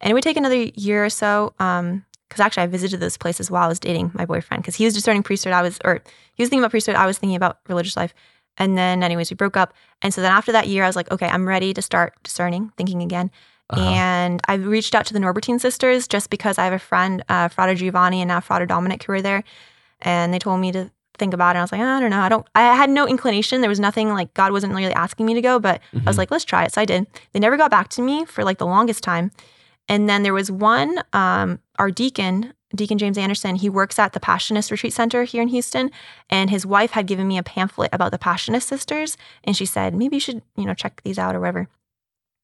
And 0.00 0.10
it 0.10 0.14
would 0.14 0.22
take 0.24 0.36
another 0.36 0.56
year 0.74 1.04
or 1.04 1.10
so. 1.10 1.54
Um, 1.58 2.04
because 2.28 2.40
actually 2.40 2.64
I 2.64 2.66
visited 2.66 3.00
those 3.00 3.16
places 3.16 3.50
while 3.50 3.64
I 3.64 3.68
was 3.68 3.80
dating 3.80 4.10
my 4.12 4.26
boyfriend 4.26 4.62
because 4.62 4.74
he 4.74 4.84
was 4.84 4.92
discerning 4.92 5.22
priesthood. 5.22 5.54
I 5.54 5.62
was, 5.62 5.78
or 5.82 6.02
he 6.34 6.42
was 6.42 6.50
thinking 6.50 6.60
about 6.62 6.72
priesthood. 6.72 6.94
I 6.96 7.06
was 7.06 7.16
thinking 7.16 7.36
about 7.36 7.58
religious 7.68 7.96
life. 7.96 8.12
And 8.58 8.76
then, 8.76 9.02
anyways, 9.02 9.30
we 9.30 9.34
broke 9.36 9.56
up. 9.56 9.72
And 10.02 10.12
so 10.12 10.20
then 10.20 10.32
after 10.32 10.52
that 10.52 10.68
year, 10.68 10.84
I 10.84 10.86
was 10.88 10.96
like, 10.96 11.10
okay, 11.10 11.26
I'm 11.28 11.46
ready 11.48 11.72
to 11.74 11.80
start 11.82 12.14
discerning, 12.22 12.72
thinking 12.76 13.02
again. 13.02 13.30
Uh-huh. 13.70 13.82
And 13.88 14.40
I 14.48 14.54
reached 14.54 14.94
out 14.94 15.06
to 15.06 15.12
the 15.12 15.18
Norbertine 15.20 15.60
sisters 15.60 16.08
just 16.08 16.30
because 16.30 16.58
I 16.58 16.64
have 16.64 16.72
a 16.72 16.78
friend, 16.78 17.22
uh, 17.28 17.48
Frater 17.48 17.74
Giovanni 17.74 18.20
and 18.20 18.28
now 18.28 18.40
Frater 18.40 18.66
Dominic, 18.66 19.02
who 19.04 19.12
were 19.12 19.22
there. 19.22 19.44
And 20.00 20.32
they 20.32 20.38
told 20.38 20.60
me 20.60 20.72
to 20.72 20.90
think 21.18 21.34
about 21.34 21.56
it. 21.56 21.58
I 21.58 21.62
was 21.62 21.72
like, 21.72 21.80
I 21.80 22.00
don't 22.00 22.10
know. 22.10 22.20
I 22.20 22.28
don't, 22.28 22.46
I 22.54 22.74
had 22.76 22.90
no 22.90 23.06
inclination. 23.06 23.60
There 23.60 23.68
was 23.68 23.80
nothing 23.80 24.08
like 24.10 24.32
God 24.34 24.52
wasn't 24.52 24.72
really 24.74 24.92
asking 24.92 25.26
me 25.26 25.34
to 25.34 25.40
go, 25.42 25.58
but 25.58 25.80
I 25.92 25.98
was 26.06 26.14
Mhm. 26.14 26.18
like, 26.18 26.30
let's 26.30 26.44
try 26.44 26.64
it. 26.64 26.72
So 26.72 26.80
I 26.80 26.84
did. 26.84 27.06
They 27.32 27.40
never 27.40 27.56
got 27.56 27.70
back 27.70 27.88
to 27.90 28.02
me 28.02 28.24
for 28.24 28.44
like 28.44 28.58
the 28.58 28.66
longest 28.66 29.02
time. 29.02 29.32
And 29.88 30.08
then 30.08 30.22
there 30.22 30.34
was 30.34 30.50
one, 30.50 31.02
um, 31.12 31.58
our 31.78 31.90
deacon, 31.90 32.54
Deacon 32.74 32.98
James 32.98 33.16
Anderson, 33.16 33.56
he 33.56 33.68
works 33.68 33.98
at 33.98 34.12
the 34.12 34.20
Passionist 34.20 34.70
Retreat 34.70 34.92
Center 34.92 35.24
here 35.24 35.42
in 35.42 35.48
Houston. 35.48 35.90
And 36.28 36.50
his 36.50 36.66
wife 36.66 36.90
had 36.90 37.06
given 37.06 37.26
me 37.26 37.38
a 37.38 37.42
pamphlet 37.42 37.90
about 37.92 38.12
the 38.12 38.18
Passionist 38.18 38.64
sisters. 38.64 39.16
And 39.44 39.56
she 39.56 39.64
said, 39.64 39.94
maybe 39.94 40.16
you 40.16 40.20
should, 40.20 40.42
you 40.56 40.64
know, 40.64 40.74
check 40.74 41.00
these 41.02 41.18
out 41.18 41.34
or 41.34 41.40
whatever. 41.40 41.68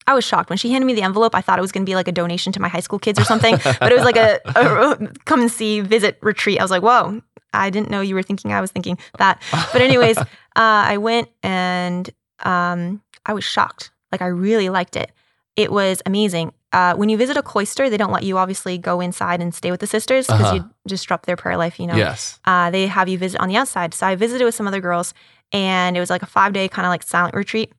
I 0.06 0.14
was 0.14 0.24
shocked 0.24 0.50
when 0.50 0.58
she 0.58 0.70
handed 0.70 0.86
me 0.86 0.94
the 0.94 1.02
envelope. 1.02 1.34
I 1.34 1.40
thought 1.40 1.58
it 1.58 1.62
was 1.62 1.72
going 1.72 1.84
to 1.84 1.90
be 1.90 1.94
like 1.94 2.08
a 2.08 2.12
donation 2.12 2.52
to 2.52 2.60
my 2.60 2.68
high 2.68 2.80
school 2.80 2.98
kids 2.98 3.18
or 3.18 3.24
something, 3.24 3.56
but 3.80 3.90
it 3.90 3.94
was 3.94 4.04
like 4.04 4.16
a, 4.16 4.38
a 4.44 5.12
come 5.24 5.40
and 5.40 5.50
see 5.50 5.80
visit 5.80 6.18
retreat. 6.20 6.60
I 6.60 6.62
was 6.62 6.70
like, 6.70 6.82
whoa, 6.82 7.22
I 7.54 7.70
didn't 7.70 7.90
know 7.90 8.02
you 8.02 8.14
were 8.14 8.22
thinking 8.22 8.52
I 8.52 8.60
was 8.60 8.70
thinking 8.70 8.98
that. 9.18 9.40
But 9.72 9.80
anyways, 9.80 10.18
uh, 10.18 10.24
I 10.56 10.98
went 10.98 11.30
and 11.42 12.10
um, 12.40 13.00
I 13.24 13.32
was 13.32 13.44
shocked. 13.44 13.92
Like 14.12 14.20
I 14.20 14.26
really 14.26 14.68
liked 14.68 14.96
it. 14.96 15.10
It 15.56 15.70
was 15.70 16.02
amazing. 16.06 16.52
Uh, 16.72 16.94
when 16.96 17.08
you 17.08 17.16
visit 17.16 17.36
a 17.36 17.42
cloister, 17.42 17.88
they 17.88 17.96
don't 17.96 18.10
let 18.12 18.24
you 18.24 18.36
obviously 18.38 18.76
go 18.78 19.00
inside 19.00 19.40
and 19.40 19.54
stay 19.54 19.70
with 19.70 19.78
the 19.80 19.86
sisters 19.86 20.26
because 20.26 20.40
Uh-huh. 20.40 20.54
you 20.56 20.70
disrupt 20.86 21.26
their 21.26 21.36
prayer 21.36 21.56
life. 21.56 21.78
You 21.78 21.86
know, 21.86 21.94
yes. 21.96 22.40
uh, 22.44 22.70
they 22.70 22.88
have 22.88 23.08
you 23.08 23.16
visit 23.18 23.40
on 23.40 23.48
the 23.48 23.56
outside. 23.56 23.94
So 23.94 24.06
I 24.06 24.16
visited 24.16 24.44
with 24.44 24.54
some 24.56 24.66
other 24.66 24.80
girls, 24.80 25.14
and 25.52 25.96
it 25.96 26.00
was 26.00 26.10
like 26.10 26.22
a 26.22 26.26
five 26.26 26.52
day 26.52 26.66
kind 26.68 26.84
of 26.86 26.90
like 26.90 27.04
silent 27.04 27.34
retreat. 27.36 27.72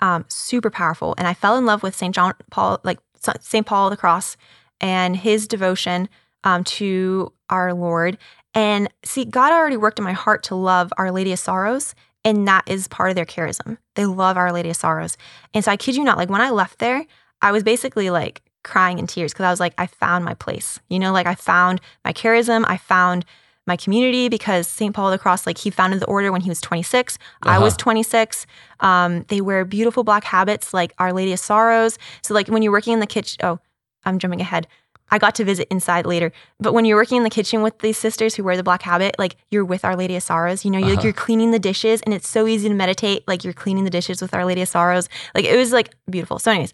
Um, 0.00 0.24
super 0.28 0.70
powerful, 0.70 1.14
and 1.18 1.28
I 1.28 1.34
fell 1.34 1.58
in 1.58 1.66
love 1.66 1.82
with 1.82 1.94
Saint 1.94 2.14
John 2.14 2.32
Paul, 2.50 2.80
like 2.84 2.98
Saint 3.40 3.66
Paul 3.66 3.88
of 3.88 3.90
the 3.90 3.98
Cross, 3.98 4.38
and 4.80 5.14
his 5.16 5.46
devotion. 5.46 6.08
um, 6.42 6.64
to 6.64 7.30
our 7.50 7.74
Lord. 7.74 8.16
And 8.54 8.88
see, 9.04 9.26
God 9.26 9.52
already 9.52 9.76
worked 9.76 9.98
in 9.98 10.04
my 10.06 10.14
heart 10.14 10.42
to 10.44 10.54
love 10.54 10.90
Our 10.96 11.12
Lady 11.12 11.32
of 11.34 11.38
Sorrows. 11.38 11.94
And 12.24 12.46
that 12.46 12.64
is 12.66 12.88
part 12.88 13.10
of 13.10 13.16
their 13.16 13.24
charism. 13.24 13.78
They 13.94 14.06
love 14.06 14.36
Our 14.36 14.52
Lady 14.52 14.70
of 14.70 14.76
Sorrows. 14.76 15.16
And 15.54 15.64
so 15.64 15.72
I 15.72 15.76
kid 15.76 15.96
you 15.96 16.04
not, 16.04 16.18
like 16.18 16.28
when 16.28 16.40
I 16.40 16.50
left 16.50 16.78
there, 16.78 17.06
I 17.42 17.52
was 17.52 17.62
basically 17.62 18.10
like 18.10 18.42
crying 18.62 18.98
in 18.98 19.06
tears 19.06 19.32
because 19.32 19.44
I 19.44 19.50
was 19.50 19.60
like, 19.60 19.74
I 19.78 19.86
found 19.86 20.24
my 20.24 20.34
place. 20.34 20.80
You 20.88 20.98
know, 20.98 21.12
like 21.12 21.26
I 21.26 21.34
found 21.34 21.80
my 22.04 22.12
charism. 22.12 22.64
I 22.66 22.76
found 22.76 23.24
my 23.66 23.76
community 23.76 24.28
because 24.28 24.66
St. 24.66 24.94
Paul 24.94 25.08
of 25.08 25.12
the 25.12 25.18
Cross, 25.18 25.46
like 25.46 25.58
he 25.58 25.70
founded 25.70 26.00
the 26.00 26.06
order 26.06 26.32
when 26.32 26.40
he 26.40 26.48
was 26.48 26.60
26. 26.60 27.18
I 27.42 27.58
was 27.58 27.76
26. 27.76 28.46
Um, 28.80 29.24
they 29.28 29.40
wear 29.40 29.64
beautiful 29.64 30.02
black 30.02 30.24
habits 30.24 30.74
like 30.74 30.92
Our 30.98 31.12
Lady 31.12 31.32
of 31.32 31.38
Sorrows. 31.38 31.98
So, 32.22 32.34
like 32.34 32.48
when 32.48 32.62
you're 32.62 32.72
working 32.72 32.94
in 32.94 33.00
the 33.00 33.06
kitchen, 33.06 33.38
oh, 33.42 33.60
I'm 34.04 34.18
jumping 34.18 34.40
ahead. 34.40 34.66
I 35.10 35.18
got 35.18 35.34
to 35.36 35.44
visit 35.44 35.66
inside 35.70 36.06
later. 36.06 36.32
But 36.58 36.72
when 36.72 36.84
you're 36.84 36.96
working 36.96 37.16
in 37.18 37.22
the 37.24 37.30
kitchen 37.30 37.62
with 37.62 37.78
these 37.80 37.98
sisters 37.98 38.34
who 38.34 38.44
wear 38.44 38.56
the 38.56 38.62
black 38.62 38.82
habit, 38.82 39.16
like 39.18 39.36
you're 39.50 39.64
with 39.64 39.84
Our 39.84 39.96
Lady 39.96 40.16
of 40.16 40.22
Sorrows, 40.22 40.64
you 40.64 40.70
know, 40.70 40.78
you're, 40.78 40.96
like, 40.96 41.04
you're 41.04 41.12
cleaning 41.12 41.50
the 41.50 41.58
dishes 41.58 42.00
and 42.02 42.14
it's 42.14 42.28
so 42.28 42.46
easy 42.46 42.68
to 42.68 42.74
meditate. 42.74 43.26
Like 43.26 43.44
you're 43.44 43.52
cleaning 43.52 43.84
the 43.84 43.90
dishes 43.90 44.22
with 44.22 44.34
Our 44.34 44.44
Lady 44.44 44.62
of 44.62 44.68
Sorrows. 44.68 45.08
Like 45.34 45.44
it 45.44 45.56
was 45.56 45.72
like 45.72 45.94
beautiful. 46.08 46.38
So, 46.38 46.50
anyways, 46.50 46.72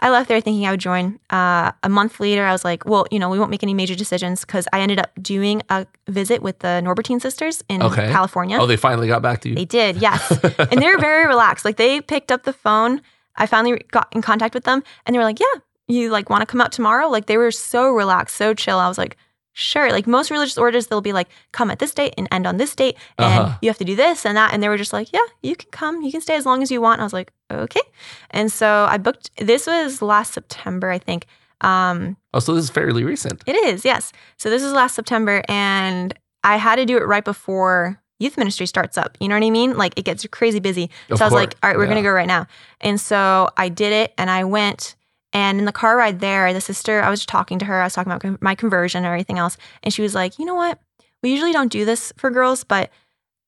I 0.00 0.10
left 0.10 0.28
there 0.28 0.40
thinking 0.40 0.66
I 0.66 0.72
would 0.72 0.80
join. 0.80 1.20
Uh, 1.30 1.70
a 1.84 1.88
month 1.88 2.18
later, 2.18 2.44
I 2.44 2.50
was 2.50 2.64
like, 2.64 2.84
well, 2.84 3.06
you 3.12 3.20
know, 3.20 3.30
we 3.30 3.38
won't 3.38 3.50
make 3.52 3.62
any 3.62 3.72
major 3.72 3.94
decisions 3.94 4.40
because 4.40 4.66
I 4.72 4.80
ended 4.80 4.98
up 4.98 5.10
doing 5.22 5.62
a 5.70 5.86
visit 6.08 6.42
with 6.42 6.58
the 6.58 6.82
Norbertine 6.84 7.20
sisters 7.22 7.62
in 7.68 7.80
Okay. 7.82 8.10
California. 8.10 8.58
Oh, 8.60 8.66
they 8.66 8.76
finally 8.76 9.06
got 9.06 9.22
back 9.22 9.42
to 9.42 9.48
you. 9.48 9.54
They 9.54 9.64
did, 9.64 9.98
yes. 9.98 10.28
and 10.58 10.82
they 10.82 10.88
were 10.88 10.98
very 10.98 11.26
relaxed. 11.28 11.64
Like 11.64 11.76
they 11.76 12.00
picked 12.00 12.32
up 12.32 12.42
the 12.42 12.52
phone. 12.52 13.00
I 13.36 13.46
finally 13.46 13.80
got 13.92 14.08
in 14.12 14.22
contact 14.22 14.54
with 14.54 14.64
them 14.64 14.82
and 15.06 15.14
they 15.14 15.18
were 15.18 15.24
like, 15.24 15.38
yeah, 15.38 15.60
you 15.88 16.10
like 16.10 16.30
want 16.30 16.42
to 16.42 16.46
come 16.46 16.60
out 16.60 16.72
tomorrow? 16.72 17.08
Like 17.08 17.26
they 17.26 17.36
were 17.38 17.50
so 17.50 17.90
relaxed, 17.92 18.36
so 18.36 18.54
chill. 18.54 18.78
I 18.78 18.88
was 18.88 18.98
like, 18.98 19.16
sure. 19.52 19.90
Like 19.92 20.06
most 20.06 20.30
religious 20.30 20.56
orders, 20.56 20.86
they'll 20.86 21.00
be 21.00 21.12
like, 21.12 21.28
come 21.52 21.70
at 21.70 21.78
this 21.78 21.92
date 21.92 22.14
and 22.16 22.26
end 22.32 22.46
on 22.46 22.56
this 22.56 22.74
date. 22.74 22.96
And 23.18 23.26
Uh-huh. 23.44 23.58
you 23.60 23.68
have 23.68 23.78
to 23.78 23.84
do 23.84 23.94
this 23.96 24.24
and 24.24 24.36
that. 24.36 24.54
And 24.54 24.62
they 24.62 24.68
were 24.68 24.78
just 24.78 24.92
like, 24.92 25.12
yeah, 25.12 25.20
you 25.42 25.54
can 25.56 25.70
come. 25.70 26.02
You 26.02 26.10
can 26.12 26.20
stay 26.22 26.36
as 26.36 26.46
long 26.46 26.62
as 26.62 26.70
you 26.70 26.80
want. 26.80 26.94
And 26.98 27.02
I 27.02 27.04
was 27.06 27.12
like, 27.12 27.32
okay. 27.50 27.82
And 28.30 28.50
so 28.50 28.86
I 28.88 28.96
booked, 28.98 29.30
this 29.38 29.66
was 29.66 30.00
last 30.00 30.32
September, 30.32 30.90
I 30.90 30.98
think. 30.98 31.26
Um, 31.60 32.16
Oh, 32.34 32.38
so 32.40 32.54
this 32.54 32.64
is 32.64 32.70
fairly 32.70 33.04
recent. 33.04 33.42
it 33.46 33.54
is, 33.54 33.84
yes. 33.84 34.12
So 34.38 34.48
this 34.48 34.62
is 34.62 34.72
last 34.72 34.94
September, 34.94 35.42
and 35.48 36.14
I 36.42 36.56
had 36.56 36.76
to 36.76 36.86
do 36.86 36.96
it 36.96 37.06
right 37.06 37.24
before 37.24 38.00
youth 38.18 38.38
ministry 38.38 38.66
starts 38.66 38.96
up. 38.96 39.18
You 39.20 39.28
know 39.28 39.36
what 39.36 39.44
I 39.44 39.50
mean? 39.50 39.76
Like 39.76 39.92
it 39.98 40.04
gets 40.06 40.26
crazy 40.28 40.58
busy. 40.60 40.88
Of 41.10 41.18
so 41.18 41.24
I 41.24 41.28
was 41.28 41.34
like, 41.34 41.54
all 41.62 41.68
right, 41.68 41.76
we're 41.76 41.84
yeah. 41.84 41.90
gonna 41.90 42.02
go 42.02 42.10
right 42.10 42.26
now. 42.26 42.46
And 42.80 42.98
so 42.98 43.50
I 43.56 43.68
did 43.68 43.92
it, 43.92 44.14
and 44.16 44.30
I 44.30 44.44
went. 44.44 44.96
And 45.32 45.58
in 45.58 45.64
the 45.64 45.72
car 45.72 45.96
ride 45.96 46.20
there, 46.20 46.52
the 46.52 46.60
sister, 46.60 47.02
I 47.02 47.10
was 47.10 47.24
talking 47.24 47.58
to 47.60 47.64
her. 47.64 47.80
I 47.80 47.84
was 47.84 47.94
talking 47.94 48.12
about 48.12 48.42
my 48.42 48.54
conversion 48.54 48.98
and 48.98 49.06
everything 49.06 49.38
else, 49.38 49.56
and 49.82 49.92
she 49.92 50.02
was 50.02 50.14
like, 50.14 50.38
you 50.38 50.44
know 50.44 50.54
what? 50.54 50.78
We 51.22 51.30
usually 51.30 51.52
don't 51.52 51.72
do 51.72 51.84
this 51.84 52.12
for 52.16 52.30
girls, 52.30 52.64
but 52.64 52.90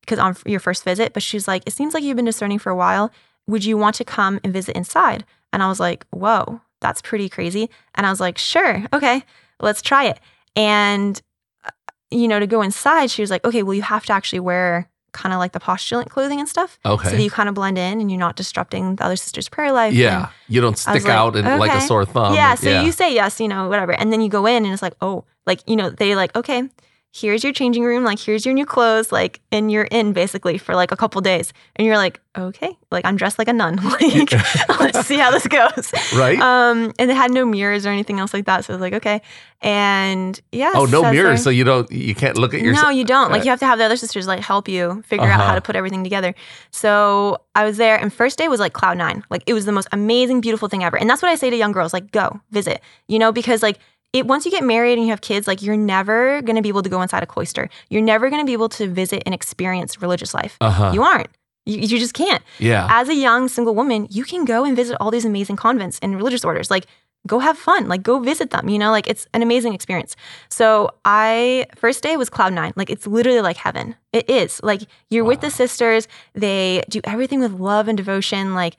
because 0.00 0.18
on 0.18 0.36
your 0.46 0.60
first 0.60 0.84
visit, 0.84 1.12
but 1.12 1.22
she's 1.22 1.48
like, 1.48 1.62
it 1.66 1.72
seems 1.72 1.94
like 1.94 2.04
you've 2.04 2.16
been 2.16 2.24
discerning 2.24 2.58
for 2.58 2.70
a 2.70 2.76
while. 2.76 3.10
Would 3.46 3.64
you 3.64 3.76
want 3.76 3.96
to 3.96 4.04
come 4.04 4.40
and 4.44 4.52
visit 4.52 4.76
inside? 4.76 5.24
And 5.52 5.62
I 5.62 5.68
was 5.68 5.80
like, 5.80 6.06
whoa, 6.10 6.60
that's 6.80 7.02
pretty 7.02 7.28
crazy. 7.28 7.70
And 7.94 8.06
I 8.06 8.10
was 8.10 8.20
like, 8.20 8.38
sure, 8.38 8.84
okay, 8.92 9.24
let's 9.60 9.82
try 9.82 10.04
it. 10.04 10.20
And, 10.56 11.20
uh, 11.64 11.70
you 12.10 12.28
know, 12.28 12.38
to 12.38 12.46
go 12.46 12.62
inside, 12.62 13.10
she 13.10 13.22
was 13.22 13.30
like, 13.30 13.44
okay, 13.44 13.62
well, 13.62 13.74
you 13.74 13.82
have 13.82 14.06
to 14.06 14.12
actually 14.12 14.40
wear 14.40 14.88
kind 15.14 15.32
of 15.32 15.38
like 15.38 15.52
the 15.52 15.60
postulant 15.60 16.10
clothing 16.10 16.38
and 16.40 16.48
stuff 16.48 16.78
Okay. 16.84 17.08
so 17.08 17.16
that 17.16 17.22
you 17.22 17.30
kind 17.30 17.48
of 17.48 17.54
blend 17.54 17.78
in 17.78 18.00
and 18.00 18.10
you're 18.10 18.20
not 18.20 18.36
disrupting 18.36 18.96
the 18.96 19.04
other 19.06 19.16
sister's 19.16 19.48
prayer 19.48 19.72
life. 19.72 19.90
and- 19.92 19.96
Yeah. 19.98 20.28
You 20.48 20.60
don't 20.60 20.76
stick 20.76 21.04
like, 21.04 21.12
out 21.20 21.36
and 21.36 21.46
like 21.58 21.72
a 21.72 21.80
sore 21.80 22.04
thumb. 22.04 22.34
yeah. 22.34 22.54
So 22.56 22.82
you 22.82 22.92
say 22.92 23.14
yes, 23.14 23.40
you 23.40 23.48
know, 23.48 23.68
whatever. 23.68 23.92
And 23.92 24.12
then 24.12 24.20
you 24.20 24.28
go 24.28 24.44
in 24.44 24.64
and 24.64 24.72
it's 24.74 24.82
like, 24.82 24.94
oh, 25.00 25.24
like, 25.46 25.60
you 25.66 25.76
know, 25.76 25.88
they 25.90 26.14
like, 26.14 26.34
okay, 26.36 26.68
here's 27.16 27.44
your 27.44 27.52
changing 27.52 27.84
room. 27.84 28.02
Like, 28.02 28.18
here's 28.18 28.44
your 28.44 28.54
new 28.54 28.66
clothes. 28.66 29.12
Like, 29.12 29.40
and 29.52 29.70
you're 29.70 29.84
in 29.84 30.12
basically 30.12 30.58
for 30.58 30.74
like 30.74 30.90
a 30.90 30.96
couple 30.96 31.20
days. 31.20 31.52
And 31.76 31.86
you're 31.86 31.96
like, 31.96 32.20
okay, 32.36 32.76
like 32.90 33.04
I'm 33.04 33.16
dressed 33.16 33.38
like 33.38 33.46
a 33.46 33.52
nun. 33.52 33.76
like, 34.00 34.32
let's 34.80 35.06
see 35.06 35.16
how 35.16 35.30
this 35.30 35.46
goes. 35.46 35.92
right? 36.16 36.38
Um, 36.40 36.92
and 36.98 37.08
they 37.08 37.14
had 37.14 37.30
no 37.30 37.44
mirrors 37.46 37.86
or 37.86 37.90
anything 37.90 38.18
else 38.18 38.34
like 38.34 38.46
that. 38.46 38.64
So 38.64 38.72
I 38.72 38.76
was 38.76 38.80
like, 38.80 38.94
okay. 38.94 39.22
And 39.62 40.38
yeah. 40.50 40.72
oh, 40.74 40.86
no 40.86 41.02
says 41.02 41.12
mirror, 41.12 41.28
there- 41.28 41.36
so 41.36 41.50
you 41.50 41.62
don't 41.64 41.90
you 41.90 42.14
can't 42.14 42.36
look 42.36 42.52
at 42.52 42.60
your 42.60 42.74
sister. 42.74 42.86
no, 42.86 42.90
you 42.90 43.04
don't. 43.04 43.30
Like 43.30 43.42
Uh, 43.42 43.44
you 43.44 43.50
have 43.50 43.60
to 43.60 43.66
have 43.66 43.78
the 43.78 43.84
other 43.84 43.96
sisters 43.96 44.26
like 44.26 44.40
help 44.40 44.68
you 44.68 45.02
figure 45.06 45.26
out 45.26 45.40
how 45.40 45.44
Uh-huh. 45.46 45.54
to 45.54 45.60
put 45.60 45.76
everything 45.76 46.02
together. 46.04 46.34
So 46.70 47.38
I 47.54 47.64
was 47.64 47.76
there, 47.76 47.96
and 47.96 48.12
first 48.12 48.36
day 48.36 48.48
was 48.48 48.60
like 48.60 48.72
cloud 48.72 48.98
nine. 48.98 49.22
Like 49.30 49.42
it 49.46 49.54
was 49.54 49.64
the 49.64 49.72
most 49.72 49.88
amazing, 49.92 50.40
beautiful 50.40 50.68
thing 50.68 50.82
ever. 50.84 50.98
And 50.98 51.08
that's 51.08 51.22
what 51.22 51.30
I 51.30 51.36
say 51.36 51.48
to 51.50 51.56
young 51.56 51.72
girls: 51.72 51.92
like 51.92 52.10
go 52.10 52.40
visit. 52.50 52.80
You 53.08 53.18
know, 53.18 53.32
because 53.32 53.62
like 53.62 53.78
it 54.14 54.26
once 54.26 54.46
you 54.46 54.50
get 54.50 54.64
married 54.64 54.94
and 54.94 55.02
you 55.02 55.10
have 55.10 55.20
kids, 55.20 55.46
like 55.46 55.60
you're 55.60 55.76
never 55.76 56.40
gonna 56.42 56.62
be 56.62 56.70
able 56.70 56.82
to 56.82 56.88
go 56.88 57.02
inside 57.02 57.22
a 57.22 57.26
cloister. 57.26 57.68
You're 57.90 58.00
never 58.02 58.30
gonna 58.30 58.44
be 58.46 58.54
able 58.54 58.70
to 58.70 58.88
visit 58.88 59.22
and 59.26 59.34
experience 59.34 60.00
religious 60.00 60.32
life. 60.32 60.56
Uh-huh. 60.62 60.92
You 60.94 61.02
aren't. 61.02 61.28
You, 61.66 61.78
you 61.80 61.98
just 61.98 62.14
can't. 62.14 62.42
yeah. 62.58 62.86
As 62.90 63.08
a 63.08 63.14
young 63.14 63.48
single 63.48 63.74
woman, 63.74 64.06
you 64.10 64.24
can 64.24 64.44
go 64.44 64.64
and 64.64 64.76
visit 64.76 64.96
all 65.00 65.10
these 65.10 65.24
amazing 65.24 65.56
convents 65.56 65.98
and 66.00 66.14
religious 66.16 66.44
orders. 66.44 66.70
Like, 66.70 66.86
go 67.26 67.38
have 67.38 67.56
fun. 67.58 67.88
Like, 67.88 68.02
go 68.02 68.18
visit 68.20 68.50
them. 68.50 68.68
You 68.68 68.78
know, 68.78 68.90
like 68.90 69.08
it's 69.08 69.26
an 69.34 69.42
amazing 69.42 69.72
experience. 69.74 70.14
So, 70.48 70.90
I 71.04 71.66
first 71.74 72.02
day 72.02 72.16
was 72.16 72.30
cloud 72.30 72.52
nine. 72.52 72.72
Like, 72.76 72.90
it's 72.90 73.06
literally 73.06 73.40
like 73.40 73.56
heaven. 73.56 73.96
It 74.12 74.28
is. 74.30 74.60
Like, 74.62 74.82
you're 75.10 75.24
with 75.24 75.40
the 75.40 75.50
sisters. 75.50 76.06
They 76.34 76.82
do 76.88 77.00
everything 77.04 77.40
with 77.40 77.52
love 77.52 77.88
and 77.88 77.96
devotion. 77.96 78.54
Like, 78.54 78.76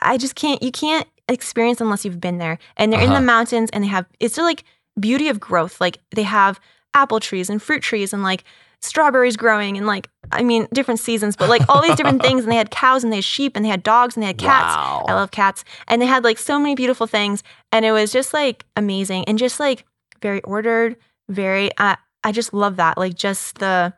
I 0.00 0.16
just 0.18 0.34
can't. 0.36 0.62
You 0.62 0.70
can't 0.70 1.08
experience 1.32 1.80
unless 1.80 2.04
you've 2.04 2.20
been 2.20 2.38
there. 2.38 2.58
And 2.76 2.92
they're 2.92 3.00
in 3.00 3.10
Uh-huh. 3.10 3.20
the 3.20 3.26
mountains, 3.26 3.70
and 3.72 3.82
they 3.84 3.88
have. 3.88 4.06
It's 4.20 4.36
like 4.38 4.64
beauty 4.98 5.28
of 5.28 5.38
growth. 5.40 5.80
Like, 5.80 5.98
they 6.14 6.22
have 6.24 6.60
apple 6.94 7.20
trees 7.20 7.48
and 7.48 7.62
fruit 7.62 7.82
trees 7.82 8.12
and 8.12 8.22
like 8.22 8.44
strawberries 8.82 9.36
growing 9.36 9.76
and 9.76 9.86
like 9.86 10.08
I 10.32 10.42
mean 10.42 10.66
different 10.72 10.98
seasons, 11.00 11.36
but 11.36 11.48
like 11.50 11.62
all 11.68 11.82
these 11.82 11.94
different 11.96 12.22
things. 12.26 12.42
And 12.44 12.50
they 12.50 12.56
had 12.56 12.70
cows 12.70 13.04
and 13.04 13.12
they 13.12 13.18
had 13.18 13.24
sheep 13.24 13.54
and 13.54 13.64
they 13.64 13.68
had 13.68 13.82
dogs 13.82 14.16
and 14.16 14.22
they 14.22 14.26
had 14.28 14.38
cats. 14.38 14.74
Wow. 14.74 15.04
I 15.06 15.12
love 15.12 15.30
cats. 15.30 15.64
And 15.86 16.00
they 16.00 16.06
had 16.06 16.24
like 16.24 16.38
so 16.38 16.58
many 16.58 16.74
beautiful 16.74 17.06
things. 17.06 17.42
And 17.72 17.84
it 17.84 17.92
was 17.92 18.10
just 18.10 18.32
like 18.32 18.64
amazing 18.76 19.24
and 19.26 19.38
just 19.38 19.60
like 19.60 19.84
very 20.22 20.40
ordered, 20.42 20.96
very, 21.28 21.70
uh, 21.78 21.96
I 22.24 22.32
just 22.32 22.52
love 22.54 22.76
that. 22.76 22.96
Like 22.98 23.14
just 23.14 23.58
the 23.58 23.92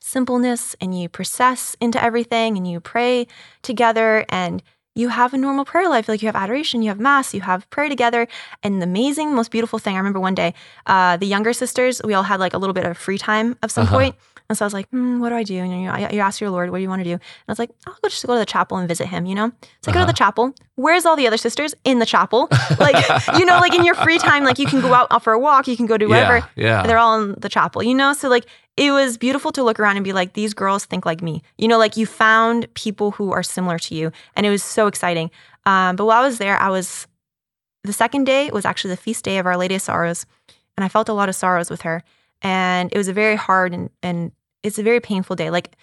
simpleness 0.00 0.76
and 0.80 0.98
you 0.98 1.08
process 1.08 1.76
into 1.80 2.02
everything 2.02 2.56
and 2.56 2.66
you 2.68 2.80
pray 2.80 3.26
together 3.62 4.24
and 4.28 4.62
you 4.96 5.08
have 5.10 5.32
a 5.34 5.38
normal 5.38 5.64
prayer 5.64 5.88
life. 5.88 6.08
Like 6.08 6.22
you 6.22 6.26
have 6.28 6.34
adoration, 6.44 6.82
you 6.82 6.88
have 6.88 6.98
mass, 6.98 7.34
you 7.34 7.42
have 7.42 7.68
prayer 7.70 7.88
together. 7.88 8.26
And 8.64 8.80
the 8.82 8.86
amazing, 8.86 9.34
most 9.34 9.50
beautiful 9.50 9.78
thing, 9.78 9.94
I 9.94 9.98
remember 9.98 10.18
one 10.20 10.34
day, 10.34 10.54
uh, 10.86 11.16
the 11.18 11.26
younger 11.26 11.52
sisters, 11.52 12.00
we 12.02 12.14
all 12.14 12.22
had 12.24 12.40
like 12.40 12.54
a 12.54 12.58
little 12.58 12.74
bit 12.74 12.84
of 12.86 12.96
free 12.98 13.18
time 13.18 13.56
of 13.62 13.70
some 13.70 13.84
Uh-huh. 13.84 13.96
point. 13.98 14.14
And 14.48 14.56
so 14.56 14.64
I 14.64 14.66
was 14.66 14.72
like, 14.74 14.88
hmm, 14.90 15.18
what 15.20 15.30
do 15.30 15.34
I 15.34 15.42
do? 15.42 15.56
And 15.58 15.70
you, 15.72 15.86
know, 15.90 16.08
you 16.16 16.20
ask 16.20 16.40
your 16.40 16.50
Lord, 16.50 16.70
what 16.70 16.78
do 16.78 16.82
you 16.82 16.88
want 16.88 17.00
to 17.00 17.04
do? 17.04 17.18
And 17.18 17.20
I 17.48 17.52
was 17.52 17.58
like, 17.58 17.70
I'll 17.86 17.98
go 18.00 18.08
just 18.08 18.24
go 18.26 18.34
to 18.34 18.38
the 18.38 18.46
chapel 18.46 18.76
and 18.78 18.86
visit 18.88 19.06
him, 19.08 19.26
you 19.26 19.34
know? 19.34 19.50
So 19.82 19.90
I 19.90 19.92
go 19.92 19.98
to 19.98 19.98
Uh-huh. 19.98 20.06
the 20.06 20.12
chapel. 20.12 20.54
Where's 20.76 21.04
all 21.04 21.16
the 21.16 21.26
other 21.26 21.36
sisters? 21.36 21.74
In 21.84 21.98
the 21.98 22.06
chapel. 22.06 22.48
Like, 22.78 22.96
you 23.38 23.44
know, 23.44 23.58
like 23.58 23.74
in 23.74 23.84
your 23.84 23.96
free 23.96 24.18
time, 24.18 24.44
like 24.44 24.58
you 24.58 24.66
can 24.66 24.80
go 24.80 24.94
out 24.94 25.22
for 25.24 25.32
a 25.32 25.38
walk, 25.38 25.66
you 25.66 25.76
can 25.76 25.86
go 25.86 25.96
do 25.98 26.08
whatever. 26.08 26.36
Yeah. 26.54 26.64
Yeah. 26.68 26.82
They're 26.86 26.98
all 26.98 27.20
in 27.20 27.34
the 27.38 27.48
chapel, 27.48 27.82
you 27.82 27.94
know? 27.94 28.12
So 28.12 28.28
like 28.28 28.46
it 28.76 28.90
was 28.90 29.16
beautiful 29.16 29.52
to 29.52 29.62
look 29.62 29.80
around 29.80 29.96
and 29.96 30.04
be 30.04 30.12
like, 30.12 30.34
these 30.34 30.52
girls 30.52 30.84
think 30.84 31.06
like 31.06 31.22
me. 31.22 31.42
You 31.56 31.66
know, 31.66 31.78
like 31.78 31.96
you 31.96 32.04
found 32.04 32.72
people 32.74 33.10
who 33.12 33.32
are 33.32 33.42
similar 33.42 33.78
to 33.80 33.94
you. 33.94 34.12
And 34.34 34.44
it 34.44 34.50
was 34.50 34.62
so 34.62 34.86
exciting. 34.86 35.30
Um, 35.64 35.96
but 35.96 36.04
while 36.04 36.22
I 36.22 36.26
was 36.26 36.38
there, 36.38 36.58
I 36.58 36.68
was 36.68 37.06
the 37.84 37.92
second 37.92 38.24
day 38.24 38.50
was 38.50 38.64
actually 38.64 38.90
the 38.90 38.98
feast 38.98 39.24
day 39.24 39.38
of 39.38 39.46
Our 39.46 39.56
Lady 39.56 39.74
of 39.76 39.82
Sorrows. 39.82 40.26
And 40.76 40.84
I 40.84 40.88
felt 40.88 41.08
a 41.08 41.14
lot 41.14 41.28
of 41.28 41.34
sorrows 41.34 41.70
with 41.70 41.82
her. 41.82 42.02
And 42.42 42.92
it 42.92 42.98
was 42.98 43.08
a 43.08 43.14
very 43.14 43.36
hard 43.36 43.72
and 43.72 43.88
and 44.02 44.32
it's 44.62 44.78
a 44.78 44.82
very 44.82 45.00
painful 45.00 45.36
day. 45.36 45.48
Like 45.50 45.74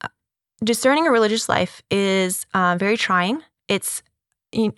uh, 0.00 0.08
discerning 0.64 1.06
a 1.06 1.10
religious 1.10 1.50
life 1.50 1.82
is 1.90 2.46
uh, 2.54 2.76
very 2.78 2.96
trying. 2.96 3.42
It's 3.68 4.02
you, 4.52 4.72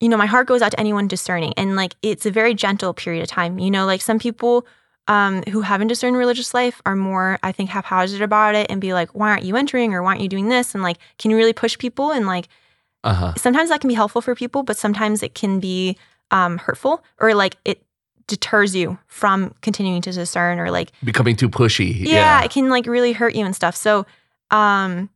you 0.00 0.08
know, 0.08 0.16
my 0.16 0.26
heart 0.26 0.48
goes 0.48 0.62
out 0.62 0.72
to 0.72 0.80
anyone 0.80 1.06
discerning, 1.06 1.52
and 1.56 1.76
like 1.76 1.94
it's 2.02 2.26
a 2.26 2.30
very 2.30 2.54
gentle 2.54 2.92
period 2.92 3.22
of 3.22 3.28
time. 3.28 3.58
You 3.58 3.70
know, 3.70 3.86
like 3.86 4.02
some 4.02 4.18
people 4.18 4.66
um, 5.08 5.42
who 5.50 5.60
haven't 5.60 5.86
discerned 5.88 6.16
religious 6.16 6.52
life 6.54 6.82
are 6.84 6.96
more, 6.96 7.38
I 7.42 7.52
think, 7.52 7.70
haphazard 7.70 8.22
about 8.22 8.54
it 8.54 8.66
and 8.70 8.80
be 8.80 8.92
like, 8.92 9.10
"Why 9.14 9.30
aren't 9.30 9.44
you 9.44 9.56
entering?" 9.56 9.94
or 9.94 10.02
"Why 10.02 10.10
aren't 10.10 10.20
you 10.20 10.28
doing 10.28 10.48
this?" 10.48 10.74
and 10.74 10.82
like, 10.82 10.98
can 11.18 11.30
you 11.30 11.36
really 11.36 11.52
push 11.52 11.78
people? 11.78 12.10
And 12.10 12.26
like, 12.26 12.48
uh-huh. 13.04 13.34
sometimes 13.36 13.68
that 13.70 13.80
can 13.80 13.88
be 13.88 13.94
helpful 13.94 14.20
for 14.20 14.34
people, 14.34 14.62
but 14.62 14.76
sometimes 14.76 15.22
it 15.22 15.34
can 15.34 15.60
be 15.60 15.96
um, 16.30 16.58
hurtful 16.58 17.04
or 17.20 17.34
like 17.34 17.56
it 17.64 17.82
deters 18.26 18.74
you 18.74 18.98
from 19.06 19.54
continuing 19.62 20.02
to 20.02 20.10
discern 20.10 20.58
or 20.58 20.70
like 20.72 20.90
Becoming 21.04 21.36
too 21.36 21.48
pushy. 21.48 22.00
yeah, 22.00 22.40
Yeah. 22.40 22.44
it 22.44 22.50
can 22.50 22.68
like 22.68 22.86
really 22.86 23.12
hurt 23.12 23.36
you 23.36 23.44
and 23.44 23.54
stuff. 23.54 23.76
So, 23.76 24.04
um, 24.50 25.08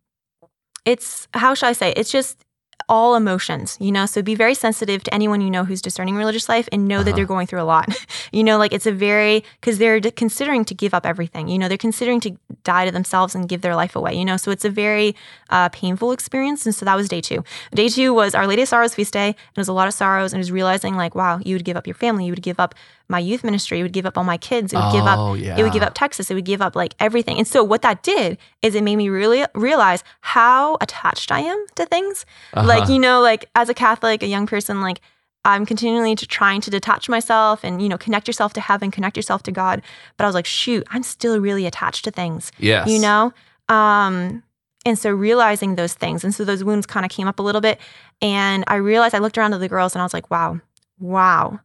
it's 0.84 1.26
how 1.34 1.55
should 1.55 1.66
I 1.66 1.72
say? 1.72 1.93
It's 1.97 2.12
just 2.12 2.45
all 2.91 3.14
emotions, 3.14 3.78
you 3.80 3.93
know? 3.93 4.05
So 4.05 4.20
be 4.20 4.34
very 4.34 4.55
sensitive 4.55 5.03
to 5.05 5.14
anyone 5.14 5.41
you 5.41 5.51
know 5.51 5.64
who's 5.64 5.80
discerning 5.80 6.16
religious 6.16 6.49
life 6.49 6.68
and 6.72 6.86
know 6.88 6.99
that 6.99 7.11
Uh-huh. 7.11 7.16
they're 7.16 7.26
going 7.34 7.47
through 7.47 7.62
a 7.62 7.70
lot. 7.74 7.86
you 8.32 8.45
know, 8.45 8.59
like 8.59 8.72
it's 8.74 8.86
a 8.86 8.93
very, 8.93 9.45
because 9.61 9.78
they're 9.78 10.01
considering 10.24 10.64
to 10.66 10.74
give 10.74 10.93
up 10.93 11.07
everything, 11.07 11.49
you 11.49 11.58
know, 11.58 11.68
they're 11.68 11.79
considering 11.88 12.21
to 12.26 12.30
die 12.64 12.84
to 12.84 12.92
themselves 12.92 13.34
and 13.34 13.49
give 13.49 13.62
their 13.62 13.76
life 13.83 13.95
away, 13.96 14.12
you 14.21 14.25
know? 14.25 14.37
So 14.37 14.50
it's 14.50 14.64
a 14.67 14.71
very 14.71 15.14
uh, 15.50 15.68
painful 15.71 16.12
experience. 16.12 16.67
And 16.67 16.75
so 16.75 16.84
that 16.84 16.96
was 16.96 17.08
day 17.08 17.21
two. 17.21 17.45
Day 17.75 17.88
two 17.88 18.12
was 18.12 18.34
Our 18.34 18.46
Lady 18.46 18.62
of 18.62 18.68
Sorrows 18.68 18.95
feast 18.95 19.12
day. 19.14 19.29
And 19.29 19.57
it 19.57 19.62
was 19.64 19.68
a 19.68 19.72
lot 19.80 19.88
of 19.88 19.95
sorrows. 19.95 20.33
And 20.33 20.38
it 20.41 20.45
was 20.46 20.53
realizing, 20.53 20.96
like, 20.96 21.14
wow, 21.14 21.38
you 21.45 21.54
would 21.54 21.64
give 21.64 21.76
up 21.76 21.87
your 21.87 21.95
family, 22.04 22.26
you 22.26 22.33
would 22.33 22.42
give 22.42 22.58
up 22.61 22.75
my 23.11 23.18
youth 23.18 23.42
ministry, 23.45 23.78
you 23.78 23.84
would 23.84 23.92
give 23.92 24.07
up 24.07 24.16
all 24.16 24.24
my 24.24 24.38
kids, 24.38 24.72
it 24.72 24.76
would 24.76 24.92
give 24.92 25.04
up 25.04 25.18
Oh, 25.18 25.34
it 25.34 25.62
would 25.62 25.72
give 25.72 25.82
up 25.82 25.92
Texas. 25.95 26.30
It 26.30 26.34
would 26.34 26.45
give 26.45 26.62
up 26.62 26.74
like 26.76 26.95
everything. 27.00 27.37
And 27.37 27.46
so 27.46 27.62
what 27.64 27.82
that 27.82 28.03
did 28.03 28.38
is 28.62 28.74
it 28.74 28.82
made 28.84 28.96
me 28.96 29.08
really 29.08 29.45
realize 29.54 30.03
how 30.20 30.76
attached 30.80 31.30
I 31.32 31.41
am 31.41 31.66
to 31.74 31.84
things. 31.87 32.24
Like, 32.54 32.82
Uh-huh. 32.84 32.92
you 32.92 32.99
know, 32.99 33.20
like 33.20 33.46
as 33.54 33.68
a 33.68 33.74
Catholic, 33.74 34.22
a 34.22 34.26
young 34.26 34.46
person, 34.46 34.80
like 34.80 35.00
I'm 35.45 35.64
continually 35.66 36.14
to 36.16 36.26
trying 36.26 36.61
to 36.62 36.70
detach 36.70 37.08
myself 37.08 37.64
and, 37.64 37.80
you 37.82 37.88
know, 37.88 37.96
connect 37.99 38.26
yourself 38.28 38.53
to 38.54 38.61
heaven, 38.61 38.91
connect 38.91 39.16
yourself 39.16 39.42
to 39.45 39.53
God. 39.53 39.82
But 40.16 40.24
I 40.24 40.28
was 40.28 40.34
like, 40.34 40.46
shoot, 40.46 40.87
I'm 40.91 41.03
still 41.03 41.41
really 41.41 41.66
attached 41.66 42.04
to 42.04 42.11
things, 42.11 42.53
yes. 42.58 42.88
you 42.88 42.99
know? 43.00 43.32
Um, 43.68 44.42
and 44.84 44.99
so 44.99 45.11
realizing 45.11 45.76
those 45.76 45.95
things. 45.95 46.24
And 46.24 46.34
so 46.34 46.45
those 46.45 46.62
wounds 46.62 46.87
kind 46.87 47.04
of 47.07 47.11
came 47.11 47.26
up 47.26 47.38
a 47.38 47.42
little 47.42 47.61
bit. 47.62 47.80
And 48.22 48.64
I 48.66 48.76
realized 48.76 49.14
I 49.14 49.18
looked 49.18 49.38
around 49.38 49.54
at 49.54 49.61
the 49.61 49.68
girls 49.68 49.95
and 49.95 50.03
I 50.03 50.04
was 50.04 50.12
like, 50.14 50.30
wow, 50.30 50.61
wow, 50.99 51.61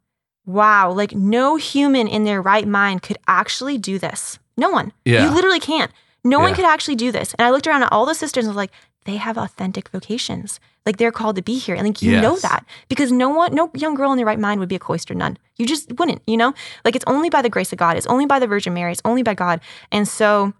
wow. 0.46 0.92
Like 0.92 1.14
no 1.14 1.56
human 1.56 2.08
in 2.08 2.24
their 2.24 2.42
right 2.42 2.68
mind 2.68 3.02
could 3.02 3.18
actually 3.28 3.78
do 3.78 3.98
this. 4.00 4.40
No 4.58 4.70
one. 4.70 4.94
Yeah. 5.04 5.26
You 5.26 5.32
literally 5.36 5.60
can't. 5.60 5.92
No 6.24 6.40
one 6.40 6.56
could 6.56 6.66
actually 6.66 6.96
do 6.96 7.12
this. 7.12 7.36
And 7.36 7.46
I 7.46 7.52
looked 7.52 7.68
around 7.68 7.84
at 7.84 7.92
all 7.92 8.06
the 8.06 8.16
sisters 8.16 8.46
and 8.46 8.50
was 8.52 8.58
like, 8.58 8.72
they 9.06 9.18
have 9.18 9.38
authentic 9.38 9.90
vocations. 9.90 10.60
Like 10.86 10.98
they're 10.98 11.12
called 11.12 11.36
to 11.36 11.44
be 11.44 11.60
here. 11.60 11.76
And 11.76 11.86
like 11.86 12.02
you 12.02 12.20
know 12.20 12.38
that. 12.38 12.66
Because 12.88 13.12
no 13.12 13.30
one, 13.30 13.54
no 13.54 13.70
young 13.76 13.94
girl 13.94 14.12
in 14.12 14.18
their 14.18 14.26
right 14.26 14.40
mind 14.40 14.60
would 14.60 14.70
be 14.70 14.76
a 14.76 14.80
cloistered 14.80 15.18
nun. 15.18 15.38
You 15.58 15.68
just 15.68 15.92
wouldn't, 16.00 16.24
you 16.26 16.38
know? 16.38 16.54
Like 16.84 16.96
it's 16.96 17.06
only 17.06 17.30
by 17.30 17.44
the 17.44 17.50
grace 17.50 17.72
of 17.72 17.78
God. 17.78 17.96
It's 17.98 18.08
only 18.08 18.26
by 18.26 18.40
the 18.40 18.48
Virgin 18.48 18.74
Mary. 18.74 18.92
It's 18.92 19.02
only 19.06 19.22
by 19.22 19.36
God. 19.36 19.60
And 19.92 20.08
so 20.08 20.54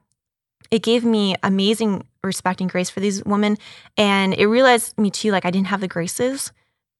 it 0.70 0.84
gave 0.84 1.04
me 1.04 1.36
amazing 1.42 2.06
respect 2.24 2.62
and 2.62 2.70
grace 2.70 2.90
for 2.92 3.00
these 3.00 3.24
women. 3.24 3.58
And 3.98 4.36
it 4.36 4.46
realized 4.46 4.98
me 5.00 5.10
too, 5.10 5.32
like 5.32 5.46
I 5.46 5.52
didn't 5.52 5.68
have 5.68 5.82
the 5.82 5.88
graces 5.88 6.52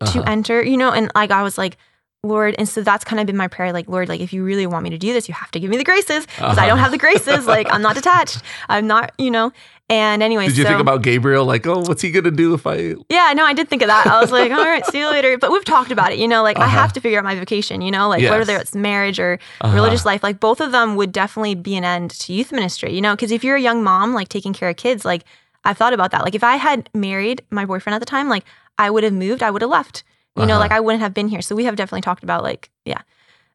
to 0.02 0.06
Uh-huh. 0.08 0.24
enter, 0.26 0.64
you 0.64 0.78
know, 0.78 0.92
and 0.92 1.12
like 1.14 1.30
I 1.32 1.44
was 1.44 1.58
like, 1.58 1.78
Lord, 2.26 2.56
and 2.58 2.68
so 2.68 2.82
that's 2.82 3.04
kind 3.04 3.20
of 3.20 3.26
been 3.28 3.38
my 3.38 3.48
prayer. 3.48 3.72
Like, 3.72 3.88
Lord, 3.88 4.10
like 4.10 4.20
if 4.22 4.34
you 4.34 4.44
really 4.44 4.68
want 4.68 4.84
me 4.84 4.90
to 4.90 4.98
do 4.98 5.14
this, 5.14 5.28
you 5.28 5.34
have 5.34 5.52
to 5.52 5.60
give 5.60 5.70
me 5.70 5.78
the 5.78 5.84
graces 5.84 6.26
because 6.26 6.58
I 6.58 6.68
don't 6.68 6.78
Uh-huh. 6.78 6.84
have 6.84 6.92
the 6.92 6.98
graces. 6.98 7.46
Like, 7.56 7.68
I'm 7.72 7.82
not 7.82 7.96
detached. 7.96 8.42
I'm 8.70 8.88
not, 8.88 9.12
you 9.18 9.32
know. 9.32 9.52
And 9.90 10.24
anyway, 10.24 10.48
Did 10.48 10.58
you 10.58 10.64
so 10.64 10.70
think 10.70 10.82
about 10.82 11.04
Gabriel? 11.04 11.46
Like, 11.46 11.68
oh, 11.68 11.80
what's 11.82 12.02
he 12.02 12.10
gonna 12.10 12.32
do 12.32 12.56
if 12.56 12.66
I? 12.66 12.96
yeah, 13.10 13.34
no, 13.36 13.46
I 13.46 13.54
did 13.54 13.70
think 13.70 13.84
of 13.84 13.88
that. 13.88 14.08
I 14.08 14.20
was 14.20 14.32
like, 14.32 14.52
all 14.52 14.58
right, 14.66 14.84
see 14.86 14.98
you 15.00 15.10
later. 15.10 15.38
But 15.38 15.52
we've 15.52 15.64
talked 15.64 15.92
about 15.92 16.12
it, 16.12 16.18
you 16.18 16.28
know, 16.28 16.42
like 16.42 16.58
I 16.58 16.62
Uh-huh. 16.66 16.80
have 16.82 16.94
to 16.94 17.00
figure 17.02 17.20
out 17.20 17.24
my 17.24 17.36
vocation, 17.36 17.82
you 17.82 17.92
know, 17.92 18.10
like 18.10 18.22
Yes. 18.22 18.32
whether 18.32 18.58
it's 18.58 18.74
marriage 18.76 19.20
or 19.20 19.38
Uh-huh. 19.62 19.76
religious 19.76 20.04
life, 20.04 20.24
like 20.24 20.40
both 20.40 20.60
of 20.60 20.72
them 20.72 20.96
would 20.96 21.12
definitely 21.12 21.54
be 21.56 21.76
an 21.76 21.84
end 21.84 22.10
to 22.12 22.34
youth 22.34 22.52
ministry, 22.52 22.94
you 22.96 23.02
know, 23.02 23.14
because 23.16 23.32
if 23.32 23.44
you're 23.44 23.58
a 23.58 23.62
young 23.62 23.84
mom, 23.84 24.14
like 24.16 24.28
taking 24.30 24.54
care 24.54 24.70
of 24.70 24.76
kids, 24.76 25.06
like 25.06 25.24
I've 25.64 25.78
thought 25.78 25.94
about 25.94 26.10
that. 26.12 26.24
Like 26.24 26.36
if 26.36 26.44
I 26.44 26.56
had 26.56 26.90
married 26.94 27.44
my 27.52 27.66
boyfriend 27.66 27.94
at 27.96 28.00
the 28.00 28.06
time, 28.06 28.28
like 28.28 28.46
I 28.80 28.90
would 28.90 29.04
have 29.04 29.14
moved, 29.14 29.44
I 29.44 29.52
would 29.52 29.62
have 29.62 29.72
left, 29.72 30.04
you 30.38 30.46
know, 30.46 30.54
Uh-huh. 30.54 30.60
like 30.60 30.72
I 30.72 30.80
wouldn't 30.80 31.02
have 31.02 31.14
been 31.14 31.28
here. 31.28 31.42
So 31.42 31.56
we 31.56 31.66
have 31.66 31.76
definitely 31.76 32.02
talked 32.02 32.24
about 32.24 32.44
like, 32.44 32.70
yeah. 32.86 33.02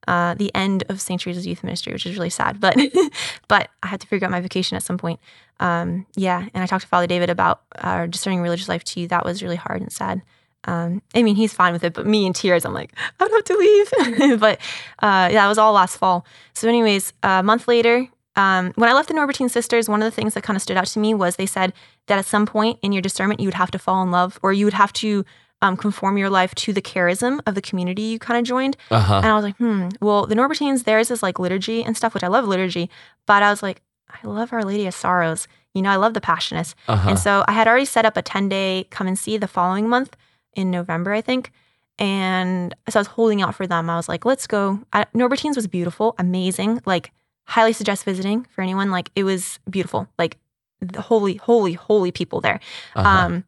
Uh, 0.08 0.32
the 0.34 0.50
end 0.54 0.82
of 0.88 0.98
St. 0.98 1.20
Teresa's 1.20 1.46
youth 1.46 1.62
ministry, 1.62 1.92
which 1.92 2.06
is 2.06 2.16
really 2.16 2.30
sad, 2.30 2.58
but 2.58 2.74
but 3.48 3.68
I 3.82 3.86
had 3.86 4.00
to 4.00 4.06
figure 4.06 4.24
out 4.26 4.30
my 4.30 4.40
vocation 4.40 4.74
at 4.76 4.82
some 4.82 4.96
point. 4.96 5.20
Um, 5.60 6.06
yeah, 6.16 6.48
and 6.54 6.62
I 6.62 6.66
talked 6.66 6.82
to 6.82 6.88
Father 6.88 7.06
David 7.06 7.28
about 7.28 7.60
uh, 7.78 8.06
discerning 8.06 8.40
religious 8.40 8.66
life 8.68 8.82
too. 8.82 9.06
That 9.08 9.26
was 9.26 9.42
really 9.42 9.56
hard 9.56 9.82
and 9.82 9.92
sad. 9.92 10.22
Um, 10.64 11.02
I 11.14 11.22
mean, 11.22 11.36
he's 11.36 11.52
fine 11.52 11.74
with 11.74 11.84
it, 11.84 11.92
but 11.92 12.06
me 12.06 12.24
in 12.24 12.32
tears, 12.32 12.64
I'm 12.64 12.72
like, 12.72 12.92
I 13.20 13.28
don't 13.28 13.30
have 13.32 13.44
to 13.44 14.18
leave. 14.18 14.40
but 14.40 14.58
uh, 15.00 15.28
yeah, 15.30 15.42
that 15.42 15.48
was 15.48 15.58
all 15.58 15.74
last 15.74 15.98
fall. 15.98 16.24
So, 16.54 16.66
anyways, 16.66 17.12
a 17.22 17.42
month 17.42 17.68
later, 17.68 18.08
um, 18.36 18.72
when 18.76 18.88
I 18.88 18.94
left 18.94 19.08
the 19.08 19.14
Norbertine 19.14 19.50
Sisters, 19.50 19.86
one 19.86 20.00
of 20.02 20.06
the 20.06 20.14
things 20.16 20.32
that 20.32 20.42
kind 20.42 20.56
of 20.56 20.62
stood 20.62 20.78
out 20.78 20.86
to 20.86 20.98
me 20.98 21.12
was 21.12 21.36
they 21.36 21.46
said 21.46 21.74
that 22.06 22.18
at 22.18 22.24
some 22.24 22.46
point 22.46 22.78
in 22.82 22.92
your 22.92 23.02
discernment, 23.02 23.38
you 23.40 23.46
would 23.46 23.54
have 23.54 23.70
to 23.72 23.78
fall 23.78 24.02
in 24.02 24.10
love, 24.10 24.38
or 24.42 24.52
you 24.54 24.64
would 24.64 24.74
have 24.74 24.94
to 24.94 25.26
um, 25.62 25.76
conform 25.76 26.16
your 26.16 26.30
life 26.30 26.54
to 26.56 26.72
the 26.72 26.82
charism 26.82 27.40
of 27.46 27.54
the 27.54 27.62
community 27.62 28.02
you 28.02 28.18
kind 28.18 28.38
of 28.38 28.44
joined. 28.44 28.76
Uh-huh. 28.90 29.16
And 29.16 29.26
I 29.26 29.34
was 29.34 29.44
like, 29.44 29.56
hmm, 29.56 29.88
well, 30.00 30.26
the 30.26 30.34
Norbertines, 30.34 30.84
theirs 30.84 31.10
is 31.10 31.22
like 31.22 31.38
liturgy 31.38 31.84
and 31.84 31.96
stuff, 31.96 32.14
which 32.14 32.24
I 32.24 32.28
love 32.28 32.46
liturgy. 32.46 32.90
But 33.26 33.42
I 33.42 33.50
was 33.50 33.62
like, 33.62 33.82
I 34.08 34.26
love 34.26 34.52
Our 34.52 34.64
Lady 34.64 34.86
of 34.86 34.94
Sorrows. 34.94 35.46
You 35.74 35.82
know, 35.82 35.90
I 35.90 35.96
love 35.96 36.14
the 36.14 36.20
Passionists. 36.20 36.74
Uh-huh. 36.88 37.10
And 37.10 37.18
so 37.18 37.44
I 37.46 37.52
had 37.52 37.68
already 37.68 37.84
set 37.84 38.04
up 38.04 38.16
a 38.16 38.22
10 38.22 38.48
day 38.48 38.86
come 38.90 39.06
and 39.06 39.18
see 39.18 39.36
the 39.36 39.46
following 39.46 39.88
month 39.88 40.16
in 40.54 40.70
November, 40.70 41.12
I 41.12 41.20
think. 41.20 41.52
And 41.98 42.74
so 42.88 42.98
I 42.98 43.00
was 43.00 43.08
holding 43.08 43.42
out 43.42 43.54
for 43.54 43.66
them. 43.66 43.90
I 43.90 43.96
was 43.96 44.08
like, 44.08 44.24
let's 44.24 44.46
go. 44.46 44.80
I, 44.92 45.04
Norbertines 45.14 45.56
was 45.56 45.66
beautiful, 45.66 46.14
amazing. 46.18 46.80
Like, 46.86 47.12
highly 47.44 47.74
suggest 47.74 48.04
visiting 48.04 48.46
for 48.50 48.62
anyone. 48.62 48.90
Like, 48.90 49.10
it 49.14 49.24
was 49.24 49.58
beautiful. 49.68 50.08
Like, 50.18 50.38
the 50.80 51.02
holy, 51.02 51.36
holy, 51.36 51.74
holy 51.74 52.10
people 52.10 52.40
there. 52.40 52.58
Uh-huh. 52.96 53.08
Um, 53.08 53.44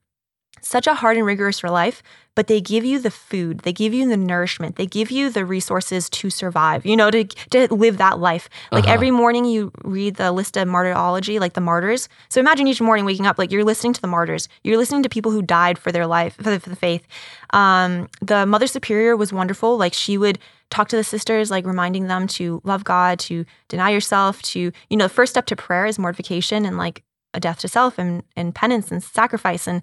such 0.62 0.86
a 0.86 0.94
hard 0.94 1.16
and 1.16 1.26
rigorous 1.26 1.62
life, 1.62 2.02
but 2.34 2.46
they 2.46 2.60
give 2.60 2.84
you 2.84 2.98
the 2.98 3.10
food, 3.10 3.58
they 3.60 3.72
give 3.72 3.92
you 3.92 4.08
the 4.08 4.16
nourishment, 4.16 4.76
they 4.76 4.86
give 4.86 5.10
you 5.10 5.28
the 5.28 5.44
resources 5.44 6.08
to 6.08 6.30
survive, 6.30 6.86
you 6.86 6.96
know, 6.96 7.10
to 7.10 7.24
to 7.24 7.72
live 7.74 7.98
that 7.98 8.18
life. 8.18 8.48
Like 8.70 8.84
Uh-huh. 8.84 8.94
every 8.94 9.10
morning 9.10 9.44
you 9.44 9.70
read 9.84 10.16
the 10.16 10.32
list 10.32 10.56
of 10.56 10.66
martyrology, 10.68 11.38
like 11.38 11.52
the 11.52 11.60
martyrs. 11.60 12.08
So 12.28 12.40
imagine 12.40 12.66
each 12.66 12.80
morning 12.80 13.04
waking 13.04 13.26
up, 13.26 13.38
like 13.38 13.52
you're 13.52 13.64
listening 13.64 13.92
to 13.92 14.00
the 14.00 14.08
martyrs. 14.08 14.48
You're 14.64 14.78
listening 14.78 15.02
to 15.02 15.08
people 15.08 15.30
who 15.32 15.42
died 15.42 15.78
for 15.78 15.92
their 15.92 16.06
life, 16.06 16.36
for 16.36 16.44
the, 16.50 16.60
for 16.60 16.70
the 16.70 16.76
faith. 16.76 17.06
Um, 17.52 18.08
the 18.22 18.46
Mother 18.46 18.66
Superior 18.66 19.16
was 19.16 19.32
wonderful. 19.32 19.76
Like 19.76 19.92
she 19.94 20.16
would 20.16 20.38
talk 20.70 20.88
to 20.88 20.96
the 20.96 21.04
sisters, 21.04 21.50
like 21.50 21.66
reminding 21.66 22.06
them 22.06 22.26
to 22.26 22.62
love 22.64 22.82
God, 22.82 23.18
to 23.18 23.44
deny 23.68 23.90
yourself, 23.90 24.40
to, 24.42 24.72
you 24.88 24.96
know, 24.96 25.04
the 25.04 25.10
first 25.14 25.32
step 25.32 25.44
to 25.46 25.56
prayer 25.56 25.84
is 25.84 25.98
mortification 25.98 26.64
and 26.64 26.78
like 26.78 27.02
a 27.34 27.40
death 27.40 27.58
to 27.60 27.68
self 27.68 27.98
and, 27.98 28.22
and 28.36 28.54
penance 28.54 28.90
and 28.90 29.02
sacrifice. 29.02 29.66
And 29.66 29.82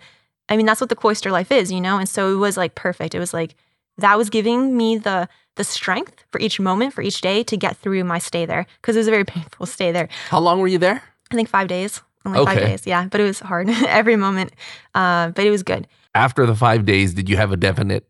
I 0.50 0.58
mean, 0.58 0.66
that's 0.66 0.82
what 0.82 0.90
the 0.90 0.96
cloister 0.96 1.32
life 1.32 1.52
is, 1.52 1.72
you 1.72 1.80
know? 1.82 1.98
And 1.98 2.10
so 2.10 2.34
it 2.34 2.38
was 2.38 2.58
like 2.58 2.76
perfect. 2.76 3.14
It 3.16 3.20
was 3.20 3.34
like 3.34 3.56
that 3.98 4.18
was 4.18 4.30
giving 4.30 4.76
me 4.76 4.98
the 4.98 5.28
the 5.56 5.64
strength 5.64 6.24
for 6.32 6.40
each 6.40 6.60
moment, 6.60 6.94
for 6.94 7.02
each 7.02 7.20
day 7.22 7.44
to 7.44 7.58
get 7.58 7.76
through 7.78 8.04
my 8.06 8.18
stay 8.18 8.46
there. 8.46 8.66
Because 8.82 8.96
it 8.96 9.00
was 9.00 9.08
a 9.08 9.12
very 9.12 9.26
painful 9.36 9.66
stay 9.66 9.92
there. 9.92 10.08
How 10.30 10.40
long 10.40 10.60
were 10.60 10.68
you 10.68 10.78
there? 10.78 11.04
I 11.32 11.36
think 11.36 11.50
five 11.50 11.68
days. 11.68 12.02
Only 12.26 12.46
five 12.46 12.58
days. 12.60 12.88
Yeah. 12.88 13.08
But 13.10 13.22
it 13.22 13.26
was 13.26 13.40
hard 13.40 13.70
every 13.88 14.16
moment. 14.16 14.52
Uh, 14.96 15.30
but 15.30 15.46
it 15.46 15.52
was 15.52 15.64
good. 15.64 15.88
After 16.16 16.46
the 16.46 16.56
five 16.56 16.86
days, 16.86 17.14
did 17.14 17.30
you 17.30 17.38
have 17.38 17.52
a 17.52 17.58
definite 17.58 18.06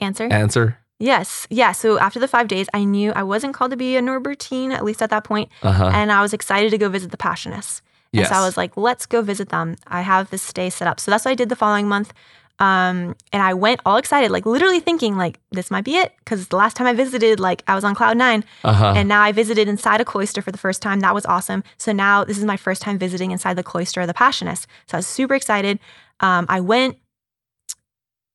Answer? 0.00 0.28
answer? 0.32 0.78
yes. 0.98 1.46
Yeah. 1.50 1.72
So 1.72 1.98
after 1.98 2.18
the 2.20 2.28
five 2.28 2.46
days, 2.48 2.68
I 2.72 2.84
knew 2.84 3.12
I 3.12 3.22
wasn't 3.24 3.54
called 3.54 3.72
to 3.72 3.76
be 3.76 3.96
a 3.96 4.00
Norbertine, 4.00 4.70
at 4.72 4.84
least 4.84 5.02
at 5.02 5.10
that 5.10 5.24
point, 5.24 5.50
Uh-huh. 5.62 5.90
And 5.92 6.10
I 6.12 6.22
was 6.22 6.32
excited 6.32 6.70
to 6.70 6.78
go 6.78 6.88
visit 6.88 7.10
the 7.10 7.16
Passionists. 7.16 7.82
And 8.20 8.26
so 8.28 8.34
I 8.34 8.40
was 8.44 8.56
like, 8.56 8.76
let's 8.76 9.06
go 9.06 9.22
visit 9.22 9.48
them. 9.48 9.76
I 9.86 10.02
have 10.02 10.30
this 10.30 10.42
stay 10.42 10.68
set 10.70 10.86
up. 10.88 11.00
So 11.00 11.10
that's 11.10 11.24
what 11.24 11.30
I 11.30 11.34
did 11.34 11.48
the 11.48 11.56
following 11.56 11.88
month. 11.88 12.12
Um, 12.58 13.16
and 13.32 13.42
I 13.42 13.54
went 13.54 13.80
all 13.86 13.96
excited, 13.96 14.30
like 14.30 14.44
literally 14.46 14.78
thinking 14.78 15.16
like 15.16 15.40
this 15.50 15.70
might 15.70 15.84
be 15.84 15.96
it. 15.96 16.12
Cause 16.26 16.46
the 16.48 16.56
last 16.56 16.76
time 16.76 16.86
I 16.86 16.92
visited, 16.92 17.40
like 17.40 17.64
I 17.66 17.74
was 17.74 17.82
on 17.82 17.94
cloud 17.94 18.16
nine 18.16 18.44
Uh-huh. 18.62 18.92
and 18.94 19.08
now 19.08 19.22
I 19.22 19.32
visited 19.32 19.66
inside 19.66 20.00
a 20.00 20.04
cloister 20.04 20.42
for 20.42 20.52
the 20.52 20.58
first 20.58 20.80
time. 20.82 21.00
That 21.00 21.14
was 21.14 21.26
awesome. 21.26 21.64
So 21.78 21.90
now 21.92 22.22
this 22.24 22.38
is 22.38 22.44
my 22.44 22.56
first 22.58 22.82
time 22.82 22.98
visiting 22.98 23.30
inside 23.30 23.54
the 23.54 23.62
cloister 23.64 24.00
of 24.02 24.06
the 24.06 24.14
Passionist. 24.14 24.66
So 24.86 24.94
I 24.94 24.96
was 24.98 25.06
super 25.06 25.34
excited. 25.34 25.80
Um, 26.20 26.46
I 26.48 26.60
went 26.60 26.98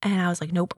and 0.02 0.20
I 0.20 0.28
was 0.30 0.42
like, 0.42 0.52
nope, 0.52 0.74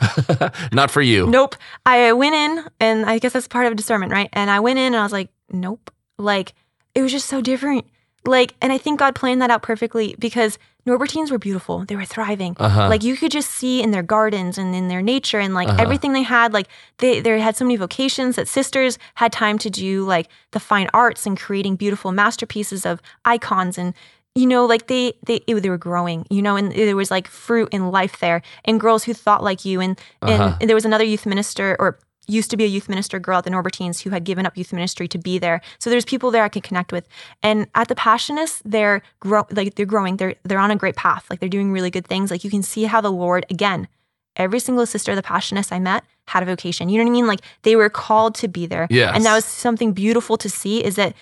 Not 0.72 0.90
for 0.90 1.02
you. 1.02 1.26
Nope. 1.26 1.56
I 1.84 2.12
went 2.12 2.34
in, 2.34 2.64
and 2.80 3.04
I 3.04 3.18
guess 3.18 3.32
that's 3.34 3.48
part 3.48 3.66
of 3.66 3.76
discernment, 3.76 4.12
right? 4.12 4.28
And 4.32 4.50
I 4.50 4.60
went 4.60 4.78
in, 4.78 4.86
and 4.86 4.96
I 4.96 5.02
was 5.02 5.12
like, 5.12 5.28
nope. 5.52 5.90
Like 6.18 6.54
it 6.94 7.02
was 7.02 7.12
just 7.12 7.28
so 7.28 7.40
different. 7.40 7.86
Like, 8.26 8.54
and 8.60 8.72
I 8.72 8.78
think 8.78 8.98
God 8.98 9.14
planned 9.14 9.40
that 9.42 9.50
out 9.50 9.62
perfectly 9.62 10.14
because 10.18 10.58
Norbertines 10.86 11.30
were 11.30 11.38
beautiful. 11.38 11.84
They 11.84 11.96
were 11.96 12.04
thriving. 12.04 12.56
Uh-huh. 12.58 12.88
Like 12.88 13.02
you 13.02 13.16
could 13.16 13.30
just 13.30 13.50
see 13.50 13.82
in 13.82 13.90
their 13.90 14.02
gardens 14.02 14.58
and 14.58 14.74
in 14.74 14.88
their 14.88 15.02
nature 15.02 15.38
and 15.38 15.54
like 15.54 15.68
Uh-huh. 15.68 15.82
everything 15.82 16.12
they 16.12 16.22
had. 16.22 16.52
Like 16.52 16.68
they 16.98 17.20
they 17.20 17.38
had 17.40 17.56
so 17.56 17.64
many 17.64 17.76
vocations 17.76 18.36
that 18.36 18.48
sisters 18.48 18.98
had 19.14 19.32
time 19.32 19.58
to 19.58 19.70
do 19.70 20.04
like 20.04 20.28
the 20.52 20.60
fine 20.60 20.88
arts 20.94 21.26
and 21.26 21.38
creating 21.38 21.76
beautiful 21.76 22.12
masterpieces 22.12 22.84
of 22.86 23.00
icons 23.24 23.78
and 23.78 23.94
you 24.34 24.46
know 24.46 24.64
like 24.64 24.86
they 24.86 25.12
they 25.26 25.40
it- 25.46 25.60
they 25.62 25.68
were 25.70 25.76
growing 25.78 26.24
you 26.30 26.40
know 26.40 26.56
and 26.56 26.72
there 26.72 26.96
was 26.96 27.10
like 27.10 27.26
fruit 27.28 27.68
and 27.72 27.90
life 27.90 28.18
there 28.20 28.40
and 28.64 28.80
girls 28.80 29.04
who 29.04 29.12
thought 29.12 29.42
like 29.42 29.64
you 29.64 29.80
and 29.80 29.98
and, 30.22 30.40
Uh-huh. 30.42 30.56
and 30.60 30.68
there 30.68 30.76
was 30.76 30.84
another 30.86 31.04
youth 31.04 31.26
minister 31.26 31.76
or 31.80 31.98
used 32.30 32.50
to 32.50 32.56
be 32.56 32.64
a 32.64 32.68
youth 32.68 32.88
minister 32.88 33.18
girl 33.18 33.38
at 33.38 33.44
the 33.44 33.50
Norbertines 33.50 34.02
who 34.02 34.10
had 34.10 34.24
given 34.24 34.46
up 34.46 34.56
youth 34.56 34.72
ministry 34.72 35.08
to 35.08 35.18
be 35.18 35.38
there. 35.38 35.60
So 35.78 35.90
there's 35.90 36.04
people 36.04 36.30
there 36.30 36.44
I 36.44 36.48
can 36.48 36.62
connect 36.62 36.92
with. 36.92 37.08
And 37.42 37.66
at 37.74 37.88
the 37.88 37.94
Passionists, 37.94 38.62
they're 38.64 39.02
grow 39.20 39.46
like 39.50 39.74
they're 39.74 39.86
growing. 39.86 40.16
They're 40.16 40.34
they're 40.44 40.58
on 40.58 40.70
a 40.70 40.76
great 40.76 40.96
path. 40.96 41.26
Like 41.28 41.40
they're 41.40 41.48
doing 41.48 41.72
really 41.72 41.90
good 41.90 42.06
things. 42.06 42.30
Like 42.30 42.44
you 42.44 42.50
can 42.50 42.62
see 42.62 42.84
how 42.84 43.00
the 43.00 43.12
Lord 43.12 43.46
again. 43.50 43.88
Every 44.36 44.60
single 44.60 44.86
sister 44.86 45.10
of 45.10 45.16
the 45.16 45.22
Passionists 45.22 45.72
I 45.72 45.80
met 45.80 46.04
had 46.28 46.42
a 46.42 46.46
vocation. 46.46 46.88
You 46.88 46.98
know 46.98 47.04
what 47.04 47.10
I 47.10 47.12
mean? 47.12 47.26
Like 47.26 47.40
they 47.62 47.74
were 47.74 47.90
called 47.90 48.36
to 48.36 48.48
be 48.48 48.64
there. 48.64 48.86
Yes. 48.88 49.14
And 49.14 49.24
that 49.24 49.34
was 49.34 49.44
something 49.44 49.92
beautiful 49.92 50.36
to 50.38 50.48
see 50.48 50.84
is 50.84 50.94
that 50.96 51.14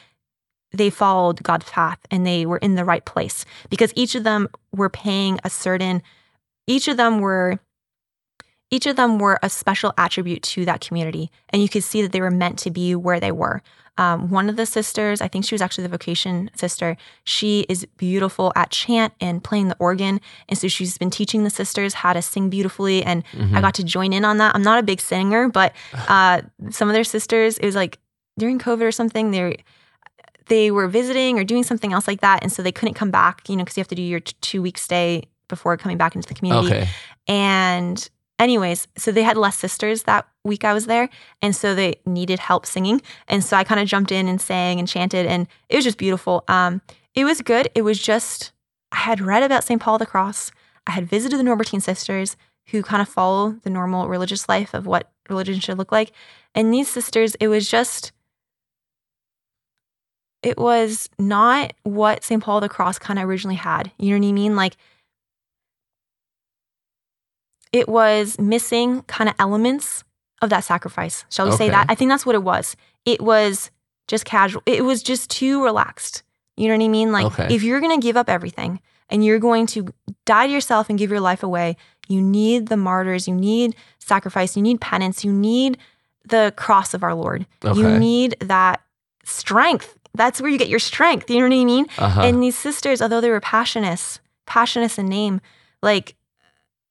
they 0.73 0.91
followed 0.91 1.43
God's 1.43 1.69
path 1.71 1.99
and 2.11 2.27
they 2.27 2.45
were 2.45 2.59
in 2.59 2.75
the 2.75 2.85
right 2.85 3.05
place 3.05 3.47
because 3.71 3.93
each 3.97 4.15
of 4.15 4.25
them 4.25 4.49
were 4.73 4.91
paying 4.91 5.41
a 5.43 5.51
certain 5.51 6.03
each 6.67 6.87
of 6.87 6.99
them 6.99 7.21
were 7.21 7.59
each 8.71 8.87
of 8.87 8.97
them 8.97 9.19
were 9.19 9.39
a 9.43 9.49
special 9.49 9.93
attribute 9.97 10.43
to 10.43 10.65
that 10.65 10.81
community 10.81 11.31
and 11.51 11.63
you 11.63 11.69
could 11.69 11.83
see 11.85 12.03
that 12.03 12.13
they 12.13 12.21
were 12.21 12.31
meant 12.31 12.59
to 12.59 12.71
be 12.71 12.95
where 12.95 13.19
they 13.21 13.33
were 13.33 13.63
um, 13.97 14.31
one 14.31 14.49
of 14.49 14.57
the 14.57 14.67
sisters 14.67 15.21
i 15.21 15.29
think 15.29 15.45
she 15.45 15.55
was 15.55 15.63
actually 15.63 15.83
the 15.83 15.89
vocation 15.91 16.51
sister 16.55 16.97
she 17.25 17.65
is 17.69 17.85
beautiful 17.97 18.53
at 18.55 18.71
chant 18.71 19.13
and 19.21 19.43
playing 19.43 19.69
the 19.69 19.77
organ 19.79 20.21
and 20.49 20.59
so 20.59 20.69
she's 20.69 20.97
been 20.99 21.11
teaching 21.11 21.45
the 21.45 21.51
sisters 21.51 21.95
how 21.95 22.13
to 22.13 22.23
sing 22.23 22.49
beautifully 22.51 23.03
and 23.03 23.25
Mhm. 23.33 23.57
i 23.57 23.61
got 23.61 23.75
to 23.75 23.85
join 23.85 24.13
in 24.13 24.25
on 24.25 24.39
that 24.39 24.55
i'm 24.55 24.63
not 24.63 24.79
a 24.79 24.83
big 24.83 25.01
singer 25.01 25.49
but 25.49 25.73
uh, 26.09 26.43
some 26.71 26.89
of 26.89 26.95
their 26.95 27.05
sisters 27.05 27.59
it 27.59 27.67
was 27.67 27.75
like 27.75 27.99
during 28.39 28.59
covid 28.59 28.83
or 28.83 28.93
something 28.93 29.31
they 29.33 29.57
they 30.47 30.71
were 30.71 30.89
visiting 30.89 31.39
or 31.39 31.45
doing 31.45 31.63
something 31.63 31.93
else 31.93 32.07
like 32.09 32.21
that 32.21 32.43
and 32.43 32.51
so 32.53 32.63
they 32.63 32.73
couldn't 32.73 32.95
come 32.95 33.11
back 33.11 33.49
you 33.49 33.57
know 33.57 33.65
because 33.65 33.77
you 33.77 33.81
have 33.81 33.89
to 33.89 33.95
do 33.95 34.03
your 34.03 34.21
t- 34.21 34.35
two 34.41 34.63
week 34.63 34.79
stay 34.79 35.25
before 35.49 35.77
coming 35.77 35.99
back 35.99 36.15
into 36.15 36.29
the 36.29 36.35
community 36.35 36.69
okay. 36.69 36.89
and 37.27 38.09
anyways, 38.39 38.89
so 38.97 39.11
they 39.11 39.23
had 39.23 39.37
less 39.37 39.57
sisters 39.57 40.05
that 40.05 40.27
week 40.45 40.65
I 40.65 40.73
was 40.73 40.87
there. 40.87 41.09
And 41.43 41.55
so 41.55 41.75
they 41.75 42.01
needed 42.07 42.39
help 42.39 42.67
singing. 42.67 43.03
And 43.27 43.45
so 43.45 43.57
I 43.57 43.65
kind 43.65 43.81
of 43.81 43.89
jumped 43.89 44.13
in 44.13 44.29
and 44.29 44.41
sang 44.41 44.79
and 44.79 44.89
chanted. 44.89 45.27
And 45.27 45.47
it 45.69 45.77
was 45.77 45.85
just 45.85 45.99
beautiful. 45.99 46.45
Um, 46.49 46.81
it 47.15 47.25
was 47.25 47.43
good. 47.43 47.69
It 47.75 47.83
was 47.83 48.01
just, 48.01 48.53
I 48.93 48.99
had 48.99 49.21
read 49.21 49.43
about 49.43 49.65
St. 49.65 49.81
Paul 49.81 49.97
of 49.97 50.01
the 50.01 50.07
Cross. 50.07 50.53
I 50.87 50.93
had 50.93 51.09
visited 51.09 51.39
the 51.39 51.45
Norbertine 51.45 51.83
sisters 51.83 52.37
who 52.69 52.83
kind 52.83 53.03
of 53.03 53.09
follow 53.09 53.57
the 53.63 53.71
normal 53.71 54.09
religious 54.09 54.49
life 54.49 54.75
of 54.75 54.87
what 54.87 55.11
religion 55.29 55.61
should 55.61 55.79
look 55.79 55.93
like. 55.93 56.13
And 56.55 56.73
these 56.73 56.89
sisters, 56.89 57.35
it 57.41 57.49
was 57.49 57.69
just, 57.69 58.13
it 60.43 60.59
was 60.59 61.09
not 61.19 61.73
what 61.83 62.25
St. 62.25 62.43
Paul 62.43 62.59
of 62.59 62.63
the 62.63 62.69
Cross 62.69 62.99
kind 62.99 63.19
of 63.19 63.29
originally 63.29 63.57
had. 63.57 63.91
You 63.99 64.11
know 64.11 64.21
what 64.21 64.29
I 64.29 64.33
mean? 64.33 64.57
Like, 64.57 64.77
it 67.73 67.89
was 67.89 68.39
missing 68.39 69.03
kind 69.03 69.29
of 69.29 69.35
elements 69.39 70.05
of 70.41 70.51
that 70.51 70.65
sacrifice. 70.65 71.25
Shall 71.31 71.47
we 71.51 71.53
say 71.57 71.69
that? 71.71 71.87
I 71.89 71.95
think 71.95 72.11
that's 72.11 72.25
what 72.25 72.35
it 72.35 72.43
was. 72.43 72.77
It 73.05 73.21
was 73.21 73.71
just 74.07 74.25
casual. 74.25 74.63
It 74.67 74.85
was 74.85 75.03
just 75.03 75.31
too 75.31 75.63
relaxed. 75.65 76.23
You 76.57 76.69
know 76.69 76.77
what 76.77 76.85
I 76.85 76.89
mean? 76.89 77.13
Like 77.13 77.27
Okay. 77.27 77.55
if 77.55 77.63
you're 77.63 77.81
going 77.81 77.99
to 78.01 78.05
give 78.05 78.17
up 78.17 78.29
everything 78.29 78.81
and 79.11 79.25
you're 79.25 79.39
going 79.39 79.67
to 79.69 79.89
die 80.27 80.47
to 80.47 80.53
yourself 80.53 80.89
and 80.89 80.99
give 80.99 81.11
your 81.11 81.21
life 81.21 81.43
away, 81.43 81.77
you 82.09 82.21
need 82.23 82.69
the 82.69 82.77
martyrs, 82.77 83.29
you 83.29 83.35
need 83.35 83.75
sacrifice, 83.99 84.57
you 84.57 84.63
need 84.63 84.81
penance, 84.81 85.25
you 85.25 85.33
need 85.33 85.77
the 86.25 86.53
cross 86.57 86.95
of 86.95 87.03
our 87.03 87.15
Lord. 87.15 87.47
You 87.65 87.99
need 87.99 88.37
that 88.41 88.81
strength. 89.25 89.97
That's 90.15 90.41
where 90.41 90.51
you 90.51 90.59
get 90.59 90.69
your 90.69 90.79
strength. 90.79 91.31
You 91.31 91.41
know 91.41 91.49
what 91.49 91.61
I 91.61 91.65
mean? 91.65 91.87
Uh-huh. 91.99 92.21
And 92.23 92.43
these 92.43 92.57
sisters, 92.57 93.01
although 93.03 93.21
they 93.21 93.31
were 93.31 93.41
passionist, 93.41 94.21
passionist 94.47 94.99
in 94.99 95.07
name, 95.07 95.41
like, 95.83 96.15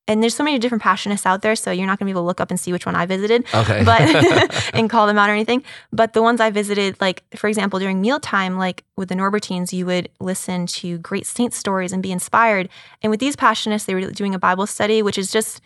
and 0.07 0.23
there's 0.23 0.35
so 0.35 0.43
many 0.43 0.57
different 0.59 0.83
passionists 0.83 1.25
out 1.25 1.41
there, 1.41 1.55
so 1.55 1.71
you're 1.71 1.85
not 1.85 1.99
gonna 1.99 2.07
be 2.07 2.11
able 2.11 2.21
to 2.21 2.27
look 2.27 2.39
up 2.39 2.49
and 2.49 2.59
see 2.59 2.71
which 2.71 2.85
one 2.85 2.95
I 2.95 3.05
visited, 3.05 3.45
okay. 3.53 3.83
but 3.83 4.01
and 4.73 4.89
call 4.89 5.07
them 5.07 5.17
out 5.17 5.29
or 5.29 5.33
anything. 5.33 5.63
But 5.91 6.13
the 6.13 6.21
ones 6.21 6.39
I 6.39 6.49
visited, 6.49 6.99
like 7.01 7.23
for 7.35 7.47
example, 7.47 7.79
during 7.79 8.01
mealtime, 8.01 8.57
like 8.57 8.83
with 8.95 9.09
the 9.09 9.15
Norbertines, 9.15 9.73
you 9.73 9.85
would 9.85 10.09
listen 10.19 10.67
to 10.67 10.97
great 10.99 11.25
saint 11.25 11.53
stories 11.53 11.91
and 11.91 12.01
be 12.01 12.11
inspired. 12.11 12.69
And 13.01 13.11
with 13.11 13.19
these 13.19 13.35
passionists, 13.35 13.85
they 13.85 13.95
were 13.95 14.11
doing 14.11 14.33
a 14.33 14.39
Bible 14.39 14.67
study, 14.67 15.01
which 15.01 15.17
is 15.17 15.31
just 15.31 15.61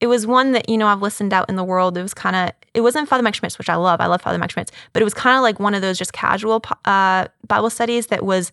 it 0.00 0.08
was 0.08 0.26
one 0.26 0.52
that 0.52 0.68
you 0.68 0.76
know 0.76 0.86
I've 0.86 1.02
listened 1.02 1.32
out 1.32 1.48
in 1.48 1.56
the 1.56 1.64
world. 1.64 1.96
It 1.96 2.02
was 2.02 2.14
kind 2.14 2.36
of 2.36 2.52
it 2.74 2.80
wasn't 2.80 3.08
Father 3.08 3.22
Mike 3.22 3.34
Schmitz, 3.34 3.58
which 3.58 3.68
I 3.68 3.76
love. 3.76 4.00
I 4.00 4.06
love 4.06 4.22
Father 4.22 4.38
Mike 4.38 4.50
Schmitz, 4.50 4.72
but 4.92 5.00
it 5.00 5.04
was 5.04 5.14
kind 5.14 5.36
of 5.36 5.42
like 5.42 5.60
one 5.60 5.74
of 5.74 5.82
those 5.82 5.98
just 5.98 6.12
casual 6.12 6.62
uh, 6.84 7.28
Bible 7.46 7.70
studies 7.70 8.08
that 8.08 8.24
was 8.24 8.50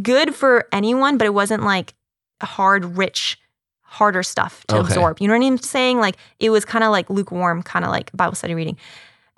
good 0.00 0.34
for 0.34 0.68
anyone, 0.72 1.18
but 1.18 1.26
it 1.26 1.34
wasn't 1.34 1.62
like 1.62 1.94
hard, 2.42 2.96
rich, 2.96 3.38
harder 3.92 4.22
stuff 4.22 4.64
to 4.68 4.76
Okay. 4.76 4.86
absorb. 4.88 5.20
You 5.20 5.28
know 5.28 5.38
what 5.38 5.46
I'm 5.46 5.58
saying? 5.58 5.98
Like 6.00 6.16
it 6.40 6.50
was 6.50 6.64
kind 6.64 6.82
of 6.84 6.90
like 6.90 7.08
lukewarm, 7.10 7.62
kind 7.62 7.84
of 7.84 7.90
like 7.90 8.10
Bible 8.14 8.34
study 8.34 8.54
reading. 8.54 8.76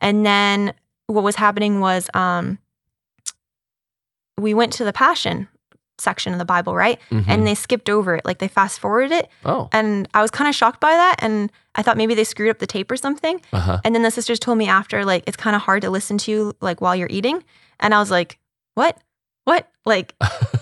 And 0.00 0.24
then 0.24 0.72
what 1.08 1.24
was 1.24 1.36
happening 1.36 1.80
was 1.80 2.08
um, 2.14 2.58
we 4.38 4.54
went 4.54 4.72
to 4.74 4.84
the 4.84 4.92
Passion 4.92 5.48
section 5.98 6.32
of 6.32 6.38
the 6.40 6.44
Bible, 6.44 6.74
right? 6.74 6.98
Mhm. 7.10 7.24
And 7.28 7.46
they 7.46 7.54
skipped 7.54 7.88
over 7.88 8.16
it, 8.16 8.24
like 8.24 8.38
they 8.38 8.48
fast 8.48 8.80
forwarded 8.80 9.12
it. 9.12 9.28
oh, 9.44 9.68
And 9.72 10.08
I 10.12 10.22
was 10.22 10.30
kind 10.30 10.48
of 10.48 10.54
shocked 10.54 10.80
by 10.80 10.90
that. 10.90 11.16
And 11.20 11.52
I 11.76 11.82
thought 11.82 11.96
maybe 11.96 12.14
they 12.14 12.24
screwed 12.24 12.50
up 12.50 12.58
the 12.58 12.66
tape 12.66 12.90
or 12.90 12.96
something. 12.96 13.40
uh-huh. 13.52 13.80
And 13.84 13.94
then 13.94 14.02
the 14.02 14.10
sisters 14.10 14.40
told 14.40 14.58
me 14.58 14.66
after, 14.66 15.04
like, 15.04 15.22
it's 15.28 15.36
kind 15.36 15.54
of 15.54 15.62
hard 15.62 15.82
to 15.82 15.90
listen 15.90 16.18
to, 16.18 16.30
you, 16.30 16.52
like, 16.60 16.80
while 16.80 16.96
you're 16.96 17.08
eating. 17.10 17.44
And 17.78 17.94
I 17.94 18.00
was 18.00 18.10
like, 18.10 18.38
what? 18.74 18.98
What? 19.44 19.68
Like, 19.84 20.14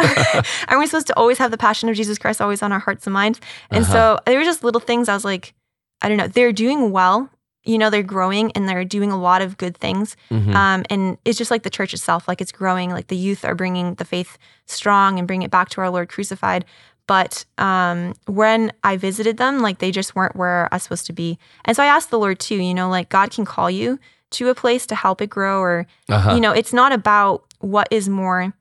aren't 0.68 0.78
we 0.80 0.86
supposed 0.86 1.06
to 1.08 1.16
always 1.16 1.38
have 1.38 1.50
the 1.50 1.58
passion 1.58 1.88
of 1.88 1.96
Jesus 1.96 2.18
Christ 2.18 2.40
always 2.40 2.62
on 2.62 2.72
our 2.72 2.78
hearts 2.80 3.06
and 3.06 3.14
minds? 3.14 3.40
And 3.70 3.84
Uh-huh. 3.84 3.92
so 3.92 4.18
there 4.26 4.38
were 4.38 4.44
just 4.44 4.64
little 4.64 4.80
things 4.80 5.08
I 5.08 5.14
was 5.14 5.24
like, 5.24 5.54
I 6.00 6.08
don't 6.08 6.16
know. 6.18 6.28
They're 6.28 6.52
doing 6.52 6.90
well. 6.90 7.30
You 7.64 7.78
know, 7.78 7.90
they're 7.90 8.02
growing 8.02 8.50
and 8.52 8.68
they're 8.68 8.84
doing 8.84 9.12
a 9.12 9.16
lot 9.16 9.40
of 9.40 9.56
good 9.56 9.76
things. 9.76 10.16
Mhm. 10.32 10.52
Um, 10.54 10.84
and 10.90 11.16
it's 11.24 11.38
just 11.38 11.50
like 11.52 11.62
the 11.62 11.70
church 11.70 11.94
itself, 11.94 12.26
like 12.26 12.40
it's 12.40 12.50
growing. 12.50 12.90
Like 12.90 13.06
the 13.06 13.16
youth 13.16 13.44
are 13.44 13.54
bringing 13.54 13.94
the 13.94 14.04
faith 14.04 14.36
strong 14.66 15.18
and 15.18 15.28
bring 15.28 15.42
it 15.42 15.50
back 15.52 15.68
to 15.70 15.80
our 15.80 15.88
Lord 15.90 16.08
crucified. 16.08 16.64
But 17.06 17.44
um, 17.58 18.14
when 18.26 18.72
I 18.82 18.96
visited 18.96 19.36
them, 19.36 19.60
like 19.60 19.78
they 19.78 19.92
just 19.92 20.16
weren't 20.16 20.34
where 20.34 20.68
I 20.72 20.76
was 20.76 20.82
supposed 20.82 21.06
to 21.06 21.12
be. 21.12 21.38
And 21.64 21.76
so 21.76 21.82
I 21.84 21.86
asked 21.86 22.10
the 22.10 22.18
Lord 22.18 22.40
too, 22.40 22.56
you 22.56 22.74
know, 22.74 22.88
like 22.88 23.08
God 23.10 23.30
can 23.30 23.44
call 23.44 23.70
you 23.70 24.00
to 24.30 24.48
a 24.48 24.54
place 24.54 24.86
to 24.86 24.94
help 24.94 25.20
it 25.20 25.28
grow, 25.28 25.60
or, 25.60 25.86
uh-huh. 26.08 26.34
you 26.34 26.40
know, 26.40 26.52
it's 26.52 26.72
not 26.72 26.90
about 26.90 27.44
what 27.60 27.86
is 27.90 28.08
more 28.08 28.54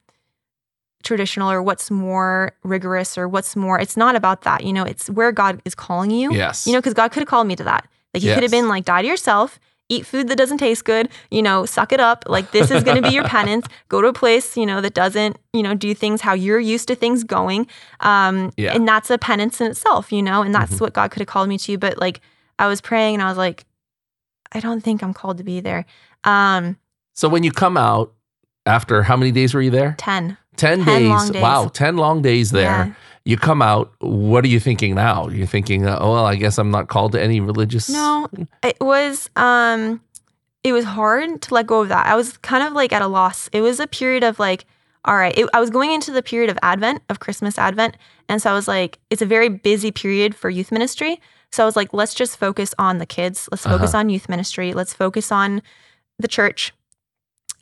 traditional 1.01 1.51
or 1.51 1.61
what's 1.61 1.89
more 1.91 2.53
rigorous 2.63 3.17
or 3.17 3.27
what's 3.27 3.55
more, 3.55 3.79
it's 3.79 3.97
not 3.97 4.15
about 4.15 4.41
that. 4.43 4.63
You 4.63 4.73
know, 4.73 4.83
it's 4.83 5.09
where 5.09 5.31
God 5.31 5.61
is 5.65 5.75
calling 5.75 6.11
you. 6.11 6.33
yes. 6.33 6.65
You 6.67 6.73
know, 6.73 6.79
because 6.79 6.93
God 6.93 7.11
could 7.11 7.21
have 7.21 7.27
called 7.27 7.47
me 7.47 7.55
to 7.57 7.63
that. 7.63 7.87
Like, 8.13 8.23
He 8.23 8.33
could 8.33 8.43
have 8.43 8.51
been 8.51 8.67
like, 8.67 8.85
die 8.85 9.01
to 9.01 9.07
yourself, 9.07 9.59
eat 9.89 10.05
food 10.05 10.27
that 10.29 10.37
doesn't 10.37 10.57
taste 10.59 10.85
good, 10.85 11.09
you 11.31 11.41
know, 11.41 11.65
suck 11.65 11.91
it 11.91 11.99
up. 11.99 12.23
Like, 12.27 12.51
this 12.51 12.71
is 12.71 12.83
going 12.83 12.95
to 12.95 13.01
be 13.01 13.13
your 13.13 13.23
penance. 13.37 13.65
Go 13.89 14.01
to 14.01 14.07
a 14.07 14.13
place, 14.13 14.55
you 14.55 14.65
know, 14.65 14.79
that 14.81 14.93
doesn't, 14.93 15.37
you 15.53 15.63
know, 15.63 15.73
do 15.73 15.93
things 15.93 16.21
how 16.21 16.33
you're 16.33 16.59
used 16.59 16.87
to 16.89 16.95
things 16.95 17.23
going. 17.23 17.67
Um, 17.99 18.51
Yeah. 18.57 18.73
And 18.73 18.87
that's 18.87 19.09
a 19.09 19.17
penance 19.17 19.59
in 19.61 19.67
itself, 19.71 20.11
you 20.11 20.21
know, 20.21 20.41
and 20.43 20.53
that's 20.55 20.73
Mhm. 20.75 20.81
what 20.81 20.93
God 20.93 21.11
could 21.11 21.19
have 21.21 21.27
called 21.27 21.49
me 21.49 21.57
to. 21.59 21.77
But 21.77 21.97
like, 21.97 22.21
I 22.59 22.67
was 22.67 22.79
praying 22.81 23.15
and 23.15 23.23
I 23.23 23.27
was 23.27 23.37
like, 23.37 23.65
I 24.53 24.59
don't 24.59 24.81
think 24.81 25.01
I'm 25.03 25.13
called 25.13 25.37
to 25.39 25.43
be 25.43 25.59
there. 25.61 25.85
Um, 26.23 26.77
so 27.13 27.27
when 27.29 27.43
you 27.43 27.51
come 27.51 27.77
out 27.77 28.13
after 28.65 29.03
how 29.03 29.15
many 29.17 29.31
days 29.31 29.53
were 29.53 29.61
you 29.61 29.71
there? 29.71 29.95
10. 29.97 30.37
10, 30.61 30.85
10 30.85 30.85
days. 30.85 31.29
days. 31.31 31.41
Wow, 31.41 31.67
10 31.67 31.97
long 31.97 32.21
days 32.21 32.51
there. 32.51 32.63
Yeah. 32.63 32.93
You 33.23 33.37
come 33.37 33.61
out, 33.61 33.93
what 33.99 34.43
are 34.43 34.47
you 34.47 34.59
thinking 34.59 34.95
now? 34.95 35.27
You're 35.27 35.45
thinking, 35.45 35.85
uh, 35.85 35.97
oh, 35.99 36.13
well, 36.13 36.25
I 36.25 36.35
guess 36.35 36.57
I'm 36.57 36.71
not 36.71 36.87
called 36.87 37.11
to 37.11 37.21
any 37.21 37.39
religious. 37.39 37.89
No, 37.89 38.27
it 38.63 38.77
was 38.81 39.29
um 39.35 40.01
it 40.63 40.73
was 40.73 40.85
hard 40.85 41.41
to 41.41 41.53
let 41.53 41.67
go 41.67 41.81
of 41.81 41.89
that. 41.89 42.05
I 42.07 42.15
was 42.15 42.37
kind 42.37 42.63
of 42.63 42.73
like 42.73 42.93
at 42.93 43.01
a 43.01 43.07
loss. 43.07 43.47
It 43.53 43.61
was 43.61 43.79
a 43.79 43.87
period 43.87 44.23
of 44.23 44.39
like 44.39 44.65
all 45.03 45.15
right, 45.15 45.35
it, 45.35 45.49
I 45.53 45.59
was 45.59 45.71
going 45.71 45.91
into 45.91 46.11
the 46.11 46.21
period 46.21 46.49
of 46.51 46.59
Advent, 46.61 47.01
of 47.09 47.19
Christmas 47.19 47.57
Advent. 47.57 47.97
And 48.29 48.39
so 48.39 48.51
I 48.51 48.53
was 48.53 48.67
like, 48.67 48.99
it's 49.09 49.21
a 49.21 49.25
very 49.25 49.49
busy 49.49 49.91
period 49.91 50.35
for 50.35 50.49
youth 50.49 50.71
ministry. 50.71 51.19
So 51.51 51.63
I 51.63 51.65
was 51.65 51.75
like, 51.75 51.91
let's 51.91 52.13
just 52.13 52.37
focus 52.37 52.73
on 52.77 52.99
the 52.99 53.05
kids. 53.05 53.49
Let's 53.51 53.63
focus 53.63 53.93
on 53.93 54.09
youth 54.09 54.29
ministry. 54.29 54.73
Let's 54.73 54.93
focus 54.93 55.31
on 55.31 55.61
the 56.19 56.27
church, 56.27 56.71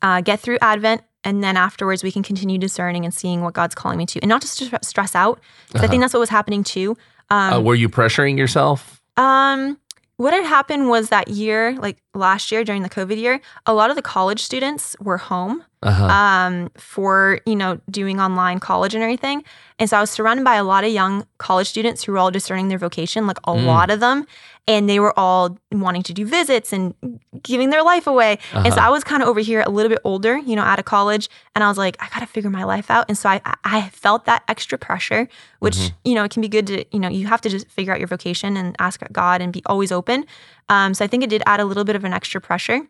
uh, 0.02 0.22
get 0.22 0.42
through 0.42 0.58
Advent. 0.62 1.02
And 1.24 1.44
then 1.44 1.58
afterwards, 1.58 2.02
we 2.04 2.12
can 2.12 2.24
continue 2.24 2.58
discerning 2.58 3.04
and 3.04 3.14
seeing 3.14 3.42
what 3.42 3.54
God's 3.54 3.76
calling 3.76 3.98
me 3.98 4.06
to. 4.08 4.20
And 4.22 4.30
not 4.30 4.42
just 4.42 4.58
to 4.60 4.66
stre- 4.66 4.86
stress 4.86 5.16
out, 5.16 5.40
'cause 5.74 5.84
I 5.84 5.88
think 5.88 6.02
that's 6.02 6.14
what 6.14 6.20
was 6.22 6.30
happening 6.30 6.64
too. 6.64 6.96
Um, 7.30 7.54
Uh, 7.54 7.60
were 7.60 7.76
you 7.76 7.90
pressuring 7.90 8.38
yourself? 8.38 9.02
um, 9.18 9.78
what 10.16 10.34
had 10.34 10.46
happened 10.46 10.90
was 10.90 11.10
that 11.10 11.28
year, 11.28 11.76
like 11.80 11.98
last 12.14 12.52
year 12.52 12.64
during 12.64 12.84
the 12.84 12.90
COVID 12.90 13.18
year, 13.18 13.42
a 13.66 13.74
lot 13.74 13.90
of 13.90 13.96
the 13.96 14.02
college 14.02 14.42
students 14.44 14.96
were 15.00 15.18
home 15.18 15.64
Uh-huh. 15.82 16.06
um, 16.08 16.70
for 16.78 17.40
you 17.46 17.56
know 17.56 17.80
doing 17.90 18.20
online 18.20 18.60
college 18.60 18.94
and 18.94 19.02
everything, 19.02 19.44
and 19.80 19.90
so 19.90 19.96
I 19.98 20.02
was 20.02 20.10
surrounded 20.12 20.44
by 20.44 20.56
a 20.56 20.64
lot 20.64 20.84
of 20.84 20.92
young 20.92 21.26
college 21.38 21.68
students 21.70 22.04
who 22.04 22.12
were 22.12 22.18
all 22.18 22.32
discerning 22.32 22.68
their 22.68 22.78
vocation, 22.78 23.26
like 23.28 23.38
a 23.46 23.54
Mm. 23.54 23.66
lot 23.66 23.90
of 23.90 24.02
them, 24.02 24.26
and 24.68 24.90
they 24.90 25.00
were 25.00 25.18
all 25.18 25.58
wanting 25.72 26.04
to 26.04 26.14
do 26.14 26.26
visits 26.26 26.74
and 26.74 26.94
giving 27.42 27.70
their 27.70 27.82
life 27.82 28.08
away. 28.08 28.40
And 28.54 28.74
so 28.74 28.80
Uh-huh. 28.80 28.88
I 28.88 28.90
was 28.90 29.06
kind 29.06 29.24
of 29.24 29.30
over 29.30 29.40
here 29.40 29.64
a 29.66 29.70
little 29.70 29.90
bit 29.90 30.00
older, 30.04 30.38
you 30.38 30.56
know, 30.58 30.64
out 30.64 30.80
of 30.80 30.86
college, 30.86 31.30
and 31.56 31.64
I 31.64 31.70
was 31.70 31.78
like, 31.78 31.96
I 32.02 32.10
got 32.14 32.20
to 32.20 32.26
figure 32.28 32.50
my 32.50 32.66
life 32.66 32.92
out. 32.92 33.06
And 33.08 33.18
so 33.18 33.30
I 33.30 33.40
I 33.64 33.90
felt 33.90 34.26
that 34.26 34.44
extra 34.50 34.78
pressure, 34.78 35.30
which 35.60 35.78
Mhm. 35.78 35.94
you 36.04 36.14
know 36.16 36.26
it 36.26 36.32
can 36.32 36.42
be 36.42 36.50
good 36.50 36.68
to 36.68 36.84
you 36.92 37.00
know 37.00 37.08
you 37.08 37.28
have 37.28 37.40
to 37.42 37.50
just 37.50 37.70
figure 37.70 37.94
out 37.94 38.00
your 38.00 38.08
vocation 38.10 38.58
and 38.58 38.76
ask 38.80 39.00
God 39.14 39.42
and 39.42 39.54
be 39.54 39.62
always 39.66 39.94
open. 39.94 40.26
Um, 40.68 40.94
so 40.94 41.06
I 41.06 41.08
think 41.08 41.24
it 41.24 41.30
did 41.30 41.42
add 41.46 41.62
a 41.62 41.66
little 41.66 41.86
bit 41.86 41.96
of 41.96 42.04
an 42.04 42.12
extra 42.12 42.42
pressure. 42.42 42.82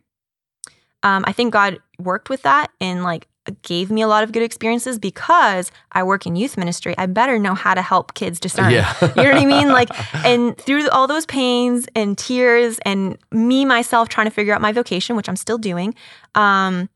Um, 1.03 1.23
I 1.27 1.31
think 1.31 1.53
God 1.53 1.80
worked 1.97 2.30
with 2.30 2.41
that 2.43 2.71
and 2.81 3.03
like 3.03 3.27
gave 3.63 3.89
me 3.89 4.01
a 4.01 4.07
lot 4.07 4.23
of 4.23 4.31
good 4.31 4.43
experiences 4.43 4.99
because 4.99 5.71
I 5.91 6.03
work 6.03 6.26
in 6.26 6.35
youth 6.35 6.57
ministry. 6.57 6.95
I 6.97 7.05
better 7.05 7.39
know 7.39 7.53
how 7.53 7.73
to 7.73 7.81
help 7.81 8.13
kids 8.13 8.39
discern. 8.39 8.71
yeah. 8.71 8.95
You 9.01 9.07
know 9.07 9.23
what 9.23 9.35
I 9.35 9.45
mean? 9.45 9.69
Like, 9.69 9.89
and 10.26 10.57
through 10.57 10.89
all 10.89 11.07
those 11.07 11.26
pains 11.26 11.88
and 11.95 12.17
tears 12.17 12.80
and 12.85 13.17
me 13.31 13.65
myself 13.65 14.09
trying 14.09 14.27
to 14.27 14.31
figure 14.31 14.53
out 14.53 14.61
my 14.61 14.71
vocation, 14.71 15.15
which 15.15 15.30
I'm 15.30 15.35
still 15.35 15.57
doing, 15.57 15.95
um, 16.35 16.89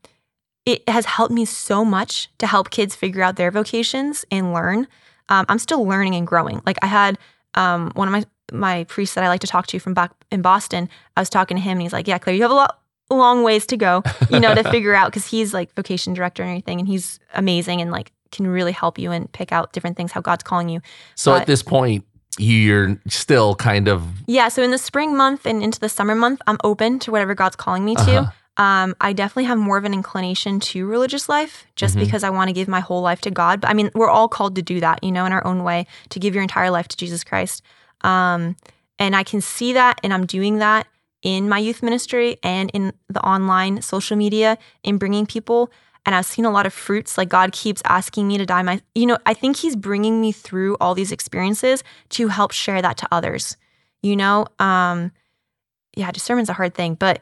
it 0.66 0.88
has 0.88 1.04
helped 1.06 1.32
me 1.32 1.44
so 1.44 1.84
much 1.84 2.28
to 2.38 2.46
help 2.46 2.70
kids 2.70 2.94
figure 2.94 3.22
out 3.22 3.36
their 3.36 3.50
vocations 3.50 4.24
and 4.30 4.52
learn. 4.52 4.86
Um, 5.28 5.44
I'm 5.48 5.58
still 5.58 5.84
learning 5.84 6.14
and 6.14 6.26
growing. 6.26 6.62
Like 6.64 6.78
I 6.82 6.86
had 6.86 7.18
um, 7.54 7.90
one 7.94 8.08
of 8.08 8.12
my 8.12 8.24
my 8.52 8.84
priests 8.84 9.14
that 9.14 9.24
I 9.24 9.28
like 9.28 9.40
to 9.40 9.46
talk 9.46 9.66
to 9.68 9.78
from 9.78 9.94
back 9.94 10.12
in 10.30 10.42
Boston, 10.42 10.88
I 11.16 11.22
was 11.22 11.30
talking 11.30 11.56
to 11.56 11.62
him 11.62 11.72
and 11.72 11.82
he's 11.82 11.94
like, 11.94 12.06
"Yeah, 12.06 12.18
Claire, 12.18 12.36
you 12.36 12.42
have 12.42 12.50
a 12.50 12.54
lot 12.54 12.78
long 13.10 13.42
ways 13.42 13.66
to 13.66 13.76
go, 13.76 14.02
you 14.30 14.40
know, 14.40 14.54
to 14.54 14.64
figure 14.70 14.94
out 14.94 15.10
because 15.10 15.26
he's 15.26 15.52
like 15.54 15.74
vocation 15.74 16.14
director 16.14 16.42
and 16.42 16.50
everything, 16.50 16.78
and 16.80 16.88
he's 16.88 17.18
amazing 17.34 17.80
and 17.80 17.90
like 17.90 18.12
can 18.32 18.46
really 18.46 18.72
help 18.72 18.98
you 18.98 19.12
and 19.12 19.30
pick 19.32 19.52
out 19.52 19.72
different 19.72 19.96
things 19.96 20.10
how 20.12 20.20
God's 20.20 20.42
calling 20.42 20.68
you. 20.68 20.80
So 21.14 21.32
But- 21.32 21.42
at 21.42 21.46
this 21.46 21.62
point, 21.62 22.04
you're 22.36 22.98
still 23.06 23.54
kind 23.54 23.86
of 23.86 24.02
Yeah, 24.26 24.48
so 24.48 24.60
in 24.62 24.72
the 24.72 24.78
spring 24.78 25.16
month 25.16 25.46
and 25.46 25.62
into 25.62 25.78
the 25.78 25.88
summer 25.88 26.16
month, 26.16 26.40
I'm 26.48 26.58
open 26.64 26.98
to 27.00 27.12
whatever 27.12 27.34
God's 27.34 27.54
calling 27.54 27.84
me 27.84 27.94
to. 27.94 28.00
Uh-huh. 28.16 28.30
Um, 28.56 28.94
I 29.00 29.12
definitely 29.12 29.44
have 29.44 29.58
more 29.58 29.76
of 29.78 29.84
an 29.84 29.92
inclination 29.94 30.58
to 30.60 30.86
religious 30.86 31.28
life 31.28 31.66
just 31.76 31.96
Mhm. 31.96 32.00
because 32.00 32.24
I 32.24 32.30
want 32.30 32.48
to 32.48 32.52
give 32.52 32.66
my 32.68 32.80
whole 32.80 33.02
life 33.02 33.20
to 33.22 33.30
God. 33.30 33.60
But 33.60 33.70
I 33.70 33.74
mean, 33.74 33.90
we're 33.94 34.08
all 34.10 34.28
called 34.28 34.56
to 34.56 34.62
do 34.62 34.80
that, 34.80 35.02
you 35.04 35.12
know, 35.12 35.24
in 35.26 35.32
our 35.32 35.44
own 35.46 35.62
way, 35.64 35.86
to 36.08 36.18
give 36.20 36.34
your 36.34 36.42
entire 36.42 36.70
life 36.70 36.88
to 36.88 36.96
Jesus 36.96 37.22
Christ. 37.22 37.62
Um, 38.02 38.56
and 38.98 39.14
I 39.16 39.22
can 39.24 39.40
see 39.40 39.72
that, 39.72 40.00
and 40.04 40.12
I'm 40.14 40.26
doing 40.26 40.58
that 40.58 40.86
in 41.24 41.48
my 41.48 41.58
youth 41.58 41.82
ministry 41.82 42.36
and 42.44 42.70
in 42.72 42.92
the 43.08 43.20
online 43.26 43.82
social 43.82 44.16
media 44.16 44.56
in 44.84 44.98
bringing 44.98 45.26
people. 45.26 45.72
And 46.06 46.14
I've 46.14 46.26
seen 46.26 46.44
a 46.44 46.50
lot 46.50 46.66
of 46.66 46.72
fruits. 46.74 47.16
Like 47.18 47.30
God 47.30 47.50
keeps 47.52 47.80
asking 47.86 48.28
me 48.28 48.36
to 48.38 48.44
die 48.46 48.62
my, 48.62 48.80
you 48.94 49.06
know, 49.06 49.18
I 49.26 49.32
think 49.34 49.56
He's 49.56 49.74
bringing 49.74 50.20
me 50.20 50.30
through 50.32 50.76
all 50.80 50.94
these 50.94 51.10
experiences 51.10 51.82
to 52.10 52.28
help 52.28 52.52
share 52.52 52.80
that 52.82 52.98
to 52.98 53.08
others. 53.10 53.56
You 54.02 54.14
know, 54.16 54.46
um, 54.60 55.12
yeah, 55.96 56.10
discernment's 56.12 56.50
a 56.50 56.54
hard 56.54 56.74
thing, 56.74 56.94
but 56.94 57.20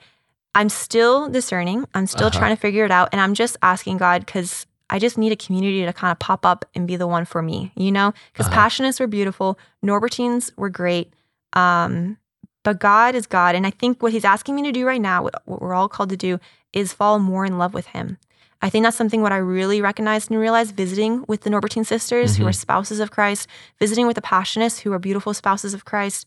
I'm 0.54 0.68
still 0.68 1.28
discerning. 1.28 1.86
I'm 1.94 2.06
still 2.08 2.26
Uh-huh. 2.26 2.38
trying 2.40 2.56
to 2.56 2.60
figure 2.60 2.84
it 2.84 2.90
out. 2.90 3.08
And 3.12 3.20
I'm 3.20 3.34
just 3.34 3.56
asking 3.62 3.98
God 3.98 4.26
because 4.26 4.66
I 4.90 4.98
just 4.98 5.16
need 5.16 5.30
a 5.32 5.36
community 5.36 5.84
to 5.86 5.92
kind 5.92 6.10
of 6.10 6.18
pop 6.18 6.44
up 6.44 6.64
and 6.74 6.86
be 6.86 6.96
the 6.96 7.06
one 7.06 7.24
for 7.24 7.40
me, 7.40 7.70
you 7.76 7.92
know? 7.92 8.12
Because 8.32 8.48
Uh-huh. 8.48 8.66
Passionists 8.66 8.98
were 9.00 9.06
beautiful, 9.06 9.58
Norbertines 9.82 10.50
were 10.56 10.68
great. 10.68 11.14
Um, 11.54 12.18
but 12.62 12.78
God 12.78 13.14
is 13.14 13.26
God. 13.26 13.54
And 13.54 13.66
I 13.66 13.70
think 13.70 14.02
what 14.02 14.12
He's 14.12 14.24
asking 14.24 14.54
me 14.56 14.62
to 14.64 14.72
do 14.72 14.86
right 14.86 15.00
now, 15.00 15.22
what, 15.24 15.42
we're 15.46 15.74
all 15.74 15.88
called 15.88 16.10
to 16.10 16.16
do, 16.16 16.38
is 16.72 16.92
fall 16.92 17.18
more 17.18 17.44
in 17.44 17.58
love 17.58 17.74
with 17.74 17.86
Him. 17.86 18.18
I 18.64 18.70
think 18.70 18.84
that's 18.84 18.96
something 18.96 19.22
what 19.22 19.32
I 19.32 19.38
really 19.38 19.80
recognized 19.82 20.30
and 20.30 20.38
realized 20.38 20.76
visiting 20.76 21.24
with 21.26 21.40
the 21.40 21.50
Norbertine 21.50 21.84
sisters 21.84 22.36
who 22.36 22.44
Mhm. 22.44 22.48
are 22.48 22.52
spouses 22.52 23.00
of 23.00 23.10
Christ, 23.10 23.48
visiting 23.80 24.06
with 24.06 24.14
the 24.14 24.22
Passionists 24.22 24.80
who 24.80 24.92
are 24.92 25.00
beautiful 25.00 25.34
spouses 25.34 25.74
of 25.74 25.84
Christ. 25.84 26.26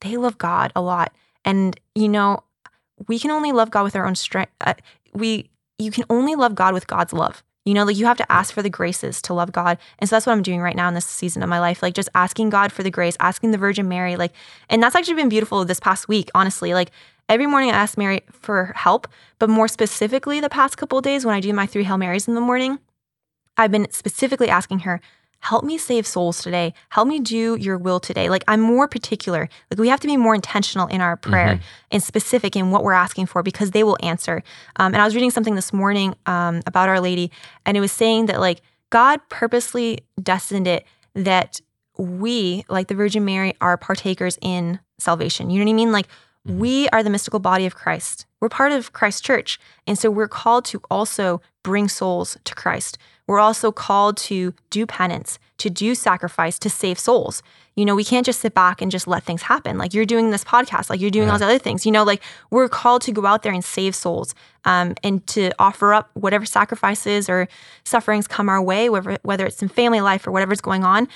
They 0.00 0.16
love 0.18 0.36
God 0.36 0.72
a 0.76 0.82
lot. 0.82 1.12
And, 1.44 1.80
you 1.94 2.08
know, 2.08 2.40
we 3.08 3.18
can 3.18 3.30
only 3.30 3.50
love 3.52 3.70
God 3.70 3.84
with 3.84 3.96
our 3.96 4.06
own 4.06 4.14
strength. 4.14 4.52
Uh, 4.60 4.74
we, 5.14 5.48
you 5.78 5.90
can 5.90 6.04
only 6.10 6.34
love 6.34 6.54
God 6.54 6.74
with 6.74 6.86
God's 6.86 7.12
love. 7.14 7.42
You 7.64 7.74
know, 7.74 7.84
like 7.84 7.96
you 7.96 8.06
have 8.06 8.18
to 8.18 8.32
ask 8.32 8.52
for 8.52 8.62
the 8.62 8.70
graces 8.70 9.22
to 9.22 9.34
love 9.34 9.52
God. 9.52 9.78
And 9.98 10.08
so 10.08 10.16
that's 10.16 10.26
what 10.26 10.32
I'm 10.32 10.42
doing 10.42 10.60
right 10.60 10.76
now 10.76 10.88
in 10.88 10.94
this 10.94 11.06
season 11.06 11.42
of 11.42 11.48
my 11.48 11.60
life. 11.60 11.82
Like 11.82 11.94
just 11.94 12.10
asking 12.14 12.50
God 12.50 12.72
for 12.72 12.82
the 12.82 12.90
grace, 12.90 13.16
asking 13.20 13.52
the 13.52 13.58
Virgin 13.58 13.88
Mary. 13.88 14.16
Like, 14.16 14.32
and 14.68 14.82
that's 14.82 14.94
actually 14.94 15.14
been 15.14 15.28
beautiful 15.30 15.64
this 15.64 15.80
past 15.80 16.06
week, 16.06 16.30
honestly. 16.34 16.74
Like 16.74 16.90
every 17.28 17.46
morning 17.46 17.70
I 17.70 17.74
ask 17.74 17.96
Mary 17.96 18.22
for 18.30 18.72
help, 18.76 19.08
but 19.38 19.48
more 19.48 19.68
specifically 19.68 20.40
the 20.40 20.50
past 20.50 20.76
couple 20.76 21.00
days 21.00 21.24
when 21.24 21.34
I 21.34 21.40
do 21.40 21.52
my 21.52 21.66
three 21.66 21.84
Hail 21.84 21.96
Marys 21.96 22.28
in 22.28 22.34
the 22.34 22.40
morning, 22.40 22.78
I've 23.56 23.70
been 23.70 23.90
specifically 23.90 24.48
asking 24.48 24.80
her, 24.80 25.00
help 25.44 25.62
me 25.62 25.76
save 25.76 26.06
souls 26.06 26.42
today. 26.42 26.72
Help 26.88 27.06
me 27.06 27.20
do 27.20 27.54
your 27.56 27.76
will 27.76 28.00
today. 28.00 28.30
Like 28.30 28.44
I'm 28.48 28.60
more 28.60 28.88
particular. 28.88 29.46
Like 29.70 29.78
we 29.78 29.88
have 29.88 30.00
to 30.00 30.06
be 30.06 30.16
more 30.16 30.34
intentional 30.34 30.86
in 30.86 31.02
our 31.02 31.16
prayer 31.18 31.60
and 31.90 32.02
specific 32.02 32.56
in 32.56 32.70
what 32.70 32.82
we're 32.82 32.94
asking 32.94 33.26
for 33.26 33.42
because 33.42 33.72
they 33.72 33.84
will 33.84 33.98
answer. 34.02 34.42
Um, 34.76 34.94
and 34.94 35.02
I 35.02 35.04
was 35.04 35.14
reading 35.14 35.30
something 35.30 35.54
this 35.54 35.70
morning 35.70 36.14
um, 36.24 36.62
about 36.66 36.88
Our 36.88 36.98
Lady, 36.98 37.30
and 37.66 37.76
it 37.76 37.80
was 37.80 37.92
saying 37.92 38.26
that 38.26 38.40
like 38.40 38.62
God 38.88 39.20
purposely 39.28 40.00
destined 40.22 40.66
it 40.66 40.86
that 41.14 41.60
we, 41.98 42.64
like 42.70 42.88
the 42.88 42.94
Virgin 42.94 43.24
Mary, 43.26 43.54
are 43.60 43.76
partakers 43.76 44.38
in 44.40 44.80
salvation. 44.98 45.50
You 45.50 45.58
know 45.58 45.66
what 45.66 45.70
I 45.72 45.74
mean? 45.74 45.92
Like 45.92 46.08
Mhm. 46.48 46.58
we 46.58 46.88
are 46.90 47.02
the 47.02 47.10
mystical 47.10 47.40
body 47.40 47.66
of 47.66 47.74
Christ. 47.74 48.26
We're 48.40 48.48
part 48.50 48.72
of 48.72 48.92
Christ's 48.92 49.20
church. 49.20 49.58
And 49.86 49.98
so 49.98 50.10
we're 50.10 50.28
called 50.28 50.64
to 50.66 50.80
also 50.90 51.40
bring 51.62 51.88
souls 51.88 52.36
to 52.44 52.54
Christ. 52.54 52.98
We're 53.26 53.40
also 53.40 53.72
called 53.72 54.16
to 54.18 54.54
do 54.70 54.86
penance, 54.86 55.38
to 55.58 55.70
do 55.70 55.94
sacrifice, 55.94 56.58
to 56.58 56.68
save 56.68 56.98
souls. 56.98 57.42
You 57.74 57.84
know, 57.84 57.94
we 57.94 58.04
can't 58.04 58.26
just 58.26 58.40
sit 58.40 58.54
back 58.54 58.82
and 58.82 58.90
just 58.90 59.06
let 59.06 59.24
things 59.24 59.42
happen. 59.42 59.78
Like 59.78 59.94
you're 59.94 60.04
doing 60.04 60.30
this 60.30 60.44
podcast, 60.44 60.90
like 60.90 61.00
you're 61.00 61.10
doing 61.10 61.28
all 61.28 61.36
these 61.38 61.42
other 61.42 61.58
things. 61.58 61.86
You 61.86 61.92
know, 61.92 62.04
like 62.04 62.22
we're 62.50 62.68
called 62.68 63.02
to 63.02 63.12
go 63.12 63.24
out 63.26 63.42
there 63.42 63.52
and 63.52 63.64
save 63.64 63.94
souls 63.94 64.34
um, 64.64 64.94
and 65.02 65.26
to 65.28 65.50
offer 65.58 65.94
up 65.94 66.10
whatever 66.14 66.44
sacrifices 66.44 67.28
or 67.28 67.48
sufferings 67.84 68.28
come 68.28 68.48
our 68.48 68.62
way, 68.62 68.88
whether, 68.90 69.18
whether 69.22 69.46
it's 69.46 69.62
in 69.62 69.68
family 69.68 70.00
life 70.00 70.26
or 70.26 70.30
whatever's 70.30 70.60
going 70.60 70.84
on. 70.84 71.08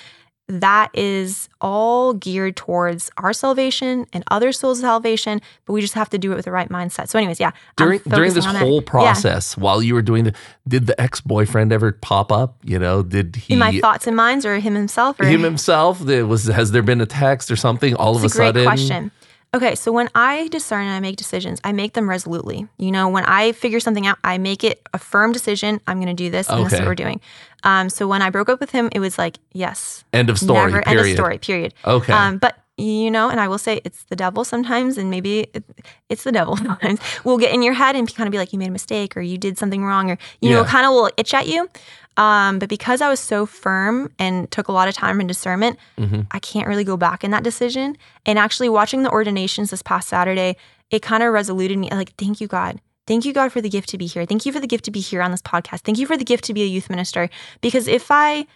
That 0.51 0.91
is 0.95 1.49
all 1.61 2.15
geared 2.15 2.57
towards 2.57 3.11
our 3.19 3.35
salvation 3.35 4.07
and 4.15 4.25
other 4.29 4.51
souls' 4.51 4.81
salvation, 4.81 5.43
but 5.67 5.75
we 5.75 5.83
just 5.83 5.93
have 5.93 6.09
to 6.11 6.19
do 6.19 6.33
it 6.33 6.37
with 6.37 6.47
the 6.47 6.51
right 6.51 6.71
mindset. 6.71 7.09
So, 7.09 7.19
anyways, 7.19 7.39
yeah. 7.39 7.51
During 7.77 8.01
during 8.09 8.33
this 8.33 8.47
focusing 8.47 8.49
on 8.49 8.57
it. 8.57 8.67
whole 8.71 8.81
Yeah. 8.83 8.91
process 8.91 9.57
while 9.59 9.83
you 9.83 9.93
were 9.95 10.01
doing 10.03 10.25
the 10.25 10.33
did 10.67 10.87
the 10.87 10.99
ex-boyfriend 11.01 11.73
ever 11.73 11.93
pop 11.93 12.33
up 12.33 12.57
you 12.65 12.79
know 12.79 13.03
did 13.03 13.37
he 13.37 13.53
in 13.55 13.59
my 13.59 13.79
thoughts 13.81 14.07
and 14.07 14.17
minds 14.17 14.45
or 14.47 14.59
him 14.59 14.75
himself 14.75 15.19
or 15.21 15.25
him 15.27 15.43
himself 15.43 15.99
there 16.01 16.27
was 16.27 16.45
has 16.47 16.71
there 16.73 16.83
been 16.83 17.01
a 17.01 17.07
text 17.07 17.51
or 17.51 17.57
something 17.57 17.95
all 17.95 18.17
of 18.17 18.23
a, 18.23 18.27
a 18.27 18.29
great 18.29 18.47
sudden 18.49 18.65
question. 18.65 19.11
Okay, 19.55 19.75
so 19.75 19.93
when 19.93 20.11
I 20.15 20.49
discern 20.49 20.83
and 20.83 20.95
I 20.95 21.01
make 21.01 21.17
decisions, 21.17 21.59
I 21.65 21.73
make 21.73 21.95
them 21.95 22.09
resolutely. 22.09 22.69
You 22.77 22.93
know, 22.93 23.09
when 23.09 23.25
I 23.25 23.53
figure 23.53 23.81
something 23.81 24.07
out, 24.07 24.19
I 24.23 24.37
make 24.37 24.63
it 24.63 24.87
a 24.93 24.99
firm 24.99 25.33
decision. 25.33 25.81
I'm 25.87 25.99
going 26.01 26.15
to 26.15 26.23
do 26.23 26.31
this, 26.31 26.51
and 26.51 26.65
this 26.67 26.75
is 26.75 26.81
what 26.81 26.89
we're 26.89 26.95
doing. 26.95 27.21
Um, 27.65 27.89
so 27.89 28.07
when 28.07 28.21
I 28.21 28.29
broke 28.29 28.51
up 28.51 28.61
with 28.61 28.71
him, 28.71 28.91
it 28.93 29.01
was 29.01 29.17
like, 29.17 29.39
yes, 29.53 30.05
end 30.13 30.29
of 30.29 30.39
story 30.39 30.71
never 30.71 30.83
period 30.83 31.01
end 31.01 31.09
of 31.09 31.15
story. 31.15 31.39
Period. 31.39 31.75
okay 31.85 32.13
Um, 32.13 32.37
but 32.39 32.57
you 32.79 33.11
know, 33.11 33.29
and 33.29 33.41
I 33.41 33.49
will 33.49 33.59
say 33.59 33.81
it's 33.85 34.05
the 34.05 34.17
devil 34.17 34.45
sometimes, 34.45 34.97
and 34.97 35.11
maybe 35.11 35.49
it, 35.53 35.65
it's 36.09 36.23
the 36.25 36.33
devil 36.33 36.57
sometimes. 36.65 37.01
Will 37.25 37.37
get 37.39 37.53
in 37.53 37.63
your 37.63 37.75
head 37.75 37.97
and 37.97 38.13
kind 38.15 38.27
of 38.27 38.33
be 38.33 38.39
like, 38.39 38.53
you 38.53 38.59
made 38.59 38.69
a 38.69 38.73
mistake, 38.73 39.17
or 39.17 39.21
you 39.21 39.37
did 39.37 39.59
something 39.59 39.85
wrong, 39.85 40.11
or 40.11 40.19
you 40.41 40.51
know, 40.51 40.63
kind 40.65 40.87
of 40.87 40.93
will 40.93 41.11
itch 41.17 41.35
at 41.35 41.49
you. 41.49 41.69
Um, 42.17 42.59
but 42.59 42.69
because 42.69 43.01
I 43.01 43.09
was 43.09 43.21
so 43.21 43.47
firm 43.47 44.11
and 44.19 44.51
took 44.51 44.67
a 44.69 44.73
lot 44.73 44.89
of 44.89 44.95
time 44.95 45.21
and 45.21 45.29
discernment, 45.29 45.79
Mhm. 45.99 46.27
I 46.33 46.39
can't 46.41 46.67
really 46.67 46.83
go 46.85 46.97
back 46.97 47.23
in 47.23 47.31
that 47.31 47.45
decision. 47.45 47.97
And 48.27 48.39
actually, 48.39 48.69
watching 48.69 49.03
the 49.05 49.11
ordinations 49.11 49.71
this 49.71 49.83
past 49.83 50.09
Saturday, 50.09 50.57
it 50.91 51.01
kind 51.03 51.23
of 51.23 51.33
resoluted 51.33 51.79
me. 51.79 51.89
Like, 51.91 52.15
thank 52.17 52.41
you, 52.41 52.49
God. 52.49 52.81
Thank 53.07 53.25
you, 53.25 53.33
God, 53.33 53.53
for 53.53 53.61
the 53.61 53.69
gift 53.71 53.89
to 53.91 53.99
be 53.99 54.07
here. 54.07 54.27
Thank 54.27 54.47
you 54.47 54.53
for 54.53 54.61
the 54.61 54.67
gift 54.67 54.85
to 54.87 54.91
be 54.91 55.01
here 55.01 55.23
on 55.23 55.31
this 55.31 55.43
podcast. 55.43 55.81
Thank 55.81 55.99
you 55.99 56.07
for 56.07 56.17
the 56.17 56.25
gift 56.25 56.45
to 56.45 56.55
be 56.55 56.63
a 56.63 56.67
youth 56.67 56.91
minister. 56.91 57.31
Because 57.61 57.87
if 57.89 58.11
I, 58.11 58.47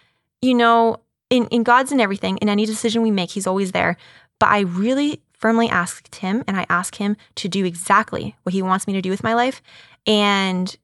you 0.41 0.53
know, 0.53 0.97
in, 1.29 1.45
in 1.47 1.63
God's 1.63 1.91
in 1.91 1.99
everything, 1.99 2.37
in 2.37 2.49
any 2.49 2.65
decision 2.65 3.01
we 3.01 3.11
make, 3.11 3.31
He's 3.31 3.47
always 3.47 3.71
there. 3.71 3.97
But 4.39 4.49
I 4.49 4.59
really 4.61 5.21
firmly 5.33 5.69
asked 5.69 6.15
Him 6.15 6.43
and 6.47 6.57
I 6.57 6.65
ask 6.69 6.95
Him 6.95 7.17
to 7.35 7.47
do 7.47 7.65
exactly 7.65 8.35
what 8.43 8.53
He 8.53 8.61
wants 8.61 8.87
me 8.87 8.93
to 8.93 9.01
do 9.01 9.09
with 9.09 9.23
my 9.23 9.33
life. 9.33 9.61
And 10.05 10.75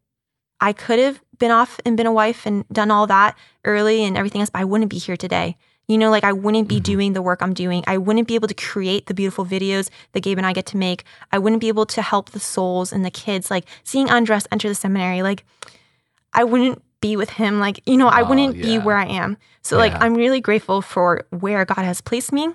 I 0.61 0.73
could 0.73 0.99
have 0.99 1.21
been 1.37 1.51
off 1.51 1.79
and 1.85 1.95
been 1.95 2.05
a 2.05 2.11
wife 2.11 2.45
and 2.45 2.67
done 2.69 2.91
all 2.91 3.07
that 3.07 3.37
early 3.63 4.03
and 4.03 4.17
everything 4.17 4.41
else, 4.41 4.49
but 4.49 4.59
I 4.59 4.65
wouldn't 4.65 4.89
be 4.89 4.97
here 4.97 5.17
today. 5.17 5.55
You 5.87 5.97
know, 5.97 6.11
like 6.11 6.23
I 6.23 6.33
wouldn't 6.33 6.67
be 6.67 6.79
Mhm. 6.79 6.83
doing 6.83 7.13
the 7.13 7.21
work 7.21 7.41
I'm 7.41 7.53
doing. 7.53 7.83
I 7.87 7.97
wouldn't 7.97 8.27
be 8.27 8.35
able 8.35 8.47
to 8.47 8.53
create 8.53 9.07
the 9.07 9.13
beautiful 9.13 9.45
videos 9.45 9.89
that 10.11 10.19
Gabe 10.21 10.37
and 10.37 10.45
I 10.45 10.53
get 10.53 10.67
to 10.67 10.77
make. 10.77 11.03
I 11.31 11.39
wouldn't 11.39 11.61
be 11.61 11.67
able 11.67 11.87
to 11.87 12.01
help 12.01 12.29
the 12.29 12.39
souls 12.39 12.93
and 12.93 13.03
the 13.03 13.09
kids. 13.09 13.49
Like 13.49 13.65
seeing 13.83 14.09
Andres 14.09 14.47
enter 14.51 14.67
the 14.67 14.75
seminary, 14.75 15.23
like 15.23 15.45
I 16.33 16.43
wouldn't 16.43 16.83
be 17.01 17.15
with 17.15 17.29
him. 17.31 17.59
Like, 17.59 17.81
you 17.85 17.97
know, 17.97 18.07
I 18.07 18.21
Oh, 18.21 18.25
wouldn't 18.25 18.61
be 18.61 18.77
where 18.77 18.97
I 18.97 19.05
am. 19.05 19.37
So, 19.61 19.77
like, 19.77 19.93
I'm 20.01 20.15
really 20.15 20.41
grateful 20.41 20.81
for 20.81 21.25
where 21.31 21.65
God 21.65 21.83
has 21.85 22.01
placed 22.01 22.31
me. 22.31 22.45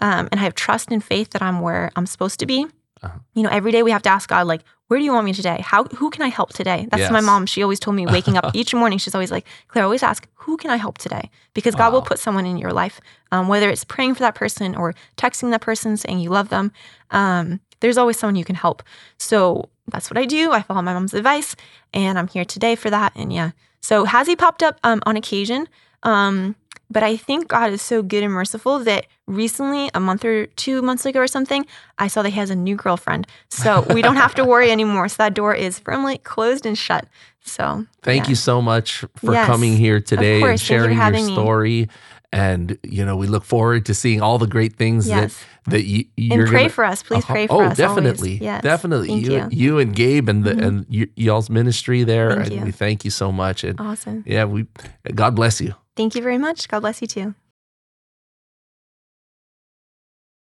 Um, 0.00 0.28
and 0.30 0.34
I 0.40 0.44
have 0.44 0.54
trust 0.54 0.90
and 0.92 1.02
faith 1.02 1.30
that 1.30 1.42
I'm 1.42 1.60
where 1.60 1.90
I'm 1.96 2.06
supposed 2.06 2.38
to 2.40 2.46
be. 2.46 2.66
Uh-huh. 3.02 3.18
You 3.34 3.42
know, 3.42 3.48
every 3.50 3.72
day 3.72 3.82
we 3.82 3.90
have 3.90 4.02
to 4.02 4.08
ask 4.10 4.28
God, 4.28 4.46
like, 4.46 4.62
where 4.86 4.98
do 4.98 5.04
you 5.04 5.12
want 5.12 5.24
me 5.24 5.32
today? 5.32 5.60
How 5.60 5.84
who 5.84 6.08
can 6.10 6.22
I 6.22 6.28
help 6.28 6.52
today? 6.52 6.86
That's 6.90 7.10
my 7.12 7.20
mom. 7.20 7.46
She 7.46 7.62
always 7.62 7.78
told 7.78 7.94
me 7.96 8.06
waking 8.06 8.36
up 8.36 8.50
each 8.54 8.72
morning, 8.74 8.98
she's 8.98 9.14
always 9.14 9.30
like, 9.30 9.46
Claire, 9.68 9.84
always 9.84 10.02
ask, 10.02 10.26
who 10.34 10.56
can 10.56 10.70
I 10.70 10.76
help 10.76 10.98
today? 10.98 11.30
Because 11.52 11.74
God 11.74 11.92
will 11.92 12.02
put 12.02 12.18
someone 12.18 12.46
in 12.46 12.56
your 12.56 12.72
life, 12.72 13.00
um, 13.30 13.48
whether 13.48 13.68
it's 13.68 13.84
praying 13.84 14.14
for 14.14 14.20
that 14.20 14.34
person 14.34 14.74
or 14.74 14.94
texting 15.16 15.50
that 15.50 15.60
person 15.60 15.96
saying 15.96 16.20
you 16.20 16.30
love 16.30 16.48
them. 16.48 16.72
Um, 17.10 17.60
there's 17.80 17.98
always 17.98 18.18
someone 18.18 18.36
you 18.36 18.44
can 18.44 18.56
help. 18.56 18.82
So 19.18 19.68
that's 19.88 20.10
what 20.10 20.18
I 20.18 20.24
do. 20.24 20.52
I 20.52 20.62
follow 20.62 20.82
my 20.82 20.94
mom's 20.94 21.14
advice, 21.14 21.54
and 21.92 22.18
I'm 22.18 22.28
here 22.28 22.44
today 22.44 22.74
for 22.74 22.88
that. 22.90 23.12
And 23.14 23.32
yeah, 23.32 23.50
so 23.80 24.04
has 24.04 24.26
he 24.26 24.36
popped 24.36 24.62
up 24.62 24.78
um, 24.84 25.02
on 25.06 25.16
occasion? 25.16 25.68
Um, 26.02 26.56
but 26.90 27.02
I 27.02 27.16
think 27.16 27.48
God 27.48 27.72
is 27.72 27.82
so 27.82 28.02
good 28.02 28.22
and 28.22 28.32
merciful 28.32 28.78
that 28.80 29.06
recently, 29.26 29.90
a 29.92 30.00
month 30.00 30.24
or 30.24 30.46
two 30.46 30.80
months 30.80 31.04
ago 31.04 31.20
or 31.20 31.26
something, 31.26 31.66
I 31.98 32.08
saw 32.08 32.22
that 32.22 32.30
he 32.30 32.38
has 32.38 32.50
a 32.50 32.56
new 32.56 32.76
girlfriend. 32.76 33.26
So 33.50 33.86
we 33.94 34.00
don't 34.00 34.16
have 34.16 34.34
to 34.36 34.44
worry 34.44 34.70
anymore. 34.70 35.08
So 35.08 35.16
that 35.18 35.34
door 35.34 35.54
is 35.54 35.78
firmly 35.78 36.18
closed 36.18 36.64
and 36.64 36.78
shut. 36.78 37.06
So 37.42 37.86
Thank 38.02 38.24
yeah. 38.24 38.30
you 38.30 38.34
so 38.36 38.62
much 38.62 39.04
for 39.16 39.32
Yes, 39.32 39.46
coming 39.46 39.76
here 39.76 40.00
today 40.00 40.40
and. 40.40 40.42
Thank 40.48 40.60
you 40.60 40.66
sharing 40.66 40.98
your 40.98 41.34
story. 41.34 41.70
me. 41.70 41.88
And 42.30 42.76
you 42.82 43.04
know, 43.06 43.16
we 43.16 43.26
look 43.26 43.44
forward 43.44 43.86
to 43.86 43.94
seeing 43.94 44.20
all 44.20 44.36
the 44.38 44.46
great 44.46 44.76
things 44.76 45.08
Yes. 45.08 45.38
that 45.64 45.70
that 45.70 45.84
you, 45.84 46.04
you're 46.16 46.40
and 46.42 46.48
pray 46.48 46.60
gonna, 46.64 46.68
for 46.70 46.84
us. 46.84 47.02
Please 47.02 47.24
Uh-huh. 47.24 47.32
pray 47.32 47.46
for 47.46 47.62
oh, 47.62 47.66
us. 47.66 47.76
definitely, 47.76 48.30
Always. 48.32 48.40
Yes. 48.42 48.62
definitely. 48.62 49.08
Thank 49.08 49.26
you, 49.26 49.32
you. 49.32 49.48
you 49.50 49.78
and 49.78 49.94
Gabe 49.94 50.28
and 50.28 50.44
the 50.44 50.52
Mhm. 50.52 50.66
and 50.66 50.86
y- 50.90 51.08
y'all's 51.16 51.48
ministry 51.48 52.04
there, 52.04 52.30
Thank 52.34 52.46
and 52.48 52.56
you. 52.56 52.64
we 52.66 52.70
thank 52.72 53.04
you 53.04 53.10
so 53.10 53.32
much. 53.32 53.64
And 53.64 53.80
Awesome. 53.80 54.24
yeah, 54.26 54.44
we 54.44 54.66
God 55.14 55.34
bless 55.34 55.60
you. 55.60 55.74
Thank 55.96 56.14
you 56.14 56.22
very 56.22 56.38
much. 56.38 56.68
God 56.68 56.80
bless 56.80 57.00
you 57.00 57.08
too. 57.08 57.34